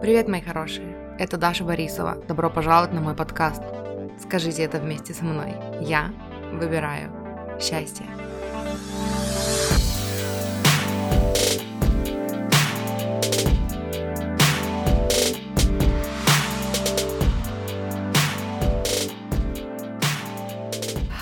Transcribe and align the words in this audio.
Привет, 0.00 0.28
мои 0.28 0.40
хорошие! 0.40 1.16
Это 1.18 1.38
Даша 1.38 1.64
Борисова. 1.64 2.16
Добро 2.28 2.50
пожаловать 2.50 2.92
на 2.92 3.00
мой 3.00 3.14
подкаст. 3.14 3.62
Скажите 4.20 4.62
это 4.62 4.78
вместе 4.78 5.14
со 5.14 5.24
мной. 5.24 5.54
Я 5.80 6.12
выбираю 6.52 7.10
счастье. 7.60 8.04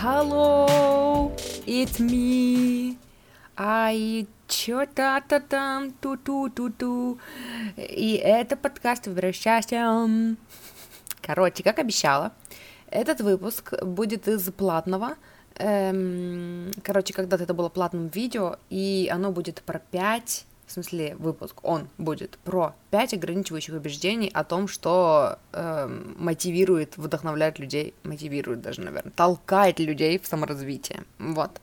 Hello, 0.03 1.31
it's 1.67 2.01
me. 2.01 2.97
I 3.57 4.27
чё-то 4.65 5.21
там, 5.49 5.91
ту-ту-ту-ту. 5.91 7.19
И 7.77 8.15
это 8.23 8.57
подкаст 8.57 9.09
«Выбираю 9.09 9.33
счастье». 9.33 10.37
Короче, 11.21 11.65
как 11.65 11.81
обещала, 11.81 12.33
этот 12.89 13.21
выпуск 13.23 13.83
будет 13.83 14.29
из 14.29 14.53
платного. 14.53 15.17
Эм, 15.57 16.71
короче, 16.85 17.13
когда-то 17.13 17.43
это 17.43 17.55
было 17.55 17.71
платным 17.71 18.07
видео, 18.07 18.57
и 18.71 19.11
оно 19.13 19.33
будет 19.33 19.63
про 19.63 19.81
пять 19.81 20.47
в 20.67 20.73
смысле 20.73 21.17
выпуск, 21.17 21.57
он 21.65 21.89
будет 21.99 22.39
про 22.45 22.75
пять 22.91 23.13
ограничивающих 23.13 23.75
убеждений 23.75 24.31
о 24.33 24.45
том, 24.45 24.69
что 24.69 25.39
э, 25.53 25.89
мотивирует, 26.17 26.97
вдохновляет 26.97 27.59
людей, 27.59 27.95
мотивирует 28.05 28.63
даже, 28.63 28.81
наверное, 28.81 29.13
толкает 29.13 29.81
людей 29.81 30.19
в 30.19 30.27
саморазвитие. 30.27 31.03
Вот. 31.19 31.61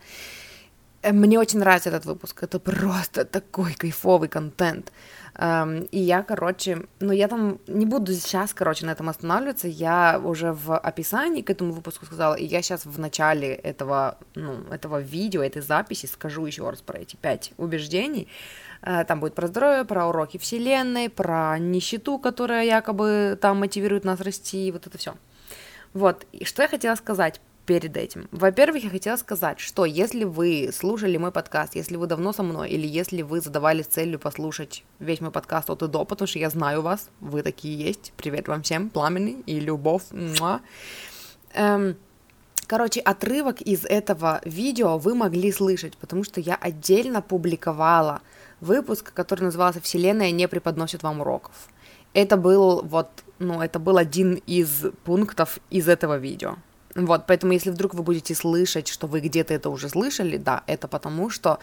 Э, 1.01 1.11
мне 1.13 1.39
очень 1.39 1.59
нравится 1.59 1.89
этот 1.89 2.05
выпуск, 2.05 2.43
это 2.43 2.59
просто 2.59 3.25
такой 3.25 3.73
кайфовый 3.73 4.29
контент. 4.29 4.91
Um, 5.35 5.87
и 5.91 5.99
я, 5.99 6.23
короче, 6.23 6.85
ну 6.99 7.13
я 7.13 7.29
там 7.29 7.59
не 7.67 7.85
буду 7.85 8.13
сейчас, 8.13 8.53
короче, 8.53 8.85
на 8.85 8.91
этом 8.91 9.07
останавливаться, 9.07 9.69
я 9.69 10.19
уже 10.21 10.51
в 10.51 10.77
описании 10.77 11.41
к 11.41 11.49
этому 11.49 11.71
выпуску 11.71 12.05
сказала, 12.05 12.33
и 12.35 12.43
я 12.43 12.61
сейчас 12.61 12.85
в 12.85 12.99
начале 12.99 13.53
этого, 13.53 14.17
ну, 14.35 14.63
этого 14.69 14.99
видео, 14.99 15.41
этой 15.41 15.61
записи 15.61 16.07
скажу 16.07 16.45
еще 16.45 16.69
раз 16.69 16.81
про 16.81 16.99
эти 16.99 17.15
пять 17.15 17.53
убеждений. 17.57 18.27
Uh, 18.81 19.05
там 19.05 19.19
будет 19.21 19.35
про 19.35 19.47
здоровье, 19.47 19.85
про 19.85 20.07
уроки 20.07 20.37
вселенной, 20.37 21.09
про 21.09 21.57
нищету, 21.57 22.17
которая 22.17 22.65
якобы 22.65 23.37
там 23.39 23.59
мотивирует 23.59 24.03
нас 24.03 24.19
расти, 24.19 24.71
вот 24.71 24.87
это 24.87 24.97
все. 24.97 25.15
Вот, 25.93 26.25
и 26.33 26.43
что 26.43 26.63
я 26.63 26.67
хотела 26.67 26.95
сказать 26.95 27.39
перед 27.69 27.95
этим. 27.97 28.27
Во-первых, 28.31 28.83
я 28.83 28.89
хотела 28.89 29.15
сказать, 29.15 29.59
что 29.59 29.85
если 29.85 30.23
вы 30.23 30.71
слушали 30.73 31.17
мой 31.17 31.31
подкаст, 31.31 31.75
если 31.75 31.97
вы 31.97 32.07
давно 32.07 32.33
со 32.33 32.41
мной, 32.41 32.71
или 32.71 32.87
если 32.87 33.21
вы 33.21 33.41
задавали 33.41 33.83
целью 33.83 34.17
послушать 34.17 34.83
весь 34.97 35.21
мой 35.21 35.29
подкаст 35.29 35.69
от 35.69 35.83
и 35.83 35.87
до, 35.87 36.03
потому 36.03 36.27
что 36.27 36.39
я 36.39 36.49
знаю 36.49 36.81
вас, 36.81 37.11
вы 37.19 37.43
такие 37.43 37.77
есть. 37.77 38.11
Привет 38.17 38.47
вам 38.47 38.63
всем, 38.63 38.89
пламенный 38.89 39.43
и 39.45 39.59
любовь. 39.59 40.01
Эм, 41.53 41.95
короче, 42.65 43.01
отрывок 43.01 43.61
из 43.61 43.85
этого 43.85 44.41
видео 44.45 44.97
вы 44.97 45.13
могли 45.13 45.51
слышать, 45.51 45.95
потому 45.97 46.23
что 46.23 46.41
я 46.41 46.55
отдельно 46.55 47.21
публиковала 47.21 48.21
выпуск, 48.61 49.13
который 49.13 49.41
назывался 49.41 49.79
«Вселенная 49.79 50.31
не 50.31 50.47
преподносит 50.47 51.03
вам 51.03 51.21
уроков». 51.21 51.53
Это 52.15 52.35
был 52.35 52.81
вот, 52.81 53.09
ну, 53.37 53.61
это 53.61 53.77
был 53.77 53.97
один 53.97 54.41
из 54.47 54.85
пунктов 55.03 55.59
из 55.69 55.87
этого 55.87 56.17
видео. 56.17 56.55
Вот, 56.95 57.27
поэтому 57.27 57.53
если 57.53 57.69
вдруг 57.69 57.93
вы 57.93 58.03
будете 58.03 58.33
слышать, 58.33 58.87
что 58.87 59.07
вы 59.07 59.19
где-то 59.19 59.53
это 59.53 59.69
уже 59.69 59.89
слышали, 59.89 60.37
да, 60.37 60.63
это 60.65 60.87
потому 60.87 61.29
что 61.29 61.59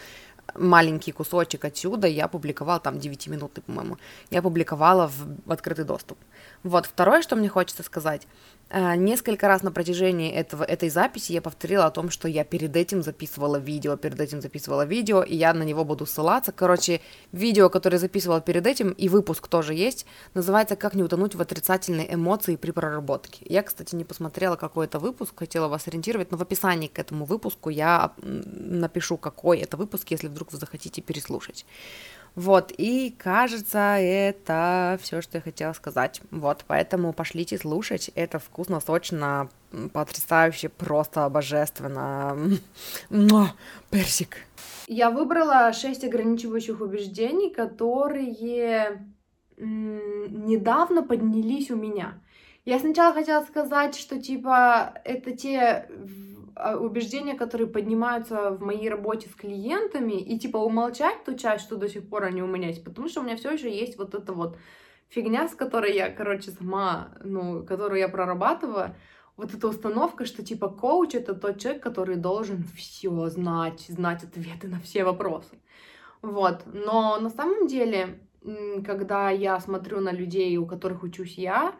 маленький 0.54 1.12
кусочек 1.12 1.64
отсюда 1.64 2.06
я 2.06 2.28
публиковала, 2.28 2.80
там 2.80 2.98
9 2.98 3.26
минут, 3.28 3.58
по-моему, 3.66 3.98
я 4.30 4.42
публиковала 4.42 5.08
в, 5.08 5.50
открытый 5.52 5.84
доступ. 5.84 6.18
Вот, 6.62 6.86
второе, 6.86 7.22
что 7.22 7.36
мне 7.36 7.48
хочется 7.48 7.82
сказать, 7.82 8.26
несколько 8.70 9.46
раз 9.46 9.62
на 9.62 9.70
протяжении 9.70 10.32
этого, 10.32 10.64
этой 10.64 10.88
записи 10.88 11.32
я 11.32 11.40
повторила 11.40 11.86
о 11.86 11.90
том, 11.90 12.10
что 12.10 12.26
я 12.26 12.44
перед 12.44 12.74
этим 12.74 13.02
записывала 13.02 13.56
видео, 13.56 13.96
перед 13.96 14.20
этим 14.20 14.40
записывала 14.40 14.84
видео, 14.84 15.22
и 15.22 15.36
я 15.36 15.54
на 15.54 15.62
него 15.62 15.84
буду 15.84 16.04
ссылаться. 16.04 16.50
Короче, 16.50 17.00
видео, 17.30 17.70
которое 17.70 17.98
записывала 17.98 18.40
перед 18.40 18.66
этим, 18.66 18.90
и 18.90 19.08
выпуск 19.08 19.46
тоже 19.46 19.74
есть, 19.74 20.04
называется 20.34 20.74
«Как 20.74 20.94
не 20.94 21.04
утонуть 21.04 21.36
в 21.36 21.40
отрицательной 21.40 22.12
эмоции 22.12 22.56
при 22.56 22.72
проработке». 22.72 23.46
Я, 23.48 23.62
кстати, 23.62 23.94
не 23.94 24.04
посмотрела, 24.04 24.56
какой 24.56 24.86
это 24.86 24.98
выпуск, 24.98 25.34
хотела 25.38 25.68
вас 25.68 25.86
ориентировать, 25.86 26.32
но 26.32 26.36
в 26.36 26.42
описании 26.42 26.88
к 26.88 26.98
этому 26.98 27.24
выпуску 27.24 27.70
я 27.70 28.12
напишу, 28.18 29.16
какой 29.16 29.58
это 29.58 29.76
выпуск, 29.76 30.10
если 30.10 30.26
вдруг 30.26 30.52
вы 30.52 30.58
захотите 30.58 31.02
переслушать. 31.02 31.66
Вот, 32.36 32.70
и 32.76 33.14
кажется, 33.16 33.78
это 33.98 34.98
все, 35.02 35.22
что 35.22 35.38
я 35.38 35.42
хотела 35.42 35.72
сказать. 35.72 36.20
Вот, 36.30 36.64
поэтому 36.66 37.14
пошлите 37.14 37.56
слушать. 37.56 38.10
Это 38.14 38.38
вкусно, 38.38 38.80
сочно, 38.80 39.48
потрясающе, 39.94 40.68
просто 40.68 41.26
божественно. 41.30 42.36
Но, 43.08 43.48
персик. 43.90 44.36
Я 44.86 45.10
выбрала 45.10 45.72
шесть 45.72 46.04
ограничивающих 46.04 46.82
убеждений, 46.82 47.48
которые 47.48 49.02
недавно 49.56 51.02
поднялись 51.02 51.70
у 51.70 51.76
меня. 51.76 52.20
Я 52.66 52.78
сначала 52.78 53.14
хотела 53.14 53.42
сказать, 53.44 53.96
что 53.96 54.20
типа 54.20 54.92
это 55.04 55.34
те 55.34 55.88
убеждения, 56.78 57.34
которые 57.34 57.66
поднимаются 57.66 58.50
в 58.50 58.62
моей 58.62 58.88
работе 58.88 59.28
с 59.28 59.34
клиентами, 59.34 60.14
и 60.14 60.38
типа 60.38 60.56
умолчать 60.56 61.24
ту 61.24 61.36
часть, 61.36 61.64
что 61.64 61.76
до 61.76 61.88
сих 61.88 62.08
пор 62.08 62.24
они 62.24 62.42
у 62.42 62.46
меня 62.46 62.68
есть, 62.68 62.84
потому 62.84 63.08
что 63.08 63.20
у 63.20 63.24
меня 63.24 63.36
все 63.36 63.50
еще 63.52 63.70
есть 63.70 63.98
вот 63.98 64.14
эта 64.14 64.32
вот 64.32 64.56
фигня, 65.08 65.48
с 65.48 65.54
которой 65.54 65.94
я, 65.94 66.10
короче, 66.10 66.50
сама, 66.50 67.10
ну, 67.22 67.64
которую 67.64 68.00
я 68.00 68.08
прорабатываю, 68.08 68.94
вот 69.36 69.52
эта 69.52 69.68
установка, 69.68 70.24
что 70.24 70.42
типа 70.42 70.68
коуч 70.68 71.14
это 71.14 71.34
тот 71.34 71.58
человек, 71.58 71.82
который 71.82 72.16
должен 72.16 72.64
все 72.74 73.28
знать, 73.28 73.84
знать 73.88 74.24
ответы 74.24 74.66
на 74.68 74.80
все 74.80 75.04
вопросы. 75.04 75.58
Вот. 76.22 76.62
Но 76.66 77.18
на 77.20 77.28
самом 77.28 77.66
деле, 77.66 78.18
когда 78.84 79.30
я 79.30 79.60
смотрю 79.60 80.00
на 80.00 80.10
людей, 80.10 80.56
у 80.56 80.66
которых 80.66 81.02
учусь 81.02 81.36
я, 81.36 81.74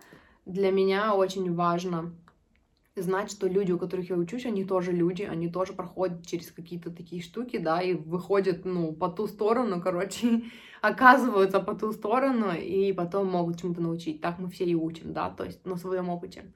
для 0.44 0.70
меня 0.70 1.15
очень 1.15 1.54
важно 1.54 2.12
знать, 3.02 3.30
что 3.30 3.46
люди, 3.46 3.72
у 3.72 3.78
которых 3.78 4.10
я 4.10 4.16
учусь, 4.16 4.46
они 4.46 4.64
тоже 4.64 4.92
люди, 4.92 5.22
они 5.22 5.48
тоже 5.48 5.72
проходят 5.72 6.26
через 6.26 6.50
какие-то 6.50 6.90
такие 6.90 7.22
штуки, 7.22 7.58
да, 7.58 7.80
и 7.82 7.94
выходят, 7.94 8.64
ну, 8.64 8.92
по 8.92 9.08
ту 9.08 9.26
сторону, 9.26 9.80
короче, 9.82 10.44
оказываются 10.80 11.60
по 11.60 11.74
ту 11.74 11.92
сторону, 11.92 12.52
и 12.52 12.92
потом 12.92 13.26
могут 13.26 13.60
чему-то 13.60 13.80
научить. 13.80 14.20
Так 14.20 14.38
мы 14.38 14.48
все 14.48 14.64
и 14.64 14.74
учим, 14.74 15.12
да, 15.12 15.30
то 15.30 15.44
есть 15.44 15.64
на 15.66 15.76
своем 15.76 16.08
опыте. 16.08 16.52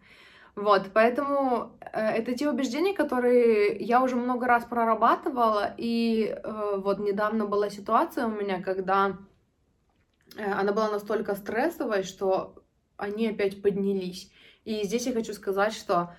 Вот, 0.57 0.91
поэтому 0.93 1.79
э, 1.81 2.01
это 2.01 2.35
те 2.35 2.49
убеждения, 2.49 2.93
которые 2.93 3.77
я 3.79 4.03
уже 4.03 4.17
много 4.17 4.47
раз 4.47 4.65
прорабатывала, 4.65 5.75
и 5.77 6.25
э, 6.27 6.77
вот 6.77 6.99
недавно 6.99 7.47
была 7.47 7.71
ситуация 7.71 8.27
у 8.27 8.31
меня, 8.31 8.61
когда 8.61 9.17
э, 10.37 10.53
она 10.53 10.73
была 10.73 10.91
настолько 10.91 11.35
стрессовой, 11.35 12.03
что 12.03 12.65
они 12.97 13.29
опять 13.29 13.63
поднялись. 13.63 14.31
И 14.65 14.85
здесь 14.85 15.07
я 15.07 15.13
хочу 15.13 15.33
сказать, 15.33 15.73
что 15.73 16.15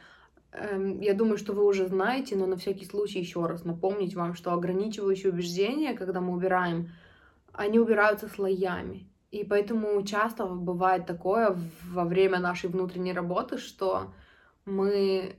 я 0.53 1.13
думаю, 1.13 1.37
что 1.37 1.53
вы 1.53 1.65
уже 1.65 1.87
знаете, 1.87 2.35
но 2.35 2.45
на 2.45 2.57
всякий 2.57 2.85
случай 2.85 3.19
еще 3.19 3.45
раз 3.45 3.63
напомнить 3.63 4.15
вам, 4.15 4.33
что 4.33 4.51
ограничивающие 4.51 5.31
убеждения, 5.31 5.93
когда 5.93 6.19
мы 6.19 6.33
убираем, 6.33 6.89
они 7.53 7.79
убираются 7.79 8.27
слоями. 8.27 9.07
И 9.31 9.45
поэтому 9.45 10.03
часто 10.03 10.45
бывает 10.45 11.05
такое 11.05 11.57
во 11.89 12.03
время 12.03 12.39
нашей 12.39 12.69
внутренней 12.69 13.13
работы, 13.13 13.57
что 13.57 14.13
мы 14.65 15.37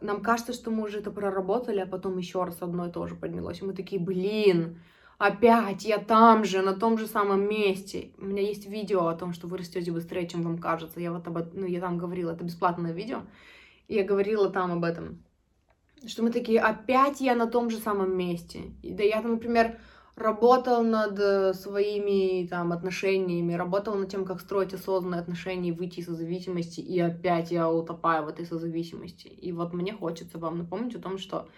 нам 0.00 0.22
кажется, 0.22 0.52
что 0.52 0.70
мы 0.70 0.84
уже 0.84 0.98
это 0.98 1.10
проработали, 1.10 1.80
а 1.80 1.86
потом 1.86 2.18
еще 2.18 2.44
раз 2.44 2.60
одно 2.60 2.86
и 2.86 2.92
то 2.92 3.06
же 3.06 3.16
поднялось. 3.16 3.60
И 3.60 3.64
мы 3.64 3.72
такие, 3.72 4.00
блин, 4.00 4.80
опять 5.18 5.84
я 5.84 5.98
там 5.98 6.44
же, 6.44 6.62
на 6.62 6.74
том 6.74 6.98
же 6.98 7.06
самом 7.06 7.48
месте. 7.48 8.10
У 8.18 8.26
меня 8.26 8.42
есть 8.42 8.66
видео 8.66 9.06
о 9.06 9.14
том, 9.14 9.32
что 9.32 9.46
вы 9.46 9.58
растете 9.58 9.92
быстрее, 9.92 10.28
чем 10.28 10.42
вам 10.42 10.58
кажется. 10.58 11.00
Я 11.00 11.12
вот 11.12 11.26
об 11.26 11.36
этом, 11.36 11.60
ну, 11.60 11.66
я 11.66 11.80
там 11.80 11.98
говорила, 11.98 12.32
это 12.32 12.44
бесплатное 12.44 12.92
видео 12.92 13.22
я 13.94 14.04
говорила 14.04 14.50
там 14.50 14.72
об 14.72 14.84
этом, 14.84 15.22
что 16.06 16.22
мы 16.22 16.30
такие, 16.30 16.60
опять 16.60 17.20
я 17.20 17.34
на 17.34 17.46
том 17.46 17.70
же 17.70 17.78
самом 17.78 18.16
месте. 18.16 18.72
И 18.82 18.92
да 18.92 19.02
я 19.02 19.22
там, 19.22 19.32
например, 19.32 19.78
работал 20.16 20.82
над 20.82 21.18
э, 21.18 21.54
своими 21.54 22.46
там 22.46 22.72
отношениями, 22.72 23.54
работал 23.54 23.94
над 23.94 24.10
тем, 24.10 24.24
как 24.24 24.40
строить 24.40 24.74
осознанные 24.74 25.20
отношения 25.20 25.70
и 25.70 25.72
выйти 25.72 26.00
из 26.00 26.06
созависимости, 26.06 26.80
и 26.80 26.98
опять 27.00 27.50
я 27.50 27.70
утопаю 27.70 28.24
в 28.24 28.28
этой 28.28 28.46
созависимости. 28.46 29.28
И 29.28 29.52
вот 29.52 29.72
мне 29.72 29.92
хочется 29.92 30.38
вам 30.38 30.58
напомнить 30.58 30.96
о 30.96 31.00
том, 31.00 31.18
что 31.18 31.48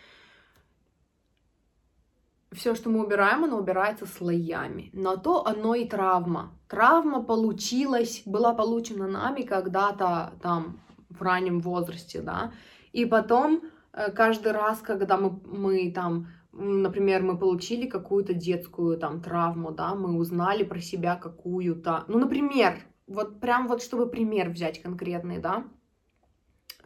все, 2.52 2.74
что 2.74 2.88
мы 2.88 3.04
убираем, 3.04 3.44
оно 3.44 3.58
убирается 3.58 4.06
слоями. 4.06 4.90
Но 4.92 5.16
то 5.16 5.44
оно 5.44 5.74
и 5.74 5.88
травма. 5.88 6.52
Травма 6.68 7.22
получилась, 7.22 8.22
была 8.26 8.54
получена 8.54 9.08
нами 9.08 9.42
когда-то 9.42 10.32
там 10.40 10.78
в 11.18 11.22
раннем 11.22 11.60
возрасте, 11.60 12.20
да, 12.20 12.52
и 12.92 13.06
потом 13.06 13.62
э, 13.92 14.10
каждый 14.10 14.52
раз, 14.52 14.80
когда 14.80 15.16
мы, 15.16 15.40
мы 15.44 15.90
там, 15.92 16.28
например, 16.52 17.22
мы 17.22 17.38
получили 17.38 17.86
какую-то 17.86 18.34
детскую 18.34 18.98
там 18.98 19.20
травму, 19.20 19.72
да, 19.72 19.94
мы 19.94 20.16
узнали 20.18 20.64
про 20.64 20.80
себя 20.80 21.16
какую-то, 21.16 22.04
ну, 22.08 22.18
например, 22.18 22.78
вот 23.06 23.40
прям 23.40 23.68
вот 23.68 23.82
чтобы 23.82 24.08
пример 24.08 24.50
взять 24.50 24.82
конкретный, 24.82 25.38
да. 25.38 25.64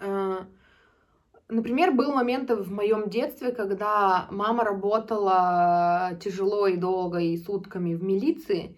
Э, 0.00 0.44
например, 1.48 1.92
был 1.92 2.12
момент 2.12 2.50
в 2.50 2.72
моем 2.72 3.08
детстве, 3.08 3.52
когда 3.52 4.26
мама 4.30 4.64
работала 4.64 6.18
тяжело 6.22 6.66
и 6.66 6.76
долго 6.76 7.18
и 7.18 7.36
сутками 7.36 7.94
в 7.94 8.02
милиции, 8.02 8.76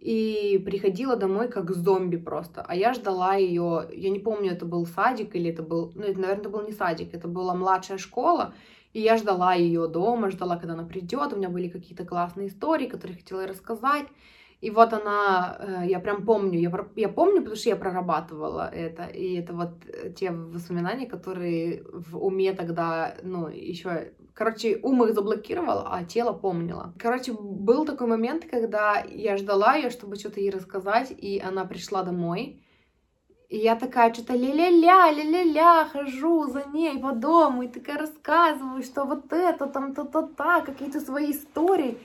и 0.00 0.58
приходила 0.64 1.14
домой 1.14 1.48
как 1.48 1.70
зомби 1.70 2.16
просто. 2.16 2.64
А 2.66 2.74
я 2.74 2.94
ждала 2.94 3.34
ее, 3.34 3.86
я 3.92 4.08
не 4.08 4.18
помню, 4.18 4.52
это 4.52 4.64
был 4.64 4.86
садик 4.86 5.36
или 5.36 5.50
это 5.50 5.62
был, 5.62 5.92
ну, 5.94 6.02
это, 6.02 6.18
наверное, 6.18 6.40
это 6.40 6.48
был 6.48 6.62
не 6.62 6.72
садик, 6.72 7.14
это 7.14 7.28
была 7.28 7.54
младшая 7.54 7.98
школа, 7.98 8.54
и 8.94 9.00
я 9.00 9.18
ждала 9.18 9.54
ее 9.54 9.86
дома, 9.88 10.30
ждала, 10.30 10.56
когда 10.56 10.72
она 10.72 10.84
придет. 10.84 11.34
У 11.34 11.36
меня 11.36 11.50
были 11.50 11.68
какие-то 11.68 12.06
классные 12.06 12.48
истории, 12.48 12.86
которые 12.86 13.18
хотела 13.18 13.46
рассказать. 13.46 14.06
И 14.60 14.70
вот 14.70 14.92
она, 14.92 15.56
э, 15.58 15.86
я 15.88 16.00
прям 16.00 16.24
помню, 16.26 16.58
я, 16.60 16.70
я 16.96 17.08
помню, 17.08 17.38
потому 17.38 17.56
что 17.56 17.70
я 17.70 17.76
прорабатывала 17.76 18.68
это. 18.68 19.04
И 19.04 19.36
это 19.36 19.54
вот 19.54 19.70
э, 19.86 20.10
те 20.12 20.30
воспоминания, 20.30 21.06
которые 21.06 21.82
в 21.92 22.18
уме 22.18 22.52
тогда, 22.52 23.14
ну, 23.22 23.48
еще... 23.48 24.12
Короче, 24.34 24.78
ум 24.82 25.04
их 25.04 25.14
заблокировал, 25.14 25.84
а 25.86 26.04
тело 26.04 26.32
помнило. 26.32 26.94
Короче, 26.98 27.32
был 27.32 27.84
такой 27.84 28.06
момент, 28.06 28.44
когда 28.50 29.02
я 29.10 29.36
ждала 29.36 29.76
ее, 29.76 29.90
чтобы 29.90 30.16
что-то 30.16 30.40
ей 30.40 30.50
рассказать, 30.50 31.10
и 31.10 31.40
она 31.40 31.64
пришла 31.64 32.02
домой. 32.02 32.62
И 33.48 33.58
я 33.58 33.76
такая 33.76 34.12
что-то 34.14 34.34
ля-ля-ля, 34.34 35.10
ля-ля-ля, 35.10 35.88
хожу 35.92 36.46
за 36.46 36.64
ней 36.72 36.98
по 36.98 37.12
дому, 37.12 37.62
и 37.62 37.68
такая 37.68 37.98
рассказываю, 37.98 38.82
что 38.82 39.04
вот 39.04 39.32
это, 39.32 39.66
там, 39.66 39.94
та-та-та, 39.94 40.60
какие-то 40.60 41.00
свои 41.00 41.32
истории. 41.32 41.98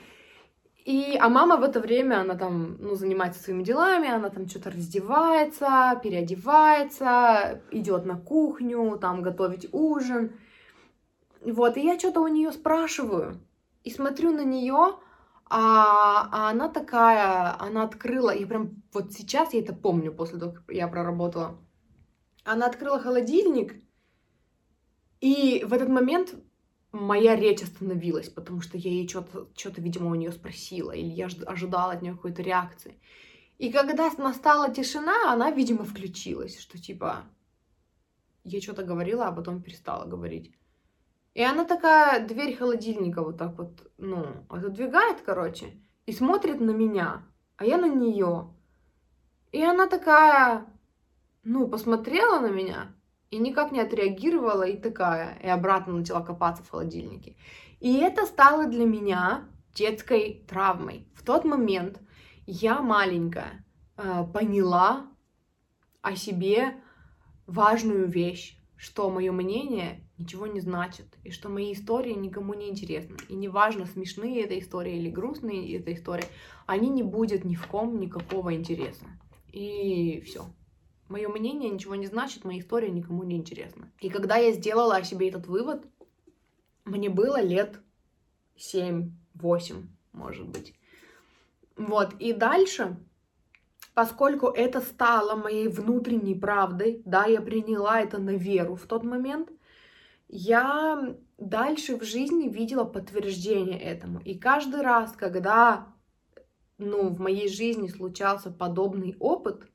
И, 0.86 1.18
а 1.20 1.30
мама 1.30 1.58
в 1.58 1.64
это 1.64 1.80
время, 1.80 2.22
она 2.22 2.36
там, 2.36 2.78
ну, 2.80 2.94
занимается 2.94 3.42
своими 3.42 3.64
делами, 3.64 4.08
она 4.08 4.30
там 4.30 4.48
что-то 4.48 4.70
раздевается, 4.70 6.00
переодевается, 6.04 7.64
идет 7.72 8.06
на 8.06 8.20
кухню, 8.20 8.96
там 9.02 9.24
готовить 9.24 9.68
ужин. 9.72 10.38
Вот, 11.42 11.78
и 11.78 11.82
я 11.82 11.98
что-то 11.98 12.22
у 12.22 12.28
нее 12.28 12.52
спрашиваю, 12.52 13.42
и 13.84 13.90
смотрю 13.90 14.32
на 14.32 14.44
нее, 14.44 15.00
а, 15.50 16.30
а 16.32 16.50
она 16.52 16.70
такая, 16.70 17.60
она 17.60 17.84
открыла, 17.84 18.30
я 18.30 18.46
прям 18.46 18.84
вот 18.94 19.12
сейчас 19.12 19.54
я 19.54 19.62
это 19.62 19.74
помню 19.74 20.14
после 20.14 20.38
того, 20.38 20.52
как 20.52 20.64
я 20.70 20.88
проработала. 20.88 21.58
Она 22.44 22.68
открыла 22.68 23.00
холодильник, 23.00 23.74
и 25.20 25.64
в 25.66 25.74
этот 25.74 25.90
момент 25.90 26.36
моя 26.96 27.36
речь 27.36 27.62
остановилась, 27.62 28.30
потому 28.30 28.62
что 28.62 28.78
я 28.78 28.90
ей 28.90 29.08
что-то, 29.08 29.48
что-то, 29.56 29.82
видимо, 29.82 30.12
у 30.12 30.16
нее 30.16 30.32
спросила, 30.32 30.92
или 30.92 31.10
я 31.10 31.28
ожидала 31.46 31.94
от 31.94 32.02
нее 32.02 32.14
какой-то 32.14 32.42
реакции. 32.42 33.00
И 33.58 33.72
когда 33.72 34.10
настала 34.18 34.74
тишина, 34.74 35.32
она, 35.32 35.52
видимо, 35.52 35.84
включилась, 35.84 36.60
что 36.60 36.78
типа 36.78 37.26
я 38.44 38.62
что-то 38.62 38.84
говорила, 38.84 39.28
а 39.28 39.32
потом 39.32 39.62
перестала 39.62 40.06
говорить. 40.06 40.54
И 41.34 41.42
она 41.42 41.66
такая, 41.66 42.26
дверь 42.26 42.56
холодильника 42.56 43.22
вот 43.22 43.38
так 43.38 43.58
вот, 43.58 43.92
ну, 43.98 44.46
отодвигает, 44.50 45.22
короче, 45.22 45.78
и 46.06 46.14
смотрит 46.14 46.62
на 46.62 46.72
меня, 46.72 47.24
а 47.58 47.66
я 47.66 47.78
на 47.78 47.90
нее. 47.90 48.54
И 49.52 49.62
она 49.62 49.88
такая, 49.88 50.66
ну, 51.44 51.68
посмотрела 51.68 52.40
на 52.40 52.50
меня 52.50 52.95
и 53.32 53.38
никак 53.38 53.72
не 53.72 53.80
отреагировала, 53.80 54.64
и 54.64 54.78
такая, 54.78 55.38
и 55.44 55.48
обратно 55.48 55.94
начала 55.94 56.22
копаться 56.22 56.64
в 56.64 56.70
холодильнике. 56.70 57.36
И 57.80 57.98
это 57.98 58.26
стало 58.26 58.68
для 58.68 58.86
меня 58.86 59.46
детской 59.74 60.46
травмой. 60.48 61.08
В 61.16 61.24
тот 61.24 61.44
момент 61.46 62.00
я 62.46 62.82
маленькая 62.82 63.66
э, 63.98 64.24
поняла 64.34 65.08
о 66.02 66.16
себе 66.16 66.76
важную 67.48 68.08
вещь, 68.08 68.58
что 68.78 69.10
мое 69.10 69.32
мнение 69.32 70.08
ничего 70.18 70.48
не 70.48 70.60
значит, 70.62 71.18
и 71.24 71.32
что 71.32 71.50
мои 71.50 71.74
истории 71.74 72.14
никому 72.14 72.54
не 72.54 72.70
интересны. 72.70 73.18
И 73.28 73.36
неважно, 73.36 73.86
смешные 73.86 74.44
это 74.44 74.58
истории 74.58 74.98
или 74.98 75.10
грустные 75.10 75.76
это 75.78 75.94
истории, 75.94 76.26
они 76.66 76.90
не 76.90 77.04
будет 77.04 77.44
ни 77.44 77.56
в 77.56 77.68
ком 77.68 78.00
никакого 78.00 78.54
интереса. 78.54 79.06
И 79.52 80.22
все. 80.26 80.46
Мое 81.08 81.30
мнение 81.30 81.70
ничего 81.70 81.96
не 81.96 82.08
значит, 82.08 82.44
моя 82.44 82.60
история 82.60 82.90
никому 82.90 83.24
не 83.24 83.36
интересна. 83.36 83.92
И 84.00 84.10
когда 84.10 84.38
я 84.38 84.52
сделала 84.54 84.96
о 84.96 85.04
себе 85.04 85.30
этот 85.30 85.48
вывод, 85.48 85.86
мне 86.84 87.10
было 87.10 87.42
лет 87.42 87.80
7-8, 88.58 89.12
может 90.14 90.48
быть. 90.48 90.74
Вот, 91.76 92.14
и 92.20 92.34
дальше 92.34 92.98
поскольку 93.96 94.48
это 94.48 94.82
стало 94.82 95.36
моей 95.36 95.70
внутренней 95.70 96.36
правдой, 96.36 97.02
да, 97.06 97.26
я 97.26 97.42
приняла 97.42 98.02
это 98.02 98.20
на 98.20 98.36
веру 98.36 98.76
в 98.76 98.86
тот 98.86 99.04
момент, 99.04 99.50
я 100.28 101.16
дальше 101.38 101.98
в 101.98 102.04
жизни 102.04 102.50
видела 102.50 102.84
подтверждение 102.84 103.80
этому. 103.80 104.20
И 104.20 104.38
каждый 104.38 104.82
раз, 104.82 105.14
когда 105.14 105.88
ну, 106.78 107.10
в 107.10 107.20
моей 107.20 107.48
жизни 107.48 107.88
случался 107.88 108.52
подобный 108.52 109.16
опыт, 109.20 109.66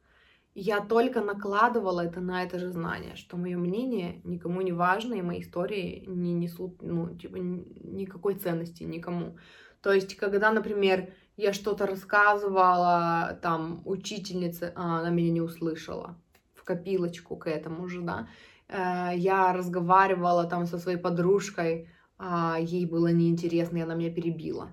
я 0.54 0.80
только 0.80 1.20
накладывала 1.20 2.04
это 2.04 2.20
на 2.20 2.42
это 2.42 2.58
же 2.58 2.70
знание, 2.70 3.14
что 3.16 3.36
мое 3.36 3.56
мнение 3.56 4.20
никому 4.24 4.60
не 4.62 4.72
важно, 4.72 5.14
и 5.14 5.22
мои 5.22 5.40
истории 5.40 6.04
не 6.06 6.32
несут, 6.32 6.82
ну, 6.82 7.16
типа, 7.16 7.36
никакой 7.36 8.34
ценности 8.34 8.82
никому. 8.82 9.36
То 9.80 9.92
есть, 9.92 10.16
когда, 10.16 10.50
например, 10.50 11.12
я 11.36 11.52
что-то 11.52 11.86
рассказывала 11.86 13.38
там 13.42 13.82
учительнице, 13.84 14.72
а 14.74 15.00
она 15.00 15.10
меня 15.10 15.30
не 15.30 15.40
услышала 15.40 16.18
в 16.54 16.64
копилочку 16.64 17.36
к 17.36 17.46
этому 17.46 17.88
же, 17.88 18.02
да. 18.02 18.28
Э, 18.68 19.12
я 19.14 19.52
разговаривала 19.52 20.44
там 20.44 20.66
со 20.66 20.78
своей 20.78 20.98
подружкой, 20.98 21.88
а 22.18 22.58
ей 22.60 22.86
было 22.86 23.12
неинтересно, 23.12 23.78
и 23.78 23.82
она 23.82 23.94
меня 23.94 24.10
перебила 24.10 24.70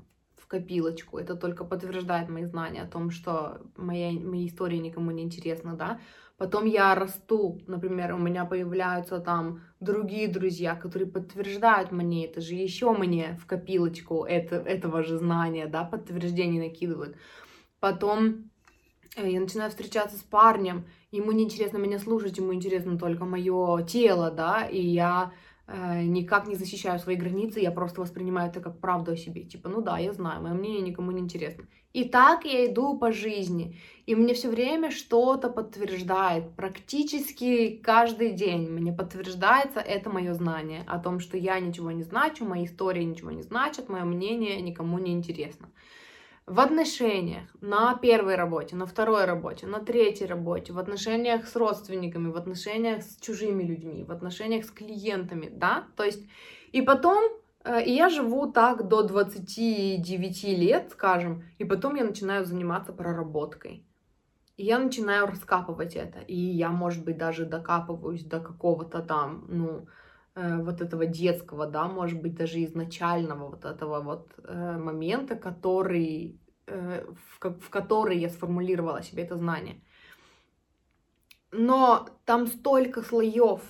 в 0.48 0.50
копилочку. 0.50 1.18
Это 1.18 1.36
только 1.36 1.66
подтверждает 1.66 2.30
мои 2.30 2.46
знания 2.46 2.82
о 2.82 2.88
том, 2.88 3.12
что 3.12 3.60
моя, 3.76 4.12
мои 4.12 4.48
истории 4.48 4.78
никому 4.78 5.12
не 5.12 5.24
интересны, 5.24 5.74
да. 5.74 6.00
Потом 6.38 6.66
я 6.66 6.96
расту, 6.96 7.60
например, 7.68 8.14
у 8.14 8.18
меня 8.18 8.46
появляются 8.46 9.20
там 9.20 9.62
другие 9.82 10.30
друзья, 10.30 10.76
которые 10.76 11.12
подтверждают 11.12 11.92
мне 11.92 12.26
это 12.26 12.40
же 12.42 12.54
еще 12.54 12.94
мне 12.94 13.38
в 13.42 13.46
копилочку 13.46 14.24
это, 14.24 14.56
этого 14.56 15.04
же 15.04 15.18
знания, 15.18 15.68
да, 15.68 15.84
подтверждение 15.84 16.62
накидывают. 16.62 17.18
Потом 17.82 18.50
э, 19.18 19.30
я 19.30 19.42
начинаю 19.42 19.70
встречаться 19.70 20.18
с 20.18 20.22
парнем, 20.22 20.86
ему 21.12 21.34
не 21.34 21.44
интересно 21.44 21.78
меня 21.78 22.00
слушать, 22.00 22.38
ему 22.38 22.54
интересно 22.54 22.98
только 22.98 23.26
мое 23.26 23.84
тело, 23.84 24.32
да, 24.32 24.66
и 24.66 24.80
я 24.80 25.34
никак 25.68 26.48
не 26.48 26.56
защищаю 26.56 27.00
свои 27.00 27.16
границы, 27.16 27.60
я 27.60 27.72
просто 27.72 28.02
воспринимаю 28.02 28.50
это 28.50 28.62
как 28.62 28.80
правду 28.80 29.12
о 29.12 29.18
себе. 29.18 29.44
Типа, 29.44 29.70
ну 29.70 29.82
да, 29.82 29.98
я 29.98 30.14
знаю, 30.14 30.42
мое 30.42 30.54
мнение 30.54 30.82
никому 30.82 31.12
не 31.12 31.20
интересно. 31.20 31.66
И 31.94 32.04
так 32.04 32.46
я 32.46 32.66
иду 32.68 32.98
по 32.98 33.12
жизни, 33.12 33.78
и 34.06 34.16
мне 34.16 34.34
все 34.34 34.50
время 34.50 34.92
что-то 34.92 35.50
подтверждает, 35.50 36.56
практически 36.56 37.78
каждый 37.84 38.34
день 38.34 38.70
мне 38.70 38.94
подтверждается 38.94 39.80
это 39.80 40.10
мое 40.10 40.34
знание 40.34 40.84
о 40.88 41.00
том, 41.00 41.20
что 41.20 41.38
я 41.38 41.60
ничего 41.60 41.92
не 41.92 42.04
значу, 42.04 42.46
мои 42.46 42.66
истории 42.66 43.04
ничего 43.04 43.32
не 43.32 43.42
значат, 43.42 43.90
мое 43.90 44.04
мнение 44.04 44.62
никому 44.62 45.00
не 45.00 45.12
интересно 45.12 45.70
в 46.48 46.62
отношениях, 46.62 47.50
на 47.60 47.96
первой 47.96 48.36
работе, 48.36 48.78
на 48.78 48.86
второй 48.86 49.26
работе, 49.26 49.68
на 49.68 49.80
третьей 49.80 50.28
работе, 50.28 50.72
в 50.72 50.80
отношениях 50.80 51.46
с 51.46 51.56
родственниками, 51.58 52.32
в 52.32 52.38
отношениях 52.38 53.04
с 53.04 53.18
чужими 53.20 53.64
людьми, 53.64 54.06
в 54.06 54.12
отношениях 54.14 54.64
с 54.64 54.72
клиентами, 54.72 55.50
да, 55.52 55.84
то 55.98 56.06
есть, 56.06 56.24
и 56.72 56.82
потом, 56.82 57.22
э, 57.66 57.84
и 57.84 57.92
я 57.92 58.08
живу 58.08 58.50
так 58.50 58.88
до 58.88 59.04
29 59.04 60.44
лет, 60.46 60.92
скажем, 60.92 61.44
и 61.60 61.66
потом 61.66 61.96
я 61.96 62.06
начинаю 62.06 62.46
заниматься 62.46 62.94
проработкой. 62.94 63.84
И 64.56 64.64
я 64.64 64.80
начинаю 64.80 65.28
раскапывать 65.28 65.96
это, 65.98 66.20
и 66.20 66.36
я, 66.36 66.70
может 66.70 67.04
быть, 67.04 67.18
даже 67.18 67.46
докапываюсь 67.46 68.24
до 68.24 68.40
какого-то 68.40 69.02
там, 69.02 69.46
ну, 69.50 69.86
вот 70.38 70.82
этого 70.82 71.06
детского, 71.06 71.66
да, 71.66 71.88
может 71.88 72.22
быть, 72.22 72.36
даже 72.36 72.64
изначального 72.64 73.50
вот 73.50 73.66
этого 73.66 74.02
вот 74.02 74.34
э, 74.44 74.78
момента, 74.78 75.36
который, 75.36 76.40
э, 76.68 77.06
в, 77.40 77.60
в 77.60 77.70
который 77.70 78.20
я 78.20 78.30
сформулировала 78.30 79.02
себе 79.02 79.24
это 79.24 79.36
знание. 79.36 79.82
Но 81.52 82.08
там 82.26 82.48
столько 82.48 83.02
слоев, 83.02 83.62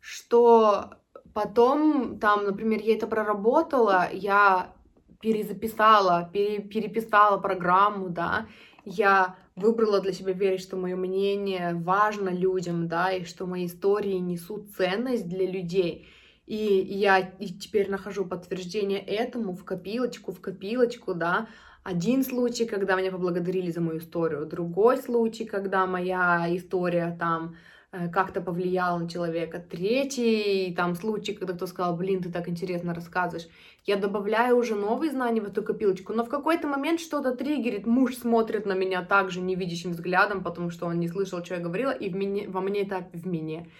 что 0.00 0.94
потом, 1.32 2.18
там, 2.18 2.44
например, 2.44 2.80
я 2.82 2.94
это 2.96 3.06
проработала, 3.06 4.08
я 4.12 4.74
перезаписала, 5.20 6.28
пере, 6.32 6.60
переписала 6.60 7.38
программу, 7.38 8.08
да, 8.08 8.46
я 8.84 9.36
выбрала 9.58 10.00
для 10.00 10.12
себя 10.12 10.32
верить, 10.32 10.60
что 10.60 10.76
мое 10.76 10.96
мнение 10.96 11.74
важно 11.74 12.30
людям, 12.30 12.88
да, 12.88 13.12
и 13.12 13.24
что 13.24 13.46
мои 13.46 13.66
истории 13.66 14.14
несут 14.14 14.70
ценность 14.76 15.28
для 15.28 15.46
людей. 15.46 16.08
И 16.46 16.56
я 16.56 17.18
и 17.18 17.48
теперь 17.48 17.90
нахожу 17.90 18.24
подтверждение 18.24 19.00
этому 19.00 19.54
в 19.54 19.64
копилочку, 19.64 20.32
в 20.32 20.40
копилочку, 20.40 21.14
да. 21.14 21.48
Один 21.82 22.24
случай, 22.24 22.66
когда 22.66 22.96
меня 22.96 23.10
поблагодарили 23.10 23.70
за 23.70 23.80
мою 23.80 23.98
историю, 23.98 24.46
другой 24.46 24.98
случай, 24.98 25.44
когда 25.44 25.86
моя 25.86 26.46
история 26.48 27.16
там 27.18 27.56
Э, 27.90 28.08
как-то 28.08 28.42
повлиял 28.42 28.98
на 28.98 29.08
человека. 29.08 29.58
Третий 29.60 30.74
там 30.76 30.94
случай, 30.94 31.32
когда 31.32 31.54
кто 31.54 31.66
сказал, 31.66 31.96
блин, 31.96 32.22
ты 32.22 32.30
так 32.30 32.48
интересно 32.48 32.92
рассказываешь. 32.92 33.48
Я 33.88 33.96
добавляю 33.96 34.58
уже 34.58 34.74
новые 34.74 35.10
знания 35.10 35.40
в 35.40 35.46
эту 35.46 35.62
копилочку, 35.62 36.12
но 36.12 36.22
в 36.22 36.28
какой-то 36.28 36.68
момент 36.68 37.00
что-то 37.00 37.34
триггерит, 37.34 37.86
муж 37.86 38.16
смотрит 38.16 38.66
на 38.66 38.74
меня 38.74 39.02
также 39.02 39.40
невидящим 39.40 39.92
взглядом, 39.92 40.44
потому 40.44 40.68
что 40.68 40.84
он 40.84 41.00
не 41.00 41.08
слышал, 41.08 41.42
что 41.42 41.54
я 41.54 41.60
говорила, 41.62 41.92
и 41.92 42.10
в 42.10 42.14
мне, 42.14 42.46
во 42.50 42.60
мне 42.60 42.82
это 42.82 43.08
в 43.14 43.26
мне. 43.26 43.70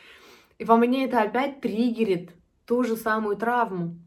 И 0.57 0.65
во 0.65 0.79
мне 0.79 1.05
это 1.05 1.21
опять 1.21 1.61
триггерит 1.61 2.31
ту 2.65 2.85
же 2.85 2.97
самую 2.97 3.37
травму. 3.37 3.99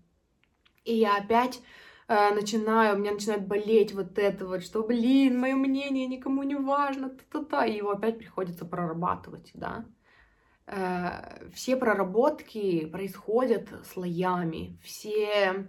И 0.86 0.96
я 0.96 1.17
опять 1.17 1.62
э, 2.08 2.34
начинаю, 2.34 2.96
у 2.96 2.98
меня 2.98 3.12
начинает 3.12 3.46
болеть 3.46 3.93
вот 3.93 4.17
это 4.17 4.48
вот, 4.48 4.63
что, 4.63 4.81
блин, 4.81 5.39
мое 5.39 5.53
мнение 5.53 6.08
никому 6.08 6.41
не 6.41 6.55
важно, 6.55 7.10
та-та-та, 7.10 7.67
и 7.67 7.77
его 7.77 7.91
опять 7.91 8.17
приходится 8.17 8.65
прорабатывать, 8.65 9.51
да. 9.53 9.86
Э, 10.72 11.50
все 11.54 11.75
проработки 11.75 12.86
происходят 12.86 13.68
слоями, 13.92 14.80
все... 14.82 15.68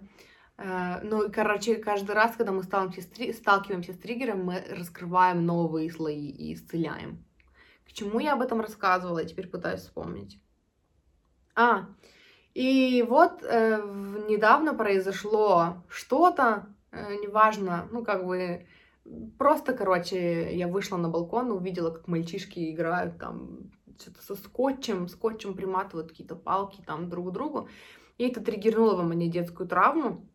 Э, 0.57 1.01
ну, 1.03 1.29
короче, 1.29 1.75
каждый 1.75 2.15
раз, 2.15 2.37
когда 2.37 2.53
мы 2.53 2.63
сталкиваемся 2.63 3.91
с 3.91 3.97
триггером, 3.97 4.45
мы 4.45 4.63
раскрываем 4.69 5.45
новые 5.45 5.91
слои 5.91 6.29
и 6.29 6.53
исцеляем. 6.53 7.25
К 7.85 7.91
чему 7.91 8.19
я 8.19 8.33
об 8.33 8.41
этом 8.41 8.61
рассказывала, 8.61 9.19
я 9.19 9.25
теперь 9.25 9.49
пытаюсь 9.49 9.81
вспомнить. 9.81 10.39
А, 11.53 11.89
и 12.53 13.03
вот 13.05 13.43
э, 13.43 13.81
недавно 14.29 14.73
произошло 14.73 15.83
что-то, 15.89 16.67
неважно, 16.93 17.89
ну 17.91 18.05
как 18.05 18.25
бы 18.25 18.67
просто, 19.37 19.73
короче, 19.73 20.55
я 20.55 20.69
вышла 20.69 20.95
на 20.95 21.09
балкон, 21.09 21.51
увидела, 21.51 21.91
как 21.91 22.07
мальчишки 22.07 22.71
играют 22.71 23.19
там 23.19 23.71
что-то 23.99 24.21
со 24.21 24.35
скотчем, 24.35 25.07
скотчем 25.07 25.53
приматывают 25.53 26.09
какие-то 26.09 26.35
палки 26.35 26.81
там 26.85 27.09
друг 27.09 27.29
к 27.29 27.31
другу. 27.31 27.69
И 28.17 28.27
это 28.27 28.41
триггернуло 28.41 28.95
во 28.95 29.03
мне 29.03 29.27
детскую 29.27 29.67
травму, 29.67 30.29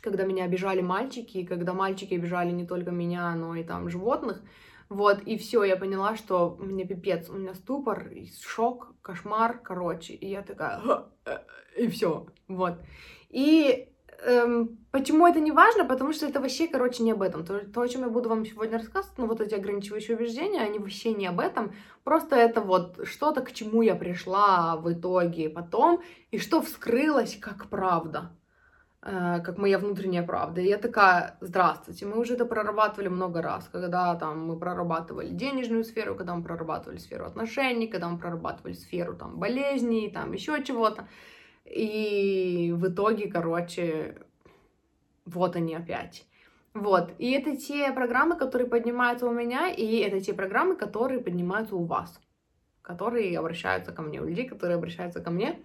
когда 0.00 0.24
меня 0.24 0.44
обижали 0.44 0.80
мальчики, 0.80 1.38
и 1.38 1.46
когда 1.46 1.74
мальчики 1.74 2.14
обижали 2.14 2.50
не 2.50 2.66
только 2.66 2.90
меня, 2.90 3.34
но 3.34 3.54
и 3.54 3.64
там 3.64 3.90
животных. 3.90 4.42
Вот, 4.88 5.22
и 5.22 5.38
все, 5.38 5.64
я 5.64 5.76
поняла, 5.76 6.16
что 6.16 6.56
у 6.58 6.64
меня 6.64 6.86
пипец, 6.86 7.30
у 7.30 7.34
меня 7.34 7.54
ступор, 7.54 8.10
шок, 8.42 8.94
кошмар, 9.00 9.58
короче. 9.58 10.12
И 10.12 10.28
я 10.28 10.42
такая, 10.42 10.82
э, 11.24 11.38
и 11.78 11.88
все, 11.88 12.26
вот. 12.46 12.78
И 13.30 13.91
эм, 14.24 14.78
почему 14.90 15.26
это 15.26 15.40
не 15.40 15.52
важно? 15.52 15.84
Потому 15.84 16.12
что 16.12 16.26
это 16.26 16.40
вообще, 16.40 16.68
короче, 16.68 17.02
не 17.02 17.12
об 17.12 17.22
этом. 17.22 17.44
То, 17.44 17.60
то, 17.60 17.80
о 17.80 17.88
чем 17.88 18.02
я 18.02 18.08
буду 18.08 18.28
вам 18.28 18.44
сегодня 18.46 18.78
рассказывать, 18.78 19.18
ну, 19.18 19.26
вот 19.26 19.40
эти 19.40 19.54
ограничивающие 19.54 20.16
убеждения, 20.16 20.60
они 20.60 20.78
вообще 20.78 21.12
не 21.12 21.26
об 21.26 21.40
этом. 21.40 21.72
Просто 22.04 22.36
это 22.36 22.60
вот 22.60 23.00
что-то, 23.04 23.40
к 23.42 23.52
чему 23.52 23.82
я 23.82 23.94
пришла 23.94 24.76
в 24.76 24.92
итоге 24.92 25.48
потом, 25.48 26.02
и 26.30 26.38
что 26.38 26.62
вскрылось 26.62 27.36
как 27.36 27.68
правда. 27.68 28.32
Э, 29.04 29.40
как 29.40 29.58
моя 29.58 29.78
внутренняя 29.78 30.22
правда. 30.22 30.60
И 30.60 30.68
я 30.68 30.78
такая, 30.78 31.36
здравствуйте, 31.40 32.06
мы 32.06 32.20
уже 32.20 32.34
это 32.34 32.44
прорабатывали 32.44 33.08
много 33.08 33.42
раз, 33.42 33.68
когда 33.72 34.14
там 34.14 34.46
мы 34.46 34.56
прорабатывали 34.56 35.28
денежную 35.30 35.82
сферу, 35.82 36.14
когда 36.14 36.36
мы 36.36 36.44
прорабатывали 36.44 36.98
сферу 36.98 37.24
отношений, 37.24 37.88
когда 37.88 38.08
мы 38.08 38.18
прорабатывали 38.18 38.74
сферу 38.74 39.16
там 39.16 39.40
болезней, 39.40 40.08
там 40.08 40.32
еще 40.32 40.62
чего-то. 40.62 41.08
И 41.72 42.72
в 42.76 42.88
итоге, 42.88 43.30
короче, 43.30 44.16
вот 45.24 45.56
они 45.56 45.74
опять. 45.74 46.26
Вот, 46.74 47.12
и 47.18 47.30
это 47.32 47.56
те 47.56 47.92
программы, 47.92 48.36
которые 48.36 48.68
поднимаются 48.68 49.26
у 49.26 49.32
меня, 49.32 49.68
и 49.68 49.96
это 49.98 50.20
те 50.20 50.32
программы, 50.32 50.74
которые 50.74 51.20
поднимаются 51.20 51.76
у 51.76 51.84
вас, 51.84 52.18
которые 52.80 53.38
обращаются 53.38 53.92
ко 53.92 54.00
мне, 54.00 54.22
у 54.22 54.24
людей, 54.24 54.48
которые 54.48 54.76
обращаются 54.76 55.20
ко 55.20 55.30
мне. 55.30 55.60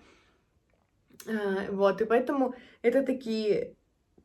Э, 1.26 1.72
вот, 1.72 2.02
и 2.02 2.06
поэтому 2.06 2.56
это 2.82 3.04
такие 3.04 3.76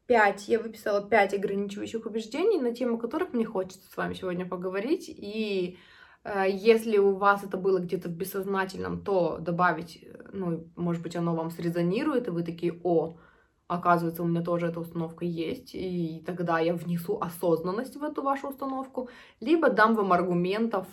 пять, 0.07 0.49
я 0.49 0.59
выписала 0.59 1.09
пять 1.09 1.35
ограничивающих 1.35 2.05
убеждений, 2.05 2.61
на 2.61 2.75
тему 2.75 2.99
которых 2.99 3.33
мне 3.33 3.45
хочется 3.45 3.89
с 3.89 3.97
вами 3.97 4.15
сегодня 4.15 4.45
поговорить. 4.47 5.09
И 5.09 5.79
если 6.25 6.99
у 6.99 7.17
вас 7.17 7.43
это 7.43 7.57
было 7.57 7.79
где-то 7.79 8.09
в 8.09 8.13
бессознательном, 8.13 9.03
то 9.03 9.39
добавить, 9.39 10.07
ну, 10.33 10.71
может 10.77 11.03
быть, 11.03 11.17
оно 11.17 11.35
вам 11.35 11.51
срезонирует, 11.51 12.29
и 12.29 12.31
вы 12.31 12.43
такие, 12.45 12.81
о, 12.85 13.19
оказывается, 13.67 14.23
у 14.23 14.27
меня 14.27 14.43
тоже 14.43 14.67
эта 14.67 14.81
установка 14.81 15.25
есть, 15.25 15.75
и 15.75 16.23
тогда 16.27 16.59
я 16.61 16.75
внесу 16.75 17.19
осознанность 17.21 17.97
в 17.97 18.05
эту 18.05 18.23
вашу 18.23 18.49
установку, 18.49 19.09
либо 19.41 19.71
дам 19.71 19.95
вам 19.95 20.13
аргументов, 20.13 20.87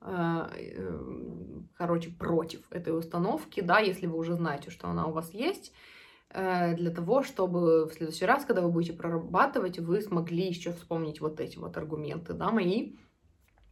э, 0.00 0.46
короче, 1.74 2.10
против 2.10 2.60
этой 2.70 2.96
установки, 2.96 3.60
да, 3.60 3.78
если 3.78 4.06
вы 4.06 4.18
уже 4.18 4.34
знаете, 4.34 4.70
что 4.70 4.88
она 4.88 5.06
у 5.06 5.12
вас 5.12 5.32
есть, 5.34 5.72
э, 6.30 6.74
для 6.76 6.90
того, 6.90 7.22
чтобы 7.22 7.86
в 7.86 7.92
следующий 7.92 8.26
раз, 8.26 8.44
когда 8.44 8.62
вы 8.62 8.70
будете 8.70 8.94
прорабатывать, 8.94 9.78
вы 9.78 10.00
смогли 10.00 10.48
еще 10.48 10.72
вспомнить 10.72 11.20
вот 11.20 11.40
эти 11.40 11.58
вот 11.58 11.76
аргументы, 11.76 12.32
да, 12.32 12.50
мои. 12.50 12.96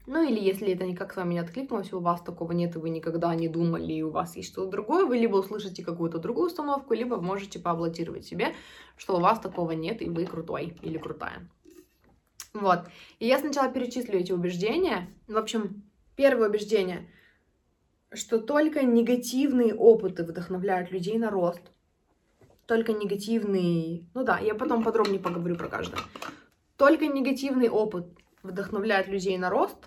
Ну 0.07 0.27
или 0.27 0.41
если 0.41 0.73
это 0.73 0.85
никак 0.87 1.13
с 1.13 1.17
вами 1.17 1.35
не 1.35 1.41
откликнулось, 1.41 1.93
у 1.93 2.01
вас 2.01 2.21
такого 2.23 2.53
нет, 2.53 2.75
и 2.75 2.79
вы 2.79 2.91
никогда 2.91 3.35
не 3.35 3.49
думали, 3.49 3.93
и 3.93 4.03
у 4.03 4.11
вас 4.11 4.37
есть 4.37 4.53
что-то 4.53 4.71
другое, 4.71 5.05
вы 5.05 5.19
либо 5.19 5.37
услышите 5.37 5.85
какую-то 5.85 6.19
другую 6.19 6.47
установку, 6.47 6.95
либо 6.95 7.21
можете 7.21 7.59
поаплодировать 7.59 8.25
себе, 8.25 8.55
что 8.97 9.17
у 9.17 9.21
вас 9.21 9.39
такого 9.39 9.73
нет, 9.73 10.03
и 10.03 10.09
вы 10.09 10.27
крутой 10.27 10.77
или 10.83 10.99
крутая. 10.99 11.49
Вот. 12.55 12.81
И 13.19 13.27
я 13.27 13.39
сначала 13.39 13.71
перечислю 13.71 14.19
эти 14.19 14.33
убеждения. 14.33 15.09
В 15.29 15.37
общем, 15.37 15.85
первое 16.17 16.49
убеждение— 16.49 17.09
что 18.13 18.39
только 18.39 18.83
негативные 18.83 19.75
опыты 19.75 20.25
вдохновляют 20.25 20.91
людей 20.91 21.19
на 21.19 21.31
рост. 21.31 21.63
Только 22.67 22.93
негативный... 22.93 24.05
Ну 24.15 24.25
да, 24.25 24.39
я 24.39 24.55
потом 24.55 24.83
подробнее 24.83 25.21
поговорю 25.21 25.57
про 25.57 25.69
каждое. 25.69 26.01
Только 26.77 27.07
негативный 27.07 27.69
опыт 27.69 28.07
вдохновляет 28.43 29.09
людей 29.09 29.37
на 29.39 29.51
рост. 29.51 29.79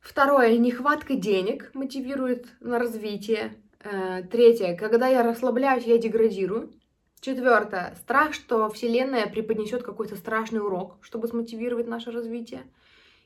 Второе, 0.00 0.58
нехватка 0.58 1.14
денег 1.14 1.70
мотивирует 1.74 2.46
на 2.60 2.78
развитие. 2.78 3.54
Э, 3.80 4.22
третье, 4.22 4.76
когда 4.76 5.08
я 5.08 5.22
расслабляюсь, 5.22 5.84
я 5.84 5.98
деградирую. 5.98 6.72
Четвертое, 7.20 7.94
страх, 8.02 8.34
что 8.34 8.68
Вселенная 8.68 9.26
преподнесет 9.26 9.82
какой-то 9.82 10.16
страшный 10.16 10.60
урок, 10.60 10.98
чтобы 11.00 11.28
смотивировать 11.28 11.86
наше 11.86 12.10
развитие. 12.10 12.64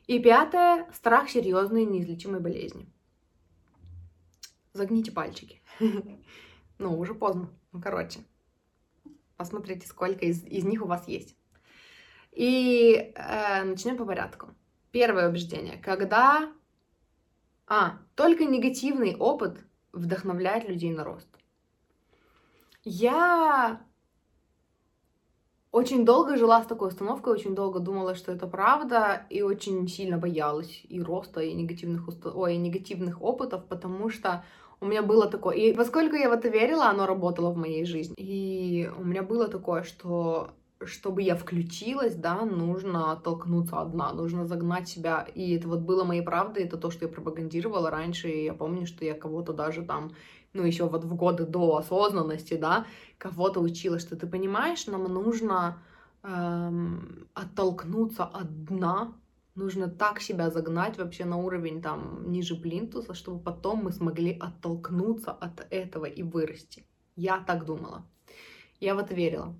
И 0.07 0.19
пятое, 0.19 0.87
страх 0.93 1.29
серьезной 1.29 1.85
неизлечимой 1.85 2.39
болезни 2.39 2.87
загните 4.73 5.11
пальчики. 5.11 5.61
Ну, 6.81 6.97
уже 6.97 7.13
поздно. 7.13 7.49
Ну, 7.73 7.81
короче, 7.81 8.21
посмотрите, 9.35 9.85
сколько 9.85 10.25
из, 10.25 10.45
из 10.45 10.63
них 10.63 10.81
у 10.81 10.85
вас 10.85 11.09
есть. 11.09 11.35
И 12.31 13.13
э, 13.15 13.63
начнем 13.63 13.97
по 13.97 14.05
порядку. 14.05 14.49
Первое 14.91 15.29
убеждение. 15.29 15.77
Когда... 15.77 16.51
А, 17.67 17.99
только 18.15 18.45
негативный 18.45 19.15
опыт 19.15 19.59
вдохновляет 19.93 20.67
людей 20.67 20.91
на 20.91 21.03
рост. 21.03 21.27
Я 22.83 23.81
очень 25.71 26.03
долго 26.03 26.35
жила 26.35 26.63
с 26.63 26.65
такой 26.65 26.87
установкой, 26.87 27.33
очень 27.33 27.53
долго 27.53 27.79
думала, 27.79 28.15
что 28.15 28.31
это 28.31 28.47
правда, 28.47 29.27
и 29.29 29.43
очень 29.43 29.87
сильно 29.87 30.17
боялась 30.17 30.81
и 30.89 30.99
роста, 30.99 31.41
и 31.41 31.53
негативных, 31.53 32.07
уст... 32.07 32.25
Ой, 32.25 32.55
и 32.55 32.57
негативных 32.57 33.21
опытов, 33.21 33.65
потому 33.65 34.09
что 34.09 34.43
у 34.81 34.85
меня 34.85 35.03
было 35.03 35.29
такое. 35.29 35.55
И 35.57 35.73
поскольку 35.73 36.15
я 36.15 36.29
в 36.29 36.33
это 36.33 36.49
верила, 36.49 36.87
оно 36.87 37.05
работало 37.05 37.51
в 37.51 37.57
моей 37.57 37.85
жизни. 37.85 38.15
И 38.17 38.89
у 38.97 39.03
меня 39.03 39.21
было 39.21 39.47
такое, 39.47 39.83
что 39.83 40.51
чтобы 40.85 41.21
я 41.21 41.35
включилась, 41.35 42.15
да, 42.15 42.45
нужно 42.45 43.11
оттолкнуться 43.11 43.81
одна, 43.81 44.13
нужно 44.13 44.45
загнать 44.45 44.87
себя. 44.87 45.27
И 45.35 45.55
это 45.55 45.67
вот 45.67 45.79
было 45.79 46.03
моей 46.03 46.21
правдой, 46.21 46.63
это 46.63 46.77
то, 46.77 46.89
что 46.89 47.05
я 47.05 47.11
пропагандировала 47.11 47.89
раньше. 47.89 48.29
И 48.29 48.45
я 48.45 48.53
помню, 48.53 48.85
что 48.85 49.03
я 49.03 49.13
кого-то 49.13 49.53
даже 49.53 49.83
там, 49.83 50.11
ну, 50.53 50.63
еще 50.63 50.87
вот 50.87 51.03
в 51.03 51.15
годы 51.15 51.45
до 51.45 51.77
осознанности, 51.77 52.55
да, 52.55 52.85
кого-то 53.17 53.59
учила, 53.59 53.99
что 53.99 54.15
ты 54.15 54.25
понимаешь, 54.25 54.87
нам 54.87 55.03
нужно 55.03 55.83
эм, 56.23 57.27
оттолкнуться 57.33 58.23
от 58.23 58.65
дна, 58.65 59.13
нужно 59.55 59.89
так 59.89 60.21
себя 60.21 60.49
загнать 60.49 60.97
вообще 60.97 61.25
на 61.25 61.35
уровень 61.37 61.81
там 61.81 62.31
ниже 62.31 62.55
плинтуса, 62.55 63.13
чтобы 63.13 63.43
потом 63.43 63.83
мы 63.83 63.91
смогли 63.91 64.37
оттолкнуться 64.39 65.31
от 65.31 65.67
этого 65.69 66.05
и 66.05 66.23
вырасти. 66.23 66.85
Я 67.17 67.39
так 67.39 67.65
думала. 67.65 68.05
Я 68.79 68.95
в 68.95 68.99
это 68.99 69.13
верила. 69.13 69.53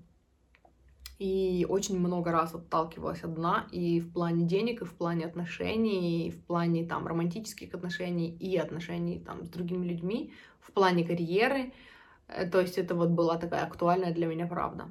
И 1.20 1.66
очень 1.68 1.98
много 1.98 2.32
раз 2.32 2.54
отталкивалась 2.54 3.22
от 3.24 3.34
дна 3.34 3.66
и 3.70 4.00
в 4.00 4.10
плане 4.10 4.46
денег, 4.46 4.80
и 4.80 4.86
в 4.86 4.94
плане 4.94 5.26
отношений, 5.26 6.26
и 6.26 6.30
в 6.30 6.42
плане 6.46 6.86
там 6.86 7.06
романтических 7.06 7.74
отношений 7.74 8.34
и 8.34 8.56
отношений 8.56 9.18
там 9.20 9.44
с 9.44 9.50
другими 9.50 9.86
людьми, 9.86 10.32
в 10.60 10.72
плане 10.72 11.04
карьеры. 11.04 11.74
Э, 12.26 12.48
то 12.48 12.58
есть 12.58 12.78
это 12.78 12.94
вот 12.94 13.10
была 13.10 13.36
такая 13.36 13.66
актуальная 13.66 14.14
для 14.14 14.26
меня 14.26 14.46
правда. 14.46 14.90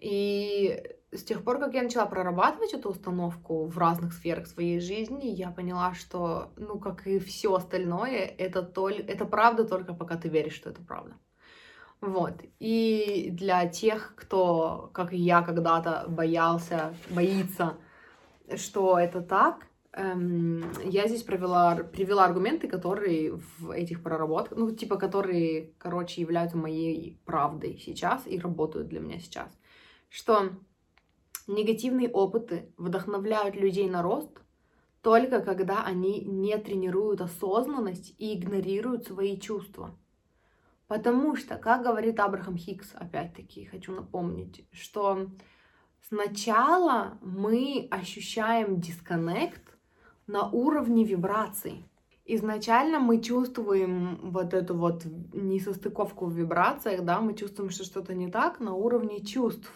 И 0.00 0.82
с 1.12 1.22
тех 1.22 1.44
пор, 1.44 1.60
как 1.60 1.74
я 1.74 1.84
начала 1.84 2.06
прорабатывать 2.06 2.74
эту 2.74 2.90
установку 2.90 3.66
в 3.66 3.78
разных 3.78 4.12
сферах 4.12 4.48
своей 4.48 4.80
жизни, 4.80 5.28
я 5.28 5.52
поняла, 5.52 5.94
что, 5.94 6.50
ну, 6.56 6.80
как 6.80 7.06
и 7.06 7.20
все 7.20 7.54
остальное, 7.54 8.26
это, 8.26 8.64
толь... 8.64 8.96
это 8.96 9.24
правда 9.24 9.64
только 9.64 9.94
пока 9.94 10.16
ты 10.16 10.28
веришь, 10.28 10.54
что 10.54 10.70
это 10.70 10.82
правда. 10.82 11.14
Вот. 12.00 12.42
И 12.58 13.30
для 13.32 13.66
тех, 13.66 14.14
кто, 14.16 14.90
как 14.92 15.12
и 15.12 15.16
я, 15.16 15.42
когда-то 15.42 16.04
боялся, 16.08 16.94
боится, 17.10 17.76
что 18.56 18.98
это 18.98 19.22
так, 19.22 19.66
эм, 19.92 20.64
я 20.84 21.08
здесь 21.08 21.22
провела, 21.22 21.76
привела 21.76 22.26
аргументы, 22.26 22.68
которые 22.68 23.40
в 23.58 23.70
этих 23.70 24.02
проработках, 24.02 24.58
ну, 24.58 24.70
типа, 24.70 24.96
которые, 24.96 25.72
короче, 25.78 26.20
являются 26.20 26.58
моей 26.58 27.20
правдой 27.24 27.80
сейчас 27.84 28.26
и 28.26 28.38
работают 28.38 28.88
для 28.88 29.00
меня 29.00 29.18
сейчас. 29.18 29.48
Что 30.10 30.50
негативные 31.46 32.10
опыты 32.10 32.72
вдохновляют 32.76 33.56
людей 33.56 33.88
на 33.88 34.02
рост 34.02 34.44
только 35.04 35.42
когда 35.42 35.84
они 35.84 36.22
не 36.22 36.56
тренируют 36.56 37.20
осознанность 37.20 38.14
и 38.16 38.34
игнорируют 38.34 39.06
свои 39.06 39.38
чувства. 39.38 39.94
Потому 40.86 41.34
что, 41.36 41.56
как 41.56 41.82
говорит 41.82 42.20
Абрахам 42.20 42.56
Хикс, 42.56 42.94
опять-таки 42.94 43.64
хочу 43.64 43.92
напомнить, 43.92 44.66
что 44.70 45.30
сначала 46.08 47.18
мы 47.22 47.88
ощущаем 47.90 48.80
дисконнект 48.80 49.62
на 50.26 50.48
уровне 50.48 51.04
вибраций. 51.04 51.86
Изначально 52.26 53.00
мы 53.00 53.20
чувствуем 53.20 54.30
вот 54.30 54.54
эту 54.54 54.74
вот 54.74 55.04
несостыковку 55.32 56.26
в 56.26 56.34
вибрациях, 56.34 57.04
да, 57.04 57.20
мы 57.20 57.34
чувствуем, 57.34 57.70
что 57.70 57.84
что-то 57.84 58.14
не 58.14 58.30
так 58.30 58.60
на 58.60 58.74
уровне 58.74 59.22
чувств. 59.24 59.70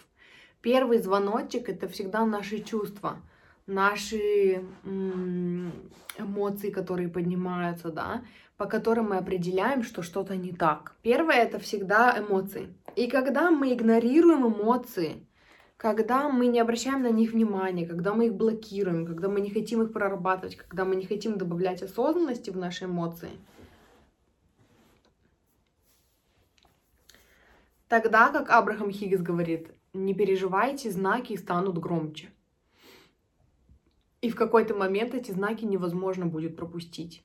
Первый 0.61 0.97
звоночек— 0.97 1.69
это 1.69 1.87
всегда 1.87 2.25
наши 2.25 2.59
чувства, 2.59 3.21
наши 3.67 4.65
эмоции, 6.17 6.71
которые 6.71 7.07
поднимаются, 7.07 7.91
да, 7.91 8.23
по 8.59 8.65
которым 8.65 9.11
мы 9.11 9.17
определяем, 9.17 9.83
что 9.83 10.01
что-то 10.01 10.35
не 10.35 10.51
так. 10.51 10.93
Первое— 11.01 11.35
это 11.37 11.59
всегда 11.59 12.19
эмоции. 12.19 12.75
И 12.97 13.07
когда 13.07 13.51
мы 13.51 13.71
игнорируем 13.73 14.45
эмоции, 14.47 15.25
когда 15.77 16.27
мы 16.27 16.47
не 16.47 16.59
обращаем 16.59 17.01
на 17.03 17.09
них 17.09 17.31
внимания, 17.31 17.87
когда 17.87 18.13
мы 18.13 18.25
их 18.25 18.33
блокируем, 18.33 19.05
когда 19.05 19.29
мы 19.29 19.39
не 19.39 19.49
хотим 19.49 19.81
их 19.83 19.93
прорабатывать, 19.93 20.57
когда 20.57 20.83
мы 20.83 20.97
не 20.97 21.05
хотим 21.05 21.37
добавлять 21.37 21.81
осознанности 21.81 22.49
в 22.49 22.57
наши 22.57 22.83
эмоции, 22.83 23.29
тогда, 27.87 28.27
как 28.27 28.49
Абрахам 28.49 28.91
Хиггис 28.91 29.21
говорит, 29.21 29.69
не 29.93 30.13
переживайте, 30.13 30.91
знаки 30.91 31.37
станут 31.37 31.77
громче. 31.77 32.29
И 34.19 34.29
в 34.29 34.35
какой-то 34.35 34.75
момент 34.75 35.13
эти 35.13 35.31
знаки 35.31 35.63
невозможно 35.63 36.25
будет 36.25 36.57
пропустить. 36.57 37.23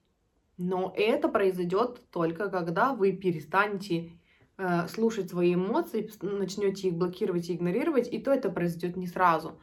Но 0.57 0.93
это 0.97 1.29
произойдет 1.29 2.01
только 2.11 2.49
когда 2.49 2.95
вы 2.95 3.13
перестанете 3.13 4.13
э, 4.57 4.89
слушать 4.89 5.31
свои 5.31 5.55
эмоции, 5.55 6.11
начнете 6.23 6.89
их 6.89 6.95
блокировать 6.95 7.49
и 7.49 7.55
игнорировать, 7.55 8.13
и 8.13 8.19
то 8.19 8.33
это 8.33 8.51
произойдет 8.51 8.97
не 8.97 9.07
сразу. 9.07 9.59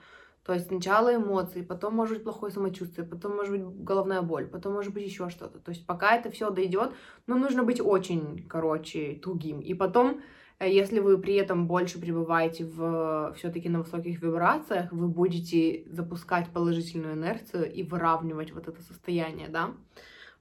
То 0.46 0.54
есть 0.54 0.68
сначала 0.68 1.16
эмоции, 1.16 1.62
потом 1.62 1.96
может 1.96 2.16
быть 2.16 2.24
плохое 2.24 2.52
самочувствие, 2.52 3.08
потом 3.08 3.36
может 3.36 3.52
быть 3.52 3.84
головная 3.84 4.22
боль, 4.22 4.48
потом 4.48 4.74
может 4.74 4.94
быть 4.94 5.06
еще 5.06 5.30
что-то. 5.30 5.60
То 5.60 5.70
есть 5.70 5.86
пока 5.86 6.16
это 6.16 6.32
все 6.32 6.50
дойдет, 6.50 6.94
ну 7.28 7.38
нужно 7.38 7.64
быть 7.64 7.80
очень, 7.80 8.46
короче, 8.50 9.20
тугим. 9.22 9.60
И 9.60 9.74
потом 9.74 10.22
Э, 10.62 10.70
если 10.70 11.00
вы 11.00 11.18
при 11.18 11.36
этом 11.36 11.68
больше 11.68 12.00
пребываете 12.00 12.66
в 12.66 13.34
все-таки 13.36 13.68
на 13.68 13.80
высоких 13.80 14.22
вибрациях, 14.22 14.92
вы 14.92 15.08
будете 15.08 15.84
запускать 15.88 16.50
положительную 16.50 17.16
инерцию 17.16 17.72
и 17.74 17.84
выравнивать 17.84 18.52
вот 18.54 18.68
это 18.68 18.82
состояние, 18.84 19.50
да. 19.50 19.72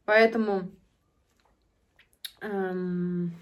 Поэтому, 0.04 0.70
эм, 2.40 3.32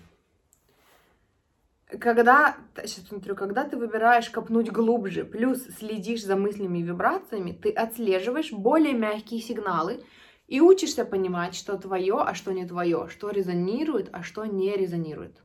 когда, 2.00 2.56
сейчас 2.84 3.06
смотрю, 3.06 3.34
когда 3.34 3.64
ты 3.64 3.76
выбираешь 3.76 4.28
копнуть 4.28 4.70
глубже, 4.70 5.24
плюс 5.24 5.64
следишь 5.64 6.24
за 6.24 6.36
мыслями 6.36 6.78
и 6.78 6.82
вибрациями, 6.82 7.52
ты 7.52 7.70
отслеживаешь 7.70 8.52
более 8.52 8.92
мягкие 8.92 9.40
сигналы 9.40 10.04
и 10.46 10.60
учишься 10.60 11.04
понимать, 11.04 11.54
что 11.54 11.78
твое, 11.78 12.16
а 12.20 12.34
что 12.34 12.52
не 12.52 12.66
твое, 12.66 13.08
что 13.08 13.30
резонирует, 13.30 14.10
а 14.12 14.22
что 14.22 14.44
не 14.44 14.76
резонирует. 14.76 15.40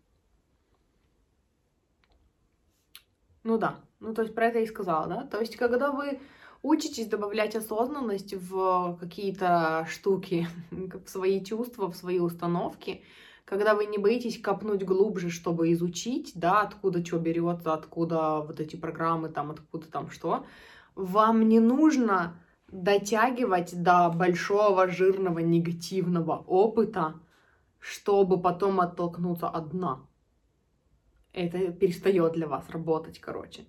Ну 3.44 3.58
да, 3.58 3.80
ну 4.00 4.14
то 4.14 4.22
есть 4.22 4.34
про 4.34 4.48
это 4.48 4.60
и 4.60 4.66
сказала, 4.66 5.08
да? 5.08 5.28
То 5.28 5.40
есть 5.40 5.56
когда 5.58 5.92
вы 5.92 6.20
учитесь 6.64 7.06
добавлять 7.08 7.56
осознанность 7.56 8.34
в 8.34 8.98
какие-то 9.00 9.86
штуки, 9.88 10.48
в 10.72 11.08
свои 11.08 11.44
чувства, 11.44 11.92
в 11.92 11.96
свои 11.96 12.20
установки, 12.20 13.04
когда 13.46 13.76
вы 13.76 13.86
не 13.86 14.00
боитесь 14.00 14.42
копнуть 14.42 14.84
глубже, 14.84 15.30
чтобы 15.30 15.72
изучить, 15.74 16.32
да, 16.34 16.62
откуда 16.62 17.06
что 17.06 17.20
берется, 17.20 17.74
откуда 17.74 18.40
вот 18.40 18.60
эти 18.60 18.76
программы, 18.76 19.30
там, 19.30 19.52
откуда 19.52 19.86
там 19.86 20.10
что, 20.10 20.48
вам 20.96 21.48
не 21.48 21.60
нужно 21.60 22.42
дотягивать 22.70 23.80
до 23.84 24.10
большого, 24.10 24.88
жирного, 24.88 25.40
негативного 25.40 26.44
опыта, 26.48 27.20
чтобы 27.78 28.42
потом 28.42 28.80
оттолкнуться 28.80 29.48
от 29.48 29.70
дна 29.70 30.00
это 31.34 31.72
перестает 31.72 32.34
для 32.34 32.48
вас 32.48 32.70
работать, 32.70 33.20
короче. 33.20 33.66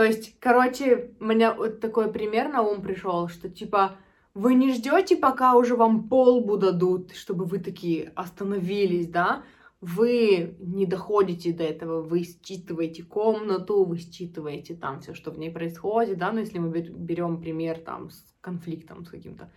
То 0.00 0.04
есть, 0.04 0.34
короче, 0.40 1.10
у 1.20 1.26
меня 1.26 1.52
вот 1.52 1.80
такой 1.80 2.10
пример 2.10 2.48
на 2.48 2.62
ум 2.62 2.80
пришел, 2.80 3.28
что 3.28 3.50
типа 3.50 3.98
вы 4.32 4.54
не 4.54 4.72
ждете, 4.72 5.14
пока 5.14 5.56
уже 5.56 5.76
вам 5.76 6.08
полбу 6.08 6.56
дадут, 6.56 7.12
чтобы 7.12 7.44
вы 7.44 7.58
такие 7.58 8.10
остановились, 8.14 9.08
да? 9.08 9.44
Вы 9.82 10.56
не 10.58 10.86
доходите 10.86 11.52
до 11.52 11.64
этого, 11.64 12.00
вы 12.00 12.22
считываете 12.22 13.02
комнату, 13.02 13.84
вы 13.84 13.98
считываете 13.98 14.74
там 14.74 15.02
все, 15.02 15.12
что 15.12 15.32
в 15.32 15.38
ней 15.38 15.50
происходит, 15.50 16.16
да, 16.16 16.32
ну 16.32 16.38
если 16.38 16.58
мы 16.58 16.70
берем 16.70 17.38
пример 17.38 17.78
там 17.78 18.08
с 18.08 18.24
конфликтом 18.40 19.04
с 19.04 19.10
каким-то, 19.10 19.52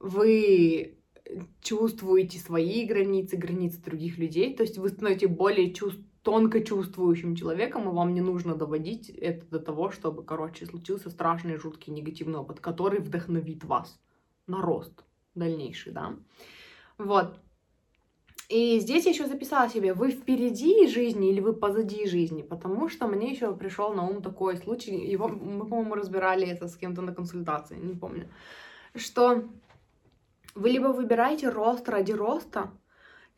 вы 0.00 0.98
чувствуете 1.60 2.40
свои 2.40 2.84
границы, 2.84 3.36
границы 3.36 3.80
других 3.80 4.18
людей, 4.18 4.56
то 4.56 4.64
есть 4.64 4.76
вы 4.76 4.88
становитесь 4.88 5.28
более 5.28 5.72
чувств 5.72 6.02
тонко 6.22 6.62
чувствующим 6.62 7.36
человеком, 7.36 7.88
и 7.88 7.92
вам 7.92 8.14
не 8.14 8.20
нужно 8.20 8.54
доводить 8.54 9.08
это 9.10 9.46
до 9.46 9.58
того, 9.60 9.90
чтобы, 9.90 10.24
короче, 10.24 10.66
случился 10.66 11.10
страшный, 11.10 11.56
жуткий 11.56 11.92
негативный 11.92 12.38
опыт, 12.38 12.60
который 12.60 13.00
вдохновит 13.00 13.64
вас 13.64 14.00
на 14.46 14.60
рост 14.62 15.04
дальнейший, 15.34 15.92
да. 15.92 16.16
Вот. 16.98 17.38
И 18.48 18.80
здесь 18.80 19.04
я 19.04 19.12
еще 19.12 19.26
записала 19.26 19.68
себе, 19.68 19.92
вы 19.92 20.10
впереди 20.10 20.88
жизни 20.88 21.30
или 21.30 21.40
вы 21.40 21.52
позади 21.52 22.08
жизни, 22.08 22.40
потому 22.40 22.88
что 22.88 23.06
мне 23.06 23.30
еще 23.30 23.54
пришел 23.54 23.92
на 23.92 24.08
ум 24.08 24.22
такой 24.22 24.56
случай, 24.56 24.96
его 24.96 25.28
мы, 25.28 25.66
по-моему, 25.66 25.94
разбирали 25.94 26.46
это 26.46 26.66
с 26.66 26.76
кем-то 26.76 27.02
на 27.02 27.14
консультации, 27.14 27.76
не 27.76 27.94
помню, 27.94 28.28
что 28.94 29.44
вы 30.54 30.70
либо 30.70 30.88
выбираете 30.88 31.50
рост 31.50 31.86
ради 31.90 32.12
роста, 32.12 32.70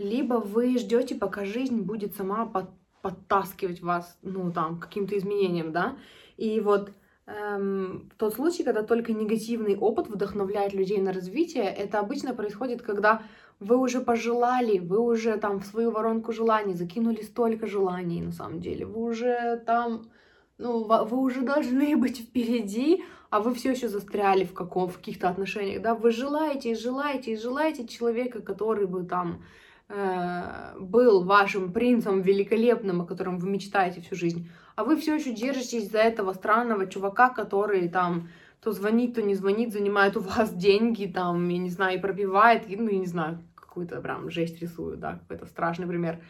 либо 0.01 0.35
вы 0.35 0.79
ждете, 0.79 1.15
пока 1.15 1.45
жизнь 1.45 1.83
будет 1.83 2.17
сама 2.17 2.47
под, 2.47 2.71
подтаскивать 3.03 3.83
вас, 3.83 4.19
ну, 4.23 4.51
там, 4.51 4.81
каким-то 4.81 5.17
изменением, 5.17 5.73
да, 5.73 5.97
и 6.39 6.59
вот 6.61 6.91
эм, 7.27 8.11
тот 8.17 8.35
случай, 8.35 8.65
когда 8.65 8.83
только 8.83 9.13
негативный 9.13 9.77
опыт 9.77 10.09
вдохновляет 10.09 10.73
людей 10.73 10.99
на 10.99 11.13
развитие, 11.13 11.65
это 11.65 11.99
обычно 11.99 12.35
происходит, 12.35 12.81
когда 12.81 13.23
вы 13.59 13.77
уже 13.77 14.01
пожелали, 14.01 14.79
вы 14.79 14.99
уже 15.01 15.37
там 15.37 15.61
в 15.61 15.67
свою 15.67 15.91
воронку 15.91 16.33
желаний 16.33 16.75
закинули 16.75 17.21
столько 17.21 17.67
желаний, 17.67 18.23
на 18.23 18.33
самом 18.33 18.61
деле, 18.61 18.87
вы 18.87 19.03
уже 19.03 19.63
там, 19.67 20.11
ну, 20.57 20.85
вы 20.85 21.19
уже 21.19 21.43
должны 21.43 21.95
быть 22.05 22.21
впереди, 22.21 23.05
а 23.29 23.41
вы 23.41 23.53
все 23.53 23.73
еще 23.73 23.89
застряли 23.89 24.45
в 24.45 24.55
каком, 24.55 24.89
в 24.89 24.97
каких-то 24.97 25.29
отношениях, 25.29 25.83
да, 25.83 25.95
вы 25.95 26.11
желаете 26.11 26.71
и 26.71 26.75
желаете 26.75 27.33
и 27.33 27.37
желаете 27.37 27.87
человека, 27.87 28.41
который 28.41 28.87
бы 28.87 29.05
там 29.05 29.43
Э, 29.93 30.77
был 30.79 31.25
вашим 31.25 31.73
принцем 31.73 32.23
великолепным, 32.23 33.03
о 33.03 33.07
котором 33.07 33.39
вы 33.39 33.51
мечтаете 33.51 34.01
всю 34.01 34.15
жизнь, 34.15 34.49
а 34.77 34.85
вы 34.85 34.97
все 34.97 35.17
еще 35.17 35.33
держитесь 35.33 35.91
за 35.91 35.99
этого 35.99 36.33
странного 36.33 36.87
чувака, 36.87 37.29
который 37.29 37.89
там 37.89 38.29
то 38.63 38.71
звонит, 38.71 39.17
то 39.17 39.23
не 39.23 39.35
звонит, 39.35 39.73
занимает 39.73 40.17
у 40.17 40.21
вас 40.21 40.55
деньги, 40.55 41.07
там, 41.07 41.49
я 41.49 41.59
не 41.59 41.71
знаю, 41.71 41.99
и 41.99 42.01
пробивает, 42.01 42.71
и, 42.71 42.77
ну, 42.77 42.89
я 42.89 42.99
не 42.99 43.07
знаю, 43.07 43.43
какую-то 43.57 44.01
прям 44.01 44.31
жесть 44.31 44.63
рисую, 44.63 44.97
да, 44.97 45.15
какой-то 45.15 45.47
страшный 45.47 45.89
пример. 45.89 46.21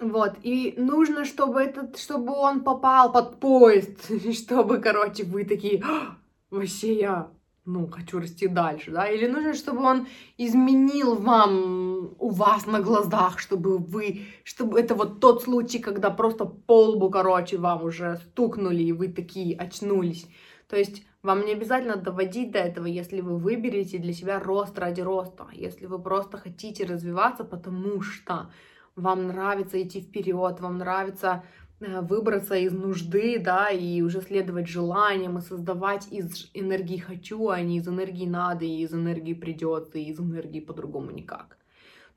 Вот, 0.00 0.34
и 0.42 0.74
нужно, 0.76 1.24
чтобы 1.24 1.62
этот, 1.62 1.96
чтобы 1.96 2.32
он 2.32 2.64
попал 2.64 3.12
под 3.12 3.38
поезд, 3.38 4.10
чтобы, 4.32 4.78
короче, 4.78 5.22
вы 5.22 5.44
такие, 5.44 5.80
«А, 5.84 6.16
вообще 6.50 6.98
я 6.98 7.28
ну, 7.66 7.88
хочу 7.88 8.20
расти 8.20 8.46
дальше, 8.46 8.92
да, 8.92 9.08
или 9.08 9.26
нужно, 9.26 9.54
чтобы 9.54 9.82
он 9.82 10.06
изменил 10.38 11.16
вам 11.16 12.14
у 12.18 12.30
вас 12.30 12.66
на 12.66 12.80
глазах, 12.80 13.40
чтобы 13.40 13.78
вы, 13.78 14.22
чтобы 14.44 14.78
это 14.78 14.94
вот 14.94 15.20
тот 15.20 15.42
случай, 15.42 15.80
когда 15.80 16.10
просто 16.10 16.44
полбу, 16.44 17.10
короче, 17.10 17.58
вам 17.58 17.84
уже 17.84 18.16
стукнули, 18.16 18.82
и 18.82 18.92
вы 18.92 19.08
такие 19.08 19.56
очнулись. 19.56 20.28
То 20.68 20.76
есть 20.76 21.04
вам 21.22 21.44
не 21.44 21.52
обязательно 21.52 21.96
доводить 21.96 22.52
до 22.52 22.60
этого, 22.60 22.86
если 22.86 23.20
вы 23.20 23.36
выберете 23.36 23.98
для 23.98 24.12
себя 24.12 24.38
рост 24.38 24.78
ради 24.78 25.00
роста, 25.00 25.48
если 25.52 25.86
вы 25.86 25.98
просто 25.98 26.38
хотите 26.38 26.84
развиваться, 26.84 27.44
потому 27.44 28.00
что 28.00 28.50
вам 28.94 29.26
нравится 29.26 29.82
идти 29.82 30.00
вперед, 30.00 30.60
вам 30.60 30.78
нравится 30.78 31.42
выбраться 31.80 32.54
из 32.54 32.72
нужды, 32.72 33.38
да, 33.38 33.68
и 33.68 34.00
уже 34.00 34.22
следовать 34.22 34.68
желаниям, 34.68 35.38
и 35.38 35.42
создавать 35.42 36.08
из 36.10 36.50
энергии 36.54 36.98
хочу, 36.98 37.48
а 37.48 37.60
не 37.60 37.78
из 37.78 37.88
энергии 37.88 38.26
надо, 38.26 38.64
и 38.64 38.80
из 38.80 38.94
энергии 38.94 39.34
придется, 39.34 39.98
и 39.98 40.04
из 40.04 40.18
энергии 40.18 40.60
по-другому 40.60 41.10
никак. 41.10 41.58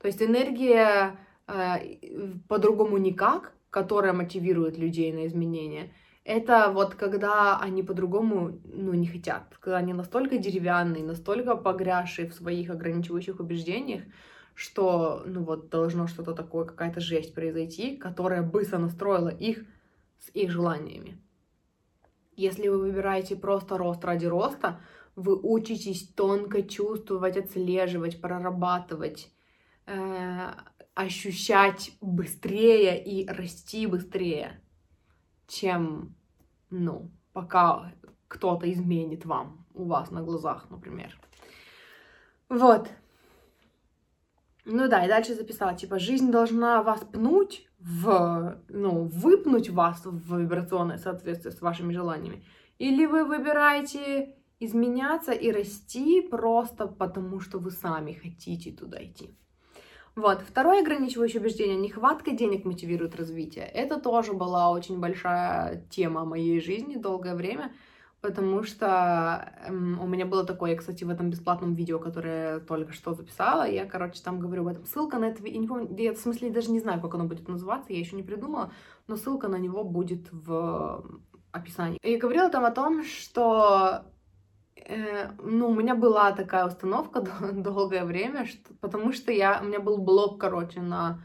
То 0.00 0.06
есть 0.06 0.22
энергия 0.22 1.16
э, 1.46 1.98
по-другому 2.48 2.96
никак, 2.96 3.52
которая 3.68 4.14
мотивирует 4.14 4.78
людей 4.78 5.12
на 5.12 5.26
изменения, 5.26 5.92
это 6.24 6.70
вот 6.72 6.94
когда 6.94 7.58
они 7.58 7.82
по-другому, 7.82 8.60
ну, 8.64 8.94
не 8.94 9.06
хотят, 9.06 9.56
когда 9.60 9.78
они 9.78 9.92
настолько 9.92 10.38
деревянные, 10.38 11.02
настолько 11.02 11.56
погрязшие 11.56 12.28
в 12.28 12.34
своих 12.34 12.70
ограничивающих 12.70 13.40
убеждениях, 13.40 14.02
что, 14.60 15.22
ну 15.24 15.42
вот, 15.42 15.70
должно 15.70 16.06
что-то 16.06 16.34
такое, 16.34 16.66
какая-то 16.66 17.00
жесть 17.00 17.34
произойти, 17.34 17.96
которая 17.96 18.42
быстро 18.42 18.76
настроила 18.76 19.30
их 19.30 19.64
с 20.18 20.28
их 20.34 20.50
желаниями. 20.50 21.18
Если 22.36 22.68
вы 22.68 22.76
выбираете 22.76 23.36
просто 23.36 23.78
рост 23.78 24.04
ради 24.04 24.26
роста, 24.26 24.82
вы 25.16 25.34
учитесь 25.34 26.08
тонко 26.08 26.62
чувствовать, 26.62 27.38
отслеживать, 27.38 28.20
прорабатывать, 28.20 29.32
э, 29.86 30.52
ощущать 30.92 31.92
быстрее 32.02 33.02
и 33.02 33.26
расти 33.26 33.86
быстрее, 33.86 34.62
чем, 35.48 36.14
ну, 36.68 37.10
пока 37.32 37.94
кто-то 38.28 38.70
изменит 38.70 39.24
вам 39.24 39.66
у 39.72 39.84
вас 39.84 40.10
на 40.10 40.20
глазах, 40.20 40.68
например. 40.68 41.18
Вот. 42.50 42.90
Ну 44.64 44.88
да, 44.88 45.04
и 45.04 45.08
дальше 45.08 45.34
записала, 45.34 45.74
типа, 45.74 45.98
жизнь 45.98 46.30
должна 46.30 46.82
вас 46.82 47.00
пнуть 47.00 47.66
в, 47.78 48.60
ну, 48.68 49.04
выпнуть 49.04 49.70
вас 49.70 50.02
в 50.04 50.38
вибрационное 50.38 50.98
соответствие 50.98 51.52
с 51.52 51.60
вашими 51.60 51.92
желаниями. 51.92 52.44
Или 52.78 53.06
вы 53.06 53.24
выбираете 53.24 54.36
изменяться 54.60 55.32
и 55.32 55.50
расти 55.50 56.20
просто 56.20 56.86
потому, 56.86 57.40
что 57.40 57.58
вы 57.58 57.70
сами 57.70 58.12
хотите 58.12 58.70
туда 58.72 59.02
идти. 59.02 59.34
Вот, 60.16 60.42
второе 60.42 60.82
ограничивающее 60.82 61.40
убеждение, 61.40 61.76
нехватка 61.76 62.32
денег 62.32 62.64
мотивирует 62.64 63.16
развитие. 63.16 63.64
Это 63.64 63.98
тоже 63.98 64.34
была 64.34 64.70
очень 64.70 64.98
большая 64.98 65.86
тема 65.88 66.24
моей 66.24 66.60
жизни 66.60 66.96
долгое 66.96 67.34
время 67.34 67.72
потому 68.20 68.62
что 68.62 69.52
эм, 69.66 70.00
у 70.00 70.06
меня 70.06 70.26
было 70.26 70.44
такое, 70.44 70.72
я, 70.72 70.76
кстати, 70.76 71.04
в 71.04 71.10
этом 71.10 71.30
бесплатном 71.30 71.74
видео, 71.74 71.98
которое 71.98 72.54
я 72.54 72.60
только 72.60 72.92
что 72.92 73.14
записала, 73.14 73.68
я, 73.68 73.86
короче, 73.86 74.22
там 74.22 74.38
говорю 74.38 74.62
об 74.62 74.68
этом. 74.68 74.86
Ссылка 74.86 75.18
на 75.18 75.26
это, 75.26 75.46
я 75.46 75.60
я 75.98 76.12
в 76.12 76.18
смысле 76.18 76.50
даже 76.50 76.70
не 76.70 76.80
знаю, 76.80 77.00
как 77.00 77.14
оно 77.14 77.24
будет 77.24 77.48
называться, 77.48 77.92
я 77.92 77.98
еще 77.98 78.16
не 78.16 78.22
придумала, 78.22 78.72
но 79.06 79.16
ссылка 79.16 79.48
на 79.48 79.56
него 79.56 79.84
будет 79.84 80.28
в 80.32 81.04
описании. 81.52 81.98
И 82.02 82.16
говорила 82.16 82.50
там 82.50 82.64
о 82.64 82.70
том, 82.70 83.04
что 83.04 84.04
э, 84.76 85.30
ну, 85.42 85.68
у 85.70 85.74
меня 85.74 85.94
была 85.94 86.32
такая 86.32 86.66
установка 86.66 87.20
долгое 87.52 88.04
время, 88.04 88.46
что, 88.46 88.74
потому 88.80 89.12
что 89.12 89.32
я, 89.32 89.60
у 89.62 89.66
меня 89.66 89.80
был 89.80 89.98
блок, 89.98 90.40
короче, 90.40 90.80
на 90.80 91.22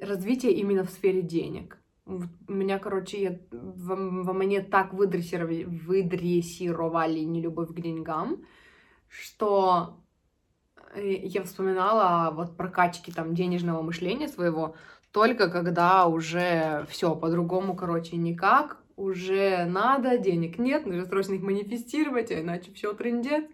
развитие 0.00 0.52
именно 0.52 0.84
в 0.84 0.90
сфере 0.90 1.22
денег. 1.22 1.78
У 2.04 2.22
меня, 2.48 2.78
короче, 2.78 3.22
я, 3.22 3.38
во, 3.50 3.94
во 3.94 4.32
мне 4.32 4.60
так 4.60 4.92
выдрессировали, 4.92 5.64
выдрессировали 5.64 7.20
нелюбовь 7.20 7.70
к 7.70 7.80
деньгам, 7.80 8.44
что 9.08 10.00
э, 10.94 11.12
я 11.12 11.44
вспоминала 11.44 12.32
вот 12.32 12.56
прокачки 12.56 13.12
там 13.12 13.34
денежного 13.34 13.82
мышления 13.82 14.28
своего 14.28 14.74
только 15.12 15.50
когда 15.50 16.06
уже 16.06 16.86
все 16.88 17.14
по-другому, 17.14 17.76
короче, 17.76 18.16
никак, 18.16 18.78
уже 18.96 19.64
надо, 19.66 20.18
денег 20.18 20.58
нет, 20.58 20.86
нужно 20.86 21.04
срочно 21.04 21.34
их 21.34 21.42
манифестировать, 21.42 22.30
а 22.30 22.40
иначе 22.40 22.72
все 22.72 22.92
трендец. 22.94 23.44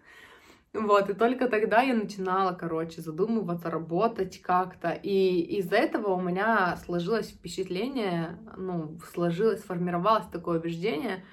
Вот, 0.74 1.08
и 1.08 1.14
только 1.14 1.48
тогда 1.48 1.80
я 1.82 1.94
начинала, 1.94 2.52
короче, 2.52 3.00
задумываться, 3.00 3.70
работать 3.70 4.40
как-то. 4.42 4.90
И 4.90 5.40
из-за 5.58 5.76
этого 5.76 6.14
у 6.14 6.20
меня 6.20 6.76
сложилось 6.84 7.30
впечатление, 7.30 8.38
ну, 8.56 8.98
сложилось, 9.12 9.60
сформировалось 9.60 10.26
такое 10.26 10.58
убеждение, 10.58 11.24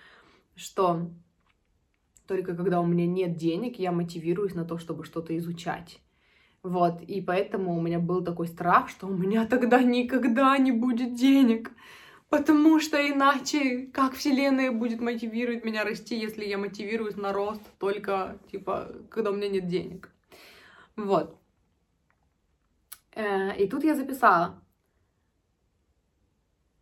что 0.55 1.11
только 2.27 2.55
когда 2.55 2.79
у 2.79 2.85
меня 2.85 3.05
нет 3.05 3.35
денег, 3.35 3.77
я 3.77 3.91
мотивируюсь 3.91 4.55
на 4.55 4.65
то, 4.65 4.77
чтобы 4.77 5.03
что-то 5.03 5.37
изучать. 5.37 5.99
Вот, 6.63 7.01
и 7.01 7.21
поэтому 7.21 7.77
у 7.77 7.81
меня 7.81 7.99
был 7.99 8.23
такой 8.23 8.47
страх, 8.47 8.89
что 8.89 9.07
у 9.07 9.15
меня 9.15 9.45
тогда 9.49 9.83
никогда 9.83 10.57
не 10.57 10.71
будет 10.71 11.13
денег. 11.13 11.71
Потому 12.35 12.81
что 12.81 12.97
иначе 12.97 13.87
как 13.93 14.13
Вселенная 14.15 14.69
будет 14.69 14.99
мотивировать 14.99 15.63
меня 15.63 15.85
расти, 15.85 16.19
если 16.19 16.43
я 16.43 16.57
мотивируюсь 16.57 17.15
на 17.15 17.31
рост 17.31 17.61
только, 17.79 18.37
типа, 18.51 18.91
когда 19.09 19.31
у 19.31 19.35
меня 19.35 19.47
нет 19.47 19.69
денег. 19.69 20.09
Вот. 20.97 21.39
Э, 23.13 23.55
и 23.55 23.69
тут 23.69 23.85
я 23.85 23.95
записала, 23.95 24.61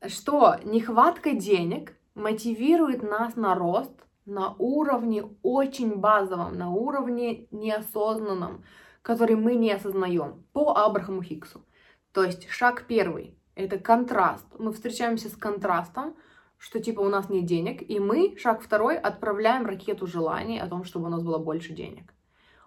что 0.08 0.56
нехватка 0.64 1.34
денег 1.34 1.94
мотивирует 2.16 3.04
нас 3.04 3.36
на 3.36 3.54
рост 3.54 3.94
на 4.26 4.56
уровне 4.58 5.24
очень 5.44 5.98
базовом, 5.98 6.58
на 6.58 6.72
уровне 6.72 7.46
неосознанном, 7.52 8.64
который 9.04 9.36
мы 9.36 9.54
не 9.54 9.72
осознаем, 9.72 10.46
по 10.52 10.76
Абрахаму 10.76 11.22
Хиксу. 11.22 11.64
То 12.12 12.24
есть 12.24 12.50
шаг 12.50 12.86
первый 12.88 13.38
это 13.56 13.78
контраст. 13.78 14.46
Мы 14.58 14.74
встречаемся 14.74 15.30
с 15.30 15.36
контрастом, 15.36 16.16
что 16.58 16.80
типа 16.80 17.02
у 17.02 17.10
нас 17.10 17.30
нет 17.30 17.46
денег, 17.46 17.88
и 17.88 18.00
мы, 18.00 18.36
шаг 18.38 18.62
второй, 18.62 18.98
отправляем 18.98 19.66
ракету 19.66 20.08
желаний 20.08 20.60
о 20.60 20.68
том, 20.68 20.84
чтобы 20.84 21.08
у 21.08 21.10
нас 21.10 21.22
было 21.22 21.38
больше 21.38 21.74
денег. 21.74 22.14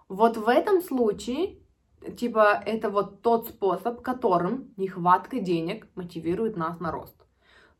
Вот 0.07 0.37
в 0.37 0.47
этом 0.47 0.81
случае, 0.81 1.57
типа, 2.15 2.61
это 2.65 2.89
вот 2.89 3.21
тот 3.21 3.49
способ, 3.49 4.01
которым 4.01 4.73
нехватка 4.77 5.39
денег 5.39 5.87
мотивирует 5.95 6.55
нас 6.55 6.79
на 6.79 6.91
рост. 6.91 7.15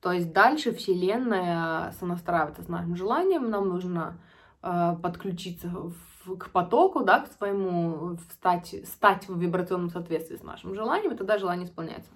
То 0.02 0.12
есть 0.12 0.34
дальше 0.34 0.74
Вселенная 0.74 1.92
сонастраивается 2.00 2.64
с 2.64 2.68
нашим 2.68 2.96
желанием, 2.96 3.50
нам 3.50 3.68
нужно 3.70 4.20
э, 4.62 4.96
подключиться 5.02 5.70
в, 5.70 6.38
к 6.38 6.50
потоку, 6.50 7.04
да, 7.04 7.22
к 7.22 7.32
своему, 7.32 8.18
стать, 8.32 8.76
стать 8.86 9.28
в 9.28 9.40
вибрационном 9.40 9.90
соответствии 9.90 10.36
с 10.36 10.44
нашим 10.44 10.76
желанием, 10.76 11.14
и 11.14 11.18
тогда 11.18 11.38
желание 11.38 11.66
исполняется. 11.66 12.12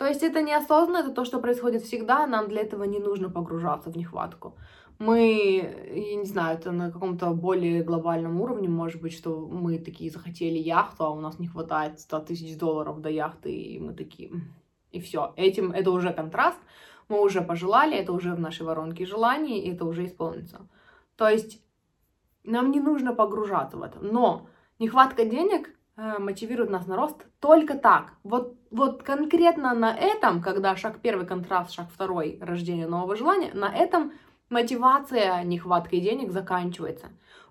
То 0.00 0.06
есть 0.06 0.22
это 0.22 0.40
неосознанно, 0.40 1.04
это 1.04 1.10
то, 1.10 1.26
что 1.26 1.40
происходит 1.40 1.82
всегда, 1.82 2.26
нам 2.26 2.48
для 2.48 2.62
этого 2.62 2.84
не 2.84 2.98
нужно 2.98 3.28
погружаться 3.28 3.90
в 3.90 3.96
нехватку. 3.98 4.56
Мы, 4.98 5.92
я 5.92 6.16
не 6.16 6.24
знаю, 6.24 6.56
это 6.56 6.72
на 6.72 6.90
каком-то 6.90 7.30
более 7.32 7.82
глобальном 7.82 8.40
уровне, 8.40 8.66
может 8.66 9.02
быть, 9.02 9.12
что 9.12 9.46
мы 9.46 9.78
такие 9.78 10.10
захотели 10.10 10.56
яхту, 10.56 11.04
а 11.04 11.10
у 11.10 11.20
нас 11.20 11.38
не 11.38 11.48
хватает 11.48 12.00
100 12.00 12.20
тысяч 12.20 12.56
долларов 12.56 13.02
до 13.02 13.10
яхты, 13.10 13.52
и 13.52 13.78
мы 13.78 13.92
такие, 13.92 14.30
и 14.90 15.00
все. 15.00 15.34
Этим, 15.36 15.70
это 15.70 15.90
уже 15.90 16.14
контраст, 16.14 16.58
мы 17.10 17.20
уже 17.20 17.42
пожелали, 17.42 17.94
это 17.94 18.14
уже 18.14 18.32
в 18.32 18.40
нашей 18.40 18.62
воронке 18.62 19.04
желаний, 19.04 19.60
и 19.60 19.74
это 19.74 19.84
уже 19.84 20.06
исполнится. 20.06 20.66
То 21.16 21.28
есть 21.28 21.62
нам 22.42 22.70
не 22.70 22.80
нужно 22.80 23.12
погружаться 23.12 23.76
в 23.76 23.82
это. 23.82 23.98
Но 23.98 24.46
нехватка 24.78 25.26
денег 25.26 25.68
Э, 26.00 26.18
мотивирует 26.18 26.70
нас 26.70 26.86
на 26.86 26.96
рост 26.96 27.26
только 27.40 27.74
так. 27.76 28.14
Вот, 28.22 28.54
вот 28.70 29.02
конкретно 29.02 29.74
на 29.74 29.94
этом, 29.96 30.40
когда 30.40 30.76
шаг 30.76 31.00
первый 31.00 31.26
контраст, 31.26 31.72
шаг 31.72 31.88
второй 31.92 32.38
рождение 32.40 32.86
нового 32.86 33.16
желания, 33.16 33.52
на 33.52 33.74
этом 33.74 34.12
мотивация 34.48 35.42
нехваткой 35.42 36.00
денег 36.00 36.30
заканчивается. 36.30 37.08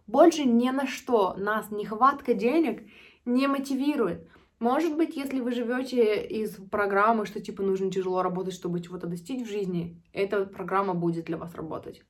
Больше 0.08 0.46
ни 0.46 0.70
на 0.70 0.88
что 0.88 1.36
нас 1.36 1.72
нехватка 1.72 2.34
денег 2.34 2.90
не 3.26 3.48
мотивирует. 3.48 4.28
Может 4.60 4.98
быть, 4.98 5.16
если 5.16 5.40
вы 5.40 5.52
живете 5.52 6.26
из 6.26 6.56
программы, 6.70 7.26
что 7.26 7.40
типа 7.40 7.64
нужно 7.64 7.92
тяжело 7.92 8.22
работать, 8.22 8.54
чтобы 8.54 8.82
чего-то 8.82 9.08
достичь 9.08 9.46
в 9.46 9.50
жизни, 9.50 10.02
эта 10.12 10.46
программа 10.46 10.94
будет 10.94 11.26
для 11.26 11.38
вас 11.38 11.54
работать. 11.56 12.02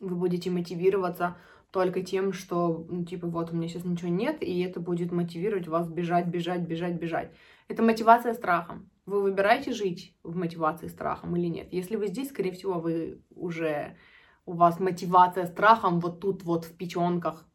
Вы 0.00 0.14
будете 0.14 0.50
мотивироваться 0.50 1.36
только 1.72 2.02
тем, 2.02 2.32
что, 2.32 2.86
ну, 2.88 3.04
типа, 3.04 3.26
вот 3.26 3.50
у 3.50 3.56
меня 3.56 3.68
сейчас 3.68 3.84
ничего 3.84 4.08
нет, 4.08 4.42
и 4.42 4.60
это 4.60 4.80
будет 4.80 5.12
мотивировать 5.12 5.68
вас 5.68 5.88
бежать, 5.88 6.26
бежать, 6.26 6.60
бежать, 6.60 6.94
бежать. 6.94 7.32
Это 7.68 7.82
мотивация 7.82 8.32
страхом. 8.32 8.90
Вы 9.04 9.22
выбираете 9.22 9.72
жить 9.72 10.16
в 10.22 10.36
мотивации 10.36 10.88
страхом 10.88 11.36
или 11.36 11.46
нет? 11.46 11.72
Если 11.72 11.96
вы 11.96 12.08
здесь, 12.08 12.30
скорее 12.30 12.52
всего, 12.52 12.80
вы 12.80 13.22
уже, 13.30 13.96
у 14.46 14.54
вас 14.54 14.80
мотивация 14.80 15.46
страхом 15.46 16.00
вот 16.00 16.20
тут 16.20 16.42
вот 16.42 16.64
в 16.64 16.76
печенках 16.76 17.46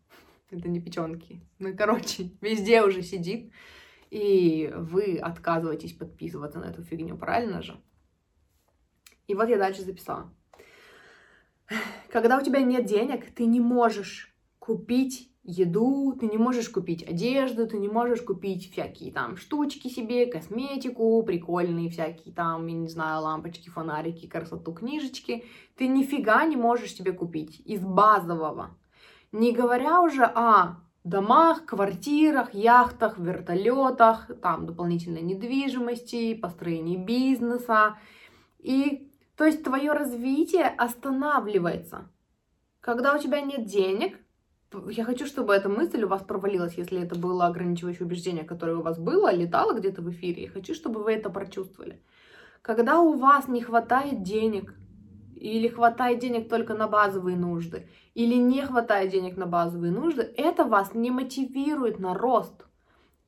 Это 0.51 0.69
не 0.69 0.79
печенки. 0.79 1.41
Ну, 1.57 1.75
короче, 1.75 2.31
везде 2.41 2.83
уже 2.83 3.01
сидит. 3.01 3.51
И 4.11 4.71
вы 4.75 5.17
отказываетесь 5.17 5.93
подписываться 5.93 6.59
на 6.59 6.65
эту 6.65 6.83
фигню, 6.83 7.17
правильно 7.17 7.63
же? 7.63 7.81
И 9.27 9.33
вот 9.33 9.49
я 9.49 9.57
дальше 9.57 9.81
записала. 9.81 10.31
Когда 12.11 12.37
у 12.37 12.43
тебя 12.43 12.61
нет 12.61 12.85
денег, 12.85 13.33
ты 13.33 13.45
не 13.45 13.59
можешь 13.59 14.35
купить 14.59 15.32
еду, 15.43 16.15
ты 16.19 16.27
не 16.27 16.37
можешь 16.37 16.69
купить 16.69 17.03
одежду, 17.03 17.67
ты 17.67 17.77
не 17.77 17.89
можешь 17.89 18.21
купить 18.21 18.71
всякие 18.71 19.11
там 19.11 19.35
штучки 19.35 19.89
себе, 19.89 20.25
косметику, 20.25 21.21
прикольные 21.23 21.89
всякие 21.89 22.33
там, 22.33 22.65
я 22.67 22.73
не 22.73 22.87
знаю, 22.87 23.23
лампочки, 23.23 23.69
фонарики, 23.69 24.27
красоту, 24.27 24.73
книжечки. 24.73 25.43
Ты 25.75 25.87
нифига 25.87 26.45
не 26.45 26.55
можешь 26.55 26.93
себе 26.93 27.11
купить 27.11 27.61
из 27.65 27.81
базового. 27.81 28.77
Не 29.31 29.51
говоря 29.51 30.01
уже 30.01 30.23
о 30.23 30.77
домах, 31.03 31.65
квартирах, 31.65 32.53
яхтах, 32.53 33.17
вертолетах, 33.17 34.31
там 34.41 34.65
дополнительной 34.65 35.21
недвижимости, 35.21 36.35
построении 36.35 36.95
бизнеса. 36.95 37.97
И 38.59 39.11
то 39.35 39.43
есть 39.43 39.63
твое 39.63 39.91
развитие 39.91 40.67
останавливается. 40.67 42.09
Когда 42.79 43.15
у 43.15 43.19
тебя 43.19 43.41
нет 43.41 43.65
денег, 43.65 44.17
я 44.89 45.03
хочу, 45.03 45.25
чтобы 45.25 45.53
эта 45.53 45.69
мысль 45.69 46.03
у 46.03 46.07
вас 46.07 46.21
провалилась, 46.23 46.75
если 46.77 47.01
это 47.01 47.17
было 47.17 47.47
ограничивающее 47.47 48.05
убеждение, 48.05 48.43
которое 48.43 48.77
у 48.77 48.81
вас 48.81 48.97
было, 48.99 49.33
летало 49.33 49.73
где-то 49.73 50.01
в 50.01 50.09
эфире. 50.11 50.43
Я 50.43 50.49
хочу, 50.49 50.73
чтобы 50.73 51.03
вы 51.03 51.13
это 51.13 51.29
прочувствовали. 51.29 52.01
Когда 52.61 52.99
у 52.99 53.13
вас 53.17 53.47
не 53.47 53.61
хватает 53.61 54.23
денег, 54.23 54.75
или 55.35 55.67
хватает 55.67 56.19
денег 56.19 56.47
только 56.47 56.73
на 56.73 56.87
базовые 56.87 57.35
нужды, 57.35 57.89
или 58.13 58.35
не 58.35 58.61
хватает 58.61 59.11
денег 59.11 59.35
на 59.35 59.45
базовые 59.45 59.91
нужды, 59.91 60.21
это 60.37 60.63
вас 60.63 60.93
не 60.93 61.11
мотивирует 61.11 61.99
на 61.99 62.13
рост. 62.13 62.65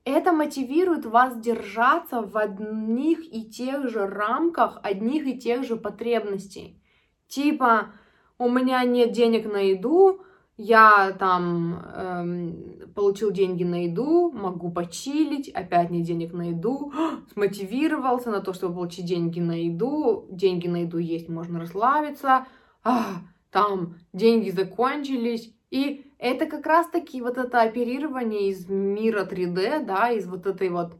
Это 0.06 0.32
мотивирует 0.32 1.06
вас 1.06 1.38
держаться 1.38 2.22
в 2.22 2.38
одних 2.38 3.20
и 3.34 3.50
тех 3.50 3.90
же 3.90 4.06
рамках, 4.06 4.80
одних 4.84 5.26
и 5.26 5.38
тех 5.38 5.66
же 5.66 5.76
потребностей. 5.76 6.82
Типа, 7.28 7.94
у 8.38 8.50
меня 8.50 8.84
нет 8.84 9.12
денег 9.12 9.52
на 9.52 9.58
еду, 9.58 10.22
я 10.58 11.12
там 11.20 11.84
эм, 11.94 12.94
получил 12.96 13.32
деньги 13.32 13.64
на 13.64 13.86
еду, 13.86 14.32
могу 14.32 14.72
почилить, 14.72 15.50
опять 15.50 15.90
нет 15.90 16.04
денег 16.04 16.32
на 16.34 16.50
еду, 16.50 16.94
смотивировался 17.34 18.32
на 18.32 18.42
то, 18.42 18.54
чтобы 18.54 18.76
получить 18.76 19.06
деньги 19.06 19.40
на 19.40 19.64
еду, 19.64 20.28
деньги 20.32 20.68
на 20.68 20.84
еду 20.84 20.98
есть, 20.98 21.28
можно 21.28 21.60
расслабиться, 21.60 22.48
а, 22.84 23.22
там 23.52 23.98
деньги 24.14 24.50
закончились, 24.50 25.54
и 25.72 26.10
это 26.20 26.46
как 26.46 26.66
раз-таки 26.66 27.22
вот 27.22 27.38
это 27.38 27.62
оперирование 27.62 28.50
из 28.50 28.70
мира 28.70 29.26
3D, 29.26 29.86
да, 29.86 30.10
из 30.12 30.26
вот 30.26 30.46
этой 30.46 30.70
вот 30.70 30.96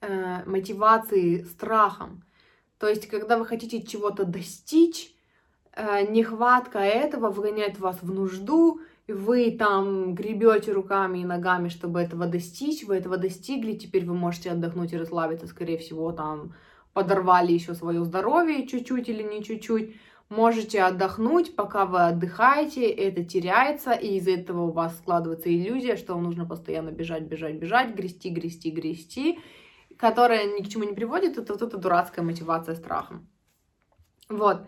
э, 0.00 0.44
мотивации 0.44 1.42
страхом. 1.42 2.22
То 2.78 2.88
есть, 2.88 3.08
когда 3.08 3.38
вы 3.38 3.46
хотите 3.46 3.82
чего-то 3.82 4.24
достичь, 4.24 5.15
нехватка 5.76 6.78
этого 6.78 7.30
вгоняет 7.30 7.78
вас 7.78 8.02
в 8.02 8.12
нужду, 8.12 8.80
и 9.06 9.12
вы 9.12 9.50
там 9.52 10.14
гребете 10.14 10.72
руками 10.72 11.18
и 11.18 11.24
ногами, 11.24 11.68
чтобы 11.68 12.00
этого 12.00 12.26
достичь, 12.26 12.84
вы 12.84 12.96
этого 12.96 13.16
достигли, 13.16 13.74
теперь 13.74 14.04
вы 14.04 14.14
можете 14.14 14.50
отдохнуть 14.50 14.92
и 14.92 14.96
расслабиться, 14.96 15.46
скорее 15.46 15.78
всего, 15.78 16.10
там 16.12 16.54
подорвали 16.92 17.52
еще 17.52 17.74
свое 17.74 18.04
здоровье 18.04 18.66
чуть-чуть 18.66 19.08
или 19.08 19.22
не 19.22 19.44
чуть-чуть, 19.44 19.96
можете 20.28 20.82
отдохнуть, 20.82 21.54
пока 21.54 21.84
вы 21.84 22.06
отдыхаете, 22.06 22.88
это 22.88 23.22
теряется, 23.22 23.92
и 23.92 24.16
из 24.16 24.26
этого 24.26 24.62
у 24.62 24.72
вас 24.72 24.96
складывается 24.96 25.54
иллюзия, 25.54 25.96
что 25.96 26.14
вам 26.14 26.24
нужно 26.24 26.46
постоянно 26.46 26.90
бежать, 26.90 27.24
бежать, 27.24 27.56
бежать, 27.56 27.94
грести, 27.94 28.30
грести, 28.30 28.70
грести, 28.70 29.38
которая 29.96 30.58
ни 30.58 30.62
к 30.62 30.68
чему 30.68 30.84
не 30.84 30.94
приводит, 30.94 31.38
это 31.38 31.52
вот 31.52 31.62
эта 31.62 31.76
дурацкая 31.76 32.24
мотивация 32.24 32.74
страхом. 32.74 33.28
Вот. 34.28 34.66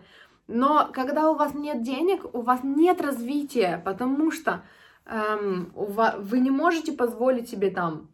Но 0.51 0.89
когда 0.91 1.29
у 1.29 1.35
вас 1.35 1.53
нет 1.53 1.83
денег, 1.83 2.25
у 2.33 2.41
вас 2.41 2.61
нет 2.63 3.01
развития, 3.01 3.83
потому 3.85 4.31
что 4.31 4.63
эм, 5.05 5.71
вас, 5.75 6.15
вы 6.17 6.39
не 6.39 6.49
можете 6.49 6.91
позволить 6.91 7.47
себе 7.47 7.69
там 7.69 8.09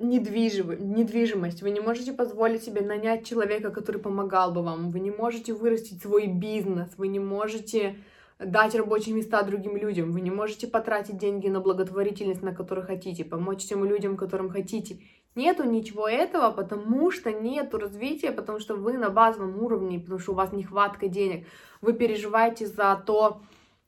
недвижимость, 0.00 1.62
вы 1.62 1.70
не 1.70 1.78
можете 1.78 2.12
позволить 2.12 2.64
себе 2.64 2.80
нанять 2.80 3.24
человека, 3.24 3.70
который 3.70 4.00
помогал 4.00 4.50
бы 4.50 4.64
вам, 4.64 4.90
вы 4.90 4.98
не 4.98 5.12
можете 5.12 5.52
вырастить 5.52 6.02
свой 6.02 6.26
бизнес, 6.26 6.90
вы 6.96 7.06
не 7.06 7.20
можете 7.20 7.94
дать 8.40 8.74
рабочие 8.74 9.14
места 9.14 9.44
другим 9.44 9.76
людям, 9.76 10.10
вы 10.10 10.20
не 10.20 10.32
можете 10.32 10.66
потратить 10.66 11.18
деньги 11.18 11.46
на 11.46 11.60
благотворительность, 11.60 12.42
на 12.42 12.52
которую 12.52 12.84
хотите, 12.84 13.24
помочь 13.24 13.64
тем 13.64 13.84
людям, 13.84 14.16
которым 14.16 14.50
хотите. 14.50 14.98
Нету 15.36 15.64
ничего 15.64 16.08
этого, 16.08 16.50
потому 16.50 17.10
что 17.10 17.32
нету 17.32 17.78
развития, 17.78 18.32
потому 18.32 18.58
что 18.58 18.74
вы 18.74 18.98
на 18.98 19.10
базовом 19.10 19.62
уровне, 19.62 20.00
потому 20.00 20.18
что 20.18 20.32
у 20.32 20.34
вас 20.34 20.52
нехватка 20.52 21.08
денег. 21.08 21.46
Вы 21.80 21.92
переживаете 21.92 22.66
за 22.66 23.00
то, 23.06 23.42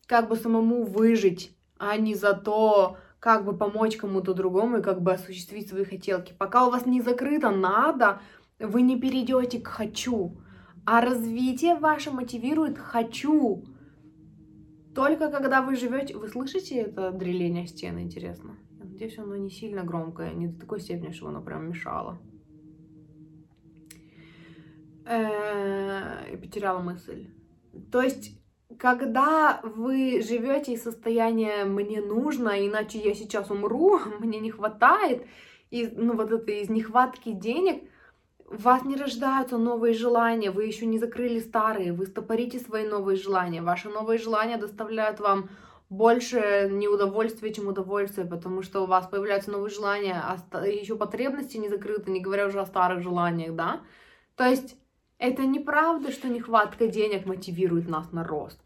как 0.07 0.29
бы 0.29 0.37
самому 0.37 0.85
выжить, 0.85 1.57
а 1.79 1.97
не 1.97 2.15
за 2.15 2.35
то, 2.35 2.97
как 3.19 3.45
бы 3.45 3.57
помочь 3.57 3.97
кому-то 3.97 4.35
другому 4.35 4.79
и 4.79 4.83
как 4.83 5.03
бы 5.03 5.13
осуществить 5.13 5.69
свои 5.69 5.85
хотелки. 5.85 6.35
Пока 6.39 6.67
у 6.67 6.71
вас 6.71 6.87
не 6.87 7.01
закрыто 7.01 7.51
надо, 7.51 8.21
вы 8.61 8.83
не 8.83 8.99
перейдете 8.99 9.61
к 9.61 9.67
хочу. 9.67 10.37
А 10.85 11.01
развитие 11.01 11.75
ваше 11.77 12.11
мотивирует 12.11 12.79
хочу. 12.79 13.65
Только 14.95 15.31
когда 15.31 15.63
вы 15.63 15.77
живете... 15.77 16.17
Вы 16.17 16.29
слышите 16.29 16.77
это 16.77 17.11
дреление 17.11 17.67
стены, 17.67 18.01
интересно? 18.01 18.57
Надеюсь, 19.03 19.19
оно 19.19 19.35
не 19.35 19.51
сильно 19.51 19.83
громкое, 19.83 20.33
не 20.33 20.47
до 20.47 20.61
такой 20.61 20.79
степени, 20.79 21.11
чтобы 21.11 21.33
оно 21.33 21.43
прям 21.43 21.69
мешало. 21.69 22.21
Э, 25.05 26.29
я 26.31 26.39
потеряла 26.39 26.79
мысль. 26.79 27.27
То 27.91 28.01
есть, 28.01 28.41
когда 28.79 29.61
вы 29.65 30.23
живете 30.23 30.75
из 30.75 30.85
состояния 30.85 31.65
«мне 31.65 32.01
нужно, 32.01 32.51
иначе 32.65 33.01
я 33.01 33.13
сейчас 33.15 33.51
умру», 33.51 33.99
«мне 34.21 34.39
не 34.39 34.53
хватает», 34.53 35.27
и, 35.73 35.89
ну, 35.97 36.15
вот 36.15 36.31
это 36.31 36.53
из 36.53 36.71
нехватки 36.71 37.33
денег, 37.33 37.83
у 38.47 38.57
вас 38.57 38.85
не 38.85 38.95
рождаются 38.95 39.59
новые 39.59 39.95
желания, 39.95 40.53
вы 40.53 40.67
еще 40.67 40.87
не 40.87 41.01
закрыли 41.01 41.41
старые, 41.41 41.93
вы 41.93 42.07
стопорите 42.07 42.61
свои 42.61 42.87
новые 42.87 43.17
желания. 43.17 43.63
Ваши 43.63 43.89
новые 43.89 44.21
желания 44.21 44.59
доставляют 44.59 45.19
вам 45.19 45.49
больше 45.93 46.71
неудовольствия, 46.73 47.53
чем 47.53 47.69
удовольствия, 47.69 48.25
потому 48.25 48.63
что 48.63 48.83
у 48.83 48.87
вас 48.87 49.07
появляются 49.07 49.51
новые 49.51 49.71
желания, 49.71 50.15
а 50.15 50.67
еще 50.67 50.97
потребности 50.97 51.59
не 51.59 51.69
закрыты, 51.69 52.11
не 52.11 52.21
говоря 52.21 52.47
уже 52.47 52.61
о 52.61 52.67
старых 52.67 53.03
желаниях, 53.03 53.55
да? 53.55 53.83
То 54.35 54.45
есть 54.45 54.77
это 55.19 55.45
неправда, 55.45 56.11
что 56.11 56.29
нехватка 56.29 56.87
денег 56.87 57.27
мотивирует 57.27 57.91
нас 57.91 58.11
на 58.11 58.25
рост. 58.25 58.59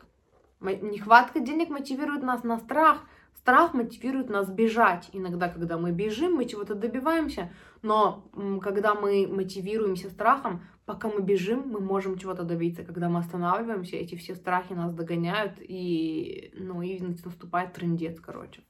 Нехватка 0.61 1.41
денег 1.41 1.69
мотивирует 1.69 2.23
нас 2.23 2.45
на 2.45 2.59
страх, 2.59 3.01
страх 3.37 3.75
мотивирует 3.75 4.29
нас 4.29 4.51
бежать. 4.51 5.09
Иногда, 5.13 5.49
когда 5.49 5.79
мы 5.79 5.93
бежим, 5.93 6.35
мы 6.35 6.47
чего-то 6.47 6.75
добиваемся, 6.75 7.53
но 7.83 8.29
когда 8.63 8.95
мы 8.95 9.27
мотивируемся 9.27 10.11
страхом, 10.11 10.63
пока 10.85 11.09
мы 11.09 11.21
бежим, 11.21 11.69
мы 11.69 11.81
можем 11.81 12.19
чего-то 12.19 12.43
добиться. 12.43 12.85
Когда 12.85 13.09
мы 13.09 13.21
останавливаемся, 13.21 13.97
эти 13.97 14.15
все 14.17 14.35
страхи 14.35 14.73
нас 14.73 14.93
догоняют, 14.93 15.55
и, 15.61 16.53
ну, 16.55 16.83
и 16.83 17.01
наступает 17.01 17.73
трендец, 17.73 18.21
короче. 18.21 18.63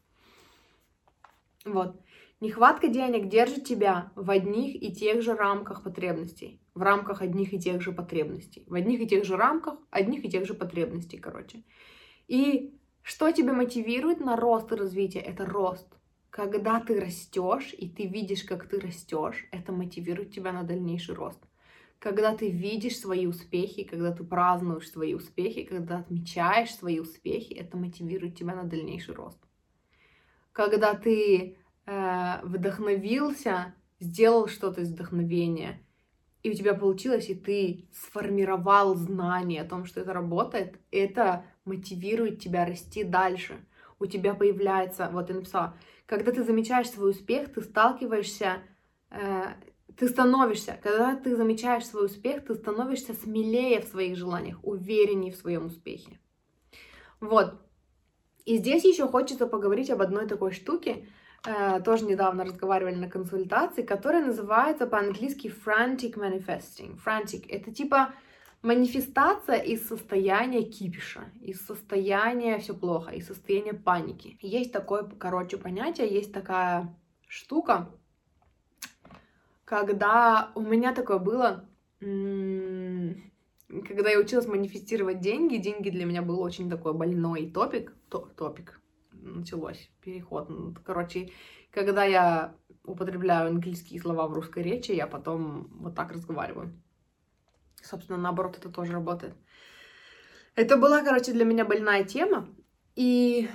Вот. 1.64 2.00
Нехватка 2.40 2.88
денег 2.88 3.28
держит 3.28 3.64
тебя 3.64 4.12
в 4.14 4.30
одних 4.30 4.82
и 4.82 4.92
тех 4.92 5.22
же 5.22 5.34
рамках 5.34 5.82
потребностей. 5.82 6.60
В 6.74 6.82
рамках 6.82 7.22
одних 7.22 7.54
и 7.54 7.58
тех 7.58 7.80
же 7.80 7.92
потребностей. 7.92 8.62
В 8.66 8.74
одних 8.74 9.00
и 9.00 9.06
тех 9.06 9.24
же 9.24 9.36
рамках, 9.36 9.78
одних 9.90 10.24
и 10.24 10.28
тех 10.28 10.46
же 10.46 10.52
потребностей, 10.52 11.16
короче. 11.16 11.64
И 12.28 12.78
что 13.06 13.30
тебя 13.30 13.52
мотивирует 13.52 14.20
на 14.20 14.36
рост 14.36 14.72
и 14.72 14.74
развитие? 14.74 15.22
Это 15.22 15.46
рост. 15.46 15.86
Когда 16.30 16.80
ты 16.80 17.00
растешь, 17.00 17.72
и 17.72 17.88
ты 17.88 18.06
видишь, 18.06 18.44
как 18.44 18.68
ты 18.68 18.80
растешь, 18.80 19.46
это 19.52 19.72
мотивирует 19.72 20.32
тебя 20.32 20.52
на 20.52 20.64
дальнейший 20.64 21.14
рост 21.14 21.40
когда 21.98 22.36
ты 22.36 22.50
видишь 22.50 22.98
свои 22.98 23.26
успехи, 23.26 23.84
когда 23.84 24.12
ты 24.12 24.22
празднуешь 24.24 24.90
свои 24.90 25.14
успехи, 25.14 25.64
когда 25.64 25.98
отмечаешь 25.98 26.74
свои 26.74 27.00
успехи, 27.00 27.52
это 27.54 27.76
мотивирует 27.76 28.36
тебя 28.36 28.54
на 28.54 28.64
дальнейший 28.64 29.14
рост. 29.14 29.38
Когда 30.52 30.94
ты 30.94 31.56
э, 31.86 32.40
вдохновился, 32.42 33.74
сделал 33.98 34.46
что-то 34.46 34.82
из 34.82 34.92
вдохновения, 34.92 35.82
и 36.42 36.50
у 36.50 36.54
тебя 36.54 36.74
получилось, 36.74 37.28
и 37.28 37.34
ты 37.34 37.88
сформировал 37.92 38.94
знание 38.94 39.62
о 39.62 39.68
том, 39.68 39.84
что 39.84 40.00
это 40.00 40.12
работает, 40.12 40.78
это 40.90 41.44
мотивирует 41.66 42.40
тебя 42.40 42.64
расти 42.64 43.04
дальше. 43.04 43.56
У 43.98 44.06
тебя 44.06 44.34
появляется, 44.34 45.10
вот 45.12 45.28
я 45.28 45.34
написала, 45.34 45.76
когда 46.06 46.32
ты 46.32 46.44
замечаешь 46.44 46.90
свой 46.90 47.10
успех, 47.10 47.52
ты 47.52 47.62
сталкиваешься 47.62 48.62
э, 49.10 49.54
ты 49.96 50.08
становишься, 50.08 50.78
когда 50.82 51.16
ты 51.16 51.36
замечаешь 51.36 51.86
свой 51.86 52.06
успех, 52.06 52.44
ты 52.44 52.54
становишься 52.54 53.14
смелее 53.14 53.80
в 53.80 53.84
своих 53.84 54.16
желаниях, 54.16 54.58
увереннее 54.62 55.32
в 55.32 55.36
своем 55.36 55.66
успехе. 55.66 56.18
Вот. 57.20 57.54
И 58.44 58.58
здесь 58.58 58.84
еще 58.84 59.08
хочется 59.08 59.46
поговорить 59.46 59.90
об 59.90 60.02
одной 60.02 60.28
такой 60.28 60.52
штуке, 60.52 61.08
э, 61.46 61.80
тоже 61.80 62.04
недавно 62.04 62.44
разговаривали 62.44 62.94
на 62.94 63.08
консультации, 63.08 63.82
которая 63.82 64.24
называется 64.24 64.86
по-английски 64.86 65.48
frantic 65.48 66.14
manifesting. 66.14 66.98
Frantic— 67.04 67.46
это 67.48 67.72
типа 67.72 68.12
манифестация 68.62 69.58
из 69.58 69.86
состояния 69.86 70.62
кипиша, 70.62 71.30
из 71.40 71.64
состояния 71.64 72.58
все 72.58 72.74
плохо, 72.74 73.12
из 73.12 73.26
состояния 73.26 73.74
паники. 73.74 74.38
Есть 74.40 74.72
такое, 74.72 75.04
короче, 75.04 75.56
понятие, 75.56 76.08
есть 76.08 76.32
такая 76.32 76.96
штука, 77.28 77.90
когда 79.64 80.50
у 80.54 80.60
меня 80.60 80.94
такое 80.94 81.18
было, 81.18 81.68
когда 81.98 84.10
я 84.10 84.20
училась 84.20 84.46
манифестировать 84.46 85.20
деньги, 85.20 85.56
деньги 85.56 85.90
для 85.90 86.04
меня 86.04 86.22
был 86.22 86.40
очень 86.40 86.70
такой 86.70 86.94
больной 86.94 87.50
топик, 87.50 87.92
топик, 88.08 88.80
началось, 89.10 89.90
переход. 90.02 90.48
Короче, 90.84 91.30
когда 91.72 92.04
я 92.04 92.54
употребляю 92.84 93.48
английские 93.48 94.00
слова 94.00 94.28
в 94.28 94.32
русской 94.32 94.62
речи, 94.62 94.92
я 94.92 95.08
потом 95.08 95.68
вот 95.80 95.96
так 95.96 96.12
разговариваю. 96.12 96.80
Собственно, 97.86 98.18
наоборот, 98.18 98.56
это 98.58 98.68
тоже 98.68 98.92
работает. 98.92 99.34
Это 100.54 100.76
была, 100.76 101.02
короче, 101.02 101.32
для 101.32 101.44
меня 101.44 101.64
больная 101.64 102.04
тема. 102.04 102.48
И 102.94 103.48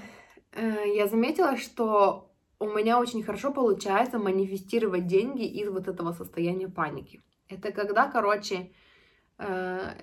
э, 0.52 0.96
я 0.96 1.08
заметила, 1.08 1.58
что 1.58 2.32
у 2.60 2.68
меня 2.68 3.00
очень 3.00 3.24
хорошо 3.24 3.52
получается 3.52 4.20
манифестировать 4.20 5.08
деньги 5.08 5.46
из 5.46 5.70
вот 5.70 5.88
этого 5.88 6.14
состояния 6.14 6.68
паники. 6.68 7.22
Это 7.50 7.72
когда, 7.72 8.08
короче, 8.08 8.72
э, 9.40 9.94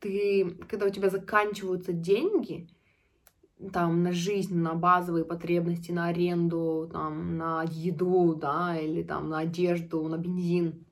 ты, 0.00 0.56
когда 0.68 0.86
у 0.86 0.90
тебя 0.90 1.10
заканчиваются 1.10 1.92
деньги, 1.92 2.68
там, 3.72 4.02
на 4.02 4.12
жизнь, 4.12 4.56
на 4.56 4.74
базовые 4.74 5.26
потребности, 5.26 5.92
на 5.92 6.06
аренду, 6.06 6.88
там, 6.90 7.36
на 7.36 7.64
еду, 7.68 8.34
да, 8.34 8.78
или 8.78 9.02
там 9.02 9.28
на 9.28 9.40
одежду, 9.40 10.08
на 10.08 10.16
бензин, 10.16 10.86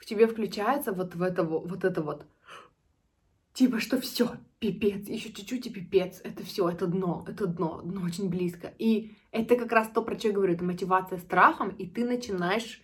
в 0.00 0.06
тебе 0.06 0.26
включается 0.26 0.92
вот 0.92 1.14
в 1.14 1.22
это 1.22 1.44
вот 1.44 1.84
это 1.84 2.02
вот. 2.02 2.26
Типа 3.52 3.78
что 3.80 4.00
все 4.00 4.30
пипец 4.58 5.06
еще 5.08 5.30
чуть-чуть 5.32 5.66
и 5.66 5.70
пипец 5.70 6.20
это 6.24 6.42
все 6.42 6.68
это 6.68 6.86
дно 6.86 7.24
это 7.28 7.46
дно 7.46 7.82
дно 7.82 8.02
очень 8.02 8.30
близко. 8.30 8.72
И 8.78 9.14
это 9.30 9.56
как 9.56 9.70
раз 9.70 9.88
то 9.88 10.02
про 10.02 10.18
что 10.18 10.28
я 10.28 10.34
говорю 10.34 10.54
это 10.54 10.64
мотивация 10.64 11.18
страхом 11.18 11.68
и 11.68 11.86
ты 11.86 12.04
начинаешь 12.04 12.82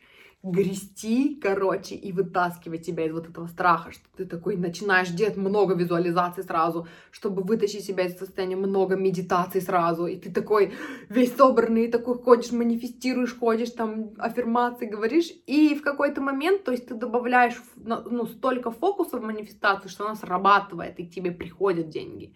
грести, 0.50 1.38
короче, 1.42 1.94
и 1.94 2.12
вытаскивать 2.12 2.87
тебя 2.87 3.06
из 3.06 3.12
вот 3.12 3.28
этого 3.28 3.46
страха, 3.46 3.92
что 3.92 4.04
ты 4.16 4.24
такой 4.24 4.56
начинаешь 4.56 5.09
делать 5.09 5.37
много 5.37 5.74
визуализаций 5.74 6.44
сразу, 6.44 6.87
чтобы 7.11 7.42
вытащить 7.42 7.85
себя 7.85 8.04
из 8.04 8.16
состояния 8.16 8.56
много 8.56 8.96
медитаций 8.96 9.61
сразу, 9.61 10.06
и 10.06 10.16
ты 10.16 10.30
такой 10.30 10.72
весь 11.09 11.35
собранный, 11.35 11.88
такой 11.88 12.18
ходишь, 12.18 12.52
манифестируешь, 12.52 13.37
ходишь, 13.37 13.70
там, 13.70 14.11
аффирмации 14.18 14.87
говоришь, 14.87 15.32
и 15.46 15.74
в 15.74 15.82
какой-то 15.82 16.20
момент, 16.20 16.64
то 16.64 16.70
есть 16.70 16.87
ты 16.87 16.94
добавляешь, 16.94 17.61
ну, 17.76 18.26
столько 18.26 18.70
фокуса 18.70 19.18
в 19.18 19.22
манифестацию, 19.22 19.90
что 19.90 20.06
она 20.06 20.14
срабатывает, 20.14 20.98
и 21.00 21.06
к 21.06 21.11
тебе 21.11 21.32
приходят 21.32 21.88
деньги. 21.88 22.32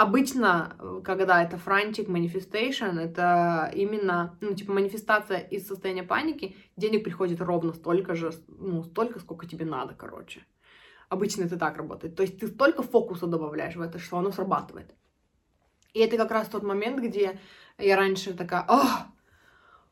Обычно, 0.00 0.76
э, 0.78 1.02
когда 1.04 1.42
это 1.42 1.58
франчик, 1.58 2.08
manifestation, 2.08 2.98
это 2.98 3.70
именно, 3.74 4.38
ну, 4.40 4.54
типа, 4.54 4.72
манифестация 4.72 5.40
из 5.40 5.66
состояния 5.66 6.02
паники, 6.02 6.56
денег 6.78 7.04
приходит 7.04 7.42
ровно 7.42 7.74
столько 7.74 8.14
же, 8.14 8.32
ну, 8.48 8.82
столько, 8.82 9.20
сколько 9.20 9.46
тебе 9.46 9.66
надо, 9.66 9.92
короче. 9.92 10.46
Обычно 11.10 11.44
это 11.44 11.58
так 11.58 11.76
работает. 11.76 12.16
То 12.16 12.22
есть 12.22 12.38
ты 12.38 12.46
столько 12.46 12.82
фокуса 12.82 13.26
добавляешь 13.26 13.76
в 13.76 13.82
это, 13.82 13.98
что 13.98 14.16
оно 14.16 14.30
срабатывает. 14.30 14.94
И 15.92 16.00
это 16.00 16.16
как 16.16 16.30
раз 16.30 16.48
тот 16.48 16.62
момент, 16.62 16.98
где 16.98 17.38
я 17.76 17.96
раньше 17.96 18.32
такая, 18.32 18.64
ох, 18.68 19.02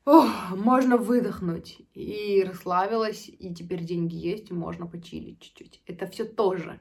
ох, 0.06 0.56
можно 0.56 0.96
выдохнуть. 0.96 1.82
И 1.92 2.42
расслабилась, 2.48 3.28
и 3.28 3.54
теперь 3.54 3.84
деньги 3.84 4.16
есть, 4.16 4.50
и 4.50 4.54
можно 4.54 4.86
почилить 4.86 5.42
чуть-чуть. 5.42 5.82
Это 5.84 6.06
все 6.06 6.24
тоже. 6.24 6.80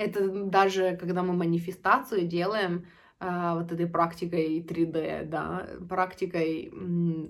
Это 0.00 0.26
даже 0.28 0.96
когда 0.96 1.22
мы 1.22 1.34
манифестацию 1.34 2.26
делаем, 2.26 2.86
э, 3.20 3.52
вот 3.54 3.70
этой 3.70 3.86
практикой 3.86 4.64
3D, 4.66 5.26
да, 5.26 5.66
практикой 5.90 6.72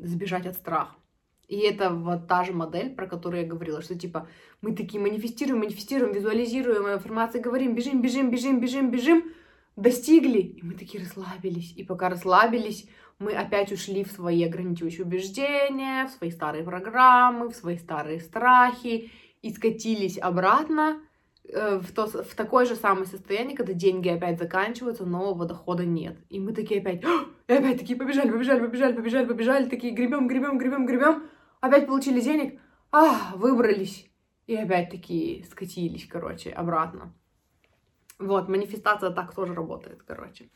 сбежать 0.04 0.46
от 0.46 0.54
страха. 0.54 0.94
И 1.48 1.56
это 1.56 1.90
вот 1.90 2.28
та 2.28 2.44
же 2.44 2.52
модель, 2.52 2.94
про 2.94 3.08
которую 3.08 3.42
я 3.42 3.48
говорила, 3.48 3.82
что 3.82 3.98
типа 3.98 4.28
мы 4.62 4.76
такие 4.76 5.02
манифестируем, 5.02 5.58
манифестируем, 5.58 6.12
визуализируем 6.12 6.86
информацию, 6.86 7.42
говорим, 7.42 7.74
бежим, 7.74 8.02
бежим, 8.02 8.30
бежим, 8.30 8.60
бежим, 8.60 8.92
бежим, 8.92 9.24
достигли, 9.74 10.38
и 10.38 10.62
мы 10.62 10.74
такие 10.74 11.02
расслабились. 11.02 11.72
И 11.76 11.82
пока 11.82 12.08
расслабились, 12.08 12.86
мы 13.18 13.32
опять 13.32 13.72
ушли 13.72 14.04
в 14.04 14.12
свои 14.12 14.44
ограничивающие 14.44 15.04
убеждения, 15.04 16.06
в 16.06 16.10
свои 16.10 16.30
старые 16.30 16.62
программы, 16.62 17.48
в 17.48 17.56
свои 17.56 17.78
старые 17.78 18.20
страхи, 18.20 19.10
и 19.42 19.52
скатились 19.52 20.18
обратно 20.18 21.00
в, 21.52 21.92
то, 21.92 22.06
в 22.06 22.34
такое 22.34 22.64
же 22.64 22.76
самое 22.76 23.06
состояние, 23.06 23.56
когда 23.56 23.72
деньги 23.72 24.08
опять 24.08 24.38
заканчиваются, 24.38 25.04
нового 25.04 25.46
дохода 25.46 25.84
нет. 25.84 26.16
И 26.28 26.38
мы 26.38 26.52
такие 26.52 26.80
опять, 26.80 27.02
и 27.48 27.52
опять 27.52 27.78
такие 27.78 27.98
побежали, 27.98 28.30
побежали, 28.30 28.60
побежали, 28.60 28.94
побежали, 28.94 29.26
побежали, 29.26 29.68
такие 29.68 29.92
гребем, 29.92 30.28
гребем, 30.28 30.58
гребем, 30.58 30.86
гребем, 30.86 31.24
опять 31.60 31.86
получили 31.86 32.20
денег, 32.20 32.60
а, 32.92 33.34
выбрались, 33.36 34.10
и 34.46 34.56
опять 34.56 34.90
такие 34.90 35.44
скатились, 35.44 36.06
короче, 36.06 36.50
обратно. 36.50 37.14
Вот, 38.18 38.48
манифестация 38.48 39.10
так 39.10 39.34
тоже 39.34 39.54
работает, 39.54 40.02
короче. 40.02 40.50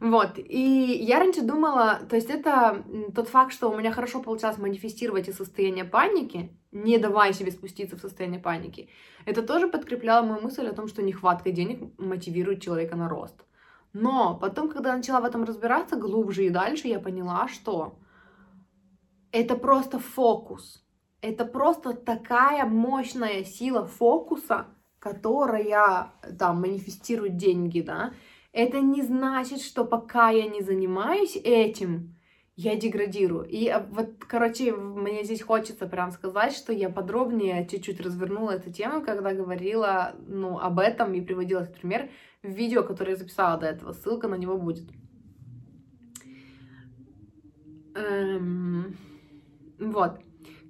Вот, 0.00 0.32
и 0.36 0.98
я 1.00 1.18
раньше 1.18 1.42
думала, 1.42 2.00
то 2.08 2.16
есть 2.16 2.30
это 2.30 2.84
тот 3.14 3.28
факт, 3.28 3.52
что 3.52 3.70
у 3.70 3.78
меня 3.78 3.92
хорошо 3.92 4.20
получалось 4.20 4.58
манифестировать 4.58 5.28
из 5.28 5.36
состояния 5.36 5.84
паники, 5.84 6.56
не 6.72 6.98
давая 6.98 7.32
себе 7.32 7.52
спуститься 7.52 7.96
в 7.96 8.00
состояние 8.00 8.40
паники, 8.40 8.88
это 9.26 9.42
тоже 9.42 9.68
подкрепляло 9.68 10.24
мою 10.24 10.40
мысль 10.40 10.66
о 10.66 10.72
том, 10.72 10.88
что 10.88 11.02
нехватка 11.02 11.52
денег 11.52 11.98
мотивирует 11.98 12.62
человека 12.62 12.96
на 12.96 13.08
рост. 13.08 13.44
Но 13.92 14.36
потом, 14.40 14.70
когда 14.70 14.90
я 14.90 14.96
начала 14.96 15.20
в 15.20 15.24
этом 15.24 15.44
разбираться 15.44 15.96
глубже 15.96 16.46
и 16.46 16.50
дальше, 16.50 16.88
я 16.88 16.98
поняла, 16.98 17.46
что 17.48 17.98
это 19.30 19.54
просто 19.54 19.98
фокус. 19.98 20.84
Это 21.20 21.44
просто 21.44 21.92
такая 21.92 22.64
мощная 22.64 23.44
сила 23.44 23.86
фокуса, 23.86 24.66
которая 24.98 26.12
там 26.38 26.60
манифестирует 26.60 27.36
деньги, 27.36 27.80
да, 27.80 28.12
это 28.52 28.80
не 28.80 29.02
значит, 29.02 29.60
что 29.60 29.84
пока 29.84 30.30
я 30.30 30.46
не 30.46 30.60
занимаюсь 30.60 31.36
этим, 31.36 32.14
я 32.54 32.76
деградирую. 32.76 33.48
И 33.48 33.66
а, 33.68 33.86
вот, 33.90 34.10
короче, 34.18 34.72
мне 34.72 35.24
здесь 35.24 35.42
хочется 35.42 35.86
прям 35.86 36.10
сказать, 36.10 36.52
что 36.52 36.72
я 36.72 36.90
подробнее 36.90 37.66
чуть-чуть 37.66 38.00
развернула 38.00 38.50
эту 38.52 38.70
тему, 38.70 39.02
когда 39.02 39.32
говорила, 39.32 40.14
ну, 40.26 40.58
об 40.58 40.78
этом 40.78 41.14
и 41.14 41.22
приводила 41.22 41.60
этот 41.60 41.80
пример 41.80 42.10
в 42.42 42.48
видео, 42.48 42.82
которое 42.82 43.12
я 43.12 43.16
записала 43.16 43.58
до 43.58 43.66
этого. 43.66 43.92
Ссылка 43.92 44.28
на 44.28 44.34
него 44.34 44.58
будет. 44.58 44.84
Эм... 47.94 48.96
Вот. 49.78 50.20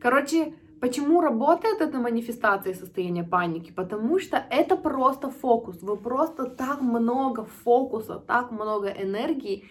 Короче, 0.00 0.54
Почему 0.82 1.20
работает 1.20 1.80
эта 1.80 1.98
манифестация 1.98 2.74
состояния 2.74 3.22
паники? 3.22 3.70
Потому 3.70 4.18
что 4.18 4.36
это 4.50 4.76
просто 4.76 5.30
фокус. 5.30 5.80
Вы 5.80 5.96
просто 5.96 6.46
так 6.46 6.80
много 6.80 7.44
фокуса, 7.44 8.18
так 8.18 8.50
много 8.50 8.88
энергии 8.88 9.68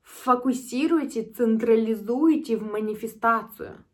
фокусируете, 0.00 1.22
централизуете 1.22 2.56
в 2.56 2.62
манифестацию. 2.62 3.84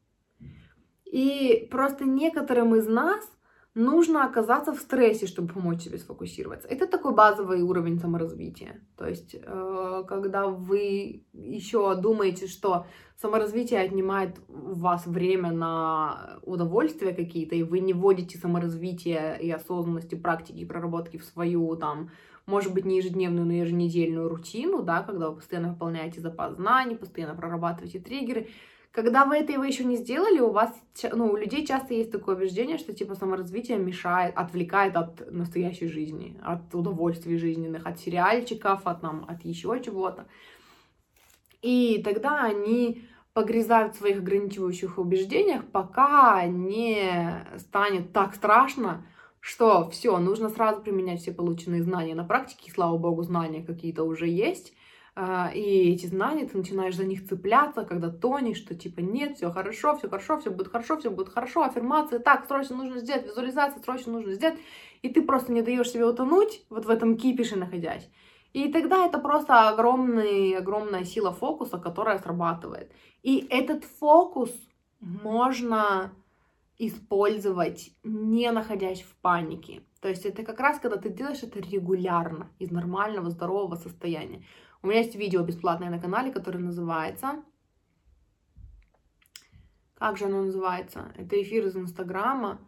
И 1.06 1.66
просто 1.72 2.04
некоторым 2.04 2.76
из 2.76 2.86
нас 2.86 3.28
нужно 3.74 4.24
оказаться 4.24 4.72
в 4.72 4.80
стрессе, 4.80 5.26
чтобы 5.26 5.52
помочь 5.52 5.82
себе 5.82 5.98
сфокусироваться. 5.98 6.68
Это 6.68 6.86
такой 6.86 7.14
базовый 7.14 7.62
уровень 7.62 7.98
саморазвития. 7.98 8.80
То 8.96 9.06
есть, 9.06 9.36
э, 9.40 10.04
когда 10.08 10.48
вы 10.48 11.24
еще 11.32 11.94
думаете, 11.94 12.48
что 12.48 12.86
саморазвитие 13.16 13.80
отнимает 13.80 14.40
у 14.48 14.74
вас 14.74 15.06
время 15.06 15.52
на 15.52 16.40
удовольствия 16.42 17.12
какие-то, 17.14 17.54
и 17.54 17.62
вы 17.62 17.80
не 17.80 17.92
вводите 17.92 18.38
саморазвитие 18.38 19.38
и 19.40 19.50
осознанности, 19.50 20.14
практики 20.14 20.58
и 20.58 20.64
проработки 20.64 21.16
в 21.16 21.24
свою 21.24 21.76
там 21.76 22.10
может 22.46 22.74
быть, 22.74 22.84
не 22.84 22.96
ежедневную, 22.96 23.46
но 23.46 23.52
еженедельную 23.52 24.28
рутину, 24.28 24.82
да, 24.82 25.02
когда 25.02 25.30
вы 25.30 25.36
постоянно 25.36 25.68
выполняете 25.68 26.20
запас 26.20 26.56
знаний, 26.56 26.96
постоянно 26.96 27.36
прорабатываете 27.36 28.00
триггеры, 28.00 28.48
когда 28.92 29.24
вы 29.24 29.36
этого 29.36 29.62
еще 29.62 29.84
не 29.84 29.96
сделали, 29.96 30.40
у 30.40 30.50
вас, 30.50 30.74
ну, 31.12 31.30
у 31.32 31.36
людей 31.36 31.64
часто 31.64 31.94
есть 31.94 32.10
такое 32.10 32.34
убеждение, 32.34 32.76
что 32.76 32.92
типа 32.92 33.14
саморазвитие 33.14 33.78
мешает, 33.78 34.36
отвлекает 34.36 34.96
от 34.96 35.30
настоящей 35.30 35.86
жизни, 35.86 36.36
от 36.42 36.74
удовольствий 36.74 37.38
жизненных, 37.38 37.86
от 37.86 38.00
сериальчиков, 38.00 38.86
от, 38.86 39.02
нам, 39.02 39.24
от 39.28 39.44
еще 39.44 39.80
чего-то. 39.84 40.26
И 41.62 42.02
тогда 42.04 42.42
они 42.42 43.04
погрязают 43.32 43.94
в 43.94 43.98
своих 43.98 44.18
ограничивающих 44.18 44.98
убеждениях, 44.98 45.64
пока 45.70 46.44
не 46.46 47.44
станет 47.58 48.12
так 48.12 48.34
страшно, 48.34 49.06
что 49.38 49.88
все, 49.88 50.18
нужно 50.18 50.48
сразу 50.48 50.82
применять 50.82 51.20
все 51.20 51.32
полученные 51.32 51.82
знания 51.82 52.16
на 52.16 52.24
практике, 52.24 52.64
и, 52.66 52.70
слава 52.72 52.98
богу, 52.98 53.22
знания 53.22 53.62
какие-то 53.62 54.02
уже 54.02 54.26
есть, 54.26 54.74
и 55.16 55.92
эти 55.92 56.06
знания, 56.06 56.46
ты 56.46 56.56
начинаешь 56.56 56.96
за 56.96 57.04
них 57.04 57.26
цепляться, 57.28 57.84
когда 57.84 58.10
тонешь, 58.10 58.58
что 58.58 58.74
типа 58.74 59.00
нет, 59.00 59.36
все 59.36 59.50
хорошо, 59.50 59.96
все 59.96 60.08
хорошо, 60.08 60.38
все 60.38 60.50
будет 60.50 60.68
хорошо, 60.68 60.96
все 60.98 61.10
будет 61.10 61.28
хорошо, 61.28 61.62
аффирмации, 61.62 62.18
так, 62.18 62.46
срочно 62.46 62.76
нужно 62.76 63.00
сделать, 63.00 63.26
визуализация, 63.26 63.82
срочно 63.82 64.12
нужно 64.12 64.32
сделать, 64.32 64.58
и 65.02 65.08
ты 65.08 65.22
просто 65.22 65.52
не 65.52 65.62
даешь 65.62 65.90
себе 65.90 66.06
утонуть 66.06 66.64
вот 66.70 66.86
в 66.86 66.90
этом 66.90 67.16
кипише 67.16 67.56
находясь. 67.56 68.08
И 68.52 68.72
тогда 68.72 69.06
это 69.06 69.18
просто 69.18 69.68
огромный, 69.68 70.56
огромная 70.56 71.04
сила 71.04 71.32
фокуса, 71.32 71.78
которая 71.78 72.18
срабатывает. 72.18 72.90
И 73.22 73.46
этот 73.48 73.84
фокус 73.84 74.50
можно 75.00 76.12
использовать, 76.78 77.92
не 78.02 78.50
находясь 78.50 79.02
в 79.02 79.14
панике. 79.16 79.82
То 80.00 80.08
есть 80.08 80.24
это 80.24 80.42
как 80.42 80.58
раз, 80.60 80.80
когда 80.80 80.96
ты 80.96 81.10
делаешь 81.10 81.42
это 81.42 81.60
регулярно, 81.60 82.48
из 82.58 82.70
нормального, 82.70 83.30
здорового 83.30 83.76
состояния. 83.76 84.42
У 84.82 84.86
меня 84.86 85.00
есть 85.00 85.14
видео 85.14 85.42
бесплатное 85.42 85.90
на 85.90 85.98
канале, 86.00 86.32
которое 86.32 86.58
называется... 86.58 87.42
Как 89.94 90.16
же 90.16 90.24
оно 90.24 90.44
называется? 90.44 91.12
Это 91.14 91.40
эфир 91.42 91.66
из 91.66 91.76
Инстаграма. 91.76 92.58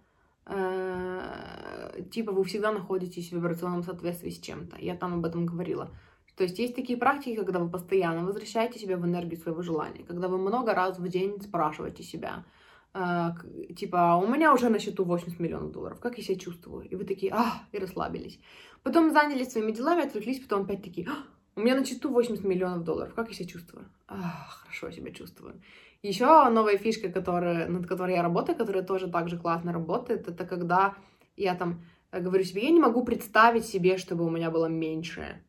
Э, 0.44 2.02
типа 2.10 2.30
вы 2.30 2.44
всегда 2.44 2.72
находитесь 2.72 3.30
в 3.30 3.36
вибрационном 3.36 3.82
соответствии 3.82 4.28
с 4.28 4.38
чем-то. 4.38 4.76
Я 4.78 4.96
там 4.96 5.14
об 5.14 5.24
этом 5.24 5.46
говорила. 5.46 5.90
То 6.36 6.44
есть 6.44 6.58
есть 6.58 6.74
такие 6.74 6.98
практики, 6.98 7.36
когда 7.36 7.58
вы 7.58 7.70
постоянно 7.70 8.26
возвращаете 8.26 8.78
себя 8.78 8.98
в 8.98 9.06
энергию 9.06 9.40
своего 9.40 9.62
желания, 9.62 10.04
когда 10.04 10.28
вы 10.28 10.36
много 10.36 10.74
раз 10.74 10.98
в 10.98 11.08
день 11.08 11.40
спрашиваете 11.40 12.02
себя, 12.02 12.44
э, 12.92 13.30
типа, 13.76 14.20
у 14.22 14.26
меня 14.26 14.52
уже 14.52 14.68
на 14.68 14.78
счету 14.78 15.04
80 15.04 15.40
миллионов 15.40 15.72
долларов, 15.72 16.00
как 16.00 16.18
я 16.18 16.24
себя 16.24 16.38
чувствую? 16.38 16.86
И 16.86 16.96
вы 16.96 17.04
такие, 17.04 17.32
а, 17.32 17.62
и 17.72 17.78
расслабились. 17.78 18.40
Потом 18.82 19.10
занялись 19.10 19.52
своими 19.52 19.72
делами, 19.72 20.04
отвлеклись, 20.04 20.40
потом 20.40 20.64
опять 20.64 20.82
такие, 20.82 21.08
а, 21.08 21.24
у 21.56 21.60
меня 21.60 21.76
на 21.76 21.84
счету 21.84 22.10
80 22.10 22.44
миллионов 22.44 22.84
долларов. 22.84 23.14
Как 23.14 23.28
я 23.28 23.34
себя 23.34 23.48
чувствую? 23.48 23.86
Ах, 24.08 24.64
хорошо 24.64 24.90
себя 24.90 25.12
чувствую. 25.12 25.60
Еще 26.02 26.26
новая 26.48 26.78
фишка, 26.78 27.10
которая, 27.10 27.68
над 27.68 27.86
которой 27.86 28.14
я 28.14 28.22
работаю, 28.22 28.56
которая 28.56 28.82
тоже 28.82 29.08
так 29.08 29.28
же 29.28 29.38
классно 29.38 29.72
работает, 29.72 30.28
это 30.28 30.44
когда 30.44 30.96
я 31.36 31.54
там 31.54 31.84
говорю 32.10 32.44
себе, 32.44 32.64
я 32.64 32.70
не 32.70 32.80
могу 32.80 33.04
представить 33.04 33.66
себе, 33.66 33.98
чтобы 33.98 34.24
у 34.24 34.30
меня 34.30 34.50
было 34.50 34.66
меньше 34.66 35.42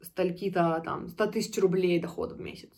стольки-то 0.00 0.80
там 0.84 1.08
100 1.08 1.26
тысяч 1.26 1.58
рублей 1.58 2.00
дохода 2.00 2.34
в 2.34 2.40
месяц. 2.40 2.70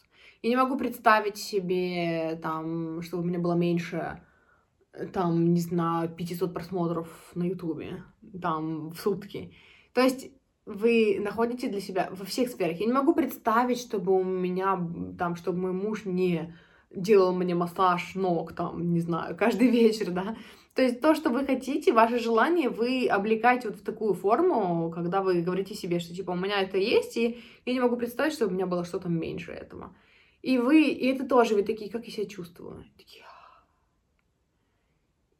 Я 0.42 0.50
не 0.50 0.56
могу 0.56 0.76
представить 0.76 1.36
себе 1.36 2.38
там, 2.42 3.02
чтобы 3.02 3.22
у 3.22 3.26
меня 3.26 3.38
было 3.38 3.54
меньше 3.54 4.22
там, 5.12 5.54
не 5.54 5.60
знаю, 5.60 6.08
500 6.08 6.52
просмотров 6.52 7.08
на 7.34 7.44
ютубе, 7.44 8.02
там, 8.40 8.90
в 8.90 8.98
сутки. 8.98 9.54
То 9.92 10.00
есть 10.00 10.30
вы 10.66 11.18
находите 11.20 11.68
для 11.68 11.80
себя 11.80 12.08
во 12.12 12.24
всех 12.24 12.50
сферах. 12.50 12.78
Я 12.78 12.86
не 12.86 12.92
могу 12.92 13.14
представить, 13.14 13.80
чтобы 13.80 14.12
у 14.12 14.22
меня, 14.22 14.78
там, 15.18 15.36
чтобы 15.36 15.58
мой 15.58 15.72
муж 15.72 16.04
не 16.04 16.54
делал 16.90 17.32
мне 17.34 17.54
массаж 17.54 18.14
ног, 18.14 18.52
там, 18.52 18.92
не 18.92 19.00
знаю, 19.00 19.36
каждый 19.36 19.68
вечер, 19.80 20.10
да. 20.10 20.36
То 20.74 20.82
есть 20.82 21.00
то, 21.00 21.14
что 21.14 21.30
вы 21.30 21.44
хотите, 21.44 21.92
ваше 21.92 22.18
желание, 22.18 22.68
вы 22.68 23.06
облекаете 23.06 23.68
вот 23.68 23.78
в 23.78 23.84
такую 23.84 24.14
форму, 24.14 24.90
когда 24.94 25.20
вы 25.20 25.42
говорите 25.42 25.74
себе, 25.74 25.98
что 25.98 26.14
типа 26.14 26.30
у 26.30 26.36
меня 26.36 26.62
это 26.62 26.78
есть, 26.78 27.16
и 27.16 27.40
я 27.66 27.72
не 27.72 27.80
могу 27.80 27.96
представить, 27.96 28.34
чтобы 28.34 28.52
у 28.52 28.54
меня 28.54 28.66
было 28.66 28.84
что-то 28.84 29.08
меньше 29.08 29.52
этого. 29.52 29.94
И 30.42 30.58
вы, 30.58 30.84
и 30.84 31.06
это 31.08 31.26
тоже, 31.26 31.54
вы 31.54 31.64
такие, 31.64 31.90
как 31.90 32.06
я 32.06 32.12
себя 32.12 32.26
чувствую? 32.26 32.84
Такие, 32.96 33.24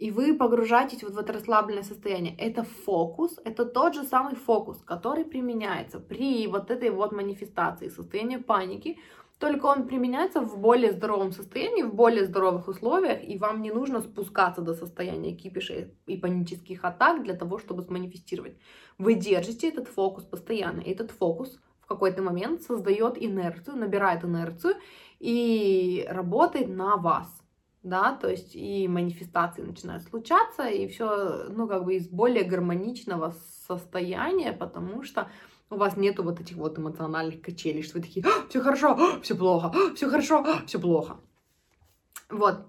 и 0.01 0.11
вы 0.11 0.35
погружаетесь 0.35 1.03
вот 1.03 1.13
в 1.13 1.19
это 1.19 1.35
расслабленное 1.35 1.83
состояние. 1.83 2.35
Это 2.39 2.65
фокус, 2.65 3.39
это 3.45 3.67
тот 3.67 3.95
же 3.95 4.03
самый 4.05 4.35
фокус, 4.35 4.79
который 4.83 5.25
применяется 5.27 6.01
при 6.01 6.47
вот 6.47 6.71
этой 6.71 6.89
вот 6.89 7.13
манифестации 7.13 7.89
состояния 7.89 8.39
паники, 8.39 8.99
только 9.39 9.67
он 9.67 9.87
применяется 9.87 10.41
в 10.41 10.59
более 10.59 10.93
здоровом 10.93 11.33
состоянии, 11.33 11.83
в 11.83 11.95
более 11.95 12.25
здоровых 12.25 12.69
условиях, 12.69 13.23
и 13.23 13.37
вам 13.37 13.61
не 13.61 13.71
нужно 13.71 14.01
спускаться 14.01 14.63
до 14.63 14.75
состояния 14.75 15.35
кипиша 15.35 15.91
и 16.07 16.17
панических 16.17 16.83
атак 16.85 17.23
для 17.23 17.35
того, 17.35 17.59
чтобы 17.59 17.83
сманифестировать. 17.83 18.57
Вы 18.97 19.15
держите 19.15 19.69
этот 19.69 19.89
фокус 19.89 20.25
постоянно, 20.25 20.81
и 20.81 20.93
этот 20.93 21.11
фокус 21.11 21.59
в 21.81 21.87
какой-то 21.87 22.23
момент 22.23 22.63
создает 22.63 23.23
инерцию, 23.23 23.77
набирает 23.77 24.25
инерцию 24.25 24.77
и 25.19 26.07
работает 26.09 26.69
на 26.69 26.97
вас 26.97 27.40
да, 27.83 28.15
то 28.15 28.29
есть 28.29 28.55
и 28.55 28.87
манифестации 28.89 29.63
начинают 29.63 30.03
случаться, 30.03 30.69
и 30.69 30.87
все, 30.87 31.47
ну, 31.49 31.67
как 31.67 31.85
бы 31.85 31.95
из 31.95 32.09
более 32.09 32.45
гармоничного 32.45 33.35
состояния, 33.67 34.53
потому 34.53 35.03
что 35.03 35.31
у 35.71 35.77
вас 35.77 35.97
нету 35.97 36.23
вот 36.23 36.41
этих 36.41 36.57
вот 36.57 36.79
эмоциональных 36.79 37.41
качелей, 37.41 37.83
что 37.83 37.99
вы 37.99 38.05
такие, 38.05 38.27
«А, 38.27 38.49
все 38.49 38.61
хорошо, 38.61 38.97
а, 38.99 39.21
все 39.21 39.35
плохо, 39.35 39.73
а, 39.75 39.95
все 39.95 40.11
хорошо, 40.11 40.45
все 40.67 40.79
плохо. 40.79 41.21
Вот. 42.29 42.67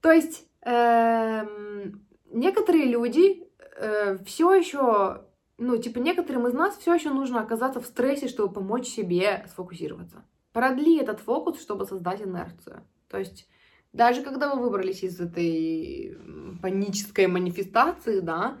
То 0.00 0.12
есть 0.12 0.46
эм, 0.62 2.06
некоторые 2.30 2.84
люди 2.84 3.48
э, 3.76 4.18
все 4.24 4.54
еще, 4.54 5.24
ну, 5.56 5.76
типа 5.78 5.98
некоторым 5.98 6.46
из 6.46 6.52
нас 6.52 6.76
все 6.76 6.94
еще 6.94 7.10
нужно 7.10 7.40
оказаться 7.40 7.80
в 7.80 7.86
стрессе, 7.86 8.28
чтобы 8.28 8.52
помочь 8.52 8.86
себе 8.86 9.46
сфокусироваться. 9.50 10.24
Продли 10.52 11.00
этот 11.00 11.20
фокус, 11.20 11.60
чтобы 11.60 11.84
создать 11.84 12.22
инерцию. 12.22 12.82
То 13.08 13.18
есть 13.18 13.48
даже 13.92 14.22
когда 14.22 14.54
вы 14.54 14.62
выбрались 14.62 15.02
из 15.02 15.20
этой 15.20 16.16
панической 16.62 17.26
манифестации, 17.26 18.20
да, 18.20 18.58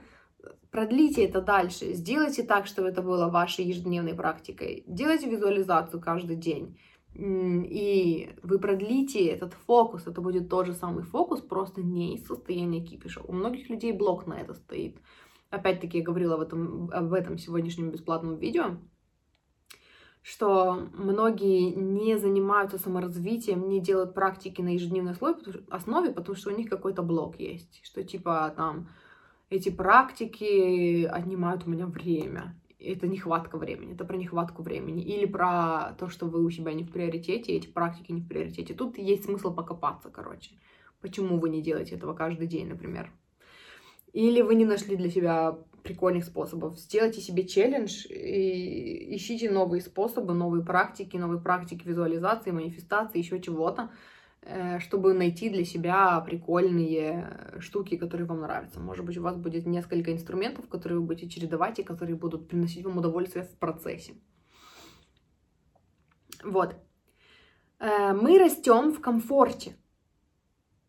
продлите 0.70 1.24
это 1.24 1.40
дальше, 1.40 1.92
сделайте 1.94 2.42
так, 2.42 2.66
чтобы 2.66 2.88
это 2.88 3.02
было 3.02 3.28
вашей 3.28 3.64
ежедневной 3.64 4.14
практикой, 4.14 4.84
делайте 4.86 5.28
визуализацию 5.28 6.00
каждый 6.00 6.36
день, 6.36 6.78
и 7.14 8.30
вы 8.42 8.58
продлите 8.58 9.26
этот 9.26 9.54
фокус, 9.54 10.06
это 10.06 10.20
будет 10.20 10.48
тот 10.48 10.66
же 10.66 10.74
самый 10.74 11.02
фокус, 11.02 11.40
просто 11.40 11.82
не 11.82 12.14
из 12.14 12.26
состояния 12.26 12.84
кипиша. 12.84 13.20
У 13.22 13.32
многих 13.32 13.70
людей 13.70 13.92
блок 13.92 14.26
на 14.26 14.34
это 14.34 14.54
стоит. 14.54 14.98
Опять-таки 15.50 15.98
я 15.98 16.04
говорила 16.04 16.34
об 16.34 16.42
этом, 16.42 16.90
об 16.92 17.12
этом 17.12 17.38
сегодняшнем 17.38 17.90
бесплатном 17.90 18.36
видео, 18.36 18.76
что 20.28 20.90
многие 20.92 21.70
не 21.70 22.18
занимаются 22.18 22.76
саморазвитием, 22.76 23.66
не 23.66 23.80
делают 23.80 24.12
практики 24.12 24.60
на 24.60 24.74
ежедневной 24.74 25.14
основе, 25.70 26.12
потому 26.12 26.36
что 26.36 26.50
у 26.50 26.54
них 26.54 26.68
какой-то 26.68 27.02
блок 27.02 27.40
есть, 27.40 27.80
что 27.82 28.04
типа 28.04 28.52
там 28.54 28.88
эти 29.48 29.70
практики 29.70 31.04
отнимают 31.04 31.66
у 31.66 31.70
меня 31.70 31.86
время. 31.86 32.60
Это 32.78 33.08
нехватка 33.08 33.56
времени, 33.56 33.94
это 33.94 34.04
про 34.04 34.18
нехватку 34.18 34.62
времени. 34.62 35.02
Или 35.02 35.24
про 35.24 35.96
то, 35.98 36.08
что 36.08 36.26
вы 36.26 36.44
у 36.44 36.50
себя 36.50 36.74
не 36.74 36.84
в 36.84 36.92
приоритете, 36.92 37.54
эти 37.54 37.66
практики 37.66 38.12
не 38.12 38.20
в 38.20 38.28
приоритете. 38.28 38.74
Тут 38.74 38.98
есть 38.98 39.24
смысл 39.24 39.54
покопаться, 39.54 40.10
короче. 40.10 40.50
Почему 41.00 41.38
вы 41.38 41.48
не 41.48 41.62
делаете 41.62 41.94
этого 41.94 42.12
каждый 42.12 42.46
день, 42.46 42.68
например? 42.68 43.10
Или 44.12 44.42
вы 44.42 44.56
не 44.56 44.66
нашли 44.66 44.94
для 44.94 45.10
себя 45.10 45.58
прикольных 45.82 46.24
способов. 46.24 46.78
Сделайте 46.78 47.20
себе 47.20 47.46
челлендж 47.46 48.06
и 48.06 49.16
ищите 49.16 49.50
новые 49.50 49.82
способы, 49.82 50.34
новые 50.34 50.64
практики, 50.64 51.16
новые 51.16 51.40
практики 51.40 51.86
визуализации, 51.86 52.50
манифестации, 52.50 53.18
еще 53.18 53.40
чего-то, 53.40 53.90
э, 54.42 54.78
чтобы 54.80 55.14
найти 55.14 55.50
для 55.50 55.64
себя 55.64 56.20
прикольные 56.20 57.56
штуки, 57.60 57.96
которые 57.96 58.26
вам 58.26 58.40
нравятся. 58.40 58.80
Может 58.80 59.04
быть, 59.04 59.18
у 59.18 59.22
вас 59.22 59.36
будет 59.36 59.66
несколько 59.66 60.12
инструментов, 60.12 60.68
которые 60.68 61.00
вы 61.00 61.06
будете 61.06 61.28
чередовать 61.28 61.78
и 61.78 61.84
которые 61.84 62.16
будут 62.16 62.48
приносить 62.48 62.84
вам 62.84 62.98
удовольствие 62.98 63.44
в 63.44 63.58
процессе. 63.58 64.14
Вот. 66.44 66.74
Э, 67.78 68.12
мы 68.12 68.38
растем 68.38 68.92
в 68.92 69.00
комфорте. 69.00 69.76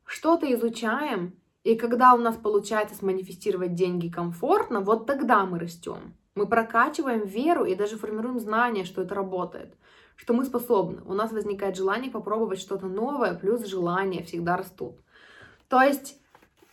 Что-то 0.06 0.52
изучаем, 0.54 1.39
и 1.70 1.76
когда 1.76 2.15
у 2.15 2.17
нас 2.17 2.36
получается 2.36 2.95
сманифестировать 2.95 3.76
деньги 3.76 4.09
комфортно, 4.09 4.80
вот 4.80 5.05
тогда 5.05 5.45
мы 5.45 5.59
растем. 5.59 6.15
Мы 6.34 6.47
прокачиваем 6.47 7.28
веру 7.28 7.63
и 7.63 7.76
даже 7.76 7.95
формируем 7.95 8.39
знание, 8.39 8.86
что 8.86 9.03
это 9.03 9.13
работает, 9.13 9.76
что 10.15 10.34
мы 10.34 10.45
способны. 10.45 11.03
У 11.05 11.13
нас 11.13 11.32
возникает 11.32 11.76
желание 11.76 12.09
попробовать 12.09 12.59
что-то 12.59 12.88
новое, 12.88 13.36
плюс 13.36 13.67
желания 13.67 14.24
всегда 14.24 14.57
растут. 14.57 14.95
То 15.67 15.80
есть 15.82 16.17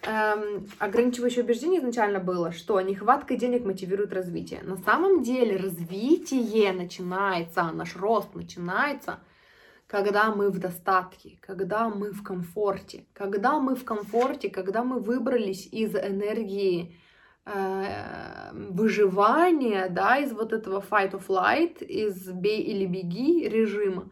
эм, 0.01 0.67
ограничивающее 0.79 1.45
убеждение 1.45 1.81
изначально 1.81 2.19
было, 2.19 2.51
что 2.51 2.81
нехватка 2.81 3.37
денег 3.37 3.67
мотивирует 3.67 4.15
развитие. 4.15 4.63
На 4.63 4.79
самом 4.79 5.23
деле 5.23 5.59
развитие 5.59 6.73
начинается, 6.73 7.71
наш 7.71 7.97
рост 7.97 8.35
начинается– 8.35 9.21
когда 9.97 10.31
мы 10.31 10.51
в 10.51 10.59
достатке, 10.59 11.39
когда 11.41 11.89
мы 11.89 12.13
в 12.13 12.23
комфорте, 12.23 13.07
когда 13.15 13.59
мы 13.59 13.75
в 13.75 13.85
комфорте, 13.85 14.51
когда 14.51 14.85
мы 14.85 15.01
выбрались 15.01 15.67
из 15.73 15.95
энергии 15.95 16.95
э, 17.47 18.53
выживания, 18.53 19.89
да, 19.89 20.19
из 20.19 20.33
вот 20.33 20.53
этого 20.53 20.85
fight 20.91 21.13
or 21.13 21.23
flight, 21.27 21.83
из 21.83 22.29
бей 22.31 22.61
или 22.61 22.85
беги 22.85 23.49
режима, 23.49 24.11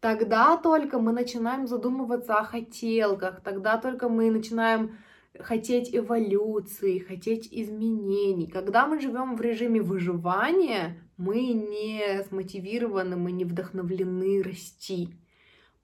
тогда 0.00 0.56
только 0.56 0.98
мы 0.98 1.12
начинаем 1.12 1.66
задумываться 1.66 2.36
о 2.36 2.44
хотелках, 2.44 3.42
тогда 3.42 3.76
только 3.76 4.08
мы 4.08 4.30
начинаем 4.30 4.96
хотеть 5.38 5.94
эволюции, 5.94 7.00
хотеть 7.00 7.48
изменений. 7.52 8.46
Когда 8.46 8.86
мы 8.86 8.98
живем 8.98 9.36
в 9.36 9.42
режиме 9.42 9.82
выживания, 9.82 11.05
Мы 11.16 11.52
не 11.52 12.22
смотивированы, 12.24 13.16
мы 13.16 13.32
не 13.32 13.44
вдохновлены 13.44 14.42
расти. 14.42 15.14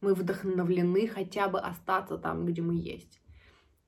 Мы 0.01 0.15
вдохновлены 0.15 1.07
хотя 1.07 1.49
бы 1.49 1.61
остаться 1.61 2.19
там, 2.19 2.45
где 2.45 2.61
мы 2.61 2.75
есть. 2.75 3.21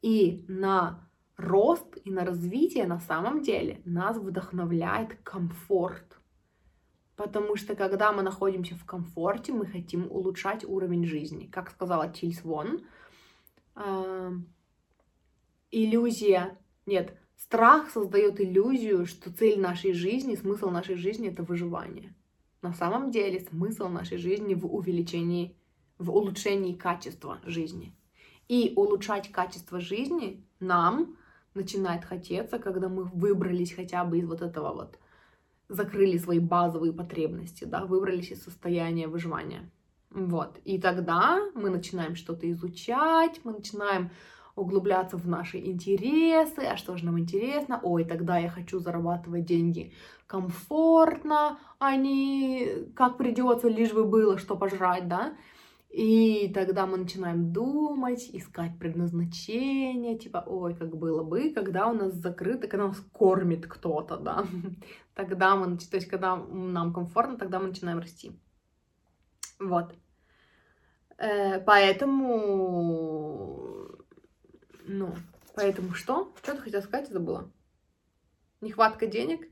И 0.00 0.44
на 0.48 1.08
рост 1.36 1.98
и 2.04 2.10
на 2.10 2.24
развитие 2.24 2.86
на 2.86 3.00
самом 3.00 3.42
деле 3.42 3.80
нас 3.84 4.16
вдохновляет 4.16 5.16
комфорт. 5.22 6.18
Потому 7.16 7.56
что 7.56 7.76
когда 7.76 8.12
мы 8.12 8.22
находимся 8.22 8.74
в 8.74 8.84
комфорте, 8.84 9.52
мы 9.52 9.66
хотим 9.66 10.10
улучшать 10.10 10.64
уровень 10.64 11.04
жизни. 11.04 11.46
Как 11.46 11.70
сказала 11.70 12.08
Тильс 12.08 12.42
Вон, 12.42 12.80
э, 13.76 14.32
иллюзия, 15.70 16.58
нет, 16.86 17.16
страх 17.44 17.90
создает 17.90 18.40
иллюзию, 18.40 19.06
что 19.06 19.30
цель 19.30 19.60
нашей 19.60 19.92
жизни, 19.92 20.34
смысл 20.34 20.70
нашей 20.70 20.96
жизни 20.96 21.28
это 21.28 21.42
выживание. 21.42 22.14
На 22.62 22.72
самом 22.72 23.10
деле 23.10 23.40
смысл 23.40 23.88
нашей 23.88 24.16
жизни 24.16 24.54
в 24.54 24.64
увеличении, 24.66 25.54
в 25.98 26.10
улучшении 26.10 26.72
качества 26.72 27.38
жизни. 27.44 27.94
И 28.48 28.72
улучшать 28.76 29.30
качество 29.30 29.78
жизни 29.78 30.42
нам 30.58 31.16
начинает 31.52 32.04
хотеться, 32.04 32.58
когда 32.58 32.88
мы 32.88 33.04
выбрались 33.04 33.74
хотя 33.74 34.04
бы 34.04 34.18
из 34.18 34.26
вот 34.26 34.40
этого 34.40 34.72
вот, 34.72 34.98
закрыли 35.68 36.16
свои 36.16 36.38
базовые 36.38 36.94
потребности, 36.94 37.64
да, 37.64 37.84
выбрались 37.84 38.30
из 38.30 38.42
состояния 38.42 39.06
выживания. 39.06 39.70
Вот. 40.10 40.58
И 40.64 40.78
тогда 40.78 41.40
мы 41.54 41.68
начинаем 41.68 42.16
что-то 42.16 42.50
изучать, 42.50 43.40
мы 43.44 43.52
начинаем 43.52 44.10
углубляться 44.56 45.16
в 45.16 45.26
наши 45.26 45.58
интересы, 45.58 46.60
а 46.60 46.76
что 46.76 46.96
же 46.96 47.04
нам 47.04 47.18
интересно, 47.18 47.80
ой, 47.82 48.04
тогда 48.04 48.38
я 48.38 48.48
хочу 48.48 48.78
зарабатывать 48.78 49.46
деньги 49.46 49.92
комфортно, 50.26 51.58
а 51.78 51.96
не 51.96 52.86
как 52.94 53.16
придется, 53.18 53.68
лишь 53.68 53.92
бы 53.92 54.04
было 54.04 54.38
что 54.38 54.56
пожрать, 54.56 55.08
да, 55.08 55.34
и 55.94 56.50
тогда 56.52 56.86
мы 56.86 56.96
начинаем 56.96 57.52
думать, 57.52 58.28
искать 58.32 58.76
предназначение, 58.80 60.18
типа, 60.18 60.42
ой, 60.44 60.74
как 60.74 60.96
было 60.96 61.22
бы, 61.22 61.50
когда 61.50 61.86
у 61.86 61.92
нас 61.92 62.14
закрыто, 62.14 62.66
когда 62.66 62.88
нас 62.88 63.00
кормит 63.12 63.68
кто-то, 63.68 64.16
да. 64.16 64.44
Тогда 65.14 65.54
мы, 65.54 65.76
то 65.78 65.94
есть, 65.96 66.08
когда 66.08 66.34
нам 66.34 66.92
комфортно, 66.92 67.38
тогда 67.38 67.60
мы 67.60 67.68
начинаем 67.68 68.00
расти. 68.00 68.32
Вот. 69.60 69.94
Э, 71.16 71.60
поэтому, 71.60 72.24
ну, 74.86 75.14
поэтому 75.54 75.94
что? 75.94 76.32
Что 76.42 76.54
ты 76.54 76.62
хотела 76.62 76.82
сказать, 76.82 77.08
забыла? 77.08 77.50
Нехватка 78.60 79.06
денег? 79.06 79.48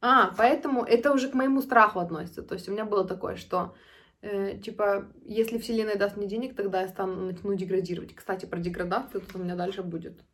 А, 0.00 0.32
поэтому 0.36 0.84
это 0.84 1.12
уже 1.12 1.28
к 1.28 1.34
моему 1.34 1.60
страху 1.62 2.00
относится. 2.00 2.42
То 2.42 2.54
есть 2.54 2.68
у 2.68 2.72
меня 2.72 2.84
было 2.84 3.06
такое, 3.06 3.36
что 3.36 3.74
э, 4.20 4.58
типа, 4.58 5.12
если 5.24 5.58
Вселенная 5.58 5.96
даст 5.96 6.16
мне 6.16 6.26
денег, 6.26 6.54
тогда 6.56 6.82
я 6.82 6.88
стану, 6.88 7.26
начну 7.26 7.54
деградировать. 7.54 8.14
Кстати, 8.14 8.46
про 8.46 8.58
деградацию 8.58 9.20
тут 9.20 9.34
у 9.36 9.38
меня 9.38 9.56
дальше 9.56 9.82
будет. 9.82 10.24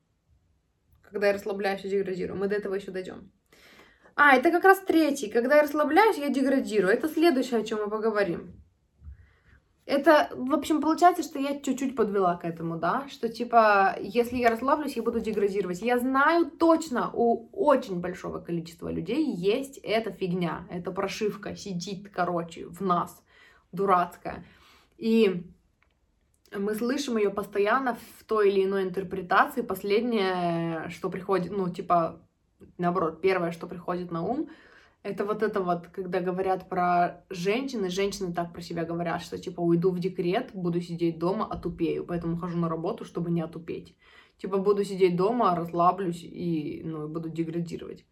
Когда 1.02 1.28
я 1.28 1.34
расслабляюсь 1.34 1.84
и 1.84 1.88
деградирую. 1.88 2.38
Мы 2.38 2.48
до 2.48 2.56
этого 2.56 2.74
еще 2.74 2.90
дойдем. 2.90 3.30
А, 4.16 4.36
это 4.36 4.50
как 4.50 4.64
раз 4.64 4.80
третий. 4.80 5.30
Когда 5.30 5.56
я 5.56 5.62
расслабляюсь, 5.62 6.18
я 6.18 6.28
деградирую. 6.28 6.92
Это 6.92 7.08
следующее, 7.08 7.60
о 7.60 7.64
чем 7.64 7.80
мы 7.80 7.90
поговорим. 7.90 8.63
Это, 9.86 10.30
в 10.34 10.54
общем, 10.54 10.80
получается, 10.80 11.22
что 11.22 11.38
я 11.38 11.60
чуть-чуть 11.60 11.94
подвела 11.94 12.36
к 12.36 12.44
этому, 12.46 12.78
да, 12.78 13.06
что 13.10 13.28
типа, 13.28 13.96
если 14.00 14.38
я 14.38 14.48
расслаблюсь, 14.48 14.96
я 14.96 15.02
буду 15.02 15.20
деградировать. 15.20 15.82
Я 15.82 15.98
знаю 15.98 16.50
точно, 16.50 17.10
у 17.12 17.48
очень 17.52 18.00
большого 18.00 18.38
количества 18.38 18.90
людей 18.90 19.30
есть 19.30 19.76
эта 19.82 20.10
фигня, 20.10 20.66
эта 20.70 20.90
прошивка 20.90 21.54
сидит, 21.54 22.08
короче, 22.08 22.66
в 22.66 22.80
нас 22.80 23.22
дурацкая. 23.72 24.46
И 24.96 25.44
мы 26.56 26.74
слышим 26.74 27.18
ее 27.18 27.28
постоянно 27.28 27.94
в 27.94 28.24
той 28.24 28.50
или 28.50 28.64
иной 28.64 28.84
интерпретации. 28.84 29.60
Последнее, 29.60 30.88
что 30.88 31.10
приходит, 31.10 31.52
ну, 31.52 31.68
типа, 31.68 32.22
наоборот, 32.78 33.20
первое, 33.20 33.50
что 33.50 33.66
приходит 33.66 34.10
на 34.10 34.22
ум, 34.22 34.48
это 35.04 35.26
вот 35.26 35.42
это 35.42 35.60
вот, 35.60 35.88
когда 35.88 36.20
говорят 36.20 36.68
про 36.68 37.24
женщины, 37.28 37.90
женщины 37.90 38.32
так 38.32 38.54
про 38.54 38.62
себя 38.62 38.84
говорят, 38.86 39.20
что 39.22 39.38
типа 39.38 39.60
уйду 39.60 39.90
в 39.90 39.98
декрет, 40.00 40.50
буду 40.54 40.80
сидеть 40.80 41.18
дома, 41.18 41.46
отупею, 41.46 42.06
поэтому 42.06 42.38
хожу 42.38 42.56
на 42.56 42.70
работу, 42.70 43.04
чтобы 43.04 43.30
не 43.30 43.42
отупеть. 43.42 43.94
Типа 44.38 44.56
буду 44.56 44.82
сидеть 44.82 45.14
дома, 45.14 45.54
расслаблюсь 45.54 46.24
и, 46.24 46.80
ну, 46.84 47.06
буду 47.06 47.28
деградировать. 47.28 48.06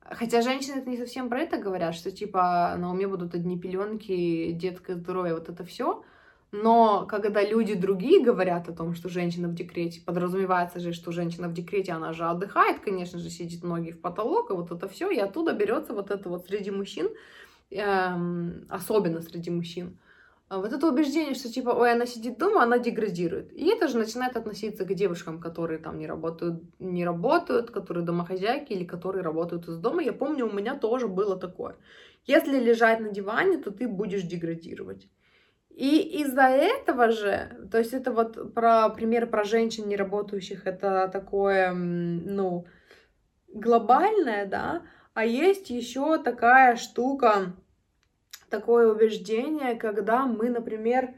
Хотя 0.00 0.40
женщины 0.40 0.78
это 0.78 0.88
не 0.88 0.96
совсем 0.96 1.28
про 1.28 1.40
это 1.40 1.58
говорят, 1.58 1.94
что 1.94 2.10
типа 2.10 2.76
на 2.78 2.90
уме 2.90 3.06
будут 3.06 3.34
одни 3.34 3.58
пеленки, 3.58 4.52
детское 4.52 4.96
здоровье, 4.96 5.34
вот 5.34 5.50
это 5.50 5.64
все. 5.64 6.02
Но 6.52 7.06
когда 7.06 7.42
люди 7.42 7.74
другие 7.74 8.22
говорят 8.22 8.68
о 8.68 8.72
том, 8.72 8.94
что 8.94 9.08
женщина 9.08 9.48
в 9.48 9.54
декрете, 9.54 10.02
подразумевается 10.02 10.80
же, 10.80 10.92
что 10.92 11.10
женщина 11.10 11.48
в 11.48 11.54
декрете, 11.54 11.92
она 11.92 12.12
же 12.12 12.24
отдыхает, 12.26 12.80
конечно 12.80 13.18
же, 13.18 13.30
сидит 13.30 13.64
ноги 13.64 13.90
в 13.90 14.00
потолок, 14.00 14.50
и 14.50 14.54
вот 14.54 14.70
это 14.70 14.86
все, 14.86 15.10
и 15.10 15.18
оттуда 15.18 15.54
берется 15.54 15.94
вот 15.94 16.10
это 16.10 16.28
вот 16.28 16.44
среди 16.46 16.70
мужчин, 16.70 17.08
эм, 17.70 18.66
особенно 18.68 19.22
среди 19.22 19.50
мужчин, 19.50 19.98
а 20.52 20.58
вот 20.58 20.70
это 20.70 20.86
убеждение, 20.86 21.34
что 21.34 21.48
типа, 21.50 21.70
ой, 21.70 21.92
она 21.92 22.04
сидит 22.04 22.36
дома, 22.36 22.62
она 22.62 22.78
деградирует. 22.78 23.54
И 23.54 23.70
это 23.70 23.88
же 23.88 23.96
начинает 23.96 24.36
относиться 24.36 24.84
к 24.84 24.92
девушкам, 24.92 25.40
которые 25.40 25.78
там 25.78 25.98
не 25.98 26.06
работают, 26.06 26.62
не 26.78 27.06
работают, 27.06 27.70
которые 27.70 28.04
домохозяйки 28.04 28.74
или 28.74 28.84
которые 28.84 29.22
работают 29.22 29.66
из 29.68 29.78
дома. 29.78 30.02
Я 30.02 30.12
помню, 30.12 30.46
у 30.46 30.52
меня 30.52 30.76
тоже 30.76 31.08
было 31.08 31.38
такое. 31.38 31.76
Если 32.26 32.60
лежать 32.60 33.00
на 33.00 33.08
диване, 33.08 33.56
то 33.56 33.70
ты 33.70 33.88
будешь 33.88 34.24
деградировать. 34.24 35.08
И 35.74 36.20
из-за 36.20 36.42
этого 36.42 37.10
же, 37.10 37.68
то 37.70 37.78
есть 37.78 37.94
это 37.94 38.12
вот 38.12 38.54
про 38.54 38.90
пример 38.90 39.26
про 39.26 39.42
женщин 39.42 39.88
не 39.88 39.96
работающих, 39.96 40.66
это 40.66 41.08
такое, 41.10 41.72
ну, 41.72 42.66
глобальное, 43.48 44.46
да, 44.46 44.82
а 45.14 45.24
есть 45.24 45.70
еще 45.70 46.22
такая 46.22 46.76
штука, 46.76 47.56
такое 48.50 48.92
убеждение, 48.92 49.74
когда 49.74 50.26
мы, 50.26 50.50
например, 50.50 51.14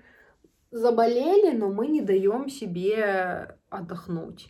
заболели, 0.71 1.57
но 1.57 1.71
мы 1.71 1.89
не 1.89 2.01
даем 2.01 2.49
себе 2.49 3.57
отдохнуть. 3.71 4.49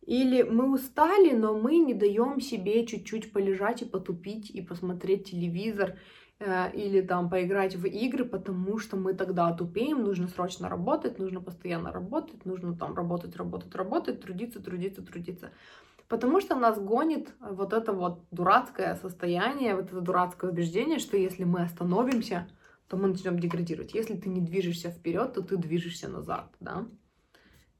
Или 0.00 0.42
мы 0.42 0.72
устали, 0.72 1.32
но 1.32 1.58
мы 1.58 1.78
не 1.78 1.92
даем 1.92 2.40
себе 2.40 2.86
чуть-чуть 2.86 3.32
полежать 3.32 3.82
и 3.82 3.86
потупить, 3.86 4.50
и 4.50 4.62
посмотреть 4.62 5.30
телевизор, 5.30 5.98
или 6.38 7.00
там 7.00 7.30
поиграть 7.30 7.76
в 7.76 7.86
игры, 7.86 8.24
потому 8.24 8.78
что 8.78 8.96
мы 8.96 9.14
тогда 9.14 9.48
отупеем, 9.48 10.02
нужно 10.02 10.28
срочно 10.28 10.68
работать, 10.68 11.18
нужно 11.18 11.40
постоянно 11.40 11.92
работать, 11.92 12.44
нужно 12.44 12.76
там 12.76 12.94
работать, 12.94 13.36
работать, 13.36 13.74
работать, 13.74 14.20
трудиться, 14.20 14.60
трудиться, 14.60 15.02
трудиться. 15.02 15.50
Потому 16.08 16.40
что 16.40 16.54
нас 16.54 16.78
гонит 16.78 17.34
вот 17.40 17.72
это 17.72 17.92
вот 17.92 18.20
дурацкое 18.30 18.96
состояние, 18.96 19.74
вот 19.74 19.86
это 19.86 20.00
дурацкое 20.00 20.50
убеждение, 20.50 20.98
что 20.98 21.16
если 21.16 21.44
мы 21.44 21.62
остановимся, 21.62 22.48
то 22.86 22.96
мы 22.96 23.08
начнем 23.08 23.38
деградировать. 23.38 23.94
Если 23.94 24.14
ты 24.14 24.28
не 24.28 24.40
движешься 24.40 24.90
вперед, 24.90 25.32
то 25.32 25.42
ты 25.42 25.56
движешься 25.56 26.08
назад, 26.08 26.54
да? 26.60 26.86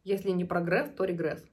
Если 0.02 0.30
не 0.30 0.44
прогресс, 0.44 0.90
то 0.90 1.04
регресс. 1.04 1.44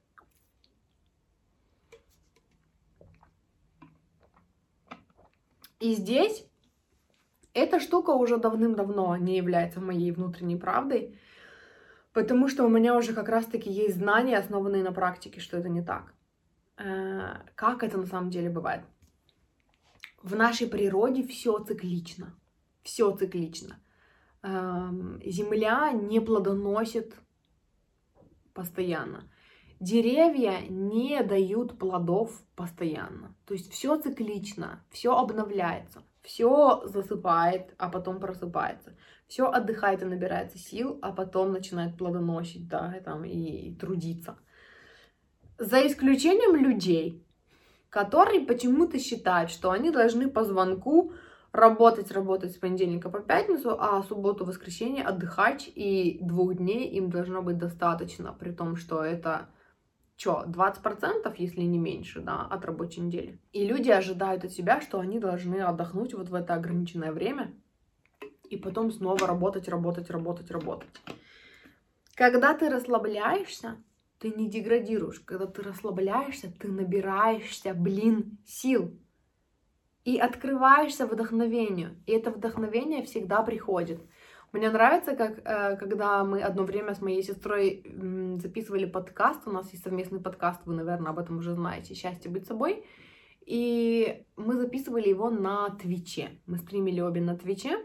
И 5.79 5.93
здесь 5.95 6.47
эта 7.53 7.79
штука 7.79 8.11
уже 8.11 8.37
давным-давно 8.37 9.15
не 9.17 9.37
является 9.37 9.79
моей 9.79 10.11
внутренней 10.11 10.57
правдой, 10.57 11.19
потому 12.13 12.47
что 12.47 12.65
у 12.65 12.69
меня 12.69 12.97
уже 12.97 13.13
как 13.13 13.29
раз-таки 13.29 13.69
есть 13.71 13.97
знания, 13.97 14.37
основанные 14.37 14.83
на 14.83 14.91
практике, 14.91 15.39
что 15.39 15.57
это 15.57 15.69
не 15.69 15.83
так. 15.83 16.13
Э, 16.77 17.41
как 17.55 17.83
это 17.83 17.97
на 17.97 18.05
самом 18.05 18.29
деле 18.29 18.49
бывает. 18.49 18.83
В 20.21 20.35
нашей 20.35 20.67
природе 20.67 21.23
все 21.23 21.59
циклично. 21.59 22.33
Все 22.81 23.15
циклично. 23.15 23.79
Эм, 24.41 25.21
земля 25.25 25.91
не 25.91 26.19
плодоносит 26.19 27.13
постоянно. 28.53 29.29
Деревья 29.79 30.59
не 30.69 31.21
дают 31.23 31.77
плодов 31.77 32.41
постоянно. 32.55 33.35
То 33.45 33.53
есть 33.53 33.71
все 33.71 33.99
циклично, 33.99 34.83
все 34.91 35.13
обновляется, 35.15 36.03
все 36.23 36.81
засыпает, 36.85 37.73
а 37.77 37.89
потом 37.89 38.19
просыпается. 38.19 38.95
Все 39.27 39.49
отдыхает 39.49 40.01
и 40.01 40.05
набирается 40.05 40.57
сил, 40.57 40.99
а 41.01 41.11
потом 41.11 41.51
начинает 41.51 41.97
плодоносить, 41.97 42.67
да, 42.67 42.95
и, 42.97 43.03
там, 43.03 43.25
и, 43.25 43.31
и 43.31 43.75
трудиться. 43.75 44.37
За 45.57 45.85
исключением 45.85 46.55
людей, 46.55 47.25
которые 47.89 48.41
почему-то 48.41 48.99
считают, 48.99 49.51
что 49.51 49.71
они 49.71 49.91
должны 49.91 50.29
по 50.29 50.43
звонку 50.43 51.13
работать, 51.51 52.11
работать 52.11 52.51
с 52.51 52.57
понедельника 52.57 53.09
по 53.09 53.19
пятницу, 53.19 53.77
а 53.79 54.01
субботу, 54.03 54.45
воскресенье 54.45 55.03
отдыхать, 55.03 55.71
и 55.73 56.17
двух 56.21 56.55
дней 56.55 56.89
им 56.89 57.11
должно 57.11 57.41
быть 57.41 57.57
достаточно, 57.57 58.33
при 58.33 58.51
том, 58.51 58.75
что 58.75 59.03
это 59.03 59.49
что, 60.23 60.45
20%, 60.47 61.35
если 61.37 61.61
не 61.63 61.77
меньше, 61.77 62.21
да, 62.21 62.47
от 62.49 62.63
рабочей 62.63 63.01
недели. 63.01 63.39
И 63.51 63.65
люди 63.65 63.89
ожидают 63.89 64.45
от 64.45 64.53
себя, 64.53 64.79
что 64.79 65.01
они 65.01 65.19
должны 65.19 65.57
отдохнуть 65.57 66.13
вот 66.13 66.29
в 66.29 66.33
это 66.33 66.53
ограниченное 66.53 67.11
время 67.11 67.53
и 68.49 68.55
потом 68.55 68.89
снова 68.89 69.27
работать, 69.27 69.67
работать, 69.67 70.09
работать, 70.09 70.49
работать. 70.49 71.01
Когда 72.15 72.53
ты 72.53 72.69
расслабляешься, 72.69 73.75
ты 74.19 74.29
не 74.29 74.49
деградируешь. 74.49 75.19
Когда 75.19 75.45
ты 75.45 75.61
расслабляешься, 75.61 76.53
ты 76.57 76.69
набираешься, 76.69 77.73
блин, 77.73 78.37
сил. 78.45 78.97
И 80.05 80.17
открываешься 80.17 81.05
вдохновению. 81.05 82.01
И 82.05 82.13
это 82.13 82.31
вдохновение 82.31 83.03
всегда 83.03 83.43
приходит. 83.43 83.99
Мне 84.53 84.69
нравится, 84.69 85.15
как 85.15 85.39
э, 85.43 85.77
когда 85.77 86.23
мы 86.23 86.39
одно 86.43 86.63
время 86.63 86.93
с 86.93 87.01
моей 87.01 87.23
сестрой 87.23 87.83
записывали 88.37 88.85
подкаст, 88.85 89.47
у 89.47 89.51
нас 89.51 89.71
есть 89.71 89.83
совместный 89.83 90.19
подкаст, 90.19 90.61
вы, 90.65 90.75
наверное, 90.75 91.09
об 91.09 91.17
этом 91.17 91.39
уже 91.39 91.55
знаете, 91.55 91.95
«Счастье 91.95 92.29
быть 92.29 92.45
собой», 92.45 92.85
и 93.47 94.23
мы 94.35 94.55
записывали 94.55 95.09
его 95.09 95.31
на 95.31 95.71
Твиче. 95.71 96.39
Мы 96.45 96.59
стримили 96.59 97.01
обе 97.01 97.19
на 97.19 97.35
Твиче, 97.35 97.79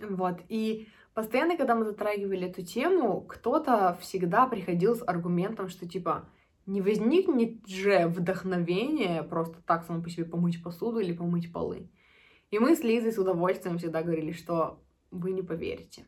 вот, 0.00 0.40
и 0.48 0.88
постоянно, 1.14 1.56
когда 1.56 1.76
мы 1.76 1.84
затрагивали 1.84 2.48
эту 2.48 2.64
тему, 2.64 3.20
кто-то 3.20 3.96
всегда 4.00 4.48
приходил 4.48 4.96
с 4.96 5.02
аргументом, 5.06 5.68
что 5.68 5.88
типа 5.88 6.28
не 6.66 6.82
возникнет 6.82 7.64
же 7.68 8.08
вдохновение 8.08 9.22
просто 9.22 9.62
так 9.62 9.84
само 9.84 10.02
по 10.02 10.10
себе 10.10 10.24
помыть 10.24 10.60
посуду 10.60 10.98
или 10.98 11.12
помыть 11.12 11.52
полы. 11.52 11.88
И 12.50 12.58
мы 12.58 12.74
с 12.74 12.82
Лизой 12.82 13.12
с 13.12 13.18
удовольствием 13.18 13.78
всегда 13.78 14.02
говорили, 14.02 14.32
что 14.32 14.82
вы 15.10 15.32
не 15.32 15.42
поверите. 15.42 16.06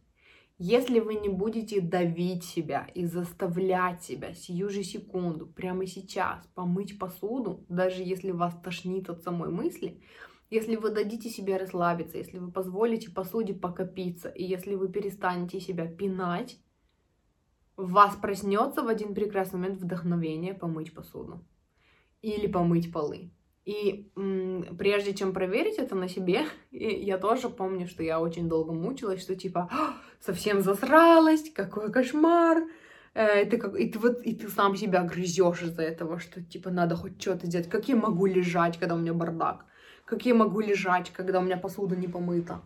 Если 0.61 0.99
вы 0.99 1.14
не 1.14 1.28
будете 1.28 1.80
давить 1.80 2.42
себя 2.42 2.88
и 2.92 3.05
заставлять 3.05 4.03
себя 4.03 4.34
сию 4.34 4.68
же 4.70 4.82
секунду, 4.82 5.46
прямо 5.46 5.86
сейчас, 5.86 6.44
помыть 6.55 6.99
посуду, 6.99 7.64
даже 7.68 8.03
если 8.03 8.32
вас 8.32 8.55
тошнит 8.61 9.09
от 9.09 9.22
самой 9.22 9.51
мысли, 9.51 10.03
если 10.51 10.74
вы 10.74 10.90
дадите 10.90 11.30
себе 11.30 11.59
расслабиться, 11.59 12.18
если 12.18 12.38
вы 12.38 12.51
позволите 12.51 13.11
посуде 13.11 13.55
покопиться, 13.55 14.30
и 14.30 14.42
если 14.42 14.74
вы 14.74 14.88
перестанете 14.88 15.61
себя 15.61 15.86
пинать, 15.86 16.59
вас 17.76 18.16
проснется 18.16 18.82
в 18.82 18.88
один 18.88 19.14
прекрасный 19.14 19.61
момент 19.61 19.80
вдохновение 19.80 20.55
помыть 20.55 20.92
посуду 20.92 21.44
или 22.20 22.49
помыть 22.49 22.92
полы. 22.92 23.30
И 23.68 24.10
прежде 24.78 25.12
чем 25.12 25.34
проверить 25.34 25.76
это 25.76 25.94
на 25.94 26.08
себе, 26.08 26.46
я 26.70 27.18
тоже 27.18 27.50
помню, 27.50 27.86
что 27.86 28.02
я 28.02 28.18
очень 28.18 28.48
долго 28.48 28.72
мучилась, 28.72 29.20
что 29.20 29.36
типа 29.36 29.68
«А, 29.70 29.94
совсем 30.20 30.62
засралась, 30.62 31.50
какой 31.54 31.92
кошмар. 31.92 32.64
Э, 33.12 33.44
ты 33.44 33.58
как, 33.58 33.78
и 33.78 33.90
ты 33.90 33.98
вот 33.98 34.22
и 34.22 34.34
ты 34.34 34.48
сам 34.48 34.74
себя 34.74 35.02
грызешь 35.02 35.60
из-за 35.60 35.82
этого, 35.82 36.18
что 36.18 36.42
типа 36.42 36.70
надо 36.70 36.96
хоть 36.96 37.20
что-то 37.20 37.46
делать. 37.46 37.68
Как 37.68 37.88
я 37.88 37.96
могу 37.96 38.24
лежать, 38.24 38.78
когда 38.78 38.94
у 38.94 38.98
меня 38.98 39.12
бардак? 39.12 39.66
Как 40.06 40.24
я 40.24 40.34
могу 40.34 40.60
лежать, 40.60 41.10
когда 41.10 41.38
у 41.38 41.42
меня 41.42 41.58
посуда 41.58 41.94
не 41.94 42.08
помыта? 42.08 42.62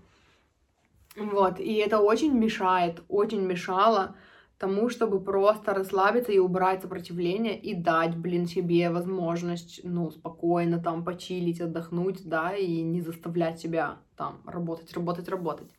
Вот, 1.16 1.58
и 1.58 1.74
это 1.74 1.98
очень 1.98 2.32
мешает, 2.32 3.02
очень 3.08 3.40
мешало 3.40 4.14
тому, 4.62 4.88
чтобы 4.90 5.20
просто 5.20 5.74
расслабиться 5.74 6.30
и 6.30 6.38
убрать 6.38 6.82
сопротивление 6.82 7.58
и 7.58 7.74
дать, 7.74 8.16
блин, 8.16 8.46
себе 8.46 8.90
возможность, 8.90 9.80
ну, 9.82 10.12
спокойно 10.12 10.78
там 10.78 11.04
почилить, 11.04 11.60
отдохнуть, 11.60 12.24
да, 12.24 12.54
и 12.54 12.80
не 12.80 13.00
заставлять 13.00 13.58
себя 13.58 13.96
там 14.16 14.40
работать, 14.46 14.92
работать, 14.92 15.28
работать. 15.28 15.72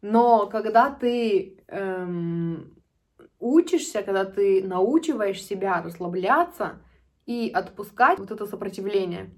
Но 0.00 0.48
когда 0.48 0.90
ты 0.90 1.62
эм, 1.68 2.74
учишься, 3.38 4.02
когда 4.02 4.24
ты 4.24 4.64
научиваешь 4.66 5.40
себя 5.40 5.80
расслабляться 5.80 6.82
и 7.24 7.52
отпускать 7.54 8.18
вот 8.18 8.32
это 8.32 8.46
сопротивление, 8.46 9.30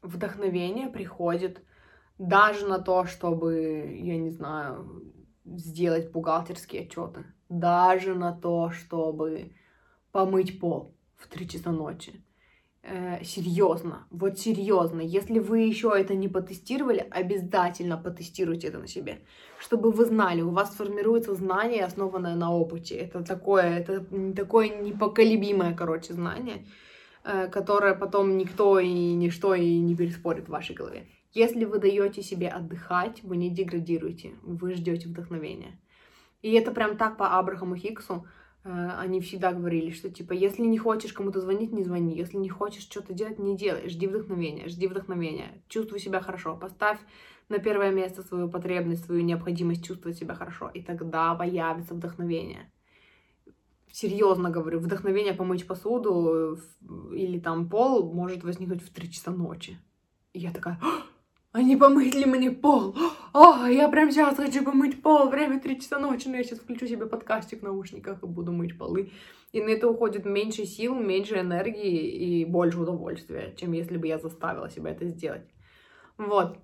вдохновение 0.00 0.86
приходит 0.86 1.60
даже 2.18 2.68
на 2.68 2.78
то, 2.78 3.04
чтобы, 3.04 3.98
я 4.00 4.16
не 4.16 4.30
знаю, 4.30 5.02
сделать 5.46 6.10
бухгалтерские 6.10 6.82
отчеты, 6.82 7.24
даже 7.48 8.14
на 8.14 8.32
то, 8.32 8.70
чтобы 8.70 9.52
помыть 10.12 10.60
пол 10.60 10.94
в 11.16 11.28
3 11.28 11.48
часа 11.48 11.72
ночи. 11.72 12.22
Э, 12.88 13.24
серьезно, 13.24 14.06
вот 14.10 14.38
серьезно, 14.38 15.00
если 15.00 15.40
вы 15.40 15.60
еще 15.60 15.92
это 15.96 16.14
не 16.14 16.28
потестировали, 16.28 17.04
обязательно 17.10 17.96
потестируйте 17.96 18.68
это 18.68 18.78
на 18.78 18.86
себе, 18.86 19.18
чтобы 19.58 19.90
вы 19.90 20.04
знали, 20.04 20.42
у 20.42 20.50
вас 20.50 20.70
формируется 20.70 21.34
знание, 21.34 21.84
основанное 21.84 22.36
на 22.36 22.54
опыте. 22.54 22.94
Это 22.94 23.24
такое, 23.24 23.80
это 23.80 24.04
такое 24.36 24.68
непоколебимое, 24.68 25.74
короче, 25.74 26.14
знание, 26.14 26.64
э, 27.24 27.48
которое 27.48 27.94
потом 27.94 28.36
никто 28.38 28.78
и 28.78 28.88
ничто 29.14 29.56
и 29.56 29.78
не 29.80 29.96
переспорит 29.96 30.46
в 30.46 30.52
вашей 30.52 30.76
голове. 30.76 31.06
Если 31.36 31.66
вы 31.66 31.78
даете 31.78 32.22
себе 32.22 32.48
отдыхать, 32.48 33.22
вы 33.22 33.36
не 33.36 33.50
деградируете, 33.50 34.32
вы 34.42 34.72
ждете 34.72 35.06
вдохновения. 35.06 35.78
И 36.40 36.50
это 36.52 36.72
прям 36.72 36.96
так 36.96 37.18
по 37.18 37.38
Абрахаму 37.38 37.76
Хиксу. 37.76 38.26
Э, 38.64 38.92
они 38.98 39.20
всегда 39.20 39.52
говорили, 39.52 39.90
что 39.90 40.08
типа, 40.08 40.32
если 40.32 40.62
не 40.62 40.78
хочешь 40.78 41.12
кому-то 41.12 41.42
звонить, 41.42 41.72
не 41.72 41.84
звони. 41.84 42.16
Если 42.16 42.38
не 42.38 42.48
хочешь 42.48 42.84
что-то 42.84 43.12
делать, 43.12 43.38
не 43.38 43.54
делай. 43.54 43.86
Жди 43.90 44.06
вдохновения, 44.06 44.66
жди 44.68 44.86
вдохновения. 44.86 45.62
Чувствуй 45.68 46.00
себя 46.00 46.22
хорошо. 46.22 46.56
Поставь 46.56 46.98
на 47.50 47.58
первое 47.58 47.92
место 47.92 48.22
свою 48.22 48.48
потребность, 48.48 49.04
свою 49.04 49.20
необходимость 49.20 49.84
чувствовать 49.84 50.16
себя 50.16 50.34
хорошо. 50.34 50.70
И 50.72 50.80
тогда 50.80 51.34
появится 51.34 51.92
вдохновение. 51.92 52.72
Серьезно 53.92 54.48
говорю, 54.48 54.78
вдохновение 54.78 55.34
помыть 55.34 55.66
посуду 55.66 56.58
или 57.12 57.38
там 57.38 57.68
пол 57.68 58.10
может 58.14 58.42
возникнуть 58.42 58.82
в 58.82 58.90
3 58.90 59.12
часа 59.12 59.32
ночи. 59.32 59.78
И 60.32 60.38
я 60.38 60.50
такая, 60.50 60.80
а 61.56 61.62
не 61.62 61.74
помыть 61.74 62.14
ли 62.14 62.26
мне 62.26 62.50
пол? 62.50 62.94
О, 63.32 63.66
я 63.66 63.88
прям 63.88 64.10
сейчас 64.10 64.36
хочу 64.36 64.62
помыть 64.62 65.00
пол, 65.00 65.30
время 65.30 65.58
3 65.58 65.80
часа 65.80 65.98
ночи, 65.98 66.28
но 66.28 66.36
я 66.36 66.44
сейчас 66.44 66.58
включу 66.58 66.86
себе 66.86 67.06
подкастик 67.06 67.60
в 67.60 67.62
наушниках 67.62 68.22
и 68.22 68.26
буду 68.26 68.52
мыть 68.52 68.76
полы. 68.76 69.10
И 69.52 69.62
на 69.62 69.70
это 69.70 69.88
уходит 69.88 70.26
меньше 70.26 70.66
сил, 70.66 70.94
меньше 70.94 71.40
энергии 71.40 72.40
и 72.40 72.44
больше 72.44 72.78
удовольствия, 72.78 73.54
чем 73.56 73.72
если 73.72 73.96
бы 73.96 74.06
я 74.06 74.18
заставила 74.18 74.68
себя 74.68 74.90
это 74.90 75.06
сделать. 75.06 75.48
Вот. 76.18 76.58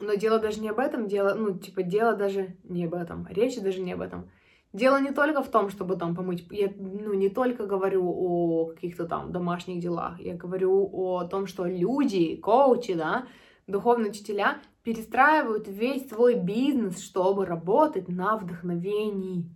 Но 0.00 0.14
дело 0.14 0.38
даже 0.38 0.60
не 0.60 0.70
об 0.70 0.78
этом, 0.78 1.06
дело, 1.06 1.34
ну, 1.34 1.58
типа, 1.58 1.82
дело 1.82 2.16
даже 2.16 2.56
не 2.64 2.86
об 2.86 2.94
этом, 2.94 3.26
речь 3.28 3.60
даже 3.60 3.82
не 3.82 3.92
об 3.92 4.00
этом. 4.00 4.30
Дело 4.72 4.98
не 5.02 5.10
только 5.10 5.42
в 5.42 5.50
том, 5.50 5.68
чтобы 5.68 5.96
там 5.96 6.16
помыть, 6.16 6.46
я, 6.50 6.72
ну, 6.78 7.12
не 7.12 7.28
только 7.28 7.66
говорю 7.66 8.04
о 8.06 8.68
каких-то 8.68 9.04
там 9.04 9.32
домашних 9.32 9.80
делах, 9.80 10.18
я 10.18 10.34
говорю 10.34 10.88
о 10.90 11.24
том, 11.24 11.46
что 11.46 11.66
люди, 11.66 12.36
коучи, 12.36 12.94
да, 12.94 13.26
духовные 13.66 14.10
учителя 14.10 14.60
перестраивают 14.82 15.68
весь 15.68 16.08
свой 16.08 16.34
бизнес, 16.34 17.00
чтобы 17.00 17.46
работать 17.46 18.08
на 18.08 18.36
вдохновении. 18.36 19.48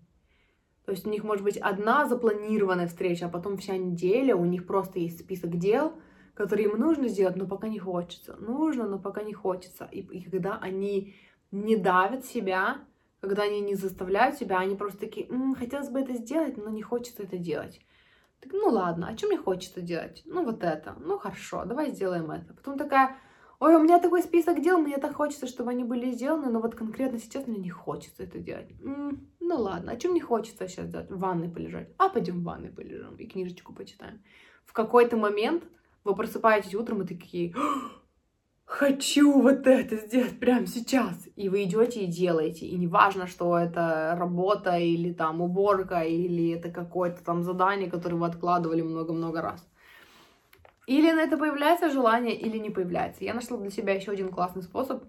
То 0.85 0.93
есть 0.93 1.07
у 1.07 1.11
них 1.11 1.25
может 1.25 1.43
быть 1.43 1.57
одна 1.57 2.07
запланированная 2.07 2.87
встреча, 2.87 3.27
а 3.27 3.29
потом 3.29 3.57
вся 3.57 3.77
неделя, 3.77 4.37
у 4.37 4.45
них 4.45 4.67
просто 4.67 5.01
есть 5.01 5.21
список 5.21 5.57
дел, 5.59 5.95
которые 6.35 6.69
им 6.69 6.79
нужно 6.79 7.09
сделать, 7.09 7.37
но 7.37 7.47
пока 7.47 7.67
не 7.67 7.81
хочется. 7.81 8.37
Нужно, 8.37 8.87
но 8.87 8.99
пока 8.99 9.23
не 9.23 9.33
хочется. 9.33 9.89
И, 9.91 10.01
и 10.01 10.23
когда 10.23 10.59
они 10.59 11.15
не 11.51 11.77
давят 11.77 12.25
себя, 12.25 12.79
когда 13.21 13.45
они 13.45 13.61
не 13.61 13.75
заставляют 13.75 14.37
себя, 14.37 14.59
они 14.59 14.77
просто 14.77 15.01
такие, 15.01 15.27
М, 15.29 15.55
хотелось 15.57 15.89
бы 15.89 16.01
это 16.01 16.15
сделать, 16.15 16.57
но 16.57 16.71
не 16.71 16.83
хочется 16.83 17.25
это 17.25 17.37
делать. 17.37 17.81
Так, 18.41 18.53
ну 18.53 18.69
ладно, 18.69 19.09
а 19.09 19.17
что 19.17 19.27
мне 19.27 19.39
хочется 19.39 19.81
делать? 19.81 20.23
Ну 20.25 20.45
вот 20.45 20.63
это, 20.63 20.95
ну 21.01 21.19
хорошо, 21.19 21.65
давай 21.65 21.91
сделаем 21.91 22.31
это. 22.31 22.55
Потом 22.55 22.79
такая, 22.79 23.17
ой, 23.61 23.75
у 23.75 23.83
меня 23.83 23.99
такой 23.99 24.23
список 24.23 24.63
дел, 24.63 24.79
мне 24.79 24.99
так 24.99 25.15
хочется, 25.15 25.47
чтобы 25.47 25.71
они 25.71 25.85
были 25.85 26.11
сделаны, 26.11 26.51
но 26.51 26.61
вот 26.61 26.75
конкретно 26.75 27.19
сейчас 27.19 27.47
мне 27.47 27.59
не 27.59 27.71
хочется 27.71 28.23
это 28.23 28.39
делать. 28.39 28.71
М-м, 28.83 29.29
ну 29.41 29.57
ладно, 29.57 29.93
а 29.93 29.97
чем 29.97 30.13
мне 30.13 30.21
хочется 30.21 30.69
сейчас 30.69 30.89
делать? 30.89 31.11
В 31.11 31.19
ванной 31.19 31.49
полежать. 31.49 31.89
А 31.99 32.09
пойдем 32.09 32.41
в 32.41 32.45
ванной 32.45 32.71
полежим 32.71 33.17
и 33.17 33.27
книжечку 33.27 33.73
почитаем. 33.73 34.23
В 34.65 34.73
какой-то 34.73 35.17
момент 35.17 35.65
вы 36.05 36.15
просыпаетесь 36.15 36.75
утром 36.75 37.03
и 37.03 37.07
такие, 37.07 37.55
хочу 38.65 39.41
вот 39.41 39.67
это 39.67 39.97
сделать 39.97 40.39
прямо 40.39 40.67
сейчас. 40.67 41.27
И 41.37 41.49
вы 41.49 41.65
идете 41.65 42.05
и 42.05 42.07
делаете. 42.07 42.67
И 42.67 42.77
неважно, 42.77 43.27
что 43.27 43.57
это 43.59 44.15
работа 44.19 44.77
или 44.77 45.13
там 45.13 45.41
уборка, 45.41 46.01
или 46.01 46.51
это 46.51 46.71
какое-то 46.71 47.25
там 47.25 47.43
задание, 47.43 47.91
которое 47.91 48.17
вы 48.17 48.27
откладывали 48.27 48.83
много-много 48.83 49.41
раз. 49.41 49.67
Или 50.87 51.11
на 51.11 51.20
это 51.20 51.37
появляется 51.37 51.91
желание, 51.91 52.37
или 52.37 52.59
не 52.59 52.70
появляется. 52.70 53.24
Я 53.24 53.34
нашла 53.34 53.59
для 53.59 53.70
себя 53.70 53.93
еще 53.95 54.12
один 54.12 54.30
классный 54.30 54.62
способ, 54.62 55.05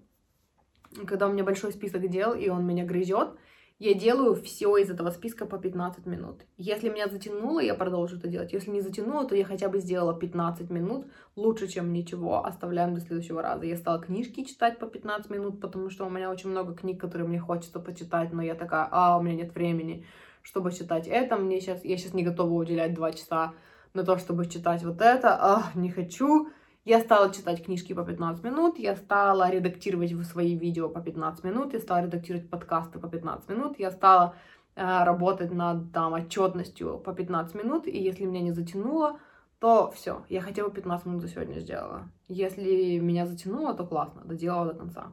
когда 1.06 1.28
у 1.28 1.32
меня 1.32 1.44
большой 1.44 1.72
список 1.72 2.08
дел, 2.08 2.34
и 2.34 2.48
он 2.48 2.66
меня 2.66 2.84
грызет, 2.84 3.30
я 3.78 3.94
делаю 3.94 4.34
все 4.34 4.76
из 4.76 4.90
этого 4.90 5.10
списка 5.10 5.46
по 5.46 5.56
15 5.56 6.04
минут. 6.06 6.40
Если 6.56 6.88
меня 6.88 7.06
затянуло, 7.06 7.60
я 7.60 7.74
продолжу 7.74 8.16
это 8.16 8.26
делать. 8.26 8.52
Если 8.52 8.72
не 8.72 8.80
затянуло, 8.80 9.24
то 9.24 9.36
я 9.36 9.44
хотя 9.44 9.68
бы 9.68 9.78
сделала 9.78 10.18
15 10.18 10.68
минут. 10.68 11.06
Лучше, 11.36 11.68
чем 11.68 11.92
ничего. 11.92 12.44
Оставляем 12.44 12.94
до 12.94 13.00
следующего 13.00 13.40
раза. 13.40 13.66
Я 13.66 13.76
стала 13.76 14.00
книжки 14.00 14.42
читать 14.42 14.80
по 14.80 14.86
15 14.86 15.30
минут, 15.30 15.60
потому 15.60 15.90
что 15.90 16.06
у 16.06 16.10
меня 16.10 16.28
очень 16.28 16.50
много 16.50 16.74
книг, 16.74 17.00
которые 17.00 17.28
мне 17.28 17.38
хочется 17.38 17.78
почитать, 17.78 18.32
но 18.32 18.42
я 18.42 18.56
такая, 18.56 18.88
а, 18.90 19.16
у 19.16 19.22
меня 19.22 19.36
нет 19.36 19.54
времени. 19.54 20.04
чтобы 20.42 20.72
читать 20.72 21.06
это. 21.06 21.36
Мне 21.36 21.60
сейчас, 21.60 21.84
я 21.84 21.96
сейчас 21.98 22.14
не 22.14 22.24
готова 22.24 22.52
уделять 22.54 22.94
два 22.94 23.12
часа 23.12 23.52
на 23.94 24.04
то, 24.04 24.18
чтобы 24.18 24.46
читать 24.46 24.82
вот 24.82 25.00
это. 25.00 25.36
Ах, 25.40 25.74
не 25.74 25.90
хочу. 25.90 26.50
Я 26.84 27.00
стала 27.00 27.32
читать 27.32 27.64
книжки 27.64 27.92
по 27.92 28.02
15 28.02 28.42
минут, 28.44 28.78
я 28.78 28.96
стала 28.96 29.50
редактировать 29.50 30.10
свои 30.26 30.56
видео 30.56 30.88
по 30.88 31.02
15 31.02 31.44
минут, 31.44 31.74
я 31.74 31.80
стала 31.80 32.04
редактировать 32.04 32.48
подкасты 32.48 32.98
по 32.98 33.08
15 33.08 33.46
минут, 33.50 33.78
я 33.78 33.90
стала 33.90 34.36
э, 34.74 35.04
работать 35.04 35.52
над 35.52 35.92
там 35.92 36.14
отчетностью 36.14 36.98
по 36.98 37.12
15 37.12 37.54
минут, 37.56 37.86
и 37.86 37.98
если 37.98 38.24
меня 38.24 38.40
не 38.40 38.52
затянуло, 38.52 39.20
то 39.58 39.90
все, 39.90 40.24
я 40.30 40.40
хотя 40.40 40.64
бы 40.64 40.70
15 40.70 41.06
минут 41.06 41.20
за 41.20 41.28
сегодня 41.28 41.58
сделала. 41.58 42.08
Если 42.26 42.98
меня 43.00 43.26
затянуло, 43.26 43.74
то 43.74 43.86
классно, 43.86 44.22
доделала 44.24 44.72
до 44.72 44.78
конца. 44.78 45.12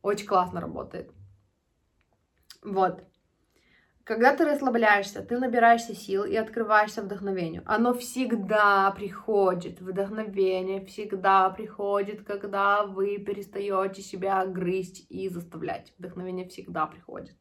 Очень 0.00 0.26
классно 0.26 0.60
работает. 0.62 1.12
Вот. 2.62 3.04
Когда 4.04 4.36
ты 4.36 4.44
расслабляешься, 4.44 5.22
ты 5.22 5.38
набираешься 5.38 5.94
сил 5.94 6.24
и 6.24 6.36
открываешься 6.36 7.00
вдохновению. 7.00 7.62
Оно 7.64 7.94
всегда 7.94 8.90
приходит, 8.90 9.80
вдохновение 9.80 10.84
всегда 10.84 11.48
приходит, 11.48 12.22
когда 12.22 12.84
вы 12.84 13.16
перестаете 13.16 14.02
себя 14.02 14.44
грызть 14.44 15.06
и 15.08 15.30
заставлять. 15.30 15.94
Вдохновение 15.98 16.46
всегда 16.46 16.84
приходит. 16.86 17.36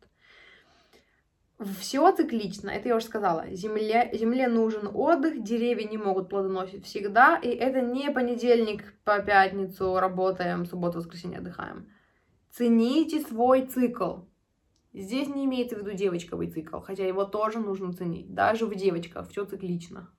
Все 1.80 2.10
циклично, 2.16 2.70
это 2.70 2.88
я 2.88 2.96
уже 2.96 3.06
сказала. 3.06 3.46
Земле, 3.52 4.10
земле 4.14 4.48
нужен 4.48 4.90
отдых, 4.94 5.44
деревья 5.44 5.88
не 5.88 5.98
могут 5.98 6.30
плодоносить 6.30 6.86
всегда, 6.86 7.38
и 7.38 7.50
это 7.50 7.82
не 7.82 8.10
понедельник 8.10 8.94
по 9.04 9.20
пятницу 9.20 10.00
работаем, 10.00 10.66
субботу, 10.66 11.00
воскресенье 11.00 11.40
отдыхаем. 11.40 11.90
Цените 12.52 13.20
свой 13.20 13.66
цикл. 13.66 14.22
Здесь 14.94 15.28
не 15.28 15.46
имеется 15.46 15.76
в 15.76 15.80
виду 15.80 15.94
девочковый 15.94 16.52
цикл, 16.52 16.80
хотя 16.80 17.06
его 17.06 17.26
тоже 17.26 17.60
нужно 17.60 17.94
ценить. 17.94 18.34
Даже 18.34 18.68
в 18.68 18.76
девочках 18.76 19.28
все 19.30 19.46
циклично. 19.46 20.10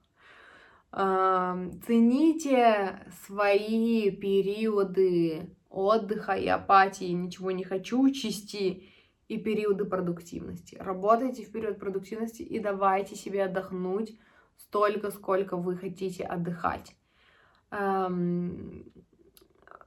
Цените 0.91 2.99
свои 3.25 4.11
периоды 4.11 5.55
отдыха 5.69 6.33
и 6.33 6.47
апатии, 6.47 7.11
ничего 7.11 7.51
не 7.51 7.63
хочу, 7.63 8.09
части 8.11 8.83
и 9.27 9.37
периоды 9.37 9.85
продуктивности. 9.85 10.77
Работайте 10.79 11.43
в 11.43 11.51
период 11.51 11.79
продуктивности 11.79 12.43
и 12.43 12.59
давайте 12.59 13.15
себе 13.15 13.43
отдохнуть 13.43 14.17
столько, 14.57 15.11
сколько 15.11 15.57
вы 15.57 15.75
хотите 15.75 16.23
отдыхать 16.23 16.95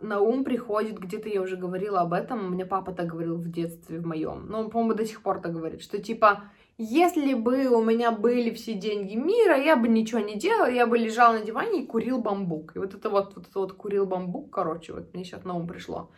на 0.01 0.21
ум 0.21 0.45
приходит, 0.45 0.99
где-то 0.99 1.29
я 1.29 1.43
уже 1.43 1.57
говорила 1.57 2.01
об 2.01 2.13
этом, 2.13 2.51
мне 2.51 2.65
папа 2.65 2.93
так 2.93 3.07
говорил 3.09 3.37
в 3.37 3.51
детстве 3.51 3.99
в 3.99 4.07
моем, 4.07 4.47
но 4.47 4.61
он, 4.61 4.71
по-моему, 4.71 4.95
до 4.95 5.05
сих 5.05 5.23
пор 5.23 5.41
так 5.41 5.53
говорит, 5.53 5.83
что 5.83 5.99
типа, 5.99 6.45
если 6.77 7.35
бы 7.35 7.67
у 7.67 7.83
меня 7.83 8.13
были 8.13 8.51
все 8.51 8.75
деньги 8.75 9.17
мира, 9.17 9.57
я 9.57 9.77
бы 9.77 9.89
ничего 9.89 10.21
не 10.21 10.37
делала, 10.37 10.71
я 10.71 10.87
бы 10.87 10.97
лежал 10.97 11.33
на 11.33 11.41
диване 11.41 11.83
и 11.83 11.87
курил 11.87 12.21
бамбук. 12.21 12.77
И 12.77 12.79
вот 12.79 12.95
это 12.95 13.11
вот, 13.11 13.35
вот 13.35 13.49
это 13.49 13.59
вот 13.59 13.73
курил 13.73 14.07
бамбук, 14.07 14.51
короче, 14.51 14.93
вот 14.93 15.13
мне 15.13 15.25
сейчас 15.25 15.45
на 15.45 15.55
ум 15.55 15.67
пришло. 15.67 16.11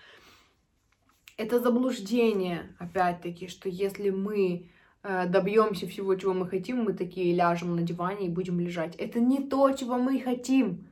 Это 1.39 1.59
заблуждение, 1.59 2.77
опять-таки, 2.79 3.49
что 3.49 3.71
если 3.71 4.11
мы 4.11 4.69
э, 5.03 5.27
добьемся 5.27 5.87
всего, 5.87 6.15
чего 6.15 6.35
мы 6.35 6.47
хотим, 6.47 6.85
мы 6.85 6.93
такие 6.93 7.35
ляжем 7.35 7.75
на 7.75 7.81
диване 7.81 8.27
и 8.27 8.31
будем 8.31 8.61
лежать. 8.61 8.95
Это 8.97 9.21
не 9.21 9.39
то, 9.39 9.73
чего 9.73 9.97
мы 9.97 10.21
хотим. 10.21 10.90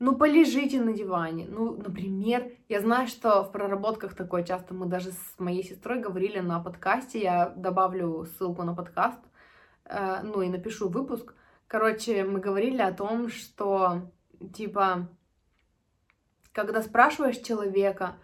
Ну, 0.00 0.16
полежите 0.16 0.80
на 0.80 0.92
диване. 0.92 1.46
Ну, 1.48 1.76
например, 1.76 2.50
я 2.68 2.80
знаю, 2.80 3.06
что 3.06 3.44
в 3.44 3.52
проработках 3.52 4.14
такое 4.14 4.42
часто 4.42 4.74
мы 4.74 4.86
даже 4.86 5.12
с 5.12 5.38
моей 5.38 5.62
сестрой 5.62 6.00
говорили 6.00 6.40
на 6.40 6.58
подкасте. 6.58 7.22
Я 7.22 7.50
добавлю 7.50 8.26
ссылку 8.26 8.64
на 8.64 8.74
подкаст, 8.74 9.20
э, 9.84 10.22
ну 10.24 10.42
и 10.42 10.48
напишу 10.48 10.88
выпуск. 10.88 11.34
Короче, 11.68 12.24
мы 12.24 12.40
говорили 12.40 12.82
о 12.82 12.92
том, 12.92 13.28
что, 13.28 14.10
типа, 14.52 15.08
когда 16.52 16.82
спрашиваешь 16.82 17.38
человека, 17.38 18.16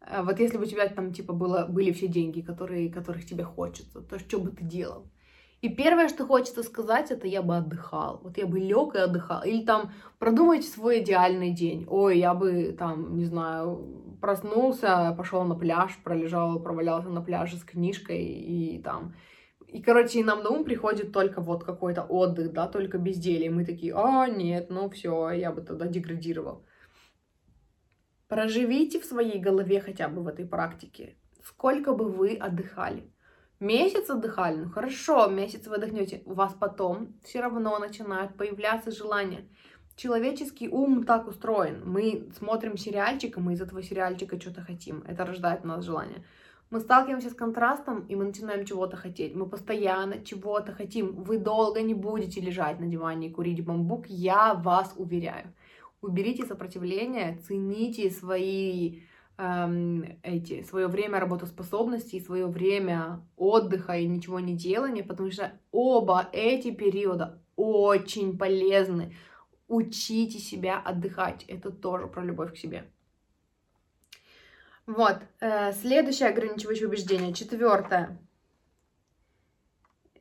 э, 0.00 0.20
вот 0.20 0.40
если 0.40 0.58
бы 0.58 0.64
у 0.64 0.66
тебя 0.66 0.88
там, 0.88 1.12
типа, 1.12 1.32
было, 1.32 1.66
были 1.66 1.92
все 1.92 2.08
деньги, 2.08 2.40
которые, 2.40 2.90
которых 2.90 3.24
тебе 3.24 3.44
хочется, 3.44 4.00
то 4.00 4.18
что 4.18 4.40
бы 4.40 4.50
ты 4.50 4.64
делал? 4.64 5.06
И 5.62 5.68
первое, 5.70 6.08
что 6.08 6.26
хочется 6.26 6.62
сказать, 6.62 7.10
это 7.10 7.26
я 7.26 7.40
бы 7.40 7.56
отдыхал. 7.56 8.20
Вот 8.22 8.36
я 8.36 8.46
бы 8.46 8.58
лег 8.58 8.94
и 8.94 8.98
отдыхал. 8.98 9.42
Или 9.44 9.64
там 9.64 9.92
продумайте 10.18 10.68
свой 10.68 11.00
идеальный 11.00 11.52
день. 11.52 11.86
Ой, 11.88 12.18
я 12.18 12.34
бы 12.34 12.74
там, 12.78 13.16
не 13.16 13.24
знаю, 13.24 14.18
проснулся, 14.20 15.14
пошел 15.16 15.44
на 15.44 15.54
пляж, 15.54 15.98
пролежал, 16.02 16.60
провалялся 16.60 17.08
на 17.08 17.22
пляже 17.22 17.56
с 17.56 17.64
книжкой 17.64 18.24
и 18.24 18.82
там... 18.82 19.14
И, 19.66 19.82
короче, 19.82 20.20
и 20.20 20.24
нам 20.24 20.42
на 20.42 20.50
ум 20.50 20.64
приходит 20.64 21.12
только 21.12 21.40
вот 21.40 21.64
какой-то 21.64 22.02
отдых, 22.04 22.52
да, 22.52 22.68
только 22.68 22.96
безделье. 22.96 23.50
Мы 23.50 23.64
такие, 23.64 23.92
а, 23.96 24.28
нет, 24.28 24.70
ну 24.70 24.88
все, 24.88 25.30
я 25.30 25.50
бы 25.50 25.62
тогда 25.62 25.86
деградировал. 25.86 26.64
Проживите 28.28 29.00
в 29.00 29.04
своей 29.04 29.40
голове 29.40 29.80
хотя 29.80 30.08
бы 30.08 30.22
в 30.22 30.28
этой 30.28 30.46
практике, 30.46 31.16
сколько 31.42 31.92
бы 31.92 32.08
вы 32.08 32.36
отдыхали. 32.36 33.13
Месяц 33.60 34.10
отдыхали, 34.10 34.56
ну 34.56 34.70
хорошо, 34.70 35.26
месяц 35.28 35.66
вы 35.66 35.76
отдохнете, 35.76 36.22
у 36.26 36.34
вас 36.34 36.54
потом 36.58 37.14
все 37.22 37.40
равно 37.40 37.78
начинают 37.78 38.36
появляться 38.36 38.90
желания. 38.90 39.48
Человеческий 39.96 40.68
ум 40.68 41.04
так 41.04 41.28
устроен. 41.28 41.82
Мы 41.84 42.28
смотрим 42.36 42.76
сериальчик, 42.76 43.36
и 43.36 43.40
мы 43.40 43.52
из 43.52 43.60
этого 43.60 43.80
сериальчика 43.80 44.40
что-то 44.40 44.60
хотим. 44.60 45.04
Это 45.06 45.24
рождает 45.24 45.60
у 45.64 45.68
нас 45.68 45.84
желание. 45.84 46.24
Мы 46.70 46.80
сталкиваемся 46.80 47.30
с 47.30 47.34
контрастом, 47.34 48.04
и 48.08 48.16
мы 48.16 48.24
начинаем 48.24 48.66
чего-то 48.66 48.96
хотеть. 48.96 49.36
Мы 49.36 49.48
постоянно 49.48 50.24
чего-то 50.24 50.72
хотим. 50.72 51.22
Вы 51.22 51.38
долго 51.38 51.80
не 51.82 51.94
будете 51.94 52.40
лежать 52.40 52.80
на 52.80 52.86
диване 52.86 53.28
и 53.28 53.30
курить 53.30 53.64
бамбук, 53.64 54.06
я 54.08 54.54
вас 54.54 54.92
уверяю. 54.96 55.52
Уберите 56.02 56.44
сопротивление, 56.44 57.38
цените 57.46 58.10
свои 58.10 59.02
эм, 59.38 60.18
эти, 60.22 60.62
свое 60.62 60.86
время 60.86 61.20
работоспособности, 61.20 62.20
свое 62.20 62.46
время 62.46 63.20
отдыха 63.36 63.94
и 63.94 64.06
ничего 64.06 64.40
не 64.40 64.56
делания, 64.56 65.02
потому 65.02 65.30
что 65.30 65.52
оба 65.72 66.28
эти 66.32 66.70
периода 66.70 67.40
очень 67.56 68.38
полезны. 68.38 69.16
Учите 69.68 70.38
себя 70.38 70.78
отдыхать. 70.78 71.44
Это 71.44 71.70
тоже 71.70 72.06
про 72.06 72.22
любовь 72.22 72.52
к 72.52 72.56
себе. 72.56 72.84
Вот. 74.86 75.18
Э, 75.40 75.72
следующее 75.72 76.28
ограничивающее 76.28 76.88
убеждение. 76.88 77.32
Четвертое. 77.32 78.18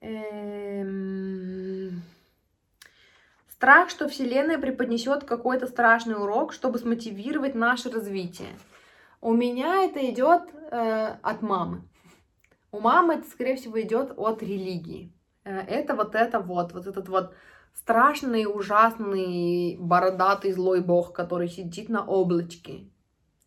Эм... 0.02 2.02
Страх, 3.50 3.90
что 3.90 4.10
Вселенная 4.10 4.58
преподнесет 4.58 5.24
какой-то 5.24 5.68
страшный 5.68 6.16
урок, 6.16 6.52
чтобы 6.52 6.80
смотивировать 6.80 7.56
наше 7.56 7.90
развитие. 7.90 8.50
У 9.24 9.32
меня 9.32 9.86
это 9.86 10.02
идет 10.12 10.42
э, 10.54 11.16
от 11.22 11.42
мамы. 11.42 11.88
У 12.74 12.82
мамы 12.82 13.14
это, 13.14 13.30
скорее 13.30 13.56
всего, 13.56 13.82
идет 13.82 14.12
от 14.18 14.44
религии. 14.44 15.14
Э, 15.46 15.60
это 15.60 15.96
вот 15.96 16.14
это 16.14 16.42
вот, 16.42 16.74
вот 16.74 16.88
этот 16.88 17.08
вот 17.08 17.34
страшный, 17.74 18.46
ужасный, 18.46 19.78
бородатый 19.80 20.52
злой 20.52 20.82
бог, 20.82 21.14
который 21.14 21.48
сидит 21.48 21.88
на 21.88 22.06
облачке, 22.06 22.90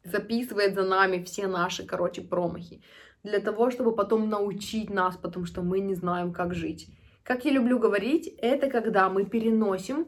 записывает 0.02 0.74
за 0.74 0.84
нами 0.84 1.22
все 1.22 1.46
наши, 1.46 1.84
короче, 1.84 2.22
промахи, 2.22 2.82
для 3.22 3.40
того, 3.40 3.70
чтобы 3.70 3.94
потом 3.94 4.30
научить 4.30 4.88
нас, 4.88 5.18
потому 5.18 5.44
что 5.44 5.60
мы 5.60 5.80
не 5.80 5.94
знаем, 5.94 6.32
как 6.32 6.54
жить. 6.54 6.88
Как 7.22 7.44
я 7.44 7.52
люблю 7.52 7.78
говорить, 7.78 8.28
это 8.38 8.70
когда 8.70 9.10
мы 9.10 9.26
переносим 9.26 10.06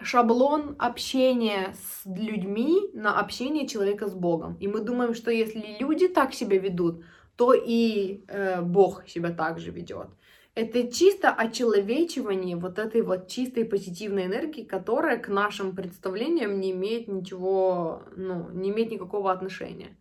шаблон 0.00 0.76
общения 0.78 1.74
с 1.74 2.06
людьми 2.06 2.90
на 2.94 3.18
общение 3.18 3.66
человека 3.66 4.08
с 4.08 4.14
Богом. 4.14 4.56
И 4.60 4.68
мы 4.68 4.80
думаем, 4.80 5.14
что 5.14 5.30
если 5.30 5.76
люди 5.78 6.08
так 6.08 6.34
себя 6.34 6.58
ведут, 6.58 7.04
то 7.36 7.54
и 7.54 8.24
э, 8.28 8.60
Бог 8.62 9.08
себя 9.08 9.30
так 9.30 9.58
же 9.58 9.70
ведет. 9.70 10.08
Это 10.54 10.90
чисто 10.90 11.30
очеловечивание 11.30 12.56
вот 12.56 12.80
этой 12.80 13.02
вот 13.02 13.28
чистой 13.28 13.64
позитивной 13.64 14.26
энергии, 14.26 14.64
которая 14.64 15.16
к 15.16 15.28
нашим 15.28 15.76
представлениям 15.76 16.58
не 16.58 16.72
имеет 16.72 17.06
ничего, 17.06 18.02
ну, 18.16 18.50
не 18.50 18.70
имеет 18.70 18.90
никакого 18.90 19.30
отношения. 19.30 19.96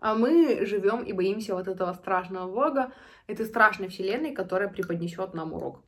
А 0.00 0.16
мы 0.16 0.66
живем 0.66 1.04
и 1.04 1.12
боимся 1.12 1.54
вот 1.54 1.68
этого 1.68 1.92
страшного 1.92 2.52
Бога, 2.52 2.92
этой 3.28 3.46
страшной 3.46 3.88
вселенной, 3.88 4.32
которая 4.32 4.68
преподнесет 4.68 5.34
нам 5.34 5.52
урок. 5.52 5.84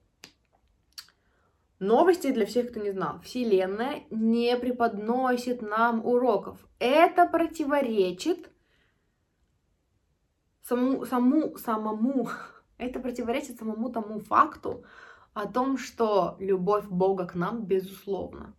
Новости 1.80 2.30
для 2.30 2.46
всех, 2.46 2.70
кто 2.70 2.80
не 2.80 2.92
знал. 2.92 3.20
Вселенная 3.20 4.04
не 4.10 4.56
преподносит 4.56 5.60
нам 5.60 6.04
уроков. 6.06 6.58
Это 6.78 7.26
противоречит 7.26 8.50
саму, 10.62 11.04
саму, 11.04 11.56
самому, 11.58 12.28
это 12.78 13.00
противоречит 13.00 13.58
самому 13.58 13.90
тому 13.90 14.20
факту 14.20 14.84
о 15.32 15.46
том, 15.46 15.78
что 15.78 16.36
любовь 16.38 16.86
Бога 16.86 17.26
к 17.26 17.34
нам 17.34 17.64
безусловна. 17.64 18.54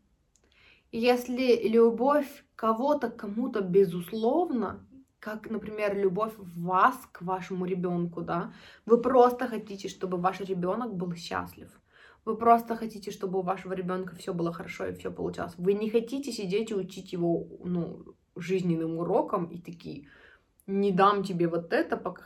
Если 0.92 1.68
любовь 1.68 2.46
кого-то 2.56 3.10
кому-то 3.10 3.62
безусловна, 3.62 4.86
как, 5.20 5.50
например, 5.50 5.98
любовь 5.98 6.34
вас 6.38 6.96
к 7.12 7.22
вашему 7.22 7.66
ребенку, 7.66 8.22
да, 8.22 8.54
вы 8.86 9.02
просто 9.02 9.48
хотите, 9.48 9.88
чтобы 9.88 10.18
ваш 10.18 10.40
ребенок 10.42 10.94
был 10.96 11.16
счастлив. 11.16 11.70
Вы 12.26 12.36
просто 12.38 12.76
хотите, 12.76 13.12
чтобы 13.12 13.40
у 13.40 13.44
вашего 13.44 13.74
ребенка 13.74 14.16
все 14.16 14.34
было 14.34 14.52
хорошо 14.52 14.88
и 14.88 14.96
все 14.96 15.12
получалось. 15.12 15.54
Вы 15.58 15.74
не 15.74 15.92
хотите 15.92 16.32
сидеть 16.32 16.72
и 16.72 16.76
учить 16.76 17.14
его, 17.14 17.48
ну, 17.64 18.16
жизненным 18.36 18.98
урокам 18.98 19.46
и 19.46 19.60
такие, 19.60 20.08
не 20.66 20.92
дам 20.92 21.24
тебе 21.24 21.48
вот 21.48 21.72
это, 21.72 21.98
пока 21.98 22.24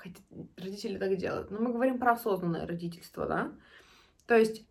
родители 0.55 0.97
так 0.97 1.17
делают. 1.17 1.51
Но 1.51 1.59
мы 1.59 1.73
говорим 1.73 1.99
про 1.99 2.13
осознанное 2.13 2.65
родительство, 2.65 3.25
да? 3.25 3.51
То 4.25 4.37
есть 4.37 4.65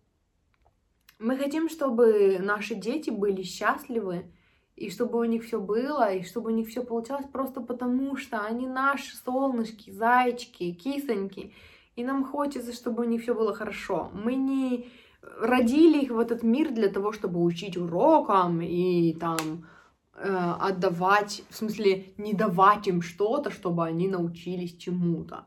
мы 1.19 1.37
хотим, 1.37 1.69
чтобы 1.69 2.39
наши 2.39 2.73
дети 2.73 3.11
были 3.11 3.43
счастливы, 3.43 4.31
и 4.75 4.89
чтобы 4.89 5.19
у 5.19 5.25
них 5.25 5.43
все 5.43 5.59
было, 5.59 6.11
и 6.11 6.23
чтобы 6.23 6.51
у 6.51 6.55
них 6.55 6.69
все 6.69 6.83
получалось 6.83 7.27
просто 7.31 7.61
потому, 7.61 8.15
что 8.15 8.39
они 8.39 8.65
наши 8.65 9.15
солнышки, 9.17 9.91
зайчики, 9.91 10.71
кисоньки, 10.71 11.53
и 11.95 12.03
нам 12.03 12.23
хочется, 12.23 12.73
чтобы 12.73 13.03
у 13.03 13.07
них 13.07 13.21
все 13.21 13.35
было 13.35 13.53
хорошо. 13.53 14.09
Мы 14.13 14.35
не 14.35 14.89
родили 15.21 16.03
их 16.03 16.11
в 16.11 16.19
этот 16.19 16.43
мир 16.43 16.71
для 16.71 16.89
того, 16.89 17.11
чтобы 17.11 17.43
учить 17.43 17.77
урокам 17.77 18.61
и 18.61 19.13
там 19.13 19.65
э, 20.15 20.53
отдавать, 20.59 21.43
в 21.49 21.55
смысле, 21.55 22.13
не 22.17 22.33
давать 22.33 22.87
им 22.87 23.01
что-то, 23.01 23.51
чтобы 23.51 23.85
они 23.85 24.07
научились 24.07 24.77
чему-то. 24.77 25.45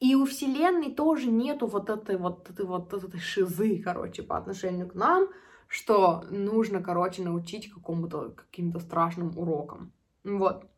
И 0.00 0.14
у 0.14 0.24
Вселенной 0.24 0.90
тоже 0.90 1.30
нету 1.30 1.66
вот 1.66 1.90
этой 1.90 2.16
вот, 2.16 2.48
этой 2.48 2.64
вот 2.64 2.92
этой 2.94 3.20
шизы, 3.20 3.82
короче, 3.82 4.22
по 4.22 4.38
отношению 4.38 4.88
к 4.88 4.94
нам, 4.94 5.28
что 5.68 6.24
нужно, 6.30 6.82
короче, 6.82 7.22
научить 7.22 7.70
какому-то, 7.70 8.30
каким-то 8.30 8.80
страшным 8.80 9.36
урокам. 9.36 9.92
Вот. 10.24 10.69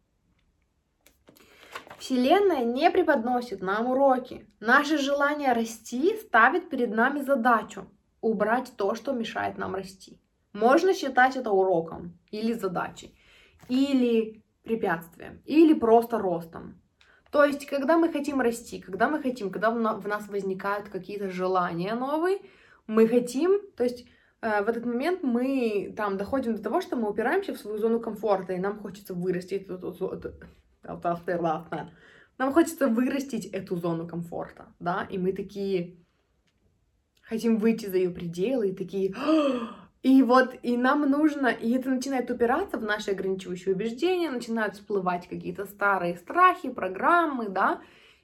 Вселенная 2.02 2.64
не 2.64 2.90
преподносит 2.90 3.62
нам 3.62 3.86
уроки. 3.86 4.44
Наше 4.58 4.98
желание 4.98 5.52
расти 5.52 6.16
ставит 6.16 6.68
перед 6.68 6.90
нами 6.90 7.20
задачу 7.20 7.86
убрать 8.20 8.72
то, 8.76 8.96
что 8.96 9.12
мешает 9.12 9.56
нам 9.56 9.76
расти. 9.76 10.20
Можно 10.52 10.94
считать 10.94 11.36
это 11.36 11.52
уроком 11.52 12.18
или 12.32 12.54
задачей, 12.54 13.16
или 13.68 14.42
препятствием, 14.64 15.42
или 15.44 15.74
просто 15.74 16.18
ростом. 16.18 16.82
То 17.30 17.44
есть, 17.44 17.66
когда 17.66 17.96
мы 17.96 18.10
хотим 18.10 18.40
расти, 18.40 18.80
когда 18.80 19.08
мы 19.08 19.22
хотим, 19.22 19.52
когда 19.52 19.70
в 19.70 20.08
нас 20.08 20.26
возникают 20.26 20.88
какие-то 20.88 21.28
желания 21.28 21.94
новые, 21.94 22.40
мы 22.88 23.06
хотим, 23.06 23.60
то 23.76 23.84
есть 23.84 24.06
э, 24.40 24.64
в 24.64 24.68
этот 24.68 24.84
момент 24.84 25.22
мы 25.22 25.94
там 25.96 26.16
доходим 26.16 26.56
до 26.56 26.62
того, 26.64 26.80
что 26.80 26.96
мы 26.96 27.08
упираемся 27.08 27.54
в 27.54 27.58
свою 27.58 27.78
зону 27.78 28.00
комфорта, 28.00 28.54
и 28.54 28.58
нам 28.58 28.80
хочется 28.80 29.14
вырасти 29.14 29.64
эту, 30.82 31.08
эту, 31.26 31.90
нам 32.38 32.52
хочется 32.52 32.88
вырастить 32.88 33.46
эту 33.46 33.76
зону 33.76 34.06
комфорта, 34.06 34.66
да, 34.80 35.06
и 35.10 35.18
мы 35.18 35.32
такие 35.32 35.96
хотим 37.22 37.58
выйти 37.58 37.86
за 37.86 37.96
ее 37.96 38.10
пределы, 38.10 38.70
и 38.70 38.74
такие, 38.74 39.14
и 40.02 40.22
вот, 40.22 40.54
и 40.62 40.76
нам 40.76 41.08
нужно, 41.08 41.48
и 41.48 41.72
это 41.72 41.90
начинает 41.90 42.30
упираться 42.30 42.78
в 42.78 42.82
наши 42.82 43.12
ограничивающие 43.12 43.74
убеждения, 43.74 44.30
начинают 44.30 44.74
всплывать 44.74 45.28
какие-то 45.28 45.66
старые 45.66 46.16
страхи, 46.16 46.70
программы, 46.70 47.48
да, 47.48 47.80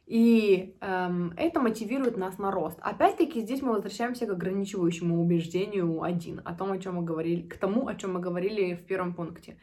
и 0.09 0.75
эм, 0.81 1.35
это 1.37 1.61
мотивирует 1.61 2.17
нас 2.17 2.39
на 2.39 2.51
рост. 2.51 2.79
Опять-таки 2.81 3.43
здесь 3.43 3.61
мы 3.61 3.73
возвращаемся 3.73 4.27
к 4.27 4.31
ограничивающему 4.31 5.21
убеждению 5.21 6.03
один, 6.03 6.41
о 6.47 6.55
том, 6.55 6.73
о 6.73 6.79
чем 6.79 6.97
мы 6.97 7.03
говорили, 7.03 7.43
к 7.43 7.59
тому, 7.59 7.89
о 7.89 7.95
чем 7.95 8.15
мы 8.15 8.21
говорили 8.21 8.75
в 8.75 8.87
первом 8.87 9.13
пункте. 9.13 9.59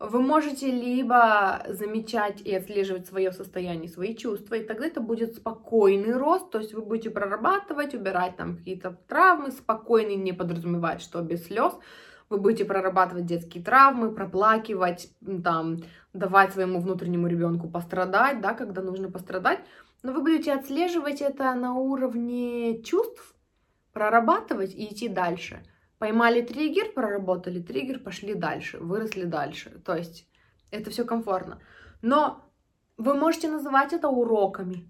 Вы 0.00 0.20
можете 0.22 0.70
либо 0.70 1.64
замечать 1.68 2.40
и 2.42 2.54
отслеживать 2.54 3.08
свое 3.08 3.32
состояние, 3.32 3.88
свои 3.88 4.14
чувства, 4.14 4.54
и 4.54 4.64
тогда 4.64 4.86
это 4.86 5.00
будет 5.00 5.34
спокойный 5.34 6.16
рост, 6.16 6.50
то 6.50 6.58
есть 6.58 6.72
вы 6.72 6.82
будете 6.82 7.10
прорабатывать, 7.10 7.94
убирать 7.94 8.36
там 8.36 8.58
какие-то 8.58 8.96
травмы, 9.08 9.50
спокойный 9.50 10.14
не 10.14 10.32
подразумевает, 10.32 11.02
что 11.02 11.20
без 11.20 11.46
слез, 11.46 11.72
вы 12.28 12.38
будете 12.38 12.64
прорабатывать 12.64 13.26
детские 13.26 13.64
травмы, 13.64 14.14
проплакивать, 14.14 15.10
там, 15.42 15.78
давать 16.12 16.52
своему 16.52 16.80
внутреннему 16.80 17.26
ребенку 17.26 17.68
пострадать, 17.68 18.40
да, 18.40 18.54
когда 18.54 18.82
нужно 18.82 19.10
пострадать, 19.10 19.58
но 20.04 20.12
вы 20.12 20.20
будете 20.20 20.52
отслеживать 20.52 21.22
это 21.22 21.52
на 21.54 21.74
уровне 21.74 22.84
чувств, 22.84 23.34
прорабатывать 23.92 24.74
и 24.76 24.92
идти 24.92 25.08
дальше– 25.08 25.60
Поймали 25.98 26.42
триггер, 26.42 26.92
проработали 26.92 27.60
триггер, 27.60 27.98
пошли 27.98 28.34
дальше, 28.34 28.78
выросли 28.78 29.24
дальше. 29.24 29.70
То 29.84 29.96
есть 29.96 30.28
это 30.70 30.90
все 30.90 31.04
комфортно. 31.04 31.60
Но 32.02 32.44
вы 32.96 33.14
можете 33.14 33.48
называть 33.48 33.92
это 33.92 34.08
уроками, 34.08 34.88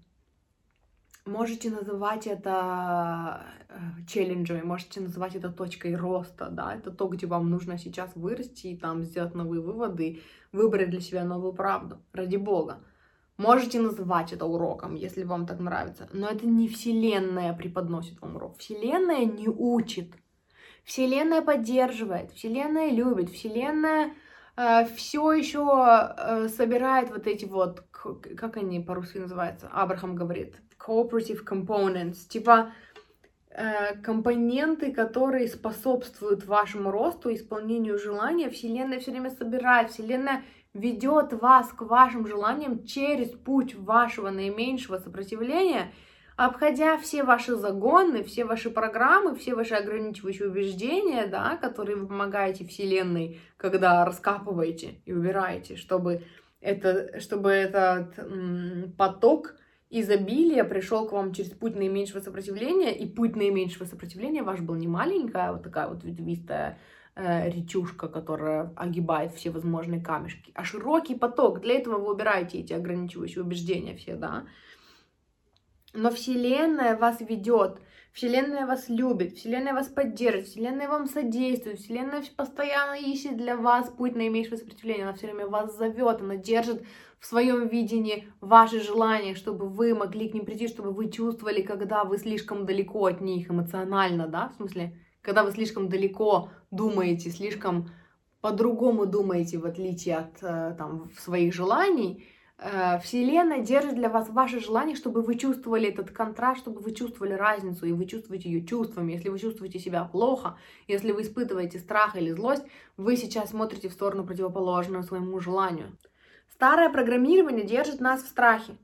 можете 1.25 1.69
называть 1.69 2.27
это 2.27 3.45
э, 3.69 4.05
челленджами, 4.07 4.61
можете 4.61 5.01
называть 5.01 5.35
это 5.35 5.49
точкой 5.49 5.95
роста, 5.95 6.49
да, 6.49 6.75
это 6.75 6.91
то, 6.91 7.07
где 7.07 7.27
вам 7.27 7.49
нужно 7.49 7.77
сейчас 7.77 8.15
вырасти 8.15 8.67
и 8.67 8.77
там 8.77 9.03
сделать 9.03 9.35
новые 9.35 9.61
выводы, 9.61 10.21
выбрать 10.51 10.89
для 10.89 11.01
себя 11.01 11.23
новую 11.23 11.53
правду, 11.53 11.99
ради 12.13 12.37
бога. 12.37 12.79
Можете 13.37 13.79
называть 13.79 14.33
это 14.33 14.45
уроком, 14.45 14.95
если 14.95 15.23
вам 15.23 15.45
так 15.45 15.59
нравится, 15.59 16.09
но 16.11 16.27
это 16.27 16.45
не 16.45 16.67
Вселенная 16.67 17.53
преподносит 17.53 18.19
вам 18.21 18.35
урок. 18.35 18.57
Вселенная 18.57 19.23
не 19.23 19.47
учит, 19.47 20.13
Вселенная 20.89 21.43
поддерживает, 21.43 22.31
Вселенная 22.31 22.89
любит, 22.89 23.29
Вселенная 23.29 24.15
э, 24.57 24.85
все 24.95 25.31
еще 25.33 25.59
э, 26.17 26.47
собирает 26.47 27.11
вот 27.11 27.27
эти 27.27 27.45
вот, 27.45 27.83
как 27.91 28.57
они 28.57 28.79
по-русски 28.79 29.19
называются, 29.19 29.69
Абрахам 29.71 30.15
говорит, 30.15 30.55
cooperative 30.83 31.45
components, 31.45 32.27
типа 32.27 32.71
э, 33.51 33.97
компоненты, 33.97 34.91
которые 34.91 35.47
способствуют 35.47 36.47
вашему 36.47 36.89
росту, 36.89 37.31
исполнению 37.31 37.99
желания. 37.99 38.49
Вселенная 38.49 38.99
все 38.99 39.11
время 39.11 39.29
собирает, 39.29 39.91
Вселенная 39.91 40.41
ведет 40.73 41.33
вас 41.33 41.67
к 41.71 41.83
вашим 41.83 42.25
желаниям 42.25 42.83
через 42.83 43.29
путь 43.29 43.75
вашего 43.75 44.31
наименьшего 44.31 44.97
сопротивления– 44.97 45.93
обходя 46.45 46.97
все 46.97 47.23
ваши 47.23 47.55
загоны, 47.55 48.23
все 48.23 48.45
ваши 48.45 48.69
программы, 48.69 49.35
все 49.35 49.55
ваши 49.55 49.73
ограничивающие 49.73 50.47
убеждения, 50.47 51.27
да, 51.27 51.57
которые 51.57 51.97
вы 51.97 52.07
помогаете 52.07 52.65
Вселенной, 52.65 53.41
когда 53.57 54.05
раскапываете 54.05 55.01
и 55.05 55.11
убираете, 55.11 55.75
чтобы, 55.75 56.23
это, 56.61 57.19
чтобы 57.19 57.49
этот 57.49 58.17
м, 58.17 58.93
поток 58.97 59.55
изобилия 59.89 60.63
пришел 60.63 61.09
к 61.09 61.11
вам 61.11 61.33
через 61.33 61.49
путь 61.49 61.75
наименьшего 61.75 62.21
сопротивления, 62.21 62.97
и 62.97 63.05
путь 63.05 63.35
наименьшего 63.35 63.83
сопротивления 63.83 64.41
ваш 64.41 64.61
был 64.61 64.75
не 64.75 64.87
маленькая, 64.87 65.51
вот 65.51 65.63
такая 65.63 65.89
вот 65.89 66.05
ветвистая 66.05 66.79
э, 67.15 67.49
речушка, 67.49 68.07
которая 68.07 68.71
огибает 68.77 69.33
все 69.33 69.49
возможные 69.49 69.99
камешки, 69.99 70.53
а 70.55 70.63
широкий 70.63 71.15
поток. 71.15 71.59
Для 71.59 71.75
этого 71.75 71.97
вы 71.97 72.13
убираете 72.13 72.59
эти 72.59 72.71
ограничивающие 72.71 73.43
убеждения 73.43 73.97
все, 73.97 74.15
да, 74.15 74.45
но 75.93 76.11
Вселенная 76.11 76.97
вас 76.97 77.19
ведет, 77.21 77.79
Вселенная 78.11 78.65
вас 78.65 78.89
любит, 78.89 79.33
Вселенная 79.33 79.73
вас 79.73 79.87
поддерживает, 79.87 80.47
Вселенная 80.47 80.89
вам 80.89 81.07
содействует, 81.07 81.79
Вселенная 81.79 82.23
постоянно 82.35 82.95
ищет 82.95 83.37
для 83.37 83.55
вас 83.55 83.89
путь 83.89 84.15
наименьшего 84.15 84.57
сопротивления, 84.57 85.03
она 85.03 85.13
все 85.13 85.27
время 85.27 85.47
вас 85.47 85.77
зовет, 85.77 86.21
она 86.21 86.35
держит 86.35 86.83
в 87.19 87.25
своем 87.25 87.67
видении 87.67 88.27
ваши 88.41 88.81
желания, 88.81 89.35
чтобы 89.35 89.67
вы 89.67 89.93
могли 89.93 90.29
к 90.29 90.33
ним 90.33 90.45
прийти, 90.45 90.67
чтобы 90.67 90.91
вы 90.91 91.09
чувствовали, 91.09 91.61
когда 91.61 92.03
вы 92.03 92.17
слишком 92.17 92.65
далеко 92.65 93.05
от 93.05 93.21
них 93.21 93.49
эмоционально, 93.49 94.27
да, 94.27 94.49
в 94.49 94.55
смысле, 94.55 94.97
когда 95.21 95.43
вы 95.43 95.51
слишком 95.51 95.89
далеко 95.89 96.49
думаете, 96.71 97.29
слишком 97.29 97.91
по-другому 98.41 99.05
думаете, 99.05 99.57
в 99.57 99.65
отличие 99.65 100.17
от 100.17 100.41
э, 100.41 100.75
там, 100.77 101.11
своих 101.17 101.53
желаний, 101.53 102.25
Вселенная 103.01 103.61
держит 103.61 103.95
для 103.95 104.09
вас 104.09 104.27
ваше 104.27 104.59
желание, 104.59 104.93
чтобы 104.93 105.21
вы 105.21 105.35
чувствовали 105.35 105.87
этот 105.87 106.11
контраст, 106.11 106.59
чтобы 106.59 106.81
вы 106.81 106.93
чувствовали 106.93 107.31
разницу, 107.31 107.85
и 107.85 107.93
вы 107.93 108.05
чувствуете 108.05 108.49
ее 108.49 108.65
чувствами. 108.65 109.13
Если 109.13 109.29
вы 109.29 109.39
чувствуете 109.39 109.79
себя 109.79 110.03
плохо, 110.03 110.57
если 110.85 111.13
вы 111.13 111.21
испытываете 111.21 111.79
страх 111.79 112.17
или 112.17 112.31
злость, 112.31 112.65
вы 112.97 113.15
сейчас 113.15 113.51
смотрите 113.51 113.87
в 113.87 113.93
сторону 113.93 114.25
противоположную 114.25 115.03
своему 115.03 115.39
желанию. 115.39 115.95
Старое 116.51 116.89
программирование 116.89 117.65
держит 117.65 118.01
нас 118.01 118.21
в 118.23 118.27
страхе, 118.27 118.77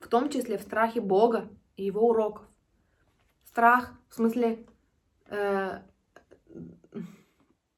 в 0.00 0.08
том 0.08 0.28
числе 0.28 0.58
в 0.58 0.62
страхе 0.62 1.00
Бога 1.00 1.48
и 1.76 1.84
его 1.84 2.08
уроков. 2.08 2.42
Страх, 3.44 3.92
в 4.08 4.14
смысле, 4.16 4.66
э, 5.28 5.78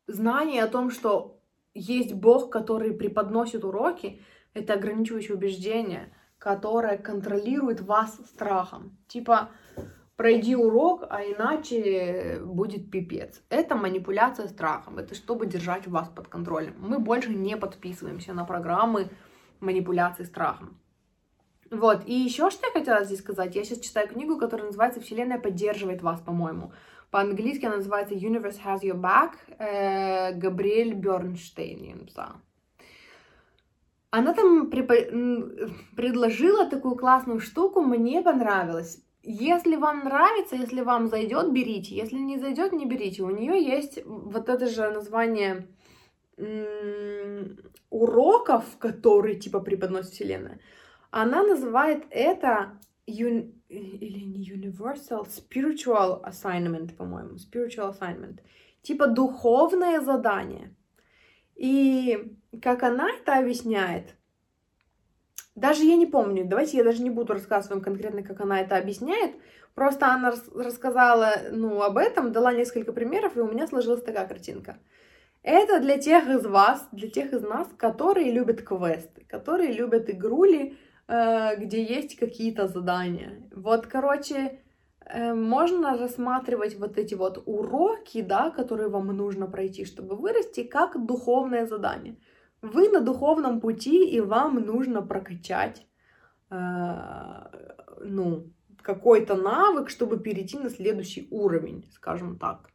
знание 0.07 0.65
о 0.65 0.69
том, 0.69 0.91
что 0.91 1.39
есть 1.75 2.15
Бог, 2.15 2.51
который 2.51 2.95
преподносит 2.95 3.65
уроки, 3.65 4.23
это 4.55 4.75
ограничивающее 4.75 5.37
убеждение, 5.37 6.13
которое 6.39 6.99
контролирует 6.99 7.81
вас 7.81 8.17
страхом. 8.27 8.99
Типа, 9.09 9.51
пройди 10.17 10.57
урок, 10.57 11.05
а 11.09 11.23
иначе 11.23 12.41
будет 12.45 12.91
пипец. 12.91 13.43
Это 13.49 13.75
манипуляция 13.75 14.49
страхом, 14.49 14.99
это 14.99 15.15
чтобы 15.15 15.47
держать 15.47 15.87
вас 15.87 16.09
под 16.09 16.29
контролем. 16.29 16.75
Мы 16.79 16.99
больше 16.99 17.35
не 17.35 17.57
подписываемся 17.57 18.35
на 18.35 18.45
программы 18.45 19.11
манипуляции 19.61 20.25
страхом. 20.25 20.79
Вот, 21.71 22.03
и 22.07 22.13
еще 22.13 22.51
что 22.51 22.67
я 22.67 22.73
хотела 22.73 23.03
здесь 23.03 23.21
сказать, 23.21 23.57
я 23.57 23.65
сейчас 23.65 23.79
читаю 23.79 24.07
книгу, 24.07 24.37
которая 24.37 24.67
называется 24.67 25.01
«Вселенная 25.01 25.39
поддерживает 25.39 26.03
вас», 26.03 26.21
по-моему. 26.21 26.73
По-английски 27.11 27.65
она 27.65 27.77
называется 27.77 28.15
«Universe 28.15 28.61
has 28.63 28.83
your 28.83 29.01
back», 29.01 29.33
э, 29.59 30.35
Габриэль 30.35 30.93
Бернштейн 30.93 31.83
я 31.83 31.95
написала. 31.95 32.43
Она 34.15 34.35
там 34.35 34.69
препо- 34.69 35.73
предложила 35.97 36.67
такую 36.67 36.97
классную 36.97 37.41
штуку, 37.41 37.81
мне 37.81 38.21
понравилось. 38.21 39.03
Если 39.23 39.77
вам 39.77 40.05
нравится, 40.05 40.55
если 40.55 40.83
вам 40.83 41.09
зайдет, 41.09 41.51
берите. 41.51 41.97
Если 41.97 42.19
не 42.19 42.39
зайдет, 42.39 42.73
не 42.73 42.85
берите. 42.85 43.23
У 43.23 43.31
нее 43.31 43.63
есть 43.63 44.05
вот 44.05 44.51
это 44.51 44.67
же 44.67 44.91
название 44.91 45.67
уроков, 47.89 48.65
которые 48.79 49.37
типа 49.37 49.61
преподносит 49.61 50.13
Вселенная. 50.13 50.61
Она 51.11 51.43
называет 51.43 52.05
это 52.11 52.79
или 53.07 53.55
не 54.27 54.51
universal, 54.51 55.27
spiritual 55.27 56.23
assignment, 56.23 56.95
по-моему, 56.97 57.37
spiritual 57.37 57.99
assignment. 57.99 58.41
Типа 58.83 59.07
духовное 59.07 60.03
задание. 60.03 60.75
И 61.57 62.37
как 62.61 62.83
она 62.83 63.11
это 63.11 63.39
объясняет, 63.39 64.15
даже 65.55 65.85
я 65.85 65.97
не 65.97 66.07
помню, 66.07 66.47
давайте 66.47 66.79
я 66.79 66.85
даже 66.85 67.03
не 67.03 67.11
буду 67.11 67.35
рассказывать 67.35 67.71
вам 67.71 67.81
конкретно, 67.83 68.23
как 68.23 68.41
она 68.41 68.61
это 68.61 68.77
объясняет, 68.77 69.33
просто 69.75 70.07
она 70.07 70.31
рас 70.31 70.49
рассказала, 70.55 71.35
ну, 71.51 71.83
об 71.83 71.99
этом, 71.99 72.33
дала 72.33 72.53
несколько 72.53 72.93
примеров, 72.93 73.37
и 73.37 73.41
у 73.41 73.51
меня 73.51 73.67
сложилась 73.67 74.03
такая 74.03 74.27
картинка. 74.27 74.79
Это 75.43 75.81
для 75.81 75.99
тех 75.99 76.29
из 76.29 76.47
вас, 76.47 76.89
для 76.93 77.11
тех 77.11 77.33
из 77.33 77.43
нас, 77.43 77.69
которые 77.77 78.31
любят 78.33 78.63
квесты, 78.63 79.27
которые 79.29 79.73
любят 79.73 80.09
игрули, 80.09 80.79
э, 81.09 81.57
где 81.57 81.83
есть 81.83 82.17
какие-то 82.17 82.69
задания. 82.69 83.43
Вот, 83.55 83.87
короче, 83.87 84.61
э, 85.05 85.35
можно 85.35 85.99
рассматривать 85.99 86.79
вот 86.79 86.97
эти 86.97 87.15
вот 87.15 87.43
уроки, 87.45 88.23
да, 88.23 88.51
которые 88.51 88.89
вам 88.89 89.09
нужно 89.09 89.47
пройти, 89.49 89.85
чтобы 89.85 90.17
вырасти, 90.17 90.63
как 90.63 91.05
духовное 91.05 91.67
задание. 91.67 92.17
Вы 92.63 92.89
на 92.89 93.01
духовном 93.01 93.61
пути, 93.61 94.09
и 94.09 94.21
вам 94.21 94.55
нужно 94.55 95.03
прокачать, 95.03 95.87
э, 96.51 96.57
ну, 98.01 98.53
какой-то 98.81 99.35
навык, 99.35 99.91
чтобы 99.91 100.19
перейти 100.19 100.59
на 100.59 100.71
следующий 100.71 101.27
уровень, 101.31 101.85
скажем 101.93 102.39
так. 102.39 102.71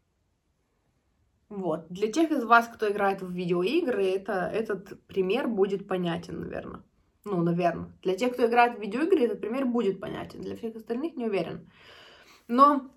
Вот. 1.49 1.87
Для 1.89 2.11
тех 2.11 2.31
из 2.31 2.43
вас, 2.43 2.67
кто 2.67 2.89
играет 2.91 3.21
в 3.21 3.31
видеоигры, 3.31 4.05
это, 4.05 4.33
этот 4.53 5.01
пример 5.07 5.47
будет 5.47 5.87
понятен, 5.87 6.41
наверное. 6.41 6.81
Ну, 7.23 7.41
наверное. 7.41 7.91
Для 8.03 8.15
тех, 8.15 8.33
кто 8.33 8.45
играет 8.45 8.77
в 8.77 8.81
видеоигры, 8.81 9.21
этот 9.21 9.39
пример 9.39 9.65
будет 9.65 10.01
понятен. 10.01 10.41
Для 10.41 10.55
всех 10.57 10.75
остальных 10.75 11.15
не 11.15 11.25
уверен. 11.25 11.69
Но, 12.49 12.91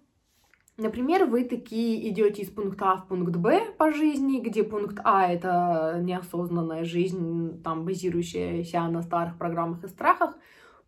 например, 0.81 1.27
вы 1.27 1.45
такие 1.45 2.09
идете 2.11 2.43
из 2.43 2.51
пункта 2.51 2.93
А 2.93 2.97
в 2.97 3.07
пункт 3.07 3.37
Б 3.37 3.73
по 3.79 3.93
жизни, 3.93 4.41
где 4.41 4.65
пункт 4.65 4.99
А 5.05 5.31
это 5.31 5.99
неосознанная 6.03 6.85
жизнь, 6.85 7.63
там 7.63 7.85
базирующаяся 7.85 8.83
на 8.89 9.03
старых 9.03 9.39
программах 9.39 9.85
и 9.85 9.89
страхах. 9.89 10.37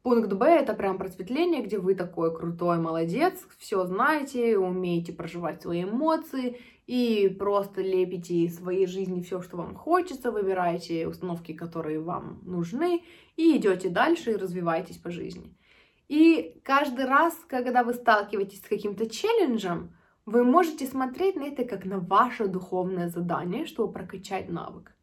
Пункт 0.03 0.33
Б 0.33 0.47
это 0.47 0.75
прям 0.75 0.99
просветление, 0.99 1.63
где 1.63 1.79
вы 1.79 1.95
такой 1.95 2.35
крутой 2.37 2.79
молодец, 2.79 3.35
все 3.59 3.85
знаете, 3.85 4.59
умеете 4.59 5.13
проживать 5.13 5.63
свои 5.63 5.85
эмоции 5.85 6.59
и 6.87 7.29
просто 7.39 7.83
лепите 7.83 8.35
из 8.35 8.57
своей 8.57 8.87
жизни 8.87 9.23
все, 9.23 9.41
что 9.41 9.57
вам 9.57 9.77
хочется, 9.77 10.33
выбираете 10.33 11.07
установки, 11.07 11.53
которые 11.53 12.01
вам 12.01 12.41
нужны, 12.43 13.03
и 13.37 13.57
идете 13.57 13.89
дальше 13.91 14.33
и 14.33 14.37
развиваетесь 14.37 14.97
по 14.97 15.11
жизни. 15.11 15.57
И 16.13 16.61
каждый 16.63 17.07
раз, 17.07 17.35
когда 17.49 17.83
вы 17.83 17.95
сталкиваетесь 17.95 18.61
с 18.61 18.69
каким-то 18.69 19.09
челленджем, 19.09 19.95
вы 20.27 20.45
можете 20.45 20.85
смотреть 20.85 21.37
на 21.37 21.45
это 21.45 21.65
как 21.65 21.87
на 21.87 22.01
ваше 22.01 22.49
духовное 22.49 23.09
задание, 23.09 23.65
чтобы 23.65 23.95
прокачать 23.95 24.51
навык. 24.51 24.95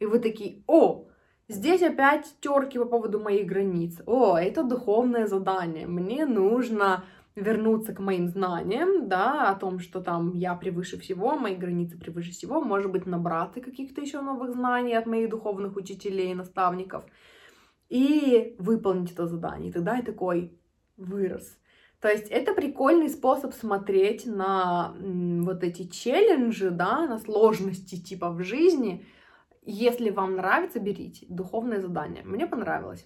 И 0.00 0.04
вы 0.04 0.18
такие, 0.18 0.62
о, 0.66 1.06
Здесь 1.48 1.82
опять 1.82 2.26
терки 2.40 2.78
по 2.78 2.84
поводу 2.84 3.18
моих 3.18 3.46
границ. 3.46 4.00
О, 4.06 4.36
это 4.36 4.62
духовное 4.62 5.26
задание. 5.26 5.86
Мне 5.86 6.26
нужно 6.26 7.04
вернуться 7.34 7.94
к 7.94 7.98
моим 7.98 8.28
знаниям, 8.28 9.08
да, 9.08 9.50
о 9.50 9.54
том, 9.54 9.78
что 9.80 10.00
там 10.00 10.34
я 10.34 10.54
превыше 10.54 10.98
всего, 11.00 11.36
мои 11.36 11.56
границы 11.56 11.98
превыше 11.98 12.32
всего, 12.32 12.60
может 12.60 12.92
быть, 12.92 13.06
набраться 13.06 13.60
каких-то 13.60 14.00
еще 14.00 14.20
новых 14.20 14.52
знаний 14.52 14.94
от 14.94 15.06
моих 15.06 15.30
духовных 15.30 15.76
учителей 15.76 16.30
и 16.30 16.34
наставников, 16.34 17.04
и 17.90 18.54
выполнить 18.58 19.12
это 19.12 19.26
задание. 19.26 19.68
И 19.68 19.72
тогда 19.72 19.96
я 19.96 20.02
такой 20.02 20.58
вырос. 20.96 21.58
То 22.00 22.08
есть 22.08 22.28
это 22.28 22.54
прикольный 22.54 23.10
способ 23.10 23.52
смотреть 23.52 24.24
на 24.24 24.94
вот 24.98 25.62
эти 25.62 25.86
челленджи, 25.86 26.70
да, 26.70 27.06
на 27.06 27.18
сложности 27.18 28.00
типа 28.00 28.30
в 28.30 28.42
жизни, 28.42 29.04
если 29.62 30.08
вам 30.08 30.36
нравится, 30.36 30.80
берите. 30.80 31.26
Духовное 31.28 31.80
задание. 31.80 32.22
Мне 32.24 32.46
понравилось. 32.46 33.04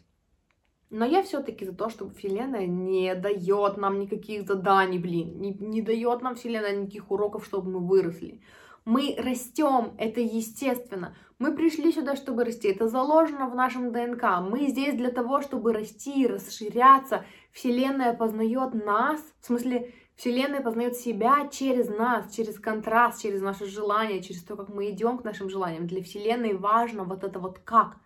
Но 0.90 1.04
я 1.04 1.24
все-таки 1.24 1.64
за 1.64 1.74
то, 1.74 1.88
чтобы 1.90 2.14
Вселенная 2.14 2.66
не 2.66 3.16
дает 3.16 3.78
нам 3.78 3.98
никаких 3.98 4.46
заданий, 4.46 4.98
блин, 4.98 5.40
не, 5.40 5.52
не 5.54 5.82
дает 5.82 6.22
нам 6.22 6.36
Вселенная 6.36 6.76
никаких 6.76 7.10
уроков, 7.10 7.44
чтобы 7.44 7.70
мы 7.70 7.80
выросли. 7.80 8.42
Мы 8.84 9.16
растем, 9.18 9.94
это 9.98 10.20
естественно. 10.20 11.16
Мы 11.38 11.54
пришли 11.54 11.90
сюда, 11.90 12.16
чтобы 12.16 12.44
расти. 12.44 12.68
Это 12.68 12.86
заложено 12.86 13.48
в 13.48 13.54
нашем 13.54 13.92
ДНК. 13.92 14.40
Мы 14.42 14.68
здесь 14.68 14.94
для 14.94 15.10
того, 15.10 15.40
чтобы 15.40 15.72
расти, 15.72 16.26
расширяться. 16.26 17.24
Вселенная 17.50 18.14
познает 18.14 18.74
нас, 18.74 19.20
в 19.40 19.46
смысле, 19.46 19.94
Вселенная 20.16 20.60
познает 20.60 20.96
себя 20.96 21.48
через 21.48 21.88
нас, 21.88 22.32
через 22.32 22.60
контраст, 22.60 23.20
через 23.22 23.40
наши 23.40 23.66
желания, 23.66 24.22
через 24.22 24.44
то, 24.44 24.54
как 24.54 24.68
мы 24.68 24.90
идем 24.90 25.18
к 25.18 25.24
нашим 25.24 25.48
желаниям. 25.48 25.86
Для 25.86 26.02
Вселенной 26.02 26.54
важно 26.54 27.04
вот 27.04 27.24
это 27.24 27.40
вот 27.40 27.58
как. 27.58 27.96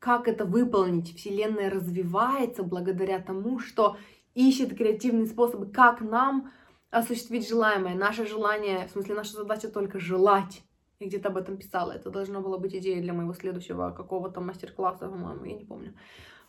Как 0.00 0.28
это 0.28 0.44
выполнить? 0.44 1.16
Вселенная 1.16 1.70
развивается 1.70 2.62
благодаря 2.62 3.20
тому, 3.20 3.58
что 3.58 3.96
ищет 4.34 4.76
креативные 4.76 5.26
способы, 5.26 5.66
как 5.66 6.02
нам 6.02 6.52
осуществить 6.94 7.48
желаемое. 7.48 7.94
Наше 7.94 8.26
желание, 8.26 8.86
в 8.86 8.92
смысле, 8.92 9.14
наша 9.14 9.32
задача 9.32 9.68
только 9.68 9.98
желать. 9.98 10.62
Я 11.00 11.08
где-то 11.08 11.28
об 11.28 11.36
этом 11.36 11.56
писала. 11.56 11.92
Это 11.92 12.10
должна 12.10 12.40
была 12.40 12.56
быть 12.56 12.74
идея 12.74 13.02
для 13.02 13.12
моего 13.12 13.34
следующего 13.34 13.90
какого-то 13.90 14.40
мастер-класса, 14.40 15.08
по-моему, 15.08 15.44
я 15.44 15.56
не 15.56 15.64
помню. 15.64 15.94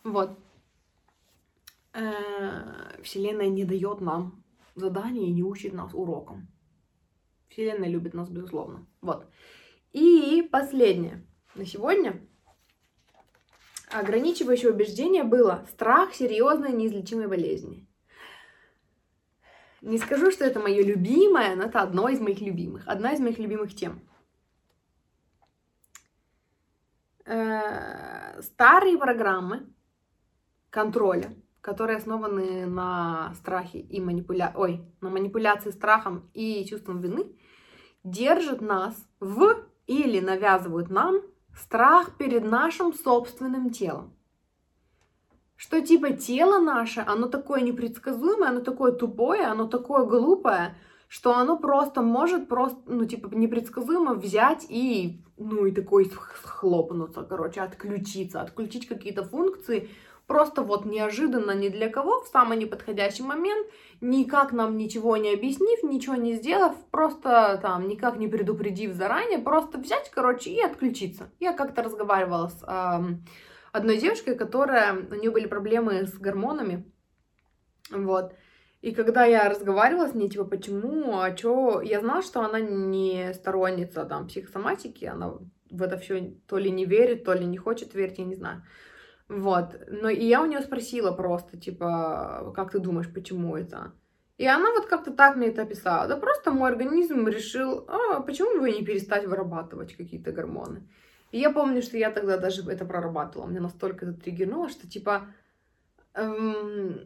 Вот. 0.04 0.38
Э, 1.92 3.02
Вселенная 3.02 3.48
не 3.48 3.64
дает 3.64 4.00
нам 4.00 4.44
задание 4.76 5.28
и 5.28 5.32
не 5.32 5.42
учит 5.42 5.72
нас 5.72 5.92
урокам. 5.92 6.48
Вселенная 7.48 7.88
любит 7.88 8.14
нас, 8.14 8.28
безусловно. 8.28 8.86
Вот. 9.00 9.26
И 9.92 10.48
последнее 10.52 11.26
на 11.56 11.66
сегодня. 11.66 12.20
Ограничивающее 13.90 14.72
убеждение 14.72 15.22
было 15.22 15.64
страх 15.70 16.14
серьезной 16.14 16.72
неизлечимой 16.72 17.28
болезни. 17.28 17.85
Не 19.86 19.98
скажу, 19.98 20.30
что 20.30 20.44
это 20.44 20.60
мое 20.60 20.82
любимое, 20.82 21.54
но 21.56 21.64
это 21.64 21.80
одно 21.80 22.08
из 22.08 22.20
моих 22.20 22.40
любимых. 22.40 22.82
Одна 22.86 23.12
из 23.12 23.20
моих 23.20 23.38
любимых 23.38 23.74
тем. 23.74 24.00
Э, 27.24 28.40
старые 28.42 28.98
программы 28.98 29.66
контроля 30.70 31.30
которые 31.66 31.96
основаны 31.96 32.64
на 32.64 33.34
страхе 33.34 33.80
и 33.80 34.00
манипуля... 34.00 34.52
Ой, 34.54 34.86
на 35.00 35.10
манипуляции 35.10 35.70
страхом 35.70 36.30
и 36.32 36.64
чувством 36.64 37.00
вины, 37.00 37.36
держат 38.04 38.60
нас 38.60 38.94
в 39.18 39.66
или 39.88 40.20
навязывают 40.20 40.90
нам 40.90 41.22
страх 41.56 42.16
перед 42.18 42.44
нашим 42.44 42.94
собственным 42.94 43.70
телом. 43.70 44.15
Что 45.56 45.80
типа 45.80 46.12
тело 46.12 46.58
наше, 46.58 47.02
оно 47.06 47.28
такое 47.28 47.62
непредсказуемое, 47.62 48.50
оно 48.50 48.60
такое 48.60 48.92
тупое, 48.92 49.46
оно 49.46 49.66
такое 49.66 50.04
глупое, 50.04 50.76
что 51.08 51.34
оно 51.34 51.56
просто 51.56 52.02
может 52.02 52.48
просто, 52.48 52.78
ну, 52.86 53.06
типа, 53.06 53.28
непредсказуемо 53.34 54.14
взять 54.14 54.66
и, 54.68 55.22
ну, 55.38 55.66
и 55.66 55.72
такой 55.72 56.10
схлопнуться, 56.42 57.22
короче, 57.22 57.60
отключиться, 57.60 58.42
отключить 58.42 58.86
какие-то 58.86 59.24
функции, 59.24 59.88
просто 60.26 60.62
вот 60.62 60.84
неожиданно 60.84 61.52
ни 61.52 61.68
для 61.68 61.88
кого, 61.88 62.22
в 62.22 62.28
самый 62.28 62.58
неподходящий 62.58 63.22
момент, 63.22 63.66
никак 64.00 64.52
нам 64.52 64.76
ничего 64.76 65.16
не 65.16 65.32
объяснив, 65.32 65.82
ничего 65.84 66.16
не 66.16 66.34
сделав, 66.34 66.74
просто 66.90 67.58
там 67.62 67.88
никак 67.88 68.18
не 68.18 68.28
предупредив 68.28 68.94
заранее, 68.94 69.38
просто 69.38 69.78
взять, 69.78 70.10
короче, 70.10 70.50
и 70.50 70.60
отключиться. 70.60 71.30
Я 71.40 71.52
как-то 71.52 71.82
разговаривала 71.82 72.48
с 72.48 72.62
э, 72.66 73.16
одной 73.76 73.98
девушкой, 73.98 74.36
которая, 74.36 74.94
у 74.94 75.14
нее 75.14 75.30
были 75.30 75.46
проблемы 75.46 76.06
с 76.06 76.14
гормонами, 76.14 76.90
вот, 77.90 78.34
и 78.82 78.92
когда 78.92 79.24
я 79.24 79.48
разговаривала 79.48 80.08
с 80.08 80.14
ней, 80.14 80.28
типа, 80.28 80.44
почему, 80.44 81.18
а 81.20 81.32
чё, 81.32 81.80
я 81.80 82.00
знала, 82.00 82.22
что 82.22 82.42
она 82.42 82.60
не 82.60 83.32
сторонница 83.34 84.04
там 84.04 84.28
психосоматики, 84.28 85.04
она 85.06 85.38
в 85.70 85.82
это 85.82 85.96
все 85.96 86.34
то 86.46 86.58
ли 86.58 86.70
не 86.70 86.84
верит, 86.84 87.24
то 87.24 87.32
ли 87.32 87.44
не 87.44 87.56
хочет 87.58 87.94
верить, 87.94 88.18
я 88.18 88.24
не 88.24 88.34
знаю. 88.34 88.62
Вот. 89.28 89.76
Но 89.88 90.08
и 90.08 90.24
я 90.24 90.40
у 90.42 90.46
нее 90.46 90.60
спросила 90.60 91.10
просто, 91.10 91.58
типа, 91.58 92.52
как 92.54 92.70
ты 92.70 92.78
думаешь, 92.78 93.12
почему 93.12 93.56
это? 93.56 93.92
И 94.38 94.46
она 94.46 94.70
вот 94.70 94.86
как-то 94.86 95.10
так 95.10 95.36
мне 95.36 95.48
это 95.48 95.62
описала. 95.62 96.06
Да 96.06 96.16
просто 96.16 96.52
мой 96.52 96.70
организм 96.70 97.26
решил, 97.26 97.86
а 97.88 98.20
почему 98.20 98.60
бы 98.60 98.70
не 98.70 98.84
перестать 98.84 99.26
вырабатывать 99.26 99.96
какие-то 99.96 100.30
гормоны? 100.30 100.88
И 101.32 101.38
я 101.38 101.50
помню, 101.50 101.82
что 101.82 101.96
я 101.96 102.10
тогда 102.10 102.38
даже 102.38 102.62
это 102.70 102.84
прорабатывала. 102.84 103.46
Мне 103.46 103.60
настолько 103.60 104.06
это 104.06 104.14
триггернуло, 104.14 104.68
что 104.68 104.88
типа 104.88 105.28
эм, 106.14 107.00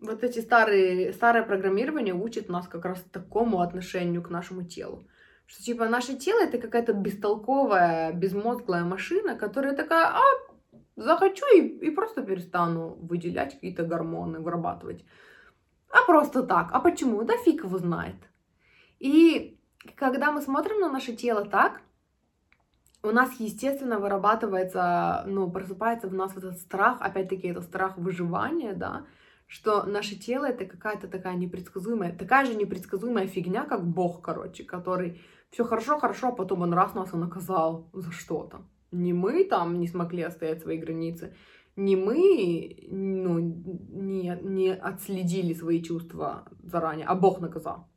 вот 0.00 0.24
эти 0.24 0.40
старые, 0.40 1.12
старое 1.12 1.42
программирование 1.42 2.14
учит 2.14 2.48
нас 2.48 2.66
как 2.68 2.84
раз 2.84 3.04
такому 3.12 3.60
отношению 3.60 4.22
к 4.22 4.30
нашему 4.30 4.62
телу. 4.62 5.04
Что 5.46 5.62
типа 5.62 5.88
наше 5.88 6.16
тело 6.16 6.42
это 6.42 6.58
какая-то 6.58 6.92
бестолковая, 6.92 8.12
безмозглая 8.12 8.84
машина, 8.84 9.34
которая 9.34 9.74
такая, 9.74 10.06
а, 10.06 10.22
захочу 10.96 11.44
и, 11.56 11.60
и 11.60 11.90
просто 11.90 12.22
перестану 12.22 12.96
выделять 13.00 13.54
какие-то 13.54 13.84
гормоны, 13.84 14.38
вырабатывать. 14.38 15.04
А 15.90 16.06
просто 16.06 16.44
так. 16.44 16.70
А 16.72 16.80
почему? 16.80 17.22
Да 17.24 17.34
фиг 17.44 17.64
его 17.64 17.78
знает. 17.78 18.16
И 19.00 19.58
когда 19.96 20.30
мы 20.30 20.40
смотрим 20.40 20.80
на 20.80 20.88
наше 20.88 21.14
тело 21.14 21.44
так, 21.44 21.80
у 23.02 23.10
нас, 23.10 23.30
естественно, 23.38 23.98
вырабатывается, 23.98 25.24
ну, 25.26 25.50
просыпается 25.50 26.08
в 26.08 26.14
нас 26.14 26.36
этот 26.36 26.58
страх, 26.58 26.98
опять-таки, 27.00 27.48
это 27.48 27.62
страх 27.62 27.96
выживания, 27.96 28.74
да, 28.74 29.06
что 29.46 29.84
наше 29.84 30.16
тело 30.16 30.44
это 30.44 30.64
какая-то 30.64 31.08
такая 31.08 31.34
непредсказуемая, 31.34 32.16
такая 32.16 32.44
же 32.44 32.54
непредсказуемая 32.54 33.26
фигня, 33.26 33.64
как 33.64 33.86
Бог, 33.86 34.20
короче, 34.22 34.64
который 34.64 35.20
все 35.50 35.64
хорошо, 35.64 35.98
хорошо, 35.98 36.28
а 36.28 36.32
потом 36.32 36.62
он 36.62 36.74
раз 36.74 36.94
нас 36.94 37.12
и 37.12 37.16
наказал 37.16 37.88
за 37.92 38.12
что-то. 38.12 38.62
Не 38.92 39.12
мы 39.12 39.44
там 39.44 39.80
не 39.80 39.88
смогли 39.88 40.22
отстоять 40.22 40.62
свои 40.62 40.78
границы, 40.78 41.34
не 41.76 41.96
мы 41.96 42.86
ну, 42.90 43.38
не, 43.38 44.38
не 44.42 44.74
отследили 44.74 45.54
свои 45.54 45.82
чувства 45.82 46.44
заранее, 46.62 47.06
а 47.06 47.14
Бог 47.14 47.40
наказал. 47.40 47.88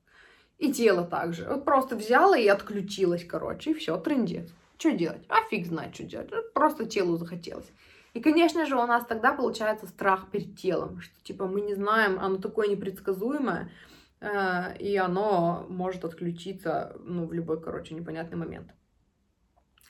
И 0.57 0.71
тело 0.71 1.03
также. 1.03 1.45
Вот 1.45 1.65
просто 1.65 1.95
взяла 1.95 2.37
и 2.37 2.47
отключилась, 2.47 3.25
короче, 3.25 3.71
и 3.71 3.73
все, 3.73 3.97
трендец. 3.97 4.53
Что 4.83 4.91
делать? 4.91 5.23
А 5.29 5.41
фиг 5.43 5.65
знает, 5.65 5.95
что 5.95 6.03
делать. 6.03 6.29
Просто 6.53 6.85
телу 6.85 7.15
захотелось. 7.15 7.71
И, 8.13 8.19
конечно 8.19 8.65
же, 8.65 8.75
у 8.75 8.85
нас 8.85 9.05
тогда 9.05 9.31
получается 9.31 9.87
страх 9.87 10.29
перед 10.29 10.57
телом, 10.57 10.99
что, 10.99 11.15
типа, 11.23 11.47
мы 11.47 11.61
не 11.61 11.73
знаем, 11.73 12.19
оно 12.19 12.35
такое 12.35 12.67
непредсказуемое, 12.67 13.71
э, 14.19 14.77
и 14.79 14.97
оно 14.97 15.65
может 15.69 16.03
отключиться, 16.03 16.97
ну, 16.99 17.25
в 17.25 17.31
любой, 17.31 17.61
короче, 17.61 17.95
непонятный 17.95 18.37
момент. 18.37 18.75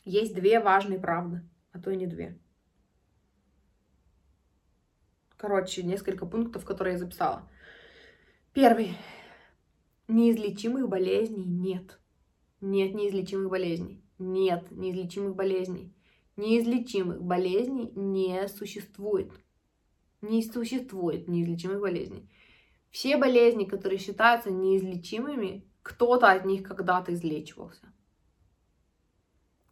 Есть 0.05 0.35
две 0.35 0.59
важные 0.59 0.99
правды, 0.99 1.41
а 1.71 1.79
то 1.79 1.89
и 1.89 1.95
не 1.95 2.05
две. 2.05 2.39
Короче, 5.37 5.81
несколько 5.81 6.27
пунктов, 6.27 6.65
которые 6.65 6.93
я 6.93 6.99
записала. 6.99 7.49
Первый. 8.53 8.95
Неизлечимых 10.07 10.87
болезней 10.87 11.45
нет. 11.45 11.99
Нет 12.61 12.93
неизлечимых 12.93 13.49
болезней. 13.49 14.02
Нет 14.19 14.71
неизлечимых 14.71 15.35
болезней. 15.35 15.93
Неизлечимых 16.35 17.21
болезней 17.21 17.91
не 17.95 18.47
существует. 18.47 19.31
Не 20.21 20.43
существует 20.43 21.27
неизлечимых 21.27 21.81
болезней. 21.81 22.29
Все 22.89 23.17
болезни, 23.17 23.65
которые 23.65 23.99
считаются 23.99 24.51
неизлечимыми, 24.51 25.65
кто-то 25.81 26.31
от 26.31 26.45
них 26.45 26.63
когда-то 26.63 27.13
излечивался. 27.13 27.91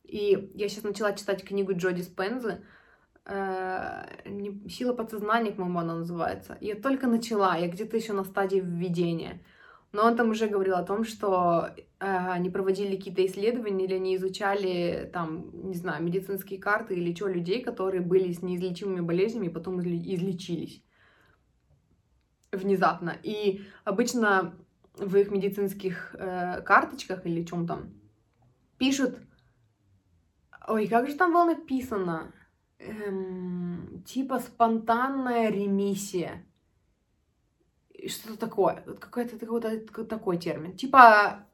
И 0.04 0.52
я 0.56 0.68
сейчас 0.68 0.84
начала 0.84 1.14
читать 1.14 1.44
книгу 1.44 1.74
Джоди 1.74 2.02
Спензы 2.02 2.66
э, 3.26 4.68
«Сила 4.68 4.94
подсознания», 4.94 5.52
по-моему, 5.52 5.80
она 5.80 5.96
называется. 5.96 6.58
Я 6.60 6.76
только 6.76 7.08
начала, 7.08 7.56
я 7.56 7.70
где-то 7.70 7.96
еще 7.96 8.14
на 8.14 8.26
стадии 8.26 8.60
введения. 8.60 9.42
Но 9.92 10.06
он 10.06 10.16
там 10.16 10.30
уже 10.30 10.48
говорил 10.48 10.76
о 10.76 10.84
том, 10.84 11.04
что 11.04 11.70
э, 11.76 11.84
они 12.00 12.50
проводили 12.50 12.96
какие-то 12.96 13.26
исследования 13.26 13.86
или 13.86 13.96
они 13.96 14.16
изучали 14.16 15.10
там, 15.12 15.50
не 15.68 15.76
знаю, 15.76 16.04
медицинские 16.04 16.60
карты 16.60 16.96
или 16.96 17.14
что, 17.14 17.28
людей, 17.28 17.62
которые 17.62 18.02
были 18.02 18.32
с 18.32 18.42
неизлечимыми 18.42 19.02
болезнями 19.02 19.48
и 19.48 19.50
потом 19.50 19.82
излечились 19.82 20.82
внезапно. 22.52 23.18
И 23.24 23.66
обычно 23.84 24.54
в 24.96 25.16
их 25.18 25.32
медицинских 25.32 26.16
э, 26.18 26.62
карточках 26.62 27.26
или 27.26 27.44
чем 27.44 27.68
там 27.68 27.94
пишут, 28.78 29.20
ой, 30.68 30.88
как 30.88 31.08
же 31.08 31.16
там 31.16 31.34
было 31.34 31.46
написано, 31.46 32.34
эм, 32.80 34.04
типа 34.06 34.40
спонтанная 34.40 35.50
ремиссия 35.50 36.46
что-то 38.08 38.38
такое, 38.38 38.84
какой-то 39.00 39.38
какой 39.38 40.06
такой 40.06 40.38
термин. 40.38 40.76
Типа 40.76 41.46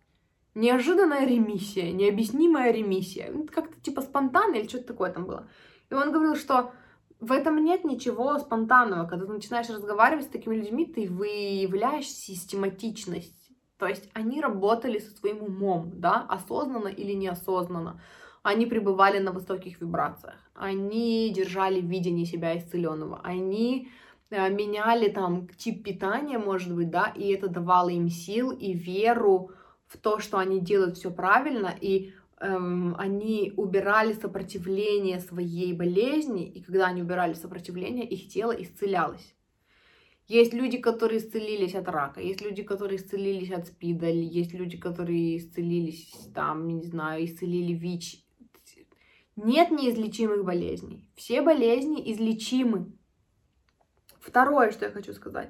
неожиданная 0.55 1.25
ремиссия, 1.25 1.91
необъяснимая 1.91 2.71
ремиссия. 2.71 3.31
Ну, 3.31 3.47
как-то 3.47 3.79
типа 3.81 4.01
спонтанно 4.01 4.55
или 4.55 4.67
что-то 4.67 4.87
такое 4.87 5.11
там 5.11 5.25
было. 5.25 5.47
И 5.89 5.93
он 5.93 6.11
говорил, 6.11 6.35
что 6.35 6.71
в 7.19 7.31
этом 7.31 7.63
нет 7.63 7.83
ничего 7.83 8.37
спонтанного. 8.39 9.07
Когда 9.07 9.25
ты 9.25 9.33
начинаешь 9.33 9.69
разговаривать 9.69 10.25
с 10.25 10.29
такими 10.29 10.55
людьми, 10.55 10.85
ты 10.85 11.07
выявляешь 11.09 12.07
систематичность. 12.07 13.51
То 13.77 13.87
есть 13.87 14.09
они 14.13 14.41
работали 14.41 14.99
со 14.99 15.15
своим 15.15 15.43
умом, 15.43 15.91
да, 15.95 16.25
осознанно 16.27 16.87
или 16.87 17.13
неосознанно. 17.13 18.01
Они 18.41 18.65
пребывали 18.65 19.19
на 19.19 19.31
высоких 19.31 19.81
вибрациях. 19.81 20.35
Они 20.55 21.31
держали 21.35 21.81
видение 21.81 22.25
себя 22.25 22.57
исцеленного. 22.57 23.19
Они 23.23 23.89
меняли 24.29 25.09
там 25.09 25.47
тип 25.47 25.83
питания, 25.83 26.37
может 26.37 26.75
быть, 26.75 26.89
да, 26.89 27.13
и 27.15 27.27
это 27.29 27.47
давало 27.47 27.89
им 27.89 28.09
сил 28.09 28.51
и 28.51 28.73
веру 28.73 29.51
в 29.85 29.97
то, 29.97 30.19
что 30.19 30.37
они 30.37 30.59
делают 30.59 30.97
все 30.97 31.11
правильно, 31.11 31.73
и 31.79 32.13
эм, 32.39 32.95
они 32.97 33.53
убирали 33.55 34.13
сопротивление 34.13 35.19
своей 35.19 35.73
болезни, 35.73 36.45
и 36.45 36.61
когда 36.61 36.87
они 36.87 37.01
убирали 37.01 37.33
сопротивление, 37.33 38.05
их 38.05 38.27
тело 38.29 38.51
исцелялось. 38.51 39.33
Есть 40.27 40.53
люди, 40.53 40.77
которые 40.77 41.19
исцелились 41.19 41.73
от 41.73 41.87
рака, 41.87 42.19
есть 42.19 42.41
люди, 42.41 42.61
которые 42.61 42.97
исцелились 42.97 43.51
от 43.51 43.67
спида, 43.67 44.09
есть 44.09 44.53
люди, 44.53 44.77
которые 44.77 45.37
исцелились, 45.37 46.11
там, 46.35 46.67
не 46.67 46.83
знаю, 46.83 47.23
исцелили 47.23 47.73
ВИЧ. 47.73 48.23
Нет 49.37 49.71
неизлечимых 49.71 50.43
болезней. 50.43 51.07
Все 51.15 51.41
болезни 51.41 52.11
излечимы. 52.11 52.91
Второе, 54.27 54.71
что 54.71 54.85
я 54.85 54.91
хочу 54.91 55.13
сказать. 55.13 55.49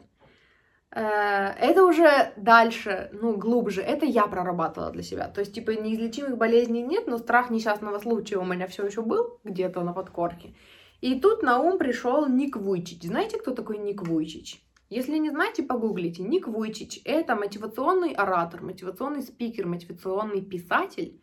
Э, 0.91 1.49
это 1.59 1.84
уже 1.84 2.32
дальше, 2.38 3.09
ну, 3.11 3.36
глубже. 3.36 3.82
Это 3.82 4.05
я 4.05 4.28
прорабатывала 4.28 4.91
для 4.91 5.03
себя. 5.03 5.28
То 5.28 5.41
есть, 5.41 5.53
типа, 5.53 5.71
неизлечимых 5.71 6.38
болезней 6.38 6.84
нет, 6.84 7.07
но 7.07 7.17
страх 7.17 7.49
несчастного 7.49 7.99
случая 7.99 8.38
у 8.38 8.45
меня 8.45 8.67
все 8.67 8.86
еще 8.86 9.01
был 9.01 9.39
где-то 9.43 9.82
на 9.82 9.93
подкорке. 9.93 10.53
И 11.01 11.19
тут 11.19 11.43
на 11.43 11.59
ум 11.59 11.78
пришел 11.78 12.28
Ник 12.28 12.55
Вуйчич. 12.55 13.04
Знаете, 13.04 13.37
кто 13.37 13.51
такой 13.51 13.78
Ник 13.78 14.01
Вуйчич? 14.04 14.63
Если 14.89 15.17
не 15.17 15.32
знаете, 15.32 15.63
погуглите. 15.63 16.24
Ник 16.24 16.47
Вуйчич— 16.47 17.01
это 17.05 17.36
мотивационный 17.36 18.13
оратор, 18.13 18.62
мотивационный 18.62 19.21
спикер, 19.21 19.67
мотивационный 19.67 20.41
писатель, 20.41 21.20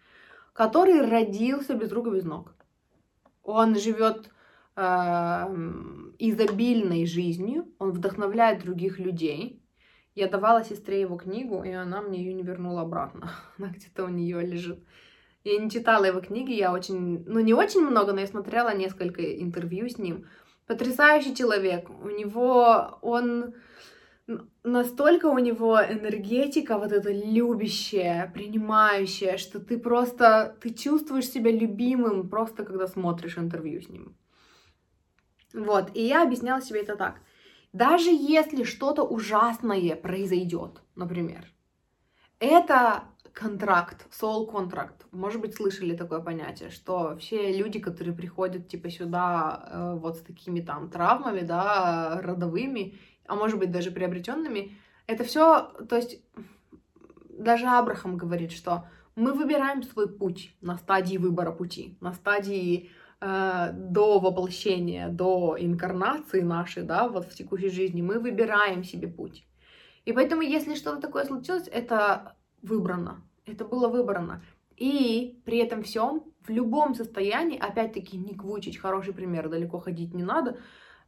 который 0.52 1.00
родился 1.00 1.74
без 1.74 1.90
рук 1.90 2.08
и 2.08 2.10
без 2.10 2.24
ног. 2.24 2.52
Он 3.42 3.74
живет 3.78 4.30
изобильной 4.76 7.06
жизнью, 7.06 7.72
он 7.78 7.92
вдохновляет 7.92 8.62
других 8.62 8.98
людей. 8.98 9.62
Я 10.14 10.28
давала 10.28 10.64
сестре 10.64 11.00
его 11.00 11.16
книгу, 11.16 11.64
и 11.64 11.70
она 11.70 12.00
мне 12.00 12.22
ее 12.22 12.34
не 12.34 12.42
вернула 12.42 12.82
обратно. 12.82 13.30
Она 13.58 13.68
где-то 13.68 14.04
у 14.04 14.08
нее 14.08 14.40
лежит. 14.42 14.78
Я 15.44 15.58
не 15.58 15.70
читала 15.70 16.04
его 16.04 16.20
книги, 16.20 16.52
я 16.52 16.72
очень, 16.72 17.24
ну 17.26 17.40
не 17.40 17.52
очень 17.52 17.82
много, 17.82 18.12
но 18.12 18.20
я 18.20 18.26
смотрела 18.26 18.74
несколько 18.74 19.22
интервью 19.22 19.88
с 19.88 19.98
ним. 19.98 20.26
Потрясающий 20.66 21.34
человек. 21.34 21.90
У 21.90 22.08
него, 22.08 22.98
он 23.02 23.54
настолько 24.62 25.26
у 25.26 25.38
него 25.38 25.78
энергетика 25.78 26.78
вот 26.78 26.92
эта 26.92 27.12
любящая, 27.12 28.30
принимающая, 28.32 29.36
что 29.36 29.60
ты 29.60 29.78
просто, 29.78 30.56
ты 30.60 30.72
чувствуешь 30.72 31.28
себя 31.28 31.50
любимым 31.50 32.28
просто, 32.28 32.64
когда 32.64 32.86
смотришь 32.86 33.36
интервью 33.36 33.82
с 33.82 33.88
ним. 33.88 34.16
Вот, 35.54 35.90
и 35.94 36.02
я 36.02 36.24
объясняла 36.24 36.60
себе 36.60 36.80
это 36.80 36.96
так. 36.96 37.20
Даже 37.72 38.10
если 38.10 38.64
что-то 38.64 39.04
ужасное 39.04 39.96
произойдет, 39.96 40.82
например, 40.96 41.46
это 42.40 43.04
контракт, 43.32 44.06
soul 44.12 44.50
контракт. 44.50 45.06
Может 45.12 45.40
быть, 45.40 45.54
слышали 45.54 45.96
такое 45.96 46.20
понятие, 46.20 46.70
что 46.70 47.16
все 47.16 47.56
люди, 47.56 47.78
которые 47.78 48.14
приходят 48.14 48.68
типа 48.68 48.90
сюда 48.90 49.68
э, 49.70 49.98
вот 49.98 50.18
с 50.18 50.20
такими 50.20 50.60
там 50.60 50.90
травмами, 50.90 51.40
да, 51.40 52.20
родовыми, 52.20 52.98
а 53.26 53.34
может 53.34 53.58
быть 53.58 53.70
даже 53.70 53.90
приобретенными, 53.90 54.76
это 55.06 55.24
все, 55.24 55.72
то 55.88 55.96
есть 55.96 56.20
даже 57.28 57.66
Абрахам 57.66 58.16
говорит, 58.16 58.52
что 58.52 58.86
мы 59.16 59.32
выбираем 59.32 59.82
свой 59.82 60.08
путь 60.08 60.54
на 60.60 60.76
стадии 60.78 61.16
выбора 61.16 61.52
пути, 61.52 61.96
на 62.00 62.12
стадии 62.12 62.90
до 63.20 64.18
воплощения, 64.20 65.08
до 65.08 65.56
инкарнации 65.58 66.42
нашей, 66.42 66.82
да, 66.82 67.08
вот 67.08 67.26
в 67.26 67.34
текущей 67.34 67.70
жизни, 67.70 68.02
мы 68.02 68.18
выбираем 68.18 68.84
себе 68.84 69.08
путь. 69.08 69.46
И 70.04 70.12
поэтому, 70.12 70.42
если 70.42 70.74
что-то 70.74 71.00
такое 71.00 71.24
случилось, 71.24 71.68
это 71.72 72.36
выбрано. 72.62 73.22
Это 73.46 73.64
было 73.64 73.88
выбрано. 73.88 74.42
И 74.76 75.40
при 75.44 75.58
этом 75.58 75.82
всем, 75.82 76.24
в 76.42 76.50
любом 76.50 76.94
состоянии, 76.94 77.58
опять-таки, 77.58 78.16
не 78.16 78.34
Вучич, 78.34 78.78
хороший 78.78 79.14
пример, 79.14 79.48
далеко 79.48 79.78
ходить 79.78 80.14
не 80.14 80.22
надо, 80.22 80.58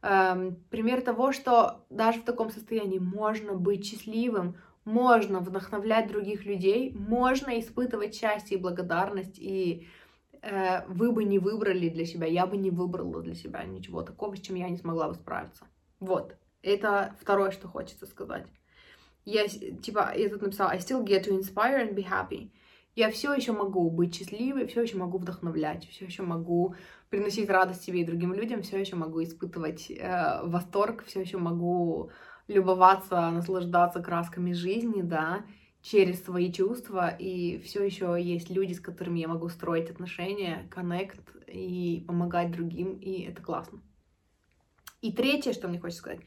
эм, 0.01 0.55
пример 0.69 1.01
того, 1.01 1.31
что 1.31 1.85
даже 1.89 2.21
в 2.21 2.23
таком 2.23 2.49
состоянии 2.49 2.99
можно 2.99 3.53
быть 3.53 3.85
счастливым, 3.85 4.55
можно 4.85 5.41
вдохновлять 5.41 6.07
других 6.07 6.45
людей, 6.45 6.93
можно 6.93 7.59
испытывать 7.59 8.15
счастье 8.15 8.57
и 8.57 8.61
благодарность, 8.61 9.37
и 9.37 9.81
э, 9.81 9.87
вы 10.87 11.11
бы 11.11 11.23
не 11.23 11.39
выбрали 11.39 11.89
для 11.89 12.05
себя, 12.05 12.27
я 12.27 12.45
бы 12.45 12.57
не 12.57 12.71
выбрала 12.71 13.21
для 13.21 13.35
себя 13.35 13.63
ничего 13.63 14.01
такого, 14.01 14.35
с 14.35 14.41
чем 14.41 14.55
я 14.55 14.69
не 14.69 14.77
смогла 14.77 15.07
бы 15.09 15.15
справиться. 15.15 15.65
Вот, 15.99 16.35
это 16.61 17.15
второе, 17.19 17.51
что 17.51 17.67
хочется 17.67 18.05
сказать. 18.05 18.45
Я, 19.25 19.47
типа, 19.47 20.13
я 20.15 20.29
тут 20.29 20.41
написала, 20.41 20.71
I 20.71 20.77
still 20.77 21.03
get 21.03 21.25
to 21.25 21.37
inspire 21.37 21.81
and 21.81 21.95
be 21.95 22.05
happy. 22.07 22.51
Я 22.95 23.11
все 23.11 23.33
еще 23.33 23.51
могу 23.51 23.91
быть 23.91 24.15
счастливой, 24.15 24.65
все 24.65 24.81
еще 24.81 24.97
могу 24.97 25.17
вдохновлять, 25.19 25.87
все 25.87 26.05
еще 26.05 26.23
могу 26.23 26.75
приносить 27.09 27.49
радость 27.49 27.83
себе 27.83 28.01
и 28.01 28.05
другим 28.05 28.33
людям, 28.33 28.63
все 28.63 28.79
еще 28.79 28.95
могу 28.95 29.21
испытывать 29.21 29.91
э, 29.91 30.39
восторг, 30.43 31.03
все 31.05 31.21
еще 31.21 31.37
могу 31.37 32.09
любоваться, 32.47 33.29
наслаждаться 33.29 34.01
красками 34.01 34.53
жизни, 34.53 35.01
да, 35.01 35.43
через 35.89 36.23
свои 36.23 36.51
чувства, 36.51 37.07
и 37.07 37.59
все 37.59 37.83
еще 37.83 38.17
есть 38.19 38.49
люди, 38.49 38.73
с 38.73 38.81
которыми 38.81 39.19
я 39.19 39.29
могу 39.29 39.47
строить 39.47 39.89
отношения, 39.89 40.67
коннект 40.69 41.21
и 41.47 42.03
помогать 42.05 42.51
другим, 42.51 42.95
и 42.95 43.21
это 43.21 43.41
классно. 43.41 43.79
И 45.01 45.13
третье, 45.13 45.53
что 45.53 45.69
мне 45.69 45.79
хочется 45.79 46.01
сказать, 46.01 46.19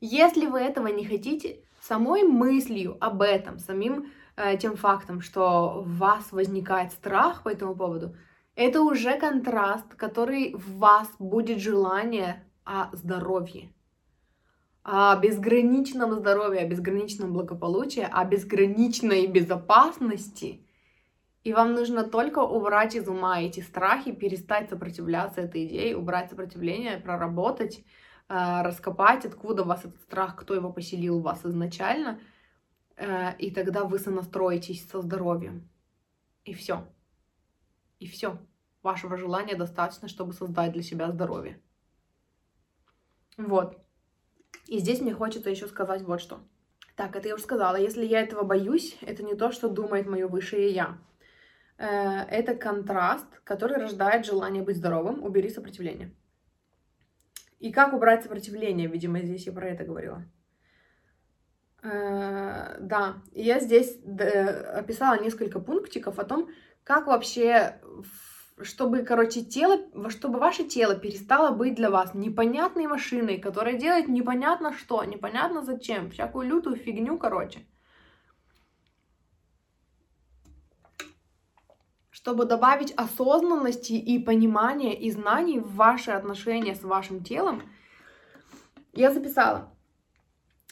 если 0.00 0.46
вы 0.46 0.58
этого 0.58 0.88
не 0.88 1.04
хотите, 1.04 1.60
самой 1.80 2.24
мыслью 2.24 2.96
об 3.00 3.22
этом, 3.22 3.58
самим 3.60 4.10
э, 4.36 4.56
тем 4.56 4.76
фактом, 4.76 5.20
что 5.20 5.82
в 5.82 5.98
вас 5.98 6.32
возникает 6.32 6.90
страх 6.92 7.44
по 7.44 7.50
этому 7.50 7.76
поводу, 7.76 8.16
это 8.56 8.82
уже 8.82 9.16
контраст, 9.18 9.94
который 9.94 10.54
в 10.54 10.78
вас 10.78 11.08
будет 11.20 11.60
желание 11.60 12.44
о 12.64 12.94
здоровье, 12.96 13.70
о 14.84 15.16
безграничном 15.16 16.12
здоровье, 16.12 16.60
о 16.60 16.68
безграничном 16.68 17.32
благополучии, 17.32 18.06
о 18.08 18.22
безграничной 18.24 19.26
безопасности. 19.26 20.60
И 21.42 21.54
вам 21.54 21.72
нужно 21.72 22.04
только 22.04 22.40
убрать 22.40 22.94
из 22.94 23.08
ума 23.08 23.40
эти 23.40 23.60
страхи, 23.60 24.12
перестать 24.12 24.68
сопротивляться 24.68 25.40
этой 25.40 25.66
идее, 25.66 25.96
убрать 25.96 26.28
сопротивление, 26.28 26.98
проработать, 26.98 27.82
э, 28.28 28.62
раскопать, 28.62 29.24
откуда 29.24 29.62
у 29.62 29.66
вас 29.66 29.86
этот 29.86 30.00
страх, 30.02 30.36
кто 30.36 30.54
его 30.54 30.70
поселил 30.70 31.18
в 31.18 31.22
вас 31.22 31.46
изначально, 31.46 32.20
э, 32.96 33.36
и 33.38 33.50
тогда 33.50 33.84
вы 33.84 33.98
сонастроитесь 33.98 34.86
со 34.86 35.00
здоровьем. 35.00 35.66
И 36.44 36.52
все. 36.52 36.86
И 38.00 38.06
все. 38.06 38.38
Вашего 38.82 39.16
желания 39.16 39.54
достаточно, 39.54 40.08
чтобы 40.08 40.34
создать 40.34 40.72
для 40.72 40.82
себя 40.82 41.10
здоровье. 41.10 41.58
Вот. 43.38 43.83
И 44.66 44.78
здесь 44.78 45.00
мне 45.00 45.12
хочется 45.12 45.50
еще 45.50 45.66
сказать 45.66 46.02
вот 46.02 46.20
что. 46.20 46.40
Так, 46.96 47.16
это 47.16 47.28
я 47.28 47.34
уже 47.34 47.42
сказала. 47.42 47.76
Если 47.76 48.04
я 48.04 48.20
этого 48.20 48.44
боюсь, 48.44 48.96
это 49.00 49.22
не 49.22 49.34
то, 49.34 49.50
что 49.50 49.68
думает 49.68 50.06
мое 50.06 50.28
высшее 50.28 50.70
я. 50.70 50.98
Э, 51.76 52.20
это 52.30 52.54
контраст, 52.54 53.26
который 53.42 53.76
рождает 53.76 54.24
желание 54.24 54.62
быть 54.62 54.76
здоровым. 54.76 55.22
Убери 55.24 55.50
сопротивление. 55.50 56.14
И 57.58 57.72
как 57.72 57.92
убрать 57.92 58.22
сопротивление, 58.22 58.88
видимо, 58.88 59.20
здесь 59.20 59.46
я 59.46 59.52
про 59.52 59.68
это 59.68 59.84
говорила. 59.84 60.24
Э, 61.82 62.76
да, 62.80 63.22
я 63.32 63.60
здесь 63.60 63.98
описала 64.04 65.20
несколько 65.20 65.60
пунктиков 65.60 66.18
о 66.18 66.24
том, 66.24 66.48
как 66.84 67.06
вообще, 67.06 67.80
чтобы, 68.62 69.02
короче, 69.02 69.42
тело, 69.42 69.78
чтобы 70.10 70.38
ваше 70.38 70.64
тело 70.64 70.94
перестало 70.94 71.54
быть 71.54 71.74
для 71.74 71.90
вас 71.90 72.14
непонятной 72.14 72.86
машиной, 72.86 73.38
которая 73.38 73.74
делает 73.74 74.08
непонятно 74.08 74.72
что, 74.72 75.02
непонятно 75.04 75.62
зачем, 75.62 76.10
всякую 76.10 76.48
лютую 76.48 76.76
фигню, 76.76 77.18
короче. 77.18 77.66
Чтобы 82.10 82.44
добавить 82.46 82.92
осознанности 82.92 83.92
и 83.92 84.18
понимания 84.18 84.98
и 84.98 85.10
знаний 85.10 85.58
в 85.58 85.74
ваши 85.74 86.12
отношения 86.12 86.74
с 86.74 86.82
вашим 86.82 87.22
телом, 87.22 87.62
я 88.92 89.12
записала. 89.12 89.74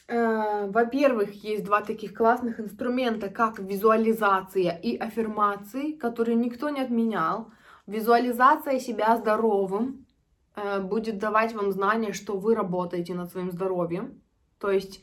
Э, 0.07 0.69
во-первых, 0.69 1.33
есть 1.43 1.63
два 1.65 1.81
таких 1.81 2.13
классных 2.13 2.59
инструмента, 2.59 3.29
как 3.29 3.59
визуализация 3.59 4.77
и 4.77 4.97
аффирмации, 4.97 5.91
которые 5.91 6.35
никто 6.35 6.69
не 6.69 6.81
отменял. 6.81 7.51
Визуализация 7.87 8.79
себя 8.79 9.17
здоровым 9.17 10.05
э, 10.55 10.79
будет 10.81 11.17
давать 11.17 11.53
вам 11.53 11.71
знание, 11.71 12.13
что 12.13 12.37
вы 12.37 12.55
работаете 12.55 13.13
над 13.13 13.31
своим 13.31 13.51
здоровьем. 13.51 14.21
То 14.59 14.71
есть 14.71 15.01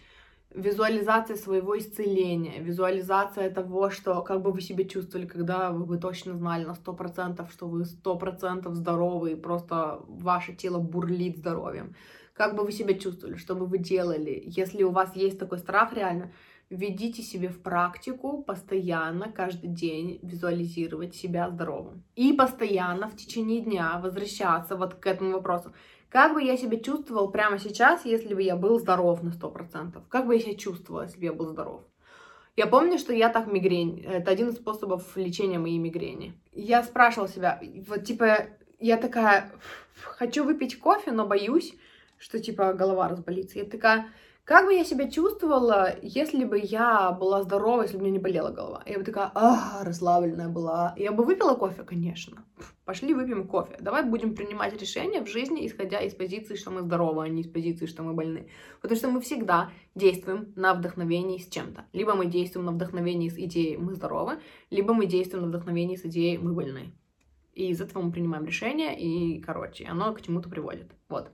визуализация 0.51 1.37
своего 1.37 1.79
исцеления, 1.79 2.61
визуализация 2.61 3.51
того, 3.51 3.91
что 3.91 4.23
как 4.23 4.43
бы 4.43 4.51
вы 4.51 4.61
себя 4.61 4.85
чувствовали, 4.85 5.27
когда 5.27 5.71
вы 5.71 5.85
бы 5.85 5.99
точно 5.99 6.35
знали 6.35 6.65
на 6.65 6.73
100%, 6.73 7.51
что 7.51 7.69
вы 7.69 7.83
100% 7.83 8.73
здоровы, 8.73 9.33
и 9.33 9.37
просто 9.37 10.01
ваше 10.09 10.55
тело 10.55 10.79
бурлит 10.79 11.37
здоровьем 11.37 11.95
как 12.41 12.57
бы 12.57 12.65
вы 12.65 12.73
себя 12.73 12.95
чувствовали, 12.95 13.37
что 13.37 13.55
бы 13.55 13.67
вы 13.67 13.77
делали. 13.77 14.43
Если 14.47 14.83
у 14.83 14.91
вас 14.91 15.15
есть 15.15 15.39
такой 15.39 15.59
страх 15.59 15.93
реально, 15.93 16.33
введите 16.71 17.23
себе 17.23 17.49
в 17.49 17.61
практику 17.61 18.43
постоянно, 18.43 19.31
каждый 19.31 19.69
день 19.69 20.21
визуализировать 20.23 21.15
себя 21.15 21.51
здоровым. 21.51 22.05
И 22.15 22.33
постоянно 22.33 23.09
в 23.09 23.17
течение 23.17 23.61
дня 23.61 24.01
возвращаться 24.03 24.77
вот 24.77 24.95
к 24.95 25.07
этому 25.07 25.33
вопросу. 25.33 25.73
Как 26.09 26.33
бы 26.33 26.43
я 26.43 26.57
себя 26.57 26.79
чувствовал 26.79 27.31
прямо 27.31 27.59
сейчас, 27.59 28.05
если 28.05 28.35
бы 28.35 28.43
я 28.43 28.57
был 28.57 28.79
здоров 28.79 29.23
на 29.23 29.31
100%? 29.31 30.03
Как 30.09 30.27
бы 30.27 30.35
я 30.35 30.41
себя 30.41 30.55
чувствовала, 30.55 31.03
если 31.03 31.19
бы 31.19 31.25
я 31.25 31.33
был 31.33 31.49
здоров? 31.49 31.83
Я 32.57 32.67
помню, 32.67 32.99
что 32.99 33.13
я 33.13 33.29
так 33.29 33.47
мигрень. 33.47 34.05
Это 34.05 34.31
один 34.31 34.49
из 34.49 34.57
способов 34.57 35.17
лечения 35.17 35.59
моей 35.59 35.79
мигрени. 35.79 36.35
Я 36.53 36.83
спрашивала 36.83 37.29
себя, 37.29 37.61
вот 37.89 38.05
типа, 38.05 38.47
я 38.79 38.97
такая, 38.97 39.53
хочу 40.03 40.45
выпить 40.45 40.79
кофе, 40.79 41.13
но 41.13 41.27
боюсь 41.27 41.75
что 42.21 42.39
типа 42.39 42.75
голова 42.75 43.09
разболится. 43.09 43.59
Я 43.59 43.65
такая, 43.65 44.09
как 44.51 44.67
бы 44.67 44.75
я 44.75 44.85
себя 44.85 45.09
чувствовала, 45.09 45.95
если 46.03 46.43
бы 46.43 46.59
я 46.59 47.13
была 47.13 47.45
здорова, 47.45 47.83
если 47.83 47.97
бы 47.97 48.03
меня 48.03 48.15
не 48.15 48.19
болела 48.19 48.51
голова? 48.51 48.83
Я 48.85 48.99
бы 48.99 49.05
такая, 49.05 49.31
а, 49.33 49.85
расслабленная 49.85 50.49
была. 50.49 50.93
Я 50.97 51.13
бы 51.13 51.23
выпила 51.23 51.55
кофе, 51.55 51.85
конечно. 51.85 52.45
Пошли 52.85 53.15
выпьем 53.15 53.47
кофе. 53.47 53.77
Давай 53.79 54.03
будем 54.03 54.35
принимать 54.35 54.75
решения 54.77 55.21
в 55.21 55.29
жизни, 55.29 55.65
исходя 55.65 56.01
из 56.01 56.15
позиции, 56.17 56.57
что 56.57 56.73
мы 56.73 56.83
здоровы, 56.83 57.23
а 57.23 57.29
не 57.29 57.43
из 57.43 57.47
позиции, 57.49 57.87
что 57.87 58.03
мы 58.03 58.13
больны. 58.13 58.49
Потому 58.81 58.99
что 58.99 59.09
мы 59.09 59.21
всегда 59.21 59.71
действуем 59.95 60.53
на 60.57 60.75
вдохновении 60.75 61.39
с 61.39 61.47
чем-то. 61.47 61.85
Либо 61.93 62.15
мы 62.15 62.27
действуем 62.27 62.67
на 62.67 62.73
вдохновении 62.73 63.29
с 63.29 63.39
идеей 63.39 63.77
«мы 63.77 63.95
здоровы», 63.95 64.41
либо 64.71 64.95
мы 64.95 65.07
действуем 65.07 65.45
на 65.45 65.49
вдохновении 65.51 65.95
с 65.95 66.05
идеей 66.05 66.39
«мы 66.39 66.55
больны». 66.55 66.93
И 67.55 67.69
из 67.69 67.81
этого 67.81 68.03
мы 68.03 68.11
принимаем 68.11 68.47
решение, 68.47 68.99
и, 68.99 69.41
короче, 69.41 69.87
оно 69.87 70.13
к 70.13 70.21
чему-то 70.23 70.49
приводит. 70.49 70.91
Вот. 71.09 71.31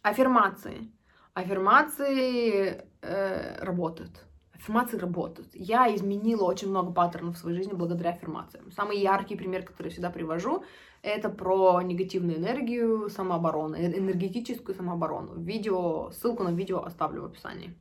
Аффирмации. 0.00 0.90
Аффирмации 1.34 2.84
э, 3.00 3.64
работают. 3.64 4.26
Аффирмации 4.52 4.98
работают. 4.98 5.48
Я 5.54 5.94
изменила 5.94 6.44
очень 6.44 6.68
много 6.68 6.92
паттернов 6.92 7.36
в 7.36 7.38
своей 7.38 7.56
жизни 7.56 7.72
благодаря 7.72 8.10
аффирмациям. 8.10 8.70
Самый 8.70 8.98
яркий 8.98 9.34
пример, 9.34 9.64
который 9.64 9.86
я 9.86 9.92
всегда 9.92 10.10
привожу, 10.10 10.62
это 11.00 11.30
про 11.30 11.80
негативную 11.80 12.36
энергию, 12.36 13.08
самооборону, 13.08 13.76
э, 13.76 13.98
энергетическую 13.98 14.74
самооборону. 14.76 15.40
Видео, 15.40 16.10
ссылку 16.10 16.42
на 16.42 16.50
видео 16.50 16.82
оставлю 16.84 17.22
в 17.22 17.24
описании. 17.26 17.74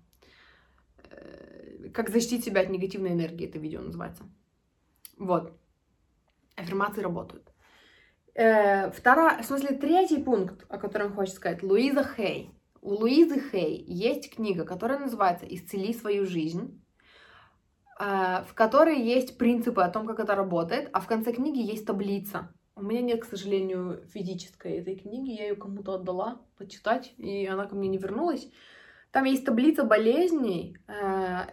Э, 1.10 1.90
как 1.94 2.10
защитить 2.10 2.46
себя 2.46 2.62
от 2.62 2.70
негативной 2.70 3.12
энергии, 3.12 3.50
это 3.50 3.60
видео 3.60 3.82
называется. 3.82 4.24
Вот. 5.18 5.52
Аффирмации 6.56 7.02
работают. 7.02 7.52
Э, 8.34 8.92
второй, 8.92 9.42
в 9.42 9.46
смысле, 9.46 9.76
третий 9.76 10.24
пункт, 10.24 10.66
о 10.70 10.78
котором 10.78 11.14
хочется 11.14 11.36
сказать, 11.36 11.64
Луиза 11.64 12.04
Хей. 12.16 12.56
У 12.82 12.96
Луизы 12.96 13.40
Хей 13.40 13.84
есть 13.88 14.34
книга, 14.36 14.66
которая 14.66 14.98
называется 14.98 15.46
«Исцели 15.46 15.94
свою 15.94 16.26
жизнь», 16.26 16.84
э, 18.00 18.44
в 18.48 18.56
которой 18.56 19.00
есть 19.00 19.38
принципы 19.38 19.84
о 19.84 19.90
том, 19.90 20.08
как 20.08 20.20
это 20.20 20.34
работает, 20.34 20.90
а 20.92 21.00
в 21.00 21.06
конце 21.06 21.32
книги 21.32 21.60
есть 21.60 21.86
таблица. 21.86 22.52
У 22.76 22.82
меня 22.82 23.02
нет, 23.02 23.22
к 23.22 23.26
сожалению, 23.26 24.02
физической 24.12 24.80
этой 24.80 24.96
книги, 24.96 25.30
я 25.30 25.50
ее 25.50 25.56
кому-то 25.56 25.94
отдала 25.94 26.42
почитать, 26.58 27.14
и 27.18 27.46
она 27.46 27.68
ко 27.68 27.76
мне 27.76 27.88
не 27.88 28.00
вернулась. 28.00 28.50
Там 29.12 29.26
есть 29.26 29.46
таблица 29.46 29.84
болезней, 29.84 30.78
э, 30.88 30.94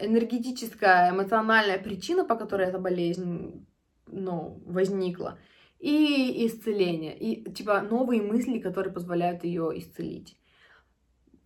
энергетическая, 0.00 1.10
эмоциональная 1.10 1.78
причина, 1.78 2.24
по 2.24 2.36
которой 2.36 2.68
эта 2.68 2.78
болезнь 2.78 3.66
ну, 4.06 4.62
возникла, 4.64 5.38
и 5.78 6.46
исцеление, 6.46 7.18
и 7.18 7.52
типа 7.52 7.82
новые 7.82 8.22
мысли, 8.22 8.60
которые 8.60 8.94
позволяют 8.94 9.44
ее 9.44 9.72
исцелить. 9.74 10.37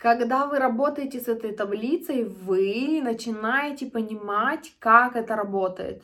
Когда 0.03 0.49
вы 0.49 0.59
работаете 0.59 1.21
с 1.21 1.29
этой 1.29 1.53
таблицей, 1.53 2.25
вы 2.25 3.01
начинаете 3.05 3.87
понимать, 3.87 4.75
как 4.81 5.15
это 5.15 5.37
работает. 5.37 6.03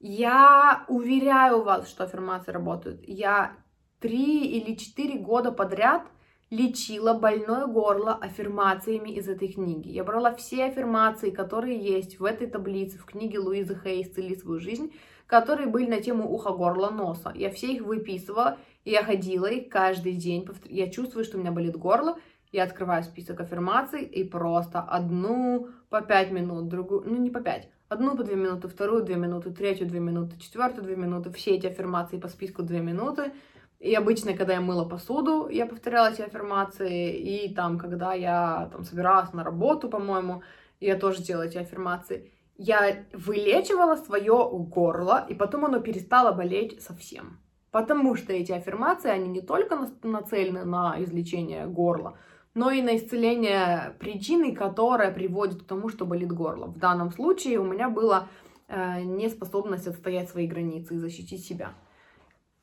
Я 0.00 0.84
уверяю 0.88 1.62
вас, 1.62 1.88
что 1.88 2.02
аффирмации 2.02 2.50
работают. 2.50 3.00
Я 3.06 3.52
три 4.00 4.44
или 4.44 4.74
четыре 4.74 5.20
года 5.20 5.52
подряд 5.52 6.02
лечила 6.50 7.14
больное 7.14 7.68
горло 7.68 8.12
аффирмациями 8.12 9.10
из 9.10 9.28
этой 9.28 9.46
книги. 9.46 9.90
Я 9.90 10.02
брала 10.02 10.34
все 10.34 10.64
аффирмации, 10.64 11.30
которые 11.30 11.78
есть 11.78 12.18
в 12.18 12.24
этой 12.24 12.48
таблице, 12.48 12.98
в 12.98 13.04
книге 13.04 13.38
Луизы 13.38 13.78
Хей 13.80 14.02
«Исцели 14.02 14.34
свою 14.34 14.58
жизнь», 14.58 14.92
которые 15.28 15.68
были 15.68 15.88
на 15.88 16.00
тему 16.00 16.28
уха, 16.28 16.50
горла, 16.50 16.90
носа. 16.90 17.32
Я 17.36 17.50
все 17.50 17.72
их 17.72 17.82
выписывала, 17.82 18.58
и 18.84 18.90
я 18.90 19.04
ходила 19.04 19.46
их 19.46 19.68
каждый 19.70 20.12
день. 20.12 20.46
Я 20.64 20.90
чувствую, 20.90 21.24
что 21.24 21.38
у 21.38 21.40
меня 21.40 21.52
болит 21.52 21.76
горло, 21.76 22.18
я 22.52 22.64
открываю 22.64 23.02
список 23.02 23.40
аффирмаций 23.40 24.04
и 24.04 24.22
просто 24.24 24.80
одну 24.80 25.68
по 25.88 26.02
пять 26.02 26.30
минут, 26.30 26.68
другую, 26.68 27.02
ну 27.06 27.16
не 27.16 27.30
по 27.30 27.40
пять, 27.40 27.68
одну 27.88 28.16
по 28.16 28.22
две 28.22 28.36
минуты, 28.36 28.68
вторую 28.68 29.02
две 29.02 29.16
минуты, 29.16 29.50
третью 29.50 29.86
две 29.88 30.00
минуты, 30.00 30.38
четвертую 30.38 30.84
две 30.84 30.96
минуты, 30.96 31.30
все 31.30 31.56
эти 31.56 31.66
аффирмации 31.66 32.18
по 32.18 32.28
списку 32.28 32.62
две 32.62 32.80
минуты. 32.80 33.32
И 33.80 33.94
обычно, 33.94 34.34
когда 34.34 34.52
я 34.52 34.60
мыла 34.60 34.88
посуду, 34.88 35.48
я 35.48 35.66
повторяла 35.66 36.12
эти 36.12 36.22
аффирмации, 36.22 37.16
и 37.16 37.52
там, 37.52 37.78
когда 37.78 38.12
я 38.12 38.68
там 38.70 38.84
собиралась 38.84 39.32
на 39.32 39.42
работу, 39.42 39.88
по-моему, 39.88 40.42
я 40.78 40.96
тоже 40.96 41.20
делала 41.22 41.46
эти 41.46 41.58
аффирмации. 41.58 42.30
Я 42.56 43.04
вылечивала 43.12 43.96
свое 43.96 44.48
горло, 44.52 45.26
и 45.28 45.34
потом 45.34 45.64
оно 45.64 45.80
перестало 45.80 46.30
болеть 46.30 46.80
совсем. 46.80 47.40
Потому 47.72 48.14
что 48.14 48.32
эти 48.32 48.52
аффирмации, 48.52 49.10
они 49.10 49.28
не 49.28 49.40
только 49.40 49.88
нацелены 50.02 50.64
на 50.64 51.02
излечение 51.02 51.66
горла, 51.66 52.16
но 52.54 52.70
и 52.70 52.82
на 52.82 52.96
исцеление 52.96 53.96
причины, 53.98 54.54
которая 54.54 55.12
приводит 55.12 55.62
к 55.62 55.66
тому, 55.66 55.88
что 55.88 56.04
болит 56.04 56.32
горло. 56.32 56.66
В 56.66 56.78
данном 56.78 57.10
случае 57.10 57.58
у 57.58 57.64
меня 57.64 57.88
была 57.88 58.28
э, 58.68 59.02
неспособность 59.02 59.86
отстоять 59.86 60.28
свои 60.28 60.46
границы 60.46 60.94
и 60.94 60.98
защитить 60.98 61.44
себя. 61.44 61.74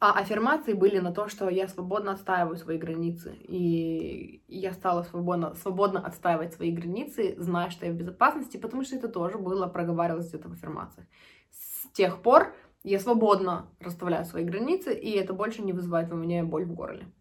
А 0.01 0.13
аффирмации 0.13 0.73
были 0.73 0.99
на 0.99 1.11
то, 1.11 1.27
что 1.27 1.49
я 1.49 1.67
свободно 1.67 2.13
отстаиваю 2.13 2.55
свои 2.55 2.77
границы. 2.77 3.35
И 3.41 4.43
я 4.47 4.71
стала 4.71 5.03
свободно, 5.03 5.55
свободно 5.55 5.99
отстаивать 5.99 6.53
свои 6.53 6.71
границы, 6.71 7.35
зная, 7.37 7.69
что 7.69 7.85
я 7.85 7.91
в 7.91 7.95
безопасности, 7.95 8.55
потому 8.55 8.83
что 8.83 8.95
это 8.95 9.09
тоже 9.09 9.37
было 9.37 9.67
проговаривалось 9.67 10.29
где-то 10.29 10.47
в 10.47 10.53
аффирмациях. 10.53 11.05
С 11.51 11.91
тех 11.91 12.21
пор 12.21 12.53
я 12.83 12.99
свободно 12.99 13.67
расставляю 13.81 14.23
свои 14.23 14.45
границы, 14.45 14.97
и 14.97 15.11
это 15.11 15.33
больше 15.33 15.61
не 15.63 15.73
вызывает 15.73 16.13
у 16.13 16.15
меня 16.15 16.45
боль 16.45 16.63
в 16.63 16.73
горле. 16.73 17.11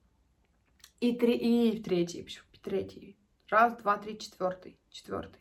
И, 1.00 1.16
три, 1.16 1.34
и 1.36 1.82
третий, 1.82 2.22
третий. 2.68 3.18
Раз, 3.50 3.76
два, 3.76 3.96
три, 3.96 4.18
четвертый, 4.18 4.78
четвертый. 4.90 5.40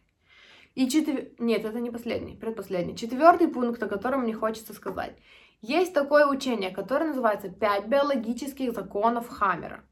И 0.76 0.88
четвер... 0.88 1.30
Нет, 1.40 1.66
это 1.66 1.80
не 1.80 1.91
последний, 1.91 2.36
предпоследний. 2.36 2.95
Четвертый 2.95 3.48
пункт, 3.48 3.82
о 3.84 3.88
котором 3.88 4.22
мне 4.22 4.34
хочется 4.34 4.74
сказать. 4.74 5.16
Есть 5.62 5.94
такое 5.94 6.28
учение, 6.28 6.72
которое 6.72 7.08
называется 7.08 7.49
«Пять 7.49 7.88
биологических 7.88 8.74
законов 8.74 9.28
Хаммера». 9.28 9.84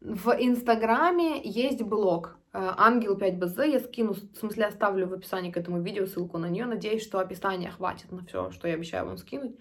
В 0.00 0.34
Инстаграме 0.38 1.40
есть 1.42 1.82
блог 1.82 2.36
э, 2.52 2.58
Ангел 2.76 3.16
5БЗ, 3.16 3.66
я 3.66 3.80
скину, 3.80 4.12
в 4.12 4.36
смысле 4.36 4.66
оставлю 4.66 5.06
в 5.06 5.14
описании 5.14 5.50
к 5.50 5.56
этому 5.56 5.80
видео 5.80 6.04
ссылку 6.04 6.36
на 6.36 6.50
нее, 6.50 6.66
надеюсь, 6.66 7.02
что 7.02 7.20
описание 7.20 7.70
хватит 7.70 8.12
на 8.12 8.26
все, 8.26 8.50
что 8.50 8.68
я 8.68 8.74
обещаю 8.74 9.06
вам 9.06 9.16
скинуть. 9.16 9.56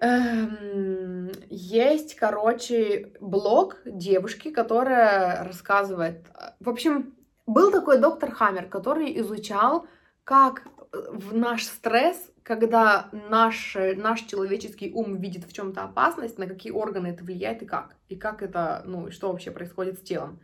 Эм, 0.00 1.30
есть, 1.50 2.14
короче, 2.14 3.12
блог 3.20 3.76
девушки, 3.84 4.50
которая 4.50 5.44
рассказывает. 5.44 6.26
В 6.58 6.70
общем, 6.70 7.14
был 7.46 7.70
такой 7.70 7.98
доктор 7.98 8.30
Хаммер, 8.32 8.66
который 8.68 9.20
изучал, 9.20 9.86
как 10.24 10.62
в 10.90 11.34
наш 11.34 11.64
стресс, 11.64 12.30
когда 12.42 13.10
наш, 13.12 13.76
наш 13.96 14.22
человеческий 14.22 14.90
ум 14.92 15.18
видит 15.18 15.44
в 15.44 15.52
чем-то 15.52 15.82
опасность, 15.82 16.38
на 16.38 16.46
какие 16.46 16.72
органы 16.72 17.08
это 17.08 17.22
влияет 17.22 17.62
и 17.62 17.66
как. 17.66 17.94
И 18.08 18.16
как 18.16 18.42
это, 18.42 18.82
ну, 18.86 19.10
что 19.10 19.30
вообще 19.30 19.50
происходит 19.50 19.98
с 19.98 20.02
телом. 20.02 20.40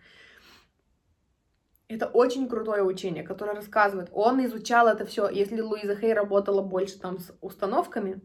Это 1.88 2.06
очень 2.08 2.48
крутое 2.48 2.82
учение, 2.82 3.22
которое 3.22 3.54
рассказывает. 3.54 4.10
Он 4.12 4.44
изучал 4.44 4.86
это 4.88 5.06
все. 5.06 5.30
Если 5.30 5.60
Луиза 5.60 5.96
Хей 5.96 6.12
работала 6.12 6.60
больше 6.60 6.98
там 6.98 7.18
с 7.18 7.32
установками, 7.40 8.20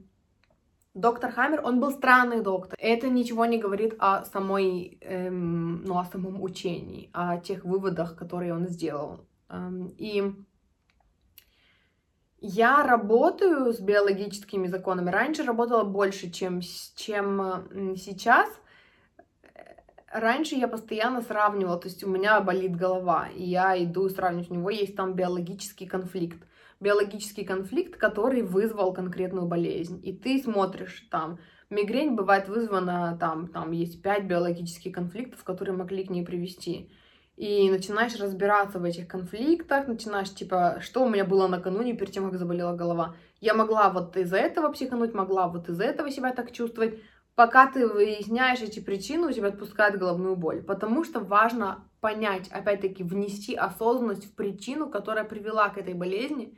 Доктор 0.93 1.31
Хаммер, 1.31 1.61
он 1.63 1.79
был 1.79 1.91
странный 1.91 2.41
доктор. 2.41 2.77
Это 2.77 3.07
ничего 3.07 3.45
не 3.45 3.57
говорит 3.57 3.95
о 3.99 4.25
самой, 4.25 4.97
эм, 4.99 5.83
ну, 5.85 5.97
о 5.97 6.03
самом 6.03 6.41
учении, 6.41 7.09
о 7.13 7.37
тех 7.37 7.63
выводах, 7.63 8.17
которые 8.17 8.53
он 8.53 8.67
сделал. 8.67 9.25
Эм, 9.47 9.87
и 9.97 10.33
я 12.41 12.83
работаю 12.83 13.71
с 13.71 13.79
биологическими 13.79 14.67
законами. 14.67 15.09
Раньше 15.09 15.43
работала 15.43 15.85
больше, 15.85 16.29
чем, 16.29 16.59
чем 16.95 17.95
сейчас. 17.95 18.49
Раньше 20.11 20.55
я 20.55 20.67
постоянно 20.67 21.21
сравнивала, 21.21 21.79
то 21.79 21.87
есть 21.87 22.03
у 22.03 22.09
меня 22.09 22.41
болит 22.41 22.75
голова, 22.75 23.29
и 23.29 23.43
я 23.43 23.81
иду 23.81 24.09
сравнивать, 24.09 24.51
у 24.51 24.55
него 24.55 24.69
есть 24.69 24.97
там 24.97 25.13
биологический 25.13 25.85
конфликт 25.85 26.45
биологический 26.81 27.45
конфликт, 27.45 27.95
который 27.95 28.41
вызвал 28.41 28.93
конкретную 28.93 29.45
болезнь. 29.47 30.01
И 30.03 30.11
ты 30.11 30.41
смотришь 30.41 31.07
там, 31.09 31.39
мигрень 31.69 32.15
бывает 32.15 32.49
вызвана, 32.49 33.17
там, 33.19 33.47
там 33.47 33.71
есть 33.71 34.01
пять 34.01 34.25
биологических 34.25 34.91
конфликтов, 34.91 35.43
которые 35.43 35.77
могли 35.77 36.03
к 36.03 36.09
ней 36.09 36.25
привести. 36.25 36.89
И 37.37 37.69
начинаешь 37.71 38.19
разбираться 38.19 38.77
в 38.77 38.83
этих 38.83 39.07
конфликтах, 39.07 39.87
начинаешь, 39.87 40.33
типа, 40.33 40.77
что 40.81 41.03
у 41.03 41.09
меня 41.09 41.23
было 41.23 41.47
накануне 41.47 41.95
перед 41.95 42.11
тем, 42.13 42.29
как 42.29 42.37
заболела 42.37 42.75
голова. 42.75 43.15
Я 43.39 43.53
могла 43.53 43.89
вот 43.89 44.17
из-за 44.17 44.37
этого 44.37 44.71
психануть, 44.71 45.13
могла 45.13 45.47
вот 45.47 45.69
из-за 45.69 45.85
этого 45.85 46.11
себя 46.11 46.33
так 46.33 46.51
чувствовать. 46.51 46.99
Пока 47.35 47.67
ты 47.67 47.87
выясняешь 47.87 48.61
эти 48.61 48.79
причины, 48.79 49.27
у 49.27 49.31
тебя 49.31 49.47
отпускает 49.47 49.97
головную 49.97 50.35
боль. 50.35 50.61
Потому 50.61 51.03
что 51.03 51.19
важно 51.19 51.87
понять, 52.01 52.49
опять-таки, 52.49 53.03
внести 53.03 53.55
осознанность 53.55 54.25
в 54.25 54.35
причину, 54.35 54.89
которая 54.89 55.23
привела 55.23 55.69
к 55.69 55.77
этой 55.77 55.93
болезни, 55.93 56.57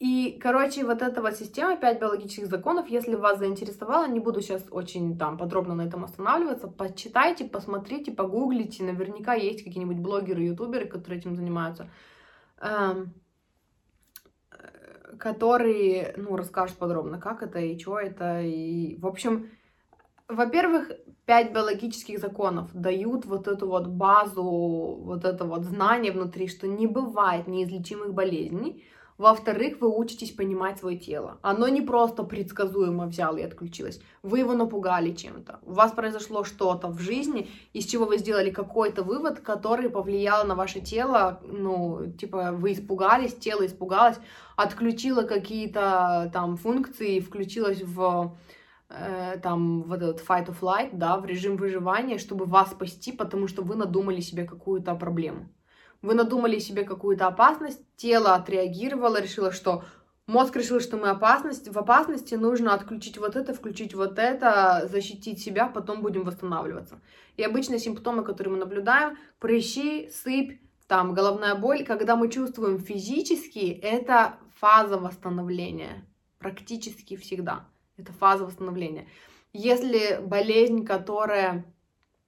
и, 0.00 0.38
короче, 0.42 0.86
вот 0.86 1.02
эта 1.02 1.20
вот 1.20 1.34
система, 1.36 1.76
5 1.76 2.00
биологических 2.00 2.46
законов, 2.46 2.88
если 2.88 3.16
вас 3.16 3.38
заинтересовало, 3.38 4.08
не 4.08 4.18
буду 4.18 4.40
сейчас 4.40 4.64
очень 4.70 5.18
там 5.18 5.36
подробно 5.36 5.74
на 5.74 5.82
этом 5.82 6.04
останавливаться, 6.04 6.68
почитайте, 6.68 7.44
посмотрите, 7.44 8.10
погуглите, 8.10 8.82
наверняка 8.82 9.34
есть 9.34 9.62
какие-нибудь 9.62 9.98
блогеры, 9.98 10.42
ютуберы, 10.42 10.86
которые 10.86 11.20
этим 11.20 11.36
занимаются, 11.36 11.90
эм, 12.62 13.12
которые, 15.20 16.14
ну, 16.16 16.36
расскажут 16.36 16.78
подробно, 16.78 17.20
как 17.20 17.42
это 17.42 17.58
и 17.60 17.78
что 17.78 18.00
это, 18.00 18.40
и, 18.40 18.96
в 18.98 19.06
общем, 19.06 19.50
во-первых, 20.28 20.90
пять 21.26 21.52
биологических 21.52 22.18
законов 22.18 22.70
дают 22.72 23.26
вот 23.26 23.46
эту 23.46 23.68
вот 23.68 23.86
базу, 23.86 24.42
вот 24.42 25.24
это 25.24 25.44
вот 25.44 25.64
знание 25.64 26.12
внутри, 26.12 26.48
что 26.48 26.66
не 26.66 26.86
бывает 26.86 27.46
неизлечимых 27.46 28.14
болезней, 28.14 28.84
во-вторых, 29.20 29.82
вы 29.82 29.94
учитесь 29.94 30.30
понимать 30.30 30.78
свое 30.78 30.96
тело. 30.96 31.38
Оно 31.42 31.68
не 31.68 31.82
просто 31.82 32.22
предсказуемо 32.22 33.06
взяло 33.06 33.36
и 33.36 33.42
отключилось. 33.42 34.00
Вы 34.22 34.38
его 34.38 34.54
напугали 34.54 35.12
чем-то. 35.12 35.58
У 35.62 35.74
вас 35.74 35.92
произошло 35.92 36.42
что-то 36.42 36.88
в 36.88 37.00
жизни, 37.00 37.50
из 37.74 37.84
чего 37.84 38.06
вы 38.06 38.16
сделали 38.16 38.50
какой-то 38.50 39.02
вывод, 39.02 39.40
который 39.40 39.90
повлиял 39.90 40.46
на 40.46 40.54
ваше 40.54 40.80
тело. 40.80 41.42
Ну, 41.42 42.10
типа, 42.18 42.52
вы 42.52 42.72
испугались, 42.72 43.34
тело 43.34 43.66
испугалось, 43.66 44.16
отключило 44.56 45.24
какие-то 45.24 46.30
там 46.32 46.56
функции, 46.56 47.20
включилось 47.20 47.82
в 47.82 48.34
э, 48.88 49.38
там 49.42 49.82
вот 49.82 50.00
этот 50.00 50.24
fight 50.26 50.46
or 50.46 50.56
flight, 50.58 50.90
да, 50.92 51.18
в 51.18 51.26
режим 51.26 51.58
выживания, 51.58 52.16
чтобы 52.16 52.46
вас 52.46 52.70
спасти, 52.70 53.12
потому 53.12 53.48
что 53.48 53.62
вы 53.62 53.76
надумали 53.76 54.20
себе 54.20 54.44
какую-то 54.44 54.94
проблему. 54.94 55.50
Вы 56.02 56.14
надумали 56.14 56.58
себе 56.58 56.84
какую-то 56.84 57.26
опасность, 57.26 57.80
тело 57.96 58.34
отреагировало, 58.34 59.20
решило, 59.20 59.52
что 59.52 59.84
мозг 60.26 60.56
решил, 60.56 60.80
что 60.80 60.96
мы 60.96 61.08
опасность, 61.08 61.68
в 61.68 61.78
опасности, 61.78 62.34
нужно 62.36 62.72
отключить 62.72 63.18
вот 63.18 63.36
это, 63.36 63.52
включить 63.52 63.94
вот 63.94 64.18
это, 64.18 64.88
защитить 64.90 65.40
себя, 65.42 65.66
потом 65.66 66.00
будем 66.00 66.24
восстанавливаться. 66.24 67.00
И 67.36 67.42
обычные 67.42 67.78
симптомы, 67.78 68.24
которые 68.24 68.54
мы 68.54 68.58
наблюдаем, 68.58 69.18
прыщи, 69.38 70.08
сыпь, 70.10 70.60
там 70.86 71.14
головная 71.14 71.54
боль, 71.54 71.84
когда 71.84 72.16
мы 72.16 72.28
чувствуем 72.28 72.78
физически, 72.78 73.78
это 73.82 74.34
фаза 74.58 74.98
восстановления. 74.98 76.04
Практически 76.38 77.16
всегда. 77.16 77.66
Это 77.96 78.12
фаза 78.12 78.44
восстановления. 78.46 79.06
Если 79.52 80.20
болезнь, 80.20 80.84
которая, 80.84 81.64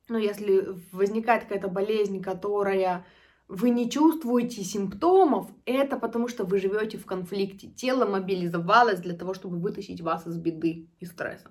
ну, 0.09 0.19
если 0.19 0.77
возникает 0.93 1.45
какая-то 1.45 1.69
болезнь, 1.69 2.23
которая 2.23 3.05
вы 3.53 3.69
не 3.69 3.91
чувствуете 3.91 4.65
симптомов, 4.65 5.47
это 5.67 5.99
потому 5.99 6.27
что 6.27 6.45
вы 6.45 6.59
живете 6.59 6.97
в 6.97 7.05
конфликте. 7.05 7.69
Тело 7.69 8.07
мобилизовалось 8.07 9.01
для 9.01 9.15
того, 9.15 9.35
чтобы 9.35 9.59
вытащить 9.59 10.01
вас 10.01 10.27
из 10.27 10.39
беды 10.39 10.89
и 11.01 11.05
стресса. 11.05 11.51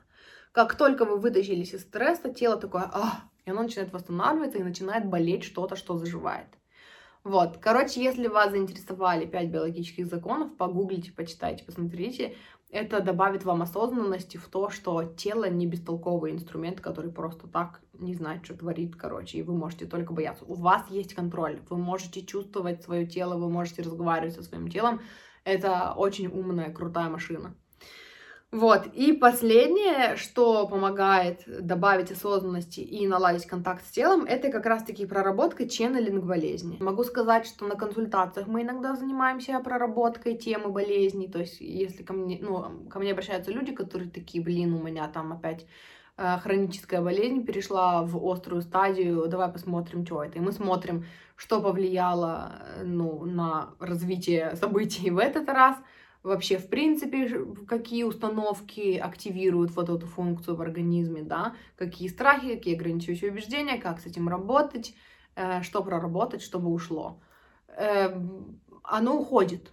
Как 0.51 0.73
только 0.75 1.05
вы 1.05 1.17
вытащились 1.17 1.75
из 1.75 1.81
стресса, 1.81 2.33
тело 2.33 2.57
такое, 2.57 2.89
а, 2.91 3.25
и 3.45 3.51
оно 3.51 3.61
начинает 3.61 3.93
восстанавливаться 3.93 4.57
и 4.57 4.63
начинает 4.63 5.05
болеть 5.05 5.43
что-то, 5.43 5.75
что 5.75 5.99
заживает. 5.99 6.47
Вот, 7.23 7.57
короче, 7.57 8.03
если 8.03 8.25
вас 8.25 8.49
заинтересовали 8.49 9.27
5 9.27 9.49
биологических 9.49 10.07
законов, 10.07 10.57
погуглите, 10.57 11.11
почитайте, 11.11 11.63
посмотрите. 11.63 12.35
Это 12.71 13.01
добавит 13.01 13.43
вам 13.43 13.61
осознанности 13.61 14.37
в 14.37 14.47
то, 14.47 14.69
что 14.69 15.03
тело 15.03 15.49
не 15.49 15.67
бестолковый 15.67 16.31
инструмент, 16.31 16.79
который 16.79 17.11
просто 17.11 17.45
так 17.45 17.81
не 17.91 18.13
знает, 18.13 18.45
что 18.45 18.55
творит, 18.55 18.95
короче, 18.95 19.39
и 19.39 19.43
вы 19.43 19.53
можете 19.53 19.85
только 19.85 20.13
бояться. 20.13 20.45
У 20.45 20.53
вас 20.53 20.89
есть 20.89 21.13
контроль, 21.13 21.59
вы 21.69 21.75
можете 21.75 22.25
чувствовать 22.25 22.81
свое 22.81 23.05
тело, 23.05 23.37
вы 23.37 23.49
можете 23.49 23.81
разговаривать 23.81 24.35
со 24.35 24.43
своим 24.43 24.69
телом. 24.69 25.01
Это 25.43 25.93
очень 25.97 26.27
умная, 26.27 26.71
крутая 26.71 27.09
машина. 27.09 27.53
Вот, 28.51 28.87
и 28.87 29.13
последнее, 29.13 30.17
что 30.17 30.67
помогает 30.67 31.43
добавить 31.47 32.11
осознанности 32.11 32.81
и 32.81 33.07
наладить 33.07 33.45
контакт 33.45 33.85
с 33.87 33.91
телом, 33.91 34.25
это 34.25 34.51
как 34.51 34.65
раз-таки 34.65 35.05
проработка 35.05 35.69
ченнелинг 35.69 36.25
болезни. 36.25 36.75
Могу 36.81 37.05
сказать, 37.05 37.45
что 37.47 37.65
на 37.65 37.75
консультациях 37.75 38.47
мы 38.47 38.63
иногда 38.63 38.93
занимаемся 38.97 39.57
проработкой 39.61 40.35
темы 40.35 40.69
болезней, 40.69 41.29
то 41.29 41.39
есть 41.39 41.61
если 41.61 42.03
ко 42.03 42.11
мне, 42.11 42.39
ну, 42.41 42.87
ко 42.89 42.99
мне 42.99 43.13
обращаются 43.13 43.51
люди, 43.51 43.71
которые 43.71 44.09
такие, 44.09 44.43
блин, 44.43 44.73
у 44.73 44.83
меня 44.83 45.07
там 45.07 45.31
опять 45.31 45.65
э, 46.17 46.37
хроническая 46.39 47.01
болезнь 47.01 47.45
перешла 47.45 48.03
в 48.03 48.17
острую 48.17 48.63
стадию, 48.63 49.29
давай 49.29 49.47
посмотрим, 49.47 50.05
что 50.05 50.25
это. 50.25 50.39
И 50.39 50.41
мы 50.41 50.51
смотрим, 50.51 51.05
что 51.37 51.61
повлияло 51.61 52.51
э, 52.75 52.83
ну, 52.83 53.23
на 53.23 53.69
развитие 53.79 54.57
событий 54.57 55.09
в 55.09 55.19
этот 55.19 55.47
раз, 55.47 55.77
вообще, 56.23 56.57
в 56.57 56.67
принципе, 56.67 57.45
какие 57.67 58.03
установки 58.03 58.97
активируют 58.97 59.71
вот 59.71 59.89
эту 59.89 60.05
функцию 60.05 60.55
в 60.55 60.61
организме, 60.61 61.21
да, 61.23 61.55
какие 61.75 62.07
страхи, 62.07 62.55
какие 62.55 62.75
ограничивающие 62.75 63.31
убеждения, 63.31 63.77
как 63.77 63.99
с 63.99 64.05
этим 64.05 64.29
работать, 64.29 64.93
э, 65.35 65.61
что 65.63 65.83
проработать, 65.83 66.41
чтобы 66.41 66.71
ушло. 66.71 67.19
Э, 67.67 68.13
оно 68.83 69.19
уходит, 69.19 69.71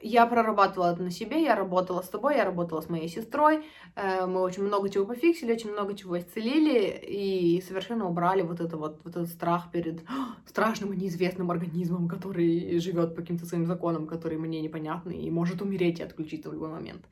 я 0.00 0.26
прорабатывала 0.26 0.92
это 0.92 1.02
на 1.02 1.10
себе, 1.10 1.42
я 1.42 1.56
работала 1.56 2.02
с 2.02 2.08
тобой, 2.08 2.36
я 2.36 2.44
работала 2.44 2.80
с 2.80 2.88
моей 2.88 3.08
сестрой, 3.08 3.64
э, 3.96 4.26
мы 4.26 4.40
очень 4.40 4.62
много 4.62 4.88
чего 4.90 5.04
пофиксили, 5.06 5.52
очень 5.52 5.72
много 5.72 5.96
чего 5.96 6.18
исцелили 6.18 7.00
и 7.04 7.60
совершенно 7.66 8.08
убрали 8.08 8.42
вот, 8.42 8.60
это 8.60 8.76
вот, 8.76 9.00
вот 9.04 9.16
этот 9.16 9.28
страх 9.28 9.70
перед 9.72 10.02
страшным 10.46 10.92
и 10.92 10.96
неизвестным 10.96 11.50
организмом, 11.50 12.08
который 12.08 12.78
живет 12.78 13.14
по 13.14 13.22
каким-то 13.22 13.46
своим 13.46 13.66
законам, 13.66 14.06
которые 14.06 14.38
мне 14.38 14.60
непонятны 14.60 15.12
и 15.12 15.30
может 15.30 15.62
умереть 15.62 16.00
и 16.00 16.04
отключиться 16.04 16.50
в 16.50 16.52
любой 16.52 16.70
момент. 16.70 17.04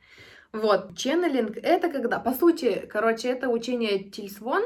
Вот, 0.53 0.97
ченнелинг— 0.97 1.57
это 1.63 1.91
когда, 1.91 2.21
по 2.21 2.33
сути, 2.33 2.87
короче, 2.89 3.29
это 3.29 3.49
учение 3.49 3.99
Тильсвон, 3.99 4.63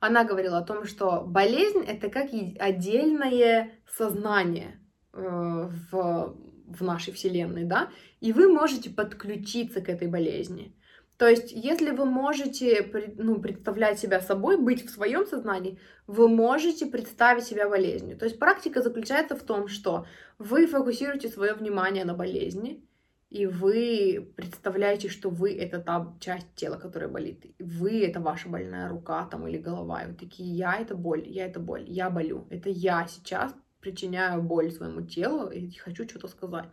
она 0.00 0.24
говорила 0.24 0.58
о 0.58 0.64
том, 0.64 0.84
что 0.84 1.22
болезнь— 1.26 1.84
это 1.86 2.08
как 2.08 2.28
отдельное 2.58 3.72
сознание 3.96 4.80
э, 5.12 5.70
в 5.90 6.36
в 6.66 6.82
нашей 6.82 7.12
вселенной, 7.12 7.64
да, 7.64 7.90
и 8.20 8.32
вы 8.32 8.48
можете 8.48 8.90
подключиться 8.90 9.80
к 9.80 9.88
этой 9.88 10.08
болезни. 10.08 10.74
То 11.16 11.28
есть, 11.28 11.52
если 11.52 11.90
вы 11.90 12.06
можете 12.06 12.90
ну, 13.18 13.40
представлять 13.40 14.00
себя 14.00 14.20
собой, 14.20 14.56
быть 14.56 14.84
в 14.84 14.90
своем 14.90 15.26
сознании, 15.26 15.78
вы 16.08 16.28
можете 16.28 16.86
представить 16.86 17.44
себя 17.44 17.68
болезнью. 17.68 18.18
То 18.18 18.24
есть 18.24 18.38
практика 18.38 18.82
заключается 18.82 19.36
в 19.36 19.42
том, 19.44 19.68
что 19.68 20.06
вы 20.38 20.66
фокусируете 20.66 21.28
свое 21.28 21.54
внимание 21.54 22.04
на 22.04 22.14
болезни, 22.14 22.84
и 23.30 23.46
вы 23.46 24.32
представляете, 24.36 25.08
что 25.08 25.28
вы 25.28 25.56
это 25.56 25.80
та 25.80 26.14
часть 26.20 26.54
тела, 26.54 26.76
которая 26.76 27.08
болит. 27.08 27.44
Вы 27.58 28.04
это 28.04 28.20
ваша 28.20 28.48
больная 28.48 28.88
рука 28.88 29.26
там 29.26 29.48
или 29.48 29.58
голова. 29.58 30.02
И 30.02 30.06
вы 30.08 30.14
такие, 30.14 30.56
я 30.56 30.76
это 30.76 30.94
боль, 30.94 31.26
я 31.26 31.46
это 31.46 31.58
боль, 31.58 31.84
я 31.88 32.10
болю. 32.10 32.46
Это 32.50 32.68
я 32.68 33.06
сейчас 33.08 33.52
причиняю 33.84 34.42
боль 34.42 34.72
своему 34.72 35.02
телу 35.02 35.50
и 35.50 35.70
хочу 35.76 36.08
что-то 36.08 36.28
сказать. 36.28 36.68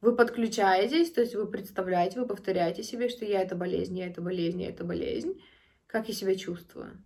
Вы 0.00 0.14
подключаетесь, 0.14 1.10
то 1.10 1.22
есть 1.22 1.34
вы 1.34 1.46
представляете, 1.46 2.20
вы 2.20 2.26
повторяете 2.26 2.82
себе, 2.82 3.08
что 3.08 3.24
я 3.24 3.40
это 3.40 3.56
болезнь, 3.56 3.98
я 3.98 4.06
это 4.06 4.20
болезнь, 4.20 4.62
я 4.62 4.68
это 4.68 4.84
болезнь, 4.84 5.42
как 5.86 6.08
я 6.08 6.14
себя 6.14 6.36
чувствую. 6.36 7.02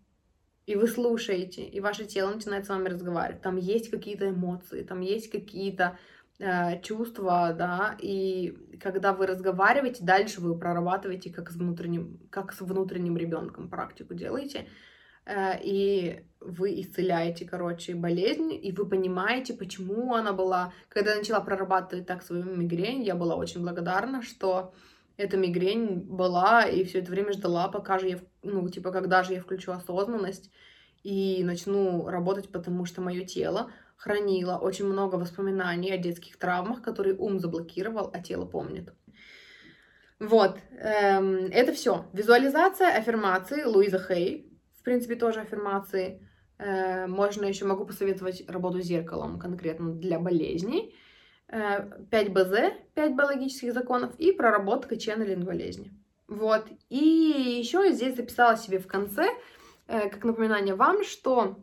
И 0.67 0.77
вы 0.77 0.87
слушаете, 0.87 1.65
и 1.65 1.81
ваше 1.81 2.05
тело 2.05 2.35
начинает 2.35 2.67
с 2.67 2.69
вами 2.69 2.89
разговаривать. 2.89 3.43
Там 3.43 3.57
есть 3.57 3.91
какие-то 3.91 4.29
эмоции, 4.29 4.83
там 4.83 5.01
есть 5.01 5.31
какие-то 5.31 5.99
э, 6.39 6.81
чувства, 6.83 7.55
да, 7.57 7.97
и 8.01 8.79
когда 8.81 9.13
вы 9.13 9.27
разговариваете, 9.27 10.05
дальше 10.05 10.41
вы 10.41 10.59
прорабатываете 10.59 11.33
как 11.33 11.51
с 11.51 11.57
внутренним, 11.57 12.21
как 12.31 12.53
с 12.53 12.61
внутренним 12.61 13.17
ребенком 13.17 13.71
практику 13.71 14.15
делаете, 14.15 14.67
и 15.29 16.25
вы 16.41 16.81
исцеляете, 16.81 17.45
короче, 17.45 17.95
болезнь, 17.95 18.53
и 18.53 18.73
вы 18.73 18.87
понимаете, 18.87 19.55
почему 19.55 20.15
она 20.15 20.33
была... 20.33 20.73
Когда 20.89 21.13
я 21.13 21.19
начала 21.19 21.41
прорабатывать 21.41 22.07
так 22.07 22.23
свою 22.23 22.45
мигрень, 22.45 23.03
я 23.03 23.15
была 23.15 23.37
очень 23.37 23.63
благодарна, 23.63 24.23
что 24.23 24.75
эта 25.17 25.37
мигрень 25.37 26.01
была, 26.01 26.65
и 26.65 26.85
все 26.85 26.99
это 26.99 27.11
время 27.11 27.33
ждала, 27.33 27.69
пока 27.69 27.99
же 27.99 28.09
я, 28.09 28.19
ну, 28.43 28.69
типа, 28.69 28.91
когда 28.91 29.23
же 29.23 29.35
я 29.35 29.41
включу 29.41 29.73
осознанность 29.73 30.51
и 31.03 31.43
начну 31.45 32.09
работать, 32.09 32.51
потому 32.51 32.85
что 32.85 33.01
мое 33.01 33.25
тело 33.25 33.71
хранило 33.97 34.57
очень 34.57 34.87
много 34.87 35.17
воспоминаний 35.17 35.93
о 35.93 35.99
детских 35.99 36.37
травмах, 36.39 36.83
которые 36.83 37.15
ум 37.17 37.39
заблокировал, 37.39 38.11
а 38.13 38.21
тело 38.21 38.47
помнит. 38.47 38.93
Вот, 40.19 40.59
эм, 40.79 41.47
это 41.47 41.73
все. 41.73 42.07
Визуализация, 42.13 42.97
аффирмации 42.97 43.65
Луиза 43.65 43.99
Хей, 43.99 44.52
в 44.83 44.85
принципе, 44.85 45.15
тоже 45.15 45.41
аффирмации. 45.41 46.21
Э, 46.59 47.07
можно 47.07 47.45
еще 47.45 47.65
могу 47.67 47.85
посоветовать 47.85 48.43
работу 48.51 48.83
с 48.83 48.85
зеркалом 48.85 49.39
конкретно 49.39 49.93
для 49.95 50.19
болезней. 50.19 50.93
5 51.47 52.11
э, 52.11 52.29
БЗ, 52.31 52.75
5 52.95 53.15
биологических 53.15 53.73
законов 53.73 54.13
и 54.19 54.33
проработка 54.33 54.97
ченнелинг 54.97 55.45
болезни. 55.45 55.93
Вот. 56.27 56.67
И 56.89 56.97
еще 57.61 57.93
здесь 57.93 58.17
записала 58.17 58.57
себе 58.57 58.81
в 58.81 58.89
конце, 58.89 59.29
э, 59.87 60.09
как 60.09 60.25
напоминание 60.25 60.75
вам, 60.75 61.05
что 61.05 61.61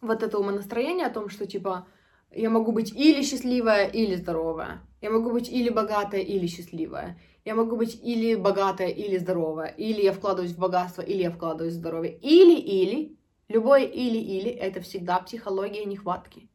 вот 0.00 0.22
это 0.22 0.38
умонастроение 0.38 1.06
о 1.06 1.12
том, 1.12 1.28
что 1.28 1.46
типа 1.46 1.86
я 2.30 2.48
могу 2.48 2.72
быть 2.72 2.94
или 2.96 3.22
счастливая, 3.22 3.88
или 3.88 4.14
здоровая. 4.14 4.80
Я 5.02 5.10
могу 5.10 5.32
быть 5.32 5.50
или 5.50 5.68
богатая, 5.68 6.22
или 6.22 6.46
счастливая. 6.46 7.18
Я 7.44 7.54
могу 7.54 7.76
быть 7.76 7.98
или 8.02 8.34
богатая, 8.34 8.88
или 8.88 9.16
здоровая. 9.16 9.68
Или 9.68 10.02
я 10.02 10.12
вкладываюсь 10.12 10.52
в 10.52 10.58
богатство, 10.58 11.02
или 11.02 11.22
я 11.22 11.30
вкладываюсь 11.30 11.74
в 11.74 11.78
здоровье. 11.78 12.18
Или-или. 12.18 13.16
Любое 13.48 13.84
или-или— 13.84 14.50
это 14.60 14.80
всегда 14.82 15.18
психология 15.20 15.84
нехватки. 15.84 16.50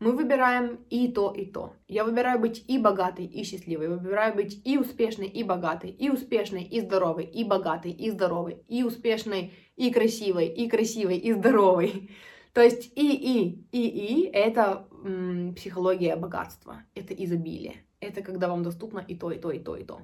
Мы 0.00 0.12
выбираем 0.12 0.78
и 0.90 1.08
то, 1.08 1.32
и 1.32 1.44
то. 1.44 1.74
Я 1.88 2.04
выбираю 2.04 2.38
быть 2.38 2.64
и 2.68 2.78
богатой, 2.78 3.26
и 3.26 3.42
счастливой. 3.42 3.86
Я 3.86 3.90
выбираю 3.90 4.34
быть 4.34 4.62
и 4.64 4.78
успешной, 4.78 5.26
и 5.26 5.42
богатой, 5.42 5.90
и 5.90 6.08
успешной, 6.08 6.62
и 6.62 6.80
здоровой, 6.80 7.24
и 7.24 7.42
богатой, 7.44 7.90
и 7.90 8.10
здоровой, 8.10 8.62
и 8.68 8.84
успешной, 8.84 9.52
и 9.76 9.90
красивой, 9.92 10.46
и 10.46 10.68
красивой, 10.68 11.18
и 11.18 11.32
здоровой. 11.32 12.10
То 12.54 12.62
есть 12.62 12.92
и, 12.96 13.12
и, 13.12 13.66
и, 13.72 13.88
и— 13.88 14.30
это 14.32 14.88
м, 15.04 15.54
психология 15.54 16.14
богатства, 16.16 16.84
это 16.94 17.12
изобилие. 17.12 17.84
Это 18.00 18.22
когда 18.22 18.48
вам 18.48 18.62
доступно 18.62 19.00
и 19.00 19.16
то, 19.16 19.32
и 19.32 19.38
то, 19.38 19.50
и 19.50 19.58
то, 19.58 19.76
и 19.76 19.84
то. 19.84 20.00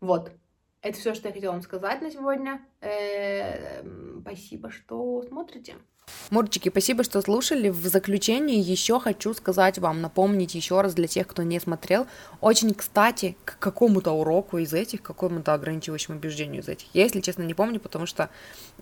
Вот. 0.00 0.32
Это 0.82 0.98
все, 0.98 1.14
что 1.14 1.28
я 1.28 1.34
хотела 1.34 1.52
вам 1.52 1.62
сказать 1.62 2.02
на 2.02 2.10
сегодня. 2.10 2.60
Эм, 2.82 4.20
спасибо, 4.20 4.70
что 4.70 5.22
смотрите. 5.22 5.76
Мурчики, 6.30 6.68
спасибо, 6.68 7.04
что 7.04 7.22
слушали. 7.22 7.70
В 7.70 7.86
заключение 7.86 8.60
еще 8.60 9.00
хочу 9.00 9.32
сказать 9.34 9.78
вам, 9.78 10.02
напомнить 10.02 10.54
еще 10.54 10.80
раз 10.80 10.94
для 10.94 11.06
тех, 11.06 11.26
кто 11.26 11.42
не 11.42 11.58
смотрел, 11.60 12.06
очень 12.40 12.74
кстати 12.74 13.36
к 13.44 13.58
какому-то 13.58 14.12
уроку 14.12 14.58
из 14.58 14.74
этих, 14.74 15.02
к 15.02 15.06
какому-то 15.06 15.54
ограничивающему 15.54 16.16
убеждению 16.16 16.62
из 16.62 16.68
этих. 16.68 16.86
Я, 16.94 17.04
если 17.04 17.20
честно, 17.20 17.42
не 17.42 17.54
помню, 17.54 17.80
потому 17.80 18.06
что 18.06 18.28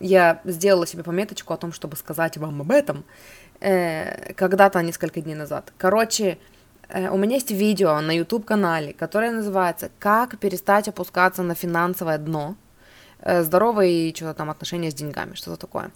я 0.01 0.41
сделала 0.45 0.87
себе 0.87 1.05
пометочку 1.05 1.53
о 1.53 1.57
том, 1.57 1.73
чтобы 1.73 1.97
сказать 1.97 2.37
вам 2.37 2.61
об 2.61 2.71
этом 2.71 3.05
э, 3.61 4.33
когда-то 4.35 4.83
несколько 4.83 5.21
дней 5.21 5.35
назад. 5.35 5.73
Короче, 5.79 6.39
у 6.93 7.17
меня 7.17 7.37
есть 7.37 7.51
видео 7.51 8.01
на 8.01 8.13
YouTube-канале, 8.13 8.93
которое 8.93 9.31
называется 9.31 9.91
«Как 9.99 10.39
перестать 10.39 10.89
опускаться 10.89 11.43
на 11.43 11.55
финансовое 11.55 12.19
дно. 12.19 12.55
Э, 13.21 13.43
здоровые 13.43 14.15
что-то 14.15 14.35
там 14.35 14.51
отношения 14.51 14.91
с 14.91 14.95
деньгами», 14.95 15.35
что-то 15.35 15.57
такое. 15.57 15.91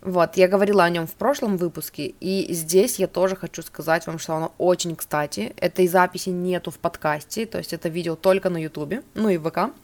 Вот, 0.00 0.36
я 0.36 0.48
говорила 0.48 0.82
о 0.82 0.90
нем 0.90 1.06
в 1.06 1.12
прошлом 1.12 1.56
выпуске, 1.58 2.06
и 2.20 2.52
здесь 2.54 2.98
я 2.98 3.06
тоже 3.06 3.36
хочу 3.36 3.62
сказать 3.62 4.06
вам, 4.06 4.18
что 4.18 4.34
оно 4.34 4.52
очень 4.56 4.96
кстати. 4.96 5.52
Этой 5.56 5.86
записи 5.88 6.30
нету 6.30 6.70
в 6.70 6.78
подкасте, 6.78 7.44
то 7.44 7.58
есть 7.58 7.72
это 7.74 7.88
видео 7.90 8.16
только 8.16 8.48
на 8.48 8.56
YouTube, 8.56 9.04
ну 9.14 9.28
и 9.28 9.36
в 9.36 9.48
ВК. 9.48 9.74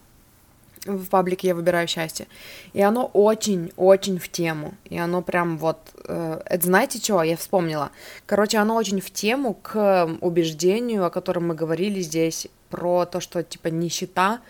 В 0.87 1.09
паблике 1.09 1.49
«Я 1.49 1.55
выбираю 1.55 1.89
счастье». 1.89 2.27
И 2.73 2.81
оно 2.81 3.07
очень-очень 3.07 4.19
в 4.19 4.29
тему. 4.29 4.75
И 4.85 4.99
оно 4.99 5.23
прям 5.23 5.59
вот... 5.59 5.79
Э, 6.05 6.41
это 6.45 6.67
знаете 6.67 6.99
что? 6.99 7.23
Я 7.23 7.37
вспомнила. 7.37 7.91
Короче, 8.27 8.59
оно 8.59 8.77
очень 8.77 9.01
в 9.01 9.11
тему 9.11 9.55
к 9.55 10.09
убеждению, 10.21 11.05
о 11.05 11.11
котором 11.11 11.49
мы 11.49 11.55
говорили 11.55 12.01
здесь, 12.01 12.49
про 12.71 13.07
то, 13.07 13.21
что, 13.21 13.43
типа, 13.43 13.69
нищета 13.69 14.41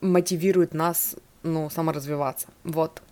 мотивирует 0.00 0.74
нас, 0.74 1.16
ну, 1.42 1.70
саморазвиваться. 1.70 2.48
Вот. 2.64 3.02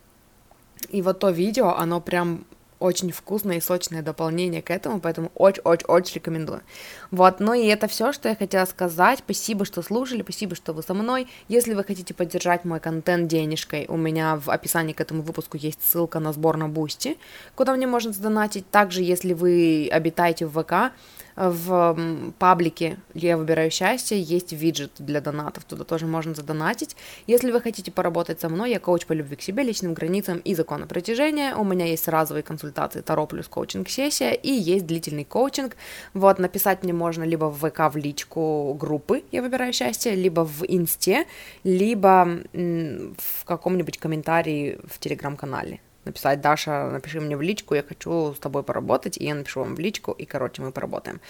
И 0.91 1.01
вот 1.01 1.21
то 1.21 1.31
видео, 1.31 1.77
оно 1.77 2.01
прям 2.01 2.45
очень 2.83 3.13
вкусное 3.13 3.57
и 3.57 3.61
сочное 3.61 4.03
дополнение 4.03 4.61
к 4.63 4.71
этому, 4.71 5.01
поэтому 5.01 5.31
очень-очень-очень 5.35 6.17
рекомендую. 6.17 6.63
Вот, 7.11 7.41
ну 7.41 7.55
и 7.55 7.67
это 7.67 7.87
все, 7.87 8.13
что 8.13 8.29
я 8.29 8.35
хотела 8.35 8.65
сказать. 8.65 9.21
Спасибо, 9.21 9.65
что 9.65 9.83
слушали, 9.83 10.23
спасибо, 10.23 10.55
что 10.55 10.73
вы 10.73 10.83
со 10.83 10.95
мной. 10.95 11.29
Если 11.49 11.75
вы 11.75 11.85
хотите 11.85 12.13
поддержать 12.15 12.65
мой 12.65 12.81
контент 12.81 13.29
денежкой, 13.29 13.87
у 13.89 13.97
меня 13.97 14.37
в 14.37 14.51
описании 14.51 14.93
к 14.93 15.01
этому 15.01 15.23
выпуску 15.23 15.57
есть 15.57 15.81
ссылка 15.83 16.19
на 16.19 16.33
сбор 16.33 16.57
на 16.57 16.69
Бусти, 16.69 17.17
куда 17.55 17.75
мне 17.75 17.87
можно 17.87 18.13
задонатить. 18.13 18.69
Также, 18.71 19.03
если 19.03 19.33
вы 19.33 19.89
обитаете 19.93 20.47
в 20.47 20.63
ВК, 20.63 20.93
в 21.37 22.33
паблике 22.39 22.99
«Я 23.15 23.37
выбираю 23.37 23.71
счастье» 23.71 24.21
есть 24.21 24.53
виджет 24.53 24.93
для 24.99 25.21
донатов, 25.21 25.65
туда 25.65 25.85
тоже 25.85 26.07
можно 26.07 26.35
задонатить. 26.35 26.97
Если 27.27 27.51
вы 27.51 27.61
хотите 27.61 27.91
поработать 27.91 28.41
со 28.41 28.49
мной, 28.49 28.71
я 28.71 28.81
коуч 28.81 29.07
по 29.07 29.13
любви 29.13 29.37
к 29.37 29.43
себе, 29.43 29.63
личным 29.63 29.95
границам 29.95 30.39
и 30.39 30.55
закону 30.55 30.87
притяжения, 30.87 31.55
у 31.55 31.65
меня 31.65 31.87
есть 31.87 32.09
разовые 32.09 32.43
консультации 32.43 33.01
Таро 33.01 33.27
плюс 33.27 33.49
коучинг-сессия 33.49 34.33
и 34.33 34.51
есть 34.51 34.87
длительный 34.87 35.25
коучинг. 35.25 35.77
Вот, 36.15 36.39
написать 36.39 36.83
мне 36.83 36.93
можно 36.93 37.25
либо 37.25 37.47
в 37.47 37.69
ВК 37.69 37.93
в 37.93 37.97
личку 37.97 38.77
группы 38.79 39.25
«Я 39.33 39.43
выбираю 39.43 39.73
счастье», 39.73 40.15
либо 40.15 40.45
в 40.45 40.65
Инсте, 40.67 41.27
либо 41.65 42.43
в 42.53 43.45
каком-нибудь 43.45 43.99
комментарии 43.99 44.79
в 44.85 44.99
Телеграм-канале 44.99 45.81
написать, 46.05 46.41
Даша, 46.41 46.91
напиши 46.91 47.21
мне 47.21 47.37
в 47.37 47.43
личку, 47.43 47.75
я 47.75 47.83
хочу 47.83 48.35
с 48.35 48.39
тобой 48.39 48.63
поработать, 48.63 49.19
и 49.19 49.25
я 49.25 49.35
напишу 49.35 49.61
вам 49.61 49.75
в 49.75 49.81
личку, 49.81 50.13
и, 50.13 50.25
короче, 50.25 50.63
мы 50.63 50.73
поработаем. 50.73 51.21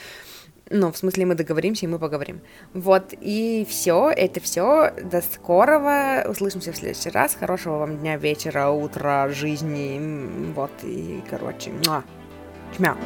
Ну, 0.71 0.91
в 0.91 0.97
смысле, 0.97 1.27
мы 1.27 1.35
договоримся, 1.35 1.85
и 1.85 1.89
мы 1.89 1.99
поговорим. 1.99 2.41
Вот, 2.73 3.13
и 3.21 3.67
все, 3.69 4.11
это 4.11 4.41
все. 4.41 4.93
До 5.03 5.21
скорого. 5.21 6.25
Услышимся 6.29 6.73
в 6.73 6.77
следующий 6.77 7.11
раз. 7.11 7.35
Хорошего 7.35 7.79
вам 7.79 7.99
дня, 7.99 8.17
вечера, 8.17 8.71
утра, 8.71 9.29
жизни. 9.29 10.01
Вот, 10.55 10.73
и, 10.83 11.23
короче, 11.29 11.73
муа. 11.73 12.05
Чмя. 12.75 12.97